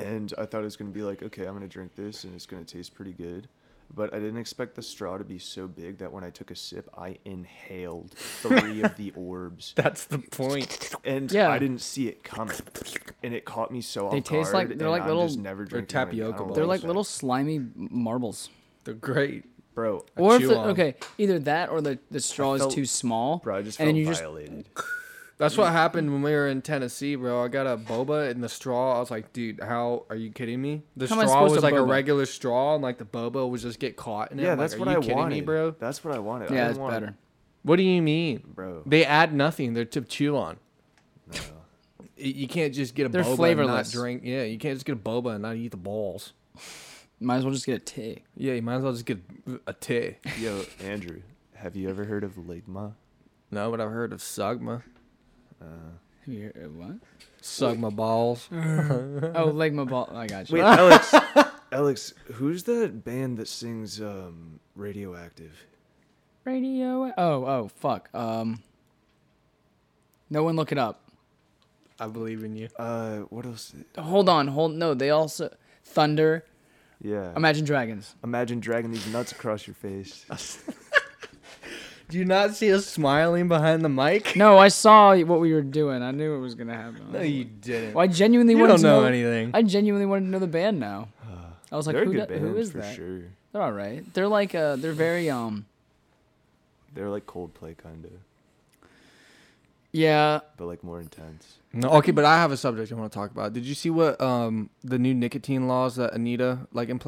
and 0.00 0.32
I 0.38 0.46
thought 0.46 0.62
it 0.62 0.64
was 0.64 0.76
gonna 0.76 0.90
be 0.90 1.02
like, 1.02 1.22
okay, 1.22 1.46
I'm 1.46 1.54
gonna 1.54 1.68
drink 1.68 1.94
this, 1.94 2.24
and 2.24 2.34
it's 2.34 2.46
gonna 2.46 2.64
taste 2.64 2.94
pretty 2.94 3.12
good. 3.12 3.48
But 3.92 4.14
I 4.14 4.20
didn't 4.20 4.36
expect 4.36 4.76
the 4.76 4.82
straw 4.82 5.18
to 5.18 5.24
be 5.24 5.38
so 5.40 5.66
big 5.66 5.98
that 5.98 6.12
when 6.12 6.22
I 6.22 6.30
took 6.30 6.52
a 6.52 6.54
sip, 6.54 6.88
I 6.96 7.18
inhaled 7.24 8.12
three 8.12 8.82
of 8.82 8.96
the 8.96 9.10
orbs, 9.16 9.72
That's 9.74 10.04
the 10.04 10.18
point. 10.20 10.92
and 11.04 11.30
Yeah. 11.32 11.50
I 11.50 11.58
didn't 11.58 11.80
see 11.80 12.06
it 12.06 12.22
coming, 12.22 12.54
and 13.24 13.34
it 13.34 13.44
caught 13.44 13.72
me 13.72 13.80
so 13.80 14.06
off 14.06 14.12
They 14.12 14.18
off 14.18 14.24
taste 14.24 14.52
guard, 14.52 14.68
like- 14.68 14.78
they're 14.78 14.86
and 14.86 14.92
like 14.92 15.02
I'm 15.02 15.08
little- 15.08 15.26
just 15.26 15.40
never 15.40 15.64
they're 15.64 15.80
drinking 15.80 15.94
them 15.98 16.06
tapioca 16.08 16.38
don't 16.38 16.46
balls. 16.46 16.56
They're 16.56 16.66
like 16.66 16.82
like 16.82 16.86
little 16.86 17.02
slimy 17.02 17.56
m- 17.56 17.72
marbles. 17.90 18.48
They're 18.84 18.94
great. 18.94 19.44
bro. 19.74 20.04
I 20.16 20.20
Or 20.20 20.34
if 20.36 20.42
chew 20.42 20.48
the, 20.48 20.56
on 20.58 20.64
'em. 20.66 20.70
okay, 20.70 20.94
either 21.18 21.38
that 21.40 21.70
or 21.70 21.80
the, 21.80 21.98
the 22.12 22.20
straw 22.20 22.54
is 22.54 22.60
felt- 22.62 22.72
too 22.72 22.86
small. 22.86 23.38
Bro, 23.38 23.56
I 23.56 23.62
just 23.62 23.80
and 23.80 23.86
felt 23.86 23.88
then 23.88 23.96
you 23.96 24.06
just 24.06 24.20
violated. 24.20 24.66
That's 25.40 25.56
what 25.56 25.72
happened 25.72 26.12
when 26.12 26.22
we 26.22 26.30
were 26.32 26.46
in 26.48 26.62
Tennessee, 26.62 27.14
bro. 27.16 27.42
I 27.42 27.48
got 27.48 27.66
a 27.66 27.76
boba 27.76 28.30
in 28.30 28.40
the 28.42 28.48
straw. 28.48 28.96
I 28.96 29.00
was 29.00 29.10
like, 29.10 29.32
dude, 29.32 29.58
how 29.60 30.04
are 30.10 30.14
you 30.16 30.30
kidding 30.30 30.60
me? 30.62 30.82
The 30.96 31.08
How 31.08 31.14
am 31.16 31.20
I 31.22 31.24
straw 31.24 31.34
supposed 31.36 31.52
was 31.54 31.60
to 31.62 31.64
like 31.64 31.74
a 31.74 31.78
boba? 31.84 31.88
regular 31.90 32.26
straw, 32.26 32.74
and 32.74 32.82
like 32.82 32.98
the 32.98 33.04
boba 33.06 33.48
would 33.48 33.60
just 33.60 33.78
get 33.80 33.96
caught 33.96 34.30
in 34.32 34.38
it. 34.38 34.42
yeah, 34.44 34.52
I'm 34.52 34.58
like, 34.58 34.64
that's 34.70 34.74
are 34.74 34.78
what 34.84 34.88
you 34.90 34.96
I 34.98 35.00
kidding 35.00 35.16
wanted, 35.16 35.34
me, 35.36 35.40
bro. 35.40 35.70
That's 35.78 36.04
what 36.04 36.14
I 36.14 36.18
wanted. 36.18 36.52
I 36.52 36.54
yeah, 36.54 36.60
didn't 36.64 36.70
it's 36.70 36.78
want- 36.78 36.92
better. 36.94 37.14
What 37.62 37.76
do 37.76 37.82
you 37.82 38.00
mean? 38.00 38.42
bro. 38.54 38.82
They 38.86 39.04
add 39.04 39.34
nothing. 39.34 39.74
They're 39.74 39.84
to 39.84 40.00
chew 40.02 40.36
on. 40.36 40.56
No. 41.32 41.38
Y- 42.00 42.24
You 42.24 42.48
can't 42.48 42.72
just 42.74 42.94
get 42.94 43.06
a 43.06 43.08
They're 43.08 43.22
boba 43.22 43.28
and 43.28 43.36
flavorless. 43.36 43.94
not 43.94 44.00
drink. 44.00 44.22
Yeah, 44.24 44.42
you 44.44 44.58
can't 44.58 44.76
just 44.76 44.86
get 44.86 44.92
a 44.92 44.96
boba 44.98 45.32
and 45.34 45.42
not 45.42 45.56
eat 45.56 45.70
the 45.70 45.76
balls. 45.76 46.32
Might 47.18 47.36
as 47.36 47.44
well 47.44 47.52
just 47.52 47.66
get 47.66 47.76
a 47.82 47.84
tea. 47.84 48.22
Yeah, 48.36 48.54
you 48.54 48.62
might 48.62 48.76
as 48.76 48.82
well 48.82 48.92
just 48.92 49.04
get 49.06 49.18
a 49.66 49.72
tea. 49.74 50.16
Yo, 50.38 50.62
Andrew, 50.82 51.20
have 51.54 51.76
you 51.76 51.88
ever 51.90 52.04
heard 52.04 52.24
of 52.24 52.36
Ligma? 52.36 52.94
No, 53.50 53.70
but 53.70 53.80
I've 53.80 53.90
heard 53.90 54.12
of 54.14 54.20
Sugma. 54.20 54.82
Uh, 55.60 55.64
Have 56.24 56.34
you 56.34 56.42
heard- 56.44 56.64
uh, 56.64 56.68
what? 56.68 56.96
Sugma 57.42 57.94
balls. 57.94 58.48
Oh, 58.52 59.46
leg 59.54 59.72
my 59.74 59.84
ball. 59.84 60.10
I 60.14 60.26
got 60.26 60.48
you. 60.50 60.56
wait, 60.56 60.62
Alex. 60.62 61.14
Alex, 61.72 62.14
who's 62.34 62.64
that 62.64 63.04
band 63.04 63.38
that 63.38 63.48
sings 63.48 64.00
um, 64.00 64.60
"Radioactive"? 64.74 65.52
Radio. 66.44 67.12
Oh, 67.16 67.44
oh, 67.44 67.70
fuck. 67.76 68.08
Um. 68.14 68.62
No 70.28 70.42
one 70.44 70.56
look 70.56 70.72
it 70.72 70.78
up. 70.78 71.02
I 71.98 72.06
believe 72.06 72.44
in 72.44 72.56
you. 72.56 72.68
Uh, 72.78 73.18
what 73.30 73.44
else? 73.46 73.74
Hold 73.98 74.28
on, 74.28 74.48
hold. 74.48 74.72
No, 74.74 74.94
they 74.94 75.10
also 75.10 75.54
Thunder. 75.84 76.44
Yeah. 77.02 77.32
Imagine 77.36 77.64
Dragons. 77.64 78.14
Imagine 78.24 78.60
dragging 78.60 78.90
these 78.90 79.06
nuts 79.08 79.32
across 79.32 79.66
your 79.66 79.74
face. 79.74 80.26
Do 82.10 82.18
you 82.18 82.24
not 82.24 82.54
see 82.54 82.72
us 82.72 82.86
smiling 82.86 83.48
behind 83.48 83.84
the 83.84 83.88
mic? 83.88 84.34
No, 84.36 84.58
I 84.58 84.68
saw 84.68 85.16
what 85.16 85.40
we 85.40 85.52
were 85.52 85.62
doing. 85.62 86.02
I 86.02 86.10
knew 86.10 86.34
it 86.34 86.40
was 86.40 86.54
gonna 86.54 86.74
happen. 86.76 87.12
No, 87.12 87.20
you 87.22 87.44
didn't. 87.44 87.94
Well, 87.94 88.02
I 88.04 88.08
genuinely 88.08 88.54
you 88.54 88.58
wanted 88.60 88.72
don't 88.74 88.80
to 88.80 88.86
know 88.86 89.00
know 89.02 89.06
anything. 89.06 89.50
I 89.54 89.62
genuinely 89.62 90.06
wanted 90.06 90.24
to 90.26 90.30
know 90.30 90.38
the 90.40 90.46
band 90.46 90.80
now. 90.80 91.08
I 91.72 91.76
was 91.76 91.86
like, 91.86 91.94
They're 91.94 92.04
who, 92.04 92.10
a 92.10 92.14
good 92.14 92.20
da- 92.20 92.26
band 92.26 92.40
who 92.40 92.56
is 92.56 92.72
for 92.72 92.78
that? 92.78 92.94
sure. 92.96 93.20
They're 93.52 93.62
all 93.62 93.72
right. 93.72 94.02
They're 94.14 94.28
like 94.28 94.54
uh, 94.54 94.76
they're 94.76 94.92
very 94.92 95.30
um, 95.30 95.66
They're 96.94 97.08
like 97.10 97.26
Coldplay 97.26 97.76
kind 97.78 98.04
of, 98.04 98.10
yeah. 99.92 100.40
but 100.56 100.66
like 100.66 100.82
more 100.84 101.00
intense. 101.00 101.56
No, 101.72 101.88
okay, 101.90 102.10
but 102.10 102.24
I 102.24 102.36
have 102.38 102.50
a 102.52 102.56
subject 102.56 102.90
I 102.90 102.96
want 102.96 103.12
to 103.12 103.16
talk 103.16 103.30
about. 103.30 103.52
Did 103.52 103.64
you 103.64 103.74
see 103.74 103.90
what 103.90 104.20
um 104.20 104.70
the 104.82 104.98
new 104.98 105.14
nicotine 105.14 105.68
laws 105.68 105.96
that 105.96 106.12
Anita 106.14 106.66
like 106.72 106.88
in 106.88 106.98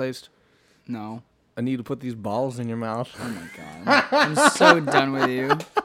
place? 1.55 1.65
need 1.65 1.77
to 1.79 1.83
put 1.83 2.01
these 2.01 2.15
balls 2.15 2.59
in 2.59 2.69
your 2.69 2.77
mouth. 2.79 3.11
Oh 3.21 3.29
my 3.29 3.85
god. 3.85 4.05
I'm 4.13 4.51
so 4.51 4.81
done 4.81 5.13
with 5.13 5.31
you. 5.31 5.51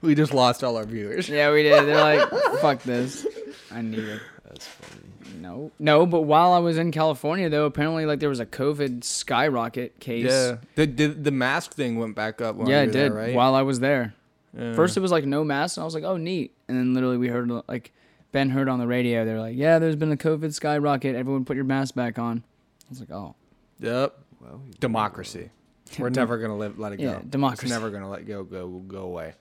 We 0.00 0.14
just 0.14 0.32
lost 0.32 0.62
all 0.62 0.76
our 0.76 0.84
viewers. 0.86 1.28
Yeah, 1.28 1.50
we 1.52 1.64
did. 1.64 1.84
They're 1.86 2.00
like, 2.00 2.30
fuck 2.60 2.82
this. 2.84 3.26
I 3.72 3.82
need 3.82 3.98
it. 3.98 4.22
That's 4.46 4.64
funny. 4.64 5.02
No, 5.40 5.72
no. 5.80 6.06
But 6.06 6.20
while 6.22 6.52
I 6.52 6.58
was 6.60 6.78
in 6.78 6.92
California, 6.92 7.48
though, 7.50 7.64
apparently 7.64 8.06
like 8.06 8.20
there 8.20 8.28
was 8.28 8.38
a 8.38 8.46
COVID 8.46 9.02
skyrocket 9.02 9.98
case. 9.98 10.24
Yeah, 10.26 10.58
the, 10.76 10.86
the 10.86 11.06
the 11.08 11.30
mask 11.32 11.72
thing 11.74 11.98
went 11.98 12.14
back 12.14 12.40
up. 12.40 12.54
While 12.54 12.68
yeah, 12.70 12.76
you 12.78 12.82
it 12.84 12.86
were 12.86 12.92
there, 12.92 13.08
did. 13.08 13.14
right? 13.14 13.34
While 13.34 13.56
I 13.56 13.62
was 13.62 13.80
there, 13.80 14.14
Yeah. 14.56 14.72
first 14.74 14.96
it 14.96 15.00
was 15.00 15.10
like 15.10 15.24
no 15.26 15.42
mask, 15.42 15.76
and 15.76 15.82
I 15.82 15.84
was 15.84 15.94
like, 15.94 16.04
oh 16.04 16.16
neat. 16.16 16.52
And 16.68 16.78
then 16.78 16.94
literally 16.94 17.18
we 17.18 17.26
heard 17.26 17.50
like 17.66 17.92
Ben 18.30 18.50
heard 18.50 18.68
on 18.68 18.78
the 18.78 18.86
radio, 18.86 19.24
they're 19.24 19.40
like, 19.40 19.56
yeah, 19.56 19.80
there's 19.80 19.96
been 19.96 20.12
a 20.12 20.16
COVID 20.16 20.54
skyrocket. 20.54 21.16
Everyone 21.16 21.44
put 21.44 21.56
your 21.56 21.64
mask 21.64 21.94
back 21.96 22.20
on. 22.20 22.44
I 22.82 22.86
was 22.88 23.00
like, 23.00 23.10
oh, 23.10 23.34
Yep. 23.80 24.16
Wow. 24.40 24.60
you- 24.66 24.72
Democracy. 24.80 25.50
We're 25.98 26.10
never 26.10 26.36
gonna 26.38 26.56
let 26.56 26.78
let 26.78 26.92
it 26.92 27.00
Yeah, 27.00 27.14
go. 27.14 27.22
democracy. 27.28 27.66
It's 27.66 27.72
never 27.72 27.90
gonna 27.90 28.10
let 28.10 28.26
go 28.26 28.44
go 28.44 28.68
go 28.68 28.98
away. 29.04 29.34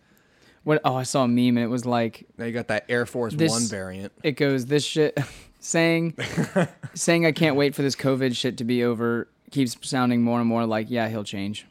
what? 0.64 0.80
Oh, 0.86 0.95
I 0.95 1.04
saw 1.04 1.24
a 1.24 1.28
meme 1.28 1.58
and 1.58 1.60
it 1.60 1.68
was 1.70 1.86
like, 1.86 2.26
Now 2.38 2.45
you 2.45 2.54
got 2.54 2.68
that 2.70 2.86
Air 2.89 3.06
Force 3.06 3.34
This- 3.34 3.52
One 3.52 3.64
variant. 3.64 4.14
it 4.24 4.34
goes 4.34 4.66
this 4.66 4.84
shit 4.86 5.18
saying 5.60 6.16
saying 6.93 7.26
I 7.26 7.32
can't 7.34 7.56
wait 7.58 7.76
for 7.76 7.82
this 7.82 7.95
COVID 7.95 8.36
shit 8.36 8.58
to 8.58 8.64
be 8.64 8.84
over 8.84 9.28
keeps 9.52 9.76
sounding 9.88 10.22
more 10.22 10.39
and 10.39 10.48
more 10.48 10.66
like 10.66 10.89
yeah 10.89 11.08
he'll 11.10 11.24
change 11.26 11.66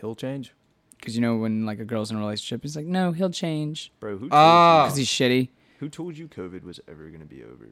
He'll 0.00 0.14
change. 0.14 0.52
because 0.98 1.14
you 1.14 1.22
know 1.22 1.36
when 1.36 1.64
like 1.64 1.78
a 1.78 1.84
girl's 1.84 2.10
in 2.10 2.16
a 2.16 2.20
relationship 2.20 2.62
he's 2.62 2.76
like 2.76 2.86
no 2.86 3.12
he'll 3.12 3.30
change 3.30 3.92
Bro, 4.00 4.14
who 4.18 4.28
told, 4.28 4.32
Ah. 4.32 4.84
because 4.84 4.98
he's 4.98 5.08
shitty 5.08 5.48
who 5.78 5.88
told 5.88 6.16
you 6.18 6.28
COVID 6.28 6.62
was 6.64 6.80
ever 6.88 7.08
gonna 7.10 7.24
be 7.24 7.42
over? 7.42 7.68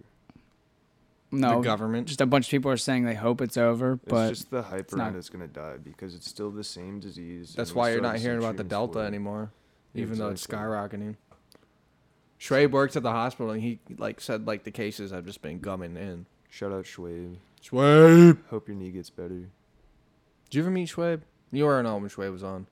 No 1.33 1.57
the 1.57 1.64
government. 1.64 2.07
just 2.09 2.20
a 2.20 2.26
bunch 2.26 2.47
of 2.47 2.51
people 2.51 2.70
are 2.70 2.76
saying 2.76 3.05
they 3.05 3.14
hope 3.14 3.41
it's 3.41 3.57
over 3.57 3.95
It's 3.95 4.05
but 4.07 4.28
just 4.30 4.51
the 4.51 4.62
hype 4.62 4.80
it's 4.80 4.95
not- 4.95 5.05
around 5.09 5.16
it's 5.16 5.28
gonna 5.30 5.49
die 5.49 5.76
because 5.83 6.14
it's 6.14 6.28
still 6.28 6.51
the 6.51 6.62
same 6.64 7.01
disease. 7.01 7.55
That's 7.57 7.70
and 7.70 7.76
why 7.78 7.89
you're 7.89 7.99
still 7.99 8.11
not 8.12 8.18
hearing 8.18 8.41
same 8.41 8.49
about 8.49 8.57
the 8.59 8.62
treatments 8.64 8.70
Delta 8.70 8.93
for 8.95 9.05
it. 9.05 9.07
anymore, 9.09 9.53
Yeah, 9.95 10.03
even 10.03 10.18
though 10.18 10.28
it's 10.28 10.45
exactly. 10.45 10.68
skyrocketing. 10.99 11.16
Shrey 12.39 12.70
works 12.70 12.97
at 12.97 13.03
the 13.03 13.12
hospital 13.12 13.53
and 13.53 13.62
he 13.62 13.78
like 13.99 14.20
said 14.20 14.47
like 14.47 14.64
the 14.64 14.70
cases 14.70 15.11
have 15.12 15.24
just 15.24 15.43
been 15.43 15.61
gumming 15.61 15.97
in. 15.97 16.26
Shout 16.51 16.72
out 16.72 16.85
Schwabe. 16.85 17.37
Schwabe. 17.62 18.39
Hope 18.51 18.68
your 18.68 18.76
knee 18.76 18.91
gets 18.91 19.11
better. 19.11 19.28
Did 19.30 19.49
you 20.51 20.62
ever 20.62 20.70
meet 20.70 20.89
Schwabe? 20.89 21.20
You 21.53 21.64
were 21.64 21.78
on 21.78 21.85
when 22.03 22.11
Schwabe 22.11 22.33
was 22.33 22.43
on. 22.43 22.66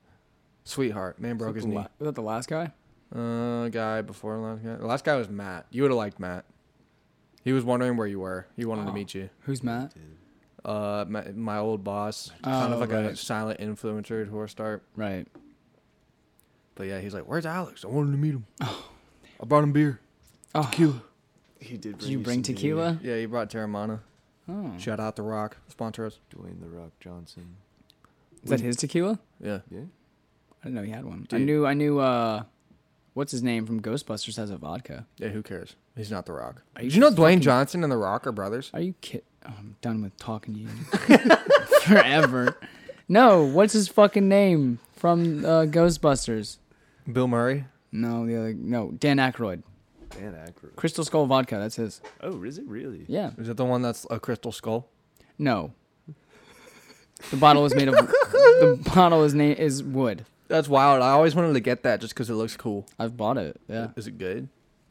Sweetheart, 0.65 1.19
man 1.19 1.37
broke 1.37 1.55
his 1.55 1.65
knee. 1.65 1.75
la- 1.75 1.87
was 1.97 2.05
that 2.07 2.15
the 2.15 2.21
last 2.21 2.47
guy 2.49 2.71
Uh, 3.15 3.69
guy 3.69 4.01
before 4.01 4.37
last 4.37 4.63
guy. 4.63 4.75
The 4.75 4.85
last 4.85 5.03
guy 5.05 5.15
was 5.15 5.29
Matt. 5.29 5.65
You 5.71 5.81
would 5.83 5.91
have 5.91 5.97
liked 5.97 6.19
Matt. 6.19 6.45
He 7.43 7.51
was 7.53 7.63
wondering 7.63 7.97
where 7.97 8.07
you 8.07 8.19
were. 8.19 8.45
He 8.55 8.65
wanted 8.65 8.85
to 8.85 8.91
Oh. 8.91 8.93
meet 8.93 9.13
you. 9.15 9.29
who's 9.41 9.63
Matt 9.63 9.93
Uh, 10.63 11.05
my, 11.07 11.23
my 11.31 11.57
old 11.57 11.83
boss, 11.83 12.31
kind 12.43 12.71
of 12.71 12.77
Oh, 12.77 12.81
like 12.81 12.91
a 12.91 13.03
right. 13.07 13.17
silent 13.17 13.59
influencer 13.59 14.21
at 14.21 14.27
Horse 14.27 14.51
Start. 14.51 14.83
right 14.95 15.27
But 16.75 16.87
yeah, 16.87 16.99
he's 16.99 17.13
like, 17.13 17.23
"Where's 17.27 17.45
Alex? 17.45 17.83
I 17.83 17.87
wanted 17.87 18.11
to 18.11 18.17
meet 18.17 18.33
him. 18.35 18.45
I 18.61 19.45
brought 19.45 19.63
him 19.63 19.71
beer, 19.73 19.99
oh 20.53 20.63
tequila. 20.63 21.01
He 21.59 21.77
did. 21.77 21.97
did 21.99 22.09
you 22.09 22.19
bring 22.19 22.43
some 22.43 22.53
beer. 22.53 22.55
tequila 22.55 22.99
Yeah, 23.03 23.17
he 23.17 23.25
brought 23.25 23.49
Teremana. 23.49 23.99
oh 24.47 24.77
Shout 24.77 24.99
out 24.99 25.15
The 25.15 25.23
Rock, 25.23 25.57
sponsor 25.67 26.05
us. 26.05 26.19
Dwayne 26.33 26.59
the 26.61 26.69
Rock 26.69 26.91
Johnson. 26.99 27.55
is 28.43 28.49
that 28.51 28.59
his 28.59 28.77
tequila 28.77 29.19
Yeah, 29.39 29.59
Yeah. 29.71 29.81
I 30.63 30.65
didn't 30.65 30.75
know 30.75 30.83
he 30.83 30.91
had 30.91 31.05
one 31.05 31.25
I 31.31 31.37
Dude. 31.37 31.45
knew 31.47 31.65
I 31.65 31.73
knew 31.73 31.97
uh 31.99 32.43
what's 33.15 33.31
his 33.31 33.41
name 33.41 33.65
from 33.65 33.81
Ghostbusters 33.81 34.37
has 34.37 34.51
a 34.51 34.57
vodka 34.57 35.07
yeah. 35.17 35.29
Who 35.29 35.41
cares? 35.41 35.75
He's 35.95 36.11
not 36.11 36.25
The 36.25 36.33
Rock. 36.33 36.61
Are 36.75 36.81
Did 36.83 36.93
you 36.93 37.01
know 37.01 37.07
just 37.09 37.17
Dwayne 37.17 37.23
fucking- 37.33 37.41
Johnson 37.41 37.83
and 37.83 37.91
The 37.91 37.97
Rock 37.97 38.25
are 38.27 38.31
brothers? 38.31 38.71
Are 38.73 38.79
you 38.81 38.93
kid? 39.01 39.23
Oh, 39.45 39.53
I'm 39.57 39.75
done 39.81 40.01
with 40.01 40.15
talking 40.17 40.53
to 40.53 40.59
you 40.59 40.67
forever. 41.83 42.57
No, 43.09 43.43
what's 43.43 43.73
his 43.73 43.87
fucking 43.87 44.27
name 44.29 44.79
from 44.95 45.43
uh, 45.43 45.65
Ghostbusters? 45.65 46.57
Bill 47.11 47.27
Murray. 47.27 47.65
No, 47.91 48.25
the 48.25 48.37
other 48.37 48.53
no 48.53 48.91
Dan 48.91 49.17
Aykroyd. 49.17 49.63
Dan 50.11 50.33
Aykroyd. 50.33 50.75
Crystal 50.75 51.03
Skull 51.03 51.25
vodka. 51.25 51.57
That's 51.57 51.75
his. 51.75 52.01
Oh, 52.21 52.41
is 52.43 52.57
it 52.57 52.65
really? 52.67 53.05
Yeah. 53.07 53.31
Is 53.37 53.47
that 53.47 53.57
the 53.57 53.65
one 53.65 53.81
that's 53.81 54.05
a 54.09 54.19
crystal 54.19 54.51
skull? 54.51 54.87
No. 55.37 55.73
The 57.31 57.37
bottle 57.37 57.65
is 57.65 57.75
made 57.75 57.87
of. 57.87 57.95
the 57.95 58.79
bottle 58.93 59.23
is 59.23 59.33
name 59.33 59.55
is 59.57 59.83
wood. 59.83 60.25
That's 60.47 60.67
wild. 60.67 61.01
I 61.01 61.09
always 61.11 61.33
wanted 61.35 61.53
to 61.53 61.59
get 61.59 61.83
that 61.83 61.99
just 62.01 62.13
because 62.13 62.29
it 62.29 62.33
looks 62.35 62.55
cool. 62.55 62.85
I've 62.99 63.17
bought 63.17 63.37
it. 63.37 63.59
Yeah. 63.67 63.87
Is 63.95 64.07
it 64.07 64.17
good? 64.17 64.47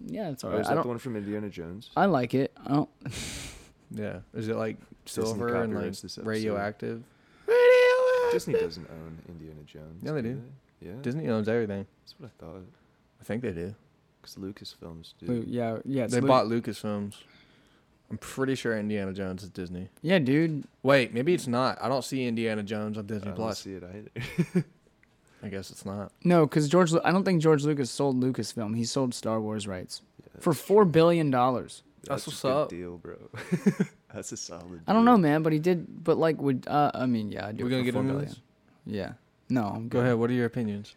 Yeah, 0.06 0.30
it's 0.30 0.44
Oh, 0.44 0.48
alright. 0.48 0.62
is 0.62 0.66
I 0.66 0.70
that 0.70 0.74
don't. 0.76 0.82
the 0.84 0.88
one 0.88 0.98
from 0.98 1.16
Indiana 1.16 1.48
Jones? 1.48 1.90
I 1.96 2.06
like 2.06 2.34
it. 2.34 2.52
I 2.64 2.68
don't. 2.74 2.88
Yeah. 3.92 4.20
Is 4.34 4.48
it 4.48 4.56
like 4.56 4.76
Disney 5.04 5.24
silver 5.24 5.48
and 5.48 5.56
like 5.56 5.62
copyrights 5.74 6.00
this 6.00 6.16
episode. 6.18 6.28
radioactive? 6.28 7.02
Disney 8.32 8.54
doesn't 8.54 8.88
own 8.90 9.18
Indiana 9.28 9.60
Jones. 9.66 10.02
Yeah, 10.04 10.12
they 10.12 10.22
do. 10.22 10.40
Yeah. 10.80 10.92
Disney 11.02 11.28
owns 11.28 11.48
everything. 11.48 11.84
That's 12.02 12.14
what 12.18 12.30
I 12.30 12.44
thought. 12.44 12.62
I 13.20 13.24
think 13.24 13.42
they 13.42 13.50
do. 13.50 13.74
Because 14.22 14.36
Lucasfilms 14.36 15.14
do. 15.18 15.26
Lu- 15.26 15.44
Yeah, 15.48 15.78
yeah. 15.84 16.04
It's 16.04 16.14
they 16.14 16.20
Lu- 16.20 16.28
bought 16.28 16.46
Lucasfilms. 16.46 17.16
I'm 18.10 18.18
pretty 18.18 18.54
sure 18.54 18.78
Indiana 18.78 19.12
Jones 19.12 19.42
is 19.42 19.50
Disney. 19.50 19.88
Yeah, 20.02 20.18
dude. 20.20 20.64
Wait, 20.82 21.12
maybe 21.14 21.34
it's 21.34 21.46
not. 21.46 21.78
I 21.82 21.88
don't 21.88 22.04
see 22.04 22.24
Indiana 22.24 22.62
Jones 22.62 22.96
on 22.98 23.06
Disney 23.06 23.32
Plus. 23.32 23.66
I 23.66 23.70
Disney 23.70 23.80
don't 23.80 23.90
Plus. 23.90 24.12
see 24.12 24.22
it 24.22 24.54
either. 24.54 24.64
I 25.42 25.48
guess 25.48 25.70
it's 25.70 25.84
not. 25.86 26.12
No, 26.24 26.46
because 26.46 26.68
George. 26.68 26.92
I 27.04 27.10
don't 27.12 27.24
think 27.24 27.40
George 27.42 27.64
Lucas 27.64 27.90
sold 27.90 28.20
Lucasfilm. 28.22 28.76
He 28.76 28.84
sold 28.84 29.14
Star 29.14 29.40
Wars 29.40 29.66
rights 29.66 30.02
Yeah, 30.22 30.40
for 30.40 30.52
that's 30.52 30.62
four 30.64 30.82
true. 30.84 30.92
billion 30.92 31.30
dollars. 31.30 31.82
That's 32.04 32.26
a 32.26 32.30
what's 32.30 32.42
good 32.42 32.52
up. 32.52 32.68
deal, 32.70 32.96
bro. 32.98 33.16
That's 34.12 34.32
a 34.32 34.36
solid. 34.36 34.80
I 34.88 34.92
don't 34.92 35.04
know, 35.04 35.16
man, 35.16 35.42
but 35.42 35.52
he 35.52 35.58
did. 35.58 36.02
But 36.02 36.16
like, 36.18 36.40
would 36.40 36.66
uh, 36.66 36.90
I 36.94 37.06
mean, 37.06 37.30
yeah, 37.30 37.46
I 37.46 37.52
do. 37.52 37.62
We're 37.64 37.70
gonna 37.70 37.82
get 37.84 37.92
four 37.94 38.02
into 38.02 38.14
billion. 38.14 38.28
this. 38.30 38.40
Yeah. 38.86 39.12
No, 39.48 39.64
I'm 39.66 39.88
Go 39.88 40.00
ahead. 40.00 40.16
What 40.16 40.30
are 40.30 40.32
your 40.32 40.46
opinions? 40.46 40.94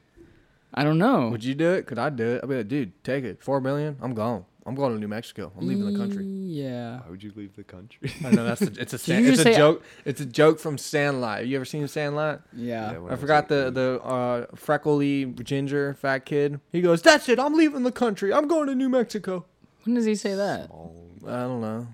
I 0.73 0.83
don't 0.83 0.97
know. 0.97 1.27
Would 1.29 1.43
you 1.43 1.53
do 1.55 1.71
it? 1.73 1.85
Could 1.85 1.99
I 1.99 2.09
do 2.09 2.35
it? 2.35 2.41
I'd 2.43 2.49
be 2.49 2.55
like, 2.55 2.67
dude, 2.67 3.03
take 3.03 3.23
it. 3.23 3.43
Four 3.43 3.59
billion. 3.61 3.97
I'm 4.01 4.13
gone. 4.13 4.45
I'm 4.65 4.75
going 4.75 4.93
to 4.93 4.99
New 4.99 5.09
Mexico. 5.09 5.51
I'm 5.57 5.67
leaving 5.67 5.91
the 5.91 5.99
country. 5.99 6.23
Yeah. 6.25 6.99
Why 7.01 7.09
would 7.09 7.21
you 7.21 7.33
leave 7.35 7.53
the 7.55 7.63
country? 7.65 8.11
I 8.25 8.31
know 8.31 8.45
that's 8.45 8.61
a, 8.61 8.65
it's 8.79 8.93
a 8.93 8.97
Did 8.97 9.25
it's 9.27 9.39
a 9.39 9.43
say- 9.43 9.55
joke. 9.57 9.83
It's 10.05 10.21
a 10.21 10.25
joke 10.25 10.57
from 10.59 10.77
Sandlot. 10.77 11.39
Have 11.39 11.47
you 11.47 11.57
ever 11.57 11.65
seen 11.65 11.85
Sandlot? 11.87 12.41
Yeah. 12.53 12.91
when 12.93 13.07
I 13.09 13.15
was 13.15 13.19
forgot 13.19 13.49
the 13.49 13.65
like, 13.65 13.73
the 13.73 14.01
uh, 14.03 14.45
freckly 14.55 15.25
ginger 15.25 15.95
fat 15.95 16.19
kid. 16.25 16.61
He 16.71 16.81
goes, 16.81 17.01
"That's 17.01 17.27
it. 17.27 17.39
I'm 17.39 17.55
leaving 17.55 17.83
the 17.83 17.91
country. 17.91 18.33
I'm 18.33 18.47
going 18.47 18.67
to 18.67 18.75
New 18.75 18.87
Mexico." 18.89 19.45
When 19.83 19.95
does 19.95 20.05
he 20.05 20.15
say 20.15 20.33
that? 20.35 20.67
small- 20.67 20.95
I 21.27 21.41
don't 21.41 21.59
know. 21.61 21.87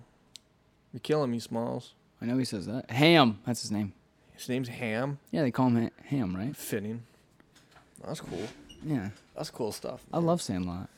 You're 0.93 0.99
killing 1.01 1.31
me, 1.31 1.39
Smalls. 1.39 1.93
I 2.21 2.25
know 2.25 2.37
he 2.37 2.45
says 2.45 2.65
that. 2.67 2.89
Ham. 2.91 3.39
That's 3.45 3.61
his 3.61 3.71
name. 3.71 3.93
His 4.33 4.47
name's 4.49 4.67
Ham. 4.69 5.17
Yeah, 5.31 5.41
they 5.41 5.51
call 5.51 5.69
him 5.69 5.89
Ham, 6.05 6.35
right? 6.35 6.55
Fitting. 6.55 7.01
That's 8.05 8.21
cool. 8.21 8.47
Yeah. 8.85 9.09
That's 9.35 9.49
cool 9.49 9.71
stuff. 9.71 10.01
I 10.13 10.19
love 10.19 10.41
Sandlot. 10.41 10.89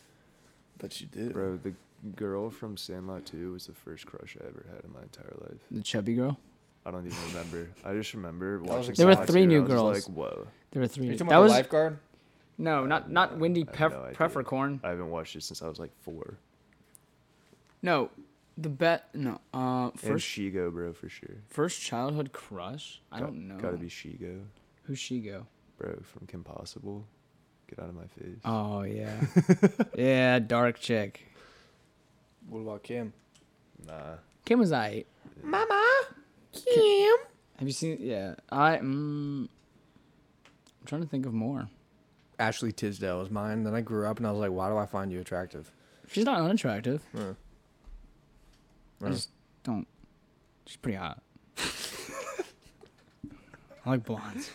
Bet 0.81 0.99
you 0.99 1.07
did. 1.07 1.33
Bro, 1.33 1.59
the 1.63 1.73
girl 2.15 2.49
from 2.49 2.75
Sandlot 2.77 3.25
2 3.25 3.53
was 3.53 3.67
the 3.67 3.73
first 3.73 4.05
crush 4.07 4.35
I 4.41 4.47
ever 4.47 4.65
had 4.73 4.83
in 4.83 4.91
my 4.91 5.01
entire 5.03 5.33
life. 5.41 5.59
The 5.69 5.81
chubby 5.81 6.15
girl. 6.15 6.37
I 6.85 6.89
don't 6.91 7.05
even 7.05 7.17
remember. 7.27 7.69
I 7.85 7.93
just 7.93 8.13
remember 8.15 8.59
watching. 8.63 8.95
There 8.95 9.05
were 9.05 9.15
three 9.15 9.41
2, 9.43 9.47
new 9.47 9.57
I 9.57 9.61
was 9.61 9.69
girls. 9.69 10.07
Like, 10.07 10.17
whoa. 10.17 10.47
There 10.71 10.81
were 10.81 10.87
three. 10.87 11.05
You 11.05 11.11
talking 11.13 11.27
that 11.27 11.33
about 11.35 11.43
was 11.43 11.51
the 11.51 11.57
lifeguard? 11.59 11.99
no, 12.57 12.85
not 12.87 13.11
not 13.11 13.37
Wendy 13.37 13.67
I 13.71 13.77
have 13.77 13.91
Pef- 13.91 13.95
no 13.95 14.03
idea. 14.05 14.15
Peffercorn. 14.17 14.79
I 14.83 14.89
haven't 14.89 15.11
watched 15.11 15.35
it 15.35 15.43
since 15.43 15.61
I 15.61 15.67
was 15.67 15.77
like 15.77 15.91
four. 16.01 16.37
No, 17.83 18.09
the 18.57 18.69
bet. 18.69 19.09
No. 19.13 19.39
Uh, 19.53 19.89
and 19.89 19.99
first 19.99 20.27
Shego, 20.27 20.71
bro, 20.71 20.93
for 20.93 21.07
sure. 21.09 21.35
first 21.49 21.81
childhood 21.81 22.31
crush. 22.31 22.99
I 23.11 23.19
Got- 23.19 23.25
don't 23.27 23.47
know. 23.47 23.57
Gotta 23.57 23.77
be 23.77 23.87
Shego, 23.87 24.41
Who's 24.83 24.97
she 24.99 25.19
go? 25.19 25.45
bro, 25.77 25.99
from 26.03 26.25
Kim 26.25 26.43
Possible. 26.43 27.05
Get 27.71 27.83
out 27.83 27.89
of 27.89 27.95
my 27.95 28.07
face. 28.19 28.39
Oh 28.43 28.81
yeah. 28.83 29.15
yeah, 29.97 30.39
dark 30.39 30.77
chick. 30.79 31.25
What 32.49 32.59
about 32.59 32.83
Kim? 32.83 33.13
Nah. 33.87 34.15
Kim 34.43 34.59
was 34.59 34.73
I. 34.73 35.05
Mama, 35.41 36.01
Kim. 36.51 37.15
Have 37.57 37.67
you 37.67 37.71
seen? 37.71 37.97
Yeah, 38.01 38.35
I. 38.51 38.77
Mm, 38.77 39.47
I'm 39.47 39.49
trying 40.85 41.01
to 41.01 41.07
think 41.07 41.25
of 41.25 41.33
more. 41.33 41.69
Ashley 42.39 42.73
Tisdale 42.73 43.19
was 43.19 43.29
mine. 43.29 43.63
Then 43.63 43.73
I 43.73 43.79
grew 43.79 44.05
up 44.05 44.17
and 44.17 44.27
I 44.27 44.31
was 44.31 44.39
like, 44.39 44.51
why 44.51 44.67
do 44.67 44.75
I 44.75 44.85
find 44.85 45.09
you 45.11 45.21
attractive? 45.21 45.71
She's 46.07 46.25
not 46.25 46.41
unattractive. 46.41 47.01
Huh. 47.15 47.33
I 49.03 49.09
just 49.11 49.29
don't. 49.63 49.87
She's 50.65 50.75
pretty 50.77 50.97
hot. 50.97 51.21
I 53.85 53.89
like 53.91 54.03
blondes. 54.03 54.51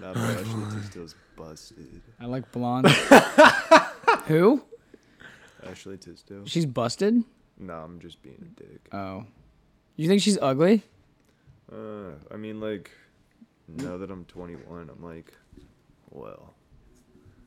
Nah, 0.00 0.12
but 0.12 0.22
Ashley 0.22 0.64
Tisdale's 0.80 1.14
busted. 1.36 2.02
I 2.20 2.26
like 2.26 2.50
blonde. 2.52 2.88
Who? 4.26 4.62
Ashley 5.66 5.96
Tisdale. 5.96 6.44
She's 6.46 6.66
busted. 6.66 7.22
No, 7.58 7.74
I'm 7.74 8.00
just 8.00 8.22
being 8.22 8.36
a 8.40 8.60
dick. 8.60 8.88
Oh, 8.92 9.24
you 9.96 10.08
think 10.08 10.20
she's 10.22 10.38
ugly? 10.40 10.82
Uh, 11.72 12.12
I 12.32 12.36
mean, 12.36 12.60
like, 12.60 12.90
now 13.68 13.96
that 13.96 14.10
I'm 14.10 14.24
21, 14.26 14.90
I'm 14.90 15.02
like, 15.04 15.32
well, 16.10 16.54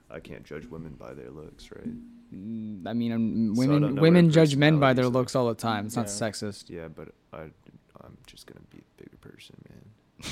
I 0.09 0.19
can't 0.19 0.43
judge 0.43 0.65
women 0.65 0.93
by 0.93 1.13
their 1.13 1.29
looks, 1.29 1.69
right? 1.71 1.89
Mm, 2.33 2.87
I 2.87 2.93
mean, 2.93 3.11
um, 3.11 3.55
So 3.55 3.61
I 3.61 3.65
don't 3.65 3.73
women 3.81 3.95
know 3.95 4.01
women 4.01 4.25
her 4.25 4.31
judge 4.31 4.55
men 4.55 4.79
by 4.79 4.93
their 4.93 5.03
personality's 5.05 5.13
looks 5.15 5.35
all 5.35 5.47
the 5.49 5.55
time. 5.55 5.85
It's 5.85 5.95
not 5.95 6.07
Yeah. 6.07 6.11
sexist. 6.11 6.69
Yeah, 6.69 6.87
but 6.87 7.09
I, 7.33 7.49
I'm 8.01 8.17
just 8.25 8.47
gonna 8.47 8.61
be 8.69 8.77
the 8.79 9.03
bigger 9.03 9.17
person, 9.17 9.55
man. 9.69 10.31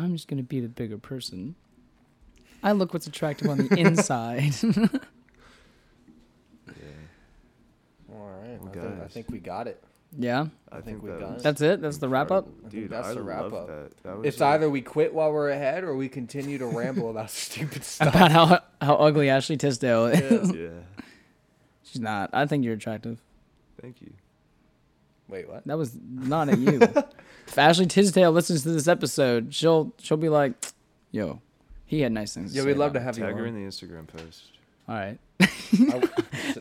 I'm 0.00 0.12
just 0.14 0.28
gonna 0.28 0.42
be 0.42 0.60
the 0.60 0.68
bigger 0.68 0.98
person. 0.98 1.54
I 2.62 2.72
look 2.72 2.92
what's 2.92 3.06
attractive 3.06 3.48
on 3.48 3.58
the 3.58 3.74
inside. 3.78 4.54
Yeah, 6.66 8.14
All 8.14 8.28
right. 8.42 8.60
Well, 8.60 8.70
I, 8.70 8.72
think, 8.88 9.02
I 9.02 9.08
think 9.08 9.30
we 9.30 9.38
got 9.38 9.66
it. 9.66 9.82
yeah, 10.16 10.46
I, 10.70 10.76
think 10.76 10.84
think, 10.84 11.02
we 11.02 11.10
that 11.10 11.20
got 11.20 11.36
it. 11.38 11.42
that's 11.42 11.60
it. 11.60 11.80
That's 11.82 11.98
the 11.98 12.08
wrap 12.08 12.30
up. 12.30 12.46
incredible. 12.46 12.58
I 12.66 12.70
think 12.70 12.82
Dude, 12.82 12.90
that's 12.90 13.08
I 13.08 13.14
the 13.14 13.22
wrap 13.22 13.42
love 13.42 13.54
up. 13.54 13.66
That. 13.66 14.02
that 14.04 14.18
was 14.18 14.26
It's 14.26 14.40
like- 14.40 14.54
either 14.54 14.70
we 14.70 14.82
quit 14.82 15.12
while 15.14 15.32
we're 15.32 15.50
ahead 15.50 15.84
or 15.84 15.94
we 15.96 16.08
continue 16.08 16.58
to 16.58 16.66
ramble 16.66 17.10
about 17.10 17.30
stupid 17.30 17.84
stuff. 17.84 18.14
About 18.14 18.30
how 18.30 18.60
how 18.80 18.94
ugly 18.96 19.28
Ashley 19.28 19.56
Tisdale 19.56 20.06
is. 20.06 20.54
Yeah. 20.54 20.68
She's 21.82 22.00
not. 22.00 22.30
I 22.32 22.46
think 22.46 22.64
you're 22.64 22.74
attractive. 22.74 23.20
Thank 23.80 24.00
you. 24.00 24.12
Wait, 25.28 25.48
what? 25.48 25.66
That 25.66 25.78
was 25.78 25.96
not 26.08 26.48
at 26.48 26.58
you. 26.58 26.80
If 27.50 27.58
Ashley 27.58 27.86
Tisdale 27.86 28.30
listens 28.32 28.62
to 28.62 28.70
this 28.70 28.88
episode, 28.88 29.52
she'll 29.54 29.92
she'll 29.98 30.16
be 30.16 30.28
like, 30.28 30.52
"Yo, 31.10 31.40
he 31.86 32.00
had 32.00 32.12
nice 32.12 32.32
things." 32.34 32.54
Yeah, 32.54 32.62
to 32.62 32.66
we'd 32.68 32.74
say 32.74 32.78
love 32.78 32.92
to 32.94 32.98
about 32.98 33.04
have 33.06 33.18
you 33.18 33.24
Tag 33.24 33.34
her 33.34 33.42
on. 33.42 33.48
in 33.48 33.54
the 33.54 33.68
Instagram 33.70 34.06
post. 34.06 34.44
All 34.88 34.94
right, 34.96 35.18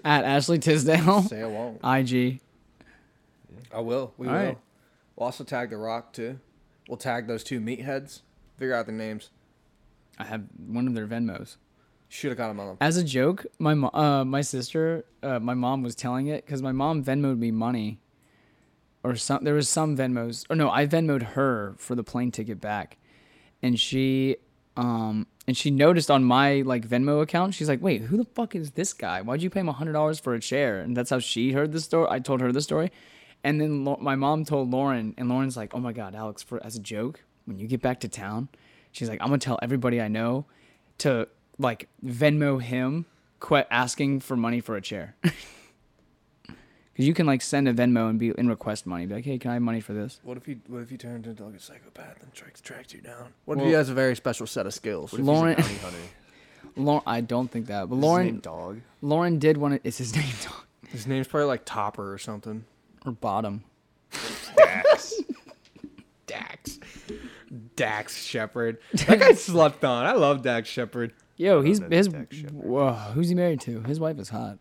at 0.05 0.25
Ashley 0.25 0.59
Tisdale, 0.59 1.21
say 1.23 1.41
I 1.41 1.45
won't. 1.47 1.79
IG. 1.83 2.41
I 3.73 3.79
will. 3.81 4.13
We 4.17 4.27
All 4.27 4.33
will. 4.33 4.39
right. 4.39 4.57
We'll 5.15 5.25
also 5.25 5.43
tag 5.43 5.69
The 5.69 5.77
Rock 5.77 6.13
too. 6.13 6.39
We'll 6.87 6.97
tag 6.97 7.27
those 7.27 7.43
two 7.43 7.59
meatheads. 7.59 8.21
Figure 8.57 8.73
out 8.73 8.85
their 8.85 8.95
names. 8.95 9.29
I 10.17 10.23
have 10.25 10.43
one 10.67 10.87
of 10.87 10.93
their 10.95 11.07
Venmos. 11.07 11.55
Should 12.09 12.29
have 12.31 12.37
got 12.37 12.47
them 12.47 12.59
on 12.59 12.67
them. 12.67 12.77
As 12.81 12.97
a 12.97 13.03
joke, 13.03 13.45
my 13.59 13.73
mo- 13.75 13.91
uh, 13.93 14.25
my 14.25 14.41
sister, 14.41 15.05
uh, 15.21 15.39
my 15.39 15.53
mom 15.53 15.83
was 15.83 15.93
telling 15.95 16.27
it 16.27 16.43
because 16.45 16.61
my 16.63 16.71
mom 16.71 17.03
Venmoed 17.03 17.37
me 17.37 17.51
money, 17.51 17.99
or 19.03 19.15
some. 19.15 19.43
There 19.43 19.53
was 19.53 19.69
some 19.69 19.95
Venmos. 19.95 20.45
Or 20.49 20.55
no, 20.55 20.69
I 20.69 20.85
Venmoed 20.85 21.23
her 21.33 21.75
for 21.77 21.95
the 21.95 22.03
plane 22.03 22.31
ticket 22.31 22.59
back, 22.59 22.97
and 23.61 23.79
she, 23.79 24.37
um, 24.77 25.27
and 25.47 25.55
she 25.55 25.71
noticed 25.71 26.11
on 26.11 26.23
my 26.23 26.61
like 26.61 26.87
Venmo 26.87 27.21
account, 27.21 27.53
she's 27.53 27.69
like, 27.69 27.81
"Wait, 27.81 28.01
who 28.03 28.17
the 28.17 28.25
fuck 28.25 28.55
is 28.55 28.71
this 28.71 28.93
guy? 28.93 29.21
Why'd 29.21 29.41
you 29.41 29.49
pay 29.49 29.61
him 29.61 29.67
hundred 29.67 29.93
dollars 29.93 30.19
for 30.19 30.33
a 30.33 30.39
chair?" 30.39 30.81
And 30.81 30.95
that's 30.95 31.09
how 31.09 31.19
she 31.19 31.51
heard 31.51 31.71
the 31.71 31.79
story. 31.81 32.07
I 32.09 32.19
told 32.19 32.41
her 32.41 32.51
the 32.51 32.61
story, 32.61 32.91
and 33.43 33.59
then 33.59 33.85
Lau- 33.85 33.97
my 34.01 34.15
mom 34.15 34.45
told 34.45 34.69
Lauren, 34.71 35.13
and 35.17 35.29
Lauren's 35.29 35.57
like, 35.57 35.73
"Oh 35.73 35.79
my 35.79 35.93
god, 35.93 36.15
Alex, 36.15 36.41
for 36.43 36.63
as 36.65 36.75
a 36.75 36.79
joke, 36.79 37.23
when 37.45 37.57
you 37.57 37.67
get 37.67 37.81
back 37.81 37.99
to 38.01 38.07
town, 38.07 38.49
she's 38.91 39.09
like, 39.09 39.21
I'm 39.21 39.27
gonna 39.27 39.39
tell 39.39 39.59
everybody 39.61 40.01
I 40.01 40.07
know 40.07 40.45
to 40.99 41.27
like 41.57 41.87
Venmo 42.05 42.61
him, 42.61 43.05
quit 43.39 43.67
asking 43.71 44.19
for 44.21 44.35
money 44.35 44.59
for 44.59 44.75
a 44.75 44.81
chair." 44.81 45.15
Because 46.99 47.07
you 47.07 47.13
can 47.13 47.27
like 47.27 47.41
send 47.41 47.65
a 47.69 47.73
Venmo 47.73 48.09
and 48.09 48.19
be 48.19 48.33
and 48.37 48.49
request 48.49 48.85
money, 48.85 49.05
be 49.05 49.13
like, 49.13 49.23
"Hey, 49.23 49.37
can 49.37 49.51
I 49.51 49.53
have 49.53 49.63
money 49.63 49.79
for 49.79 49.93
this?" 49.93 50.19
What 50.21 50.35
if 50.35 50.45
he 50.45 50.57
What 50.67 50.79
if 50.79 50.89
he 50.89 50.97
turned 50.97 51.27
into 51.27 51.45
like 51.45 51.55
a 51.55 51.59
psychopath 51.61 52.21
and 52.21 52.33
tracks 52.33 52.59
tracks 52.59 52.93
you 52.93 52.99
down? 52.99 53.31
What 53.45 53.55
Well- 53.55 53.65
if 53.67 53.69
he 53.69 53.73
has 53.73 53.87
a 53.87 53.93
very 53.93 54.17
special 54.17 54.45
set 54.45 54.65
of 54.65 54.73
skills? 54.73 55.13
What 55.13 55.21
if 55.21 55.25
Lauren- 55.25 55.55
he's 55.55 55.65
a 55.65 55.69
bounty 55.69 55.79
hunter? 55.79 55.97
Lauren, 56.75 57.01
I 57.07 57.21
don't 57.21 57.49
think 57.49 57.67
that, 57.67 57.87
but 57.87 57.95
Is 57.95 57.99
his 57.99 58.03
Lauren, 58.03 58.25
name 58.25 58.39
Dog. 58.41 58.81
Lauren 59.01 59.39
did 59.39 59.55
want 59.55 59.81
to. 59.81 59.87
Is 59.87 59.97
his 59.97 60.13
name 60.17 60.25
Dog 60.43 60.65
His 60.89 61.07
name's 61.07 61.29
probably 61.29 61.47
like 61.47 61.63
Topper 61.63 62.11
or 62.13 62.17
something. 62.17 62.65
or 63.05 63.13
Bottom? 63.13 63.63
Dax. 64.57 65.13
Dax. 66.27 66.79
Dax 67.77 68.21
Shepard. 68.21 68.77
That 69.07 69.19
guy 69.21 69.31
slept 69.35 69.85
on. 69.85 70.05
I 70.05 70.11
love 70.15 70.41
Dax 70.41 70.67
Shepard. 70.67 71.13
Yo, 71.37 71.61
he's 71.61 71.79
know 71.79 71.87
the 71.87 71.95
his. 71.95 72.07
Dax 72.09 72.35
Shepard. 72.35 72.55
Whoa, 72.61 72.91
who's 73.13 73.29
he 73.29 73.35
married 73.35 73.61
to? 73.61 73.83
His 73.83 74.01
wife 74.01 74.19
is 74.19 74.27
hot. 74.27 74.57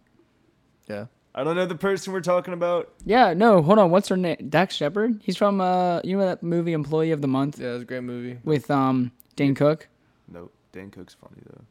Yeah. 0.89 1.07
I 1.39 1.45
don't 1.45 1.55
know 1.55 1.66
the 1.66 1.76
person 1.76 2.12
we're 2.12 2.20
talking 2.20 2.53
about. 2.53 2.93
Yeah, 3.05 3.32
no, 3.32 3.62
hold 3.62 3.78
on. 3.78 3.91
What's 3.91 4.09
her 4.09 4.16
name? 4.16 4.49
Dax 4.49 4.74
Shepard. 4.74 5.20
He's 5.22 5.36
from 5.36 5.61
uh, 5.61 6.01
you 6.03 6.16
know 6.18 6.26
that 6.26 6.43
movie 6.43 6.72
Employee 6.72 7.12
of 7.12 7.20
the 7.22 7.28
Month 7.28 7.61
Yeah, 7.61 7.68
it 7.70 7.72
was 7.74 7.82
a 7.82 7.84
great 7.84 8.03
movie. 8.03 8.39
with 8.45 8.70
um 8.70 9.12
Dane 9.36 9.55
Cook. 9.55 9.86
Nope. 10.26 10.53
Dan 10.72 10.91
Cook's 10.91 11.14
funny 11.14 11.41
though. 11.47 11.64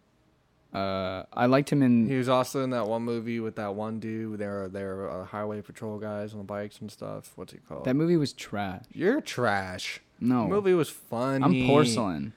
Uh, 0.80 1.26
I 1.34 1.46
liked 1.48 1.70
him 1.72 1.82
in. 1.82 2.08
He 2.08 2.18
was 2.18 2.30
also 2.30 2.64
in 2.64 2.70
that 2.70 2.88
one 2.88 3.02
movie 3.02 3.40
with 3.40 3.56
that 3.56 3.74
one 3.76 4.00
dude. 4.00 4.40
They 4.40 4.48
were 4.48 4.70
they 4.70 4.84
were 4.84 5.10
uh, 5.10 5.26
highway 5.26 5.62
patrol 5.62 5.98
guys 5.98 6.32
on 6.34 6.38
the 6.40 6.44
bikes 6.46 6.80
and 6.80 6.90
stuff. 6.92 7.32
What's 7.36 7.54
it 7.54 7.62
called? 7.68 7.86
That 7.86 7.96
movie 7.96 8.16
was 8.18 8.32
trash. 8.34 8.84
You're 8.94 9.20
trash. 9.22 10.00
No, 10.20 10.44
The 10.44 10.50
movie 10.50 10.74
was 10.74 10.90
funny. 10.90 11.44
I'm 11.44 11.68
porcelain. 11.68 12.34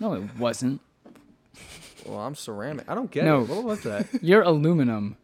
No, 0.00 0.14
it 0.14 0.36
wasn't. 0.38 0.80
Well, 2.06 2.18
I'm 2.18 2.34
ceramic. 2.34 2.88
I 2.88 2.94
don't 2.94 3.10
get 3.10 3.24
No. 3.24 3.42
it. 3.42 3.48
What 3.48 3.62
was 3.62 3.82
that? 3.82 4.06
You're 4.22 4.42
aluminum. 4.42 5.16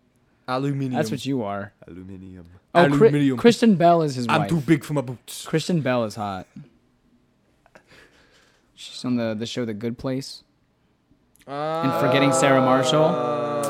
Aluminium. 0.48 0.94
That's 0.94 1.10
what 1.10 1.24
you 1.26 1.42
are. 1.42 1.72
Aluminium. 1.86 2.46
Oh, 2.74 2.88
Cri- 2.90 3.36
Kristen 3.36 3.76
Bell 3.76 4.02
is 4.02 4.14
his 4.16 4.26
wife. 4.26 4.40
I'm 4.40 4.48
too 4.48 4.60
big 4.60 4.82
for 4.82 4.94
my 4.94 5.02
boots. 5.02 5.44
Kristen 5.46 5.80
Bell 5.82 6.04
is 6.04 6.14
hot. 6.16 6.46
She's 8.74 9.04
on 9.04 9.16
the 9.16 9.34
the 9.34 9.46
show 9.46 9.64
The 9.64 9.74
Good 9.74 9.98
Place. 9.98 10.42
And 11.46 11.92
forgetting 12.00 12.32
Sarah 12.32 12.60
Marshall? 12.60 13.04
Uh, 13.04 13.68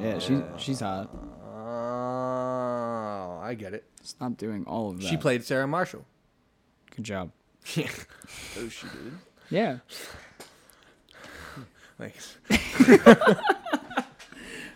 Yeah, 0.00 0.18
she's 0.18 0.40
she's 0.58 0.80
hot. 0.80 1.10
Oh, 1.44 3.40
I 3.42 3.54
get 3.54 3.74
it. 3.74 3.84
Stop 4.02 4.36
doing 4.36 4.64
all 4.66 4.90
of 4.90 5.00
that. 5.00 5.06
She 5.06 5.16
played 5.16 5.44
Sarah 5.44 5.66
Marshall. 5.66 6.04
Good 6.96 7.04
job. 7.04 7.30
Yeah. 7.74 7.88
Oh, 8.58 8.68
she 8.68 8.86
did. 8.88 9.12
Yeah. 9.50 9.78
Thanks. 11.98 12.36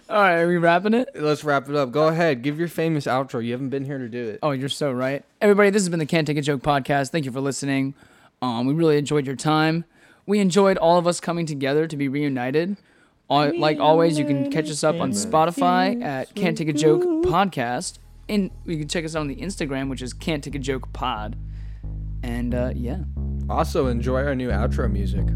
All 0.08 0.20
right, 0.20 0.34
are 0.34 0.46
we 0.46 0.56
wrapping 0.56 0.94
it? 0.94 1.10
Let's 1.16 1.42
wrap 1.42 1.68
it 1.68 1.74
up. 1.74 1.90
Go 1.90 2.06
ahead. 2.06 2.42
Give 2.42 2.60
your 2.60 2.68
famous 2.68 3.06
outro. 3.06 3.44
You 3.44 3.50
haven't 3.50 3.70
been 3.70 3.84
here 3.84 3.98
to 3.98 4.08
do 4.08 4.28
it. 4.28 4.38
Oh, 4.40 4.52
you're 4.52 4.68
so 4.68 4.92
right. 4.92 5.24
Everybody, 5.40 5.70
this 5.70 5.82
has 5.82 5.88
been 5.88 5.98
the 5.98 6.06
Can't 6.06 6.26
Take 6.26 6.36
a 6.36 6.42
Joke 6.42 6.62
podcast. 6.62 7.10
Thank 7.10 7.24
you 7.24 7.32
for 7.32 7.40
listening. 7.40 7.94
Um, 8.40 8.66
we 8.66 8.74
really 8.74 8.98
enjoyed 8.98 9.26
your 9.26 9.34
time. 9.34 9.84
We 10.24 10.38
enjoyed 10.38 10.76
all 10.78 10.96
of 10.96 11.08
us 11.08 11.18
coming 11.18 11.44
together 11.44 11.88
to 11.88 11.96
be 11.96 12.06
reunited. 12.06 12.76
Uh, 13.28 13.50
like 13.56 13.80
always, 13.80 14.16
you 14.16 14.24
can 14.24 14.48
catch 14.52 14.70
us 14.70 14.84
up 14.84 15.00
on 15.00 15.10
Spotify 15.10 16.00
at 16.02 16.32
Can't 16.36 16.56
Take 16.56 16.68
a 16.68 16.72
Joke 16.72 17.02
Podcast. 17.24 17.98
And 18.28 18.52
you 18.64 18.78
can 18.78 18.86
check 18.86 19.04
us 19.04 19.16
out 19.16 19.20
on 19.20 19.28
the 19.28 19.36
Instagram, 19.36 19.90
which 19.90 20.02
is 20.02 20.12
Can't 20.12 20.44
Take 20.44 20.54
a 20.54 20.60
Joke 20.60 20.92
Pod. 20.92 21.36
And 22.22 22.54
uh, 22.54 22.72
yeah. 22.76 22.98
Also, 23.50 23.88
enjoy 23.88 24.22
our 24.24 24.36
new 24.36 24.50
outro 24.50 24.90
music. 24.90 25.26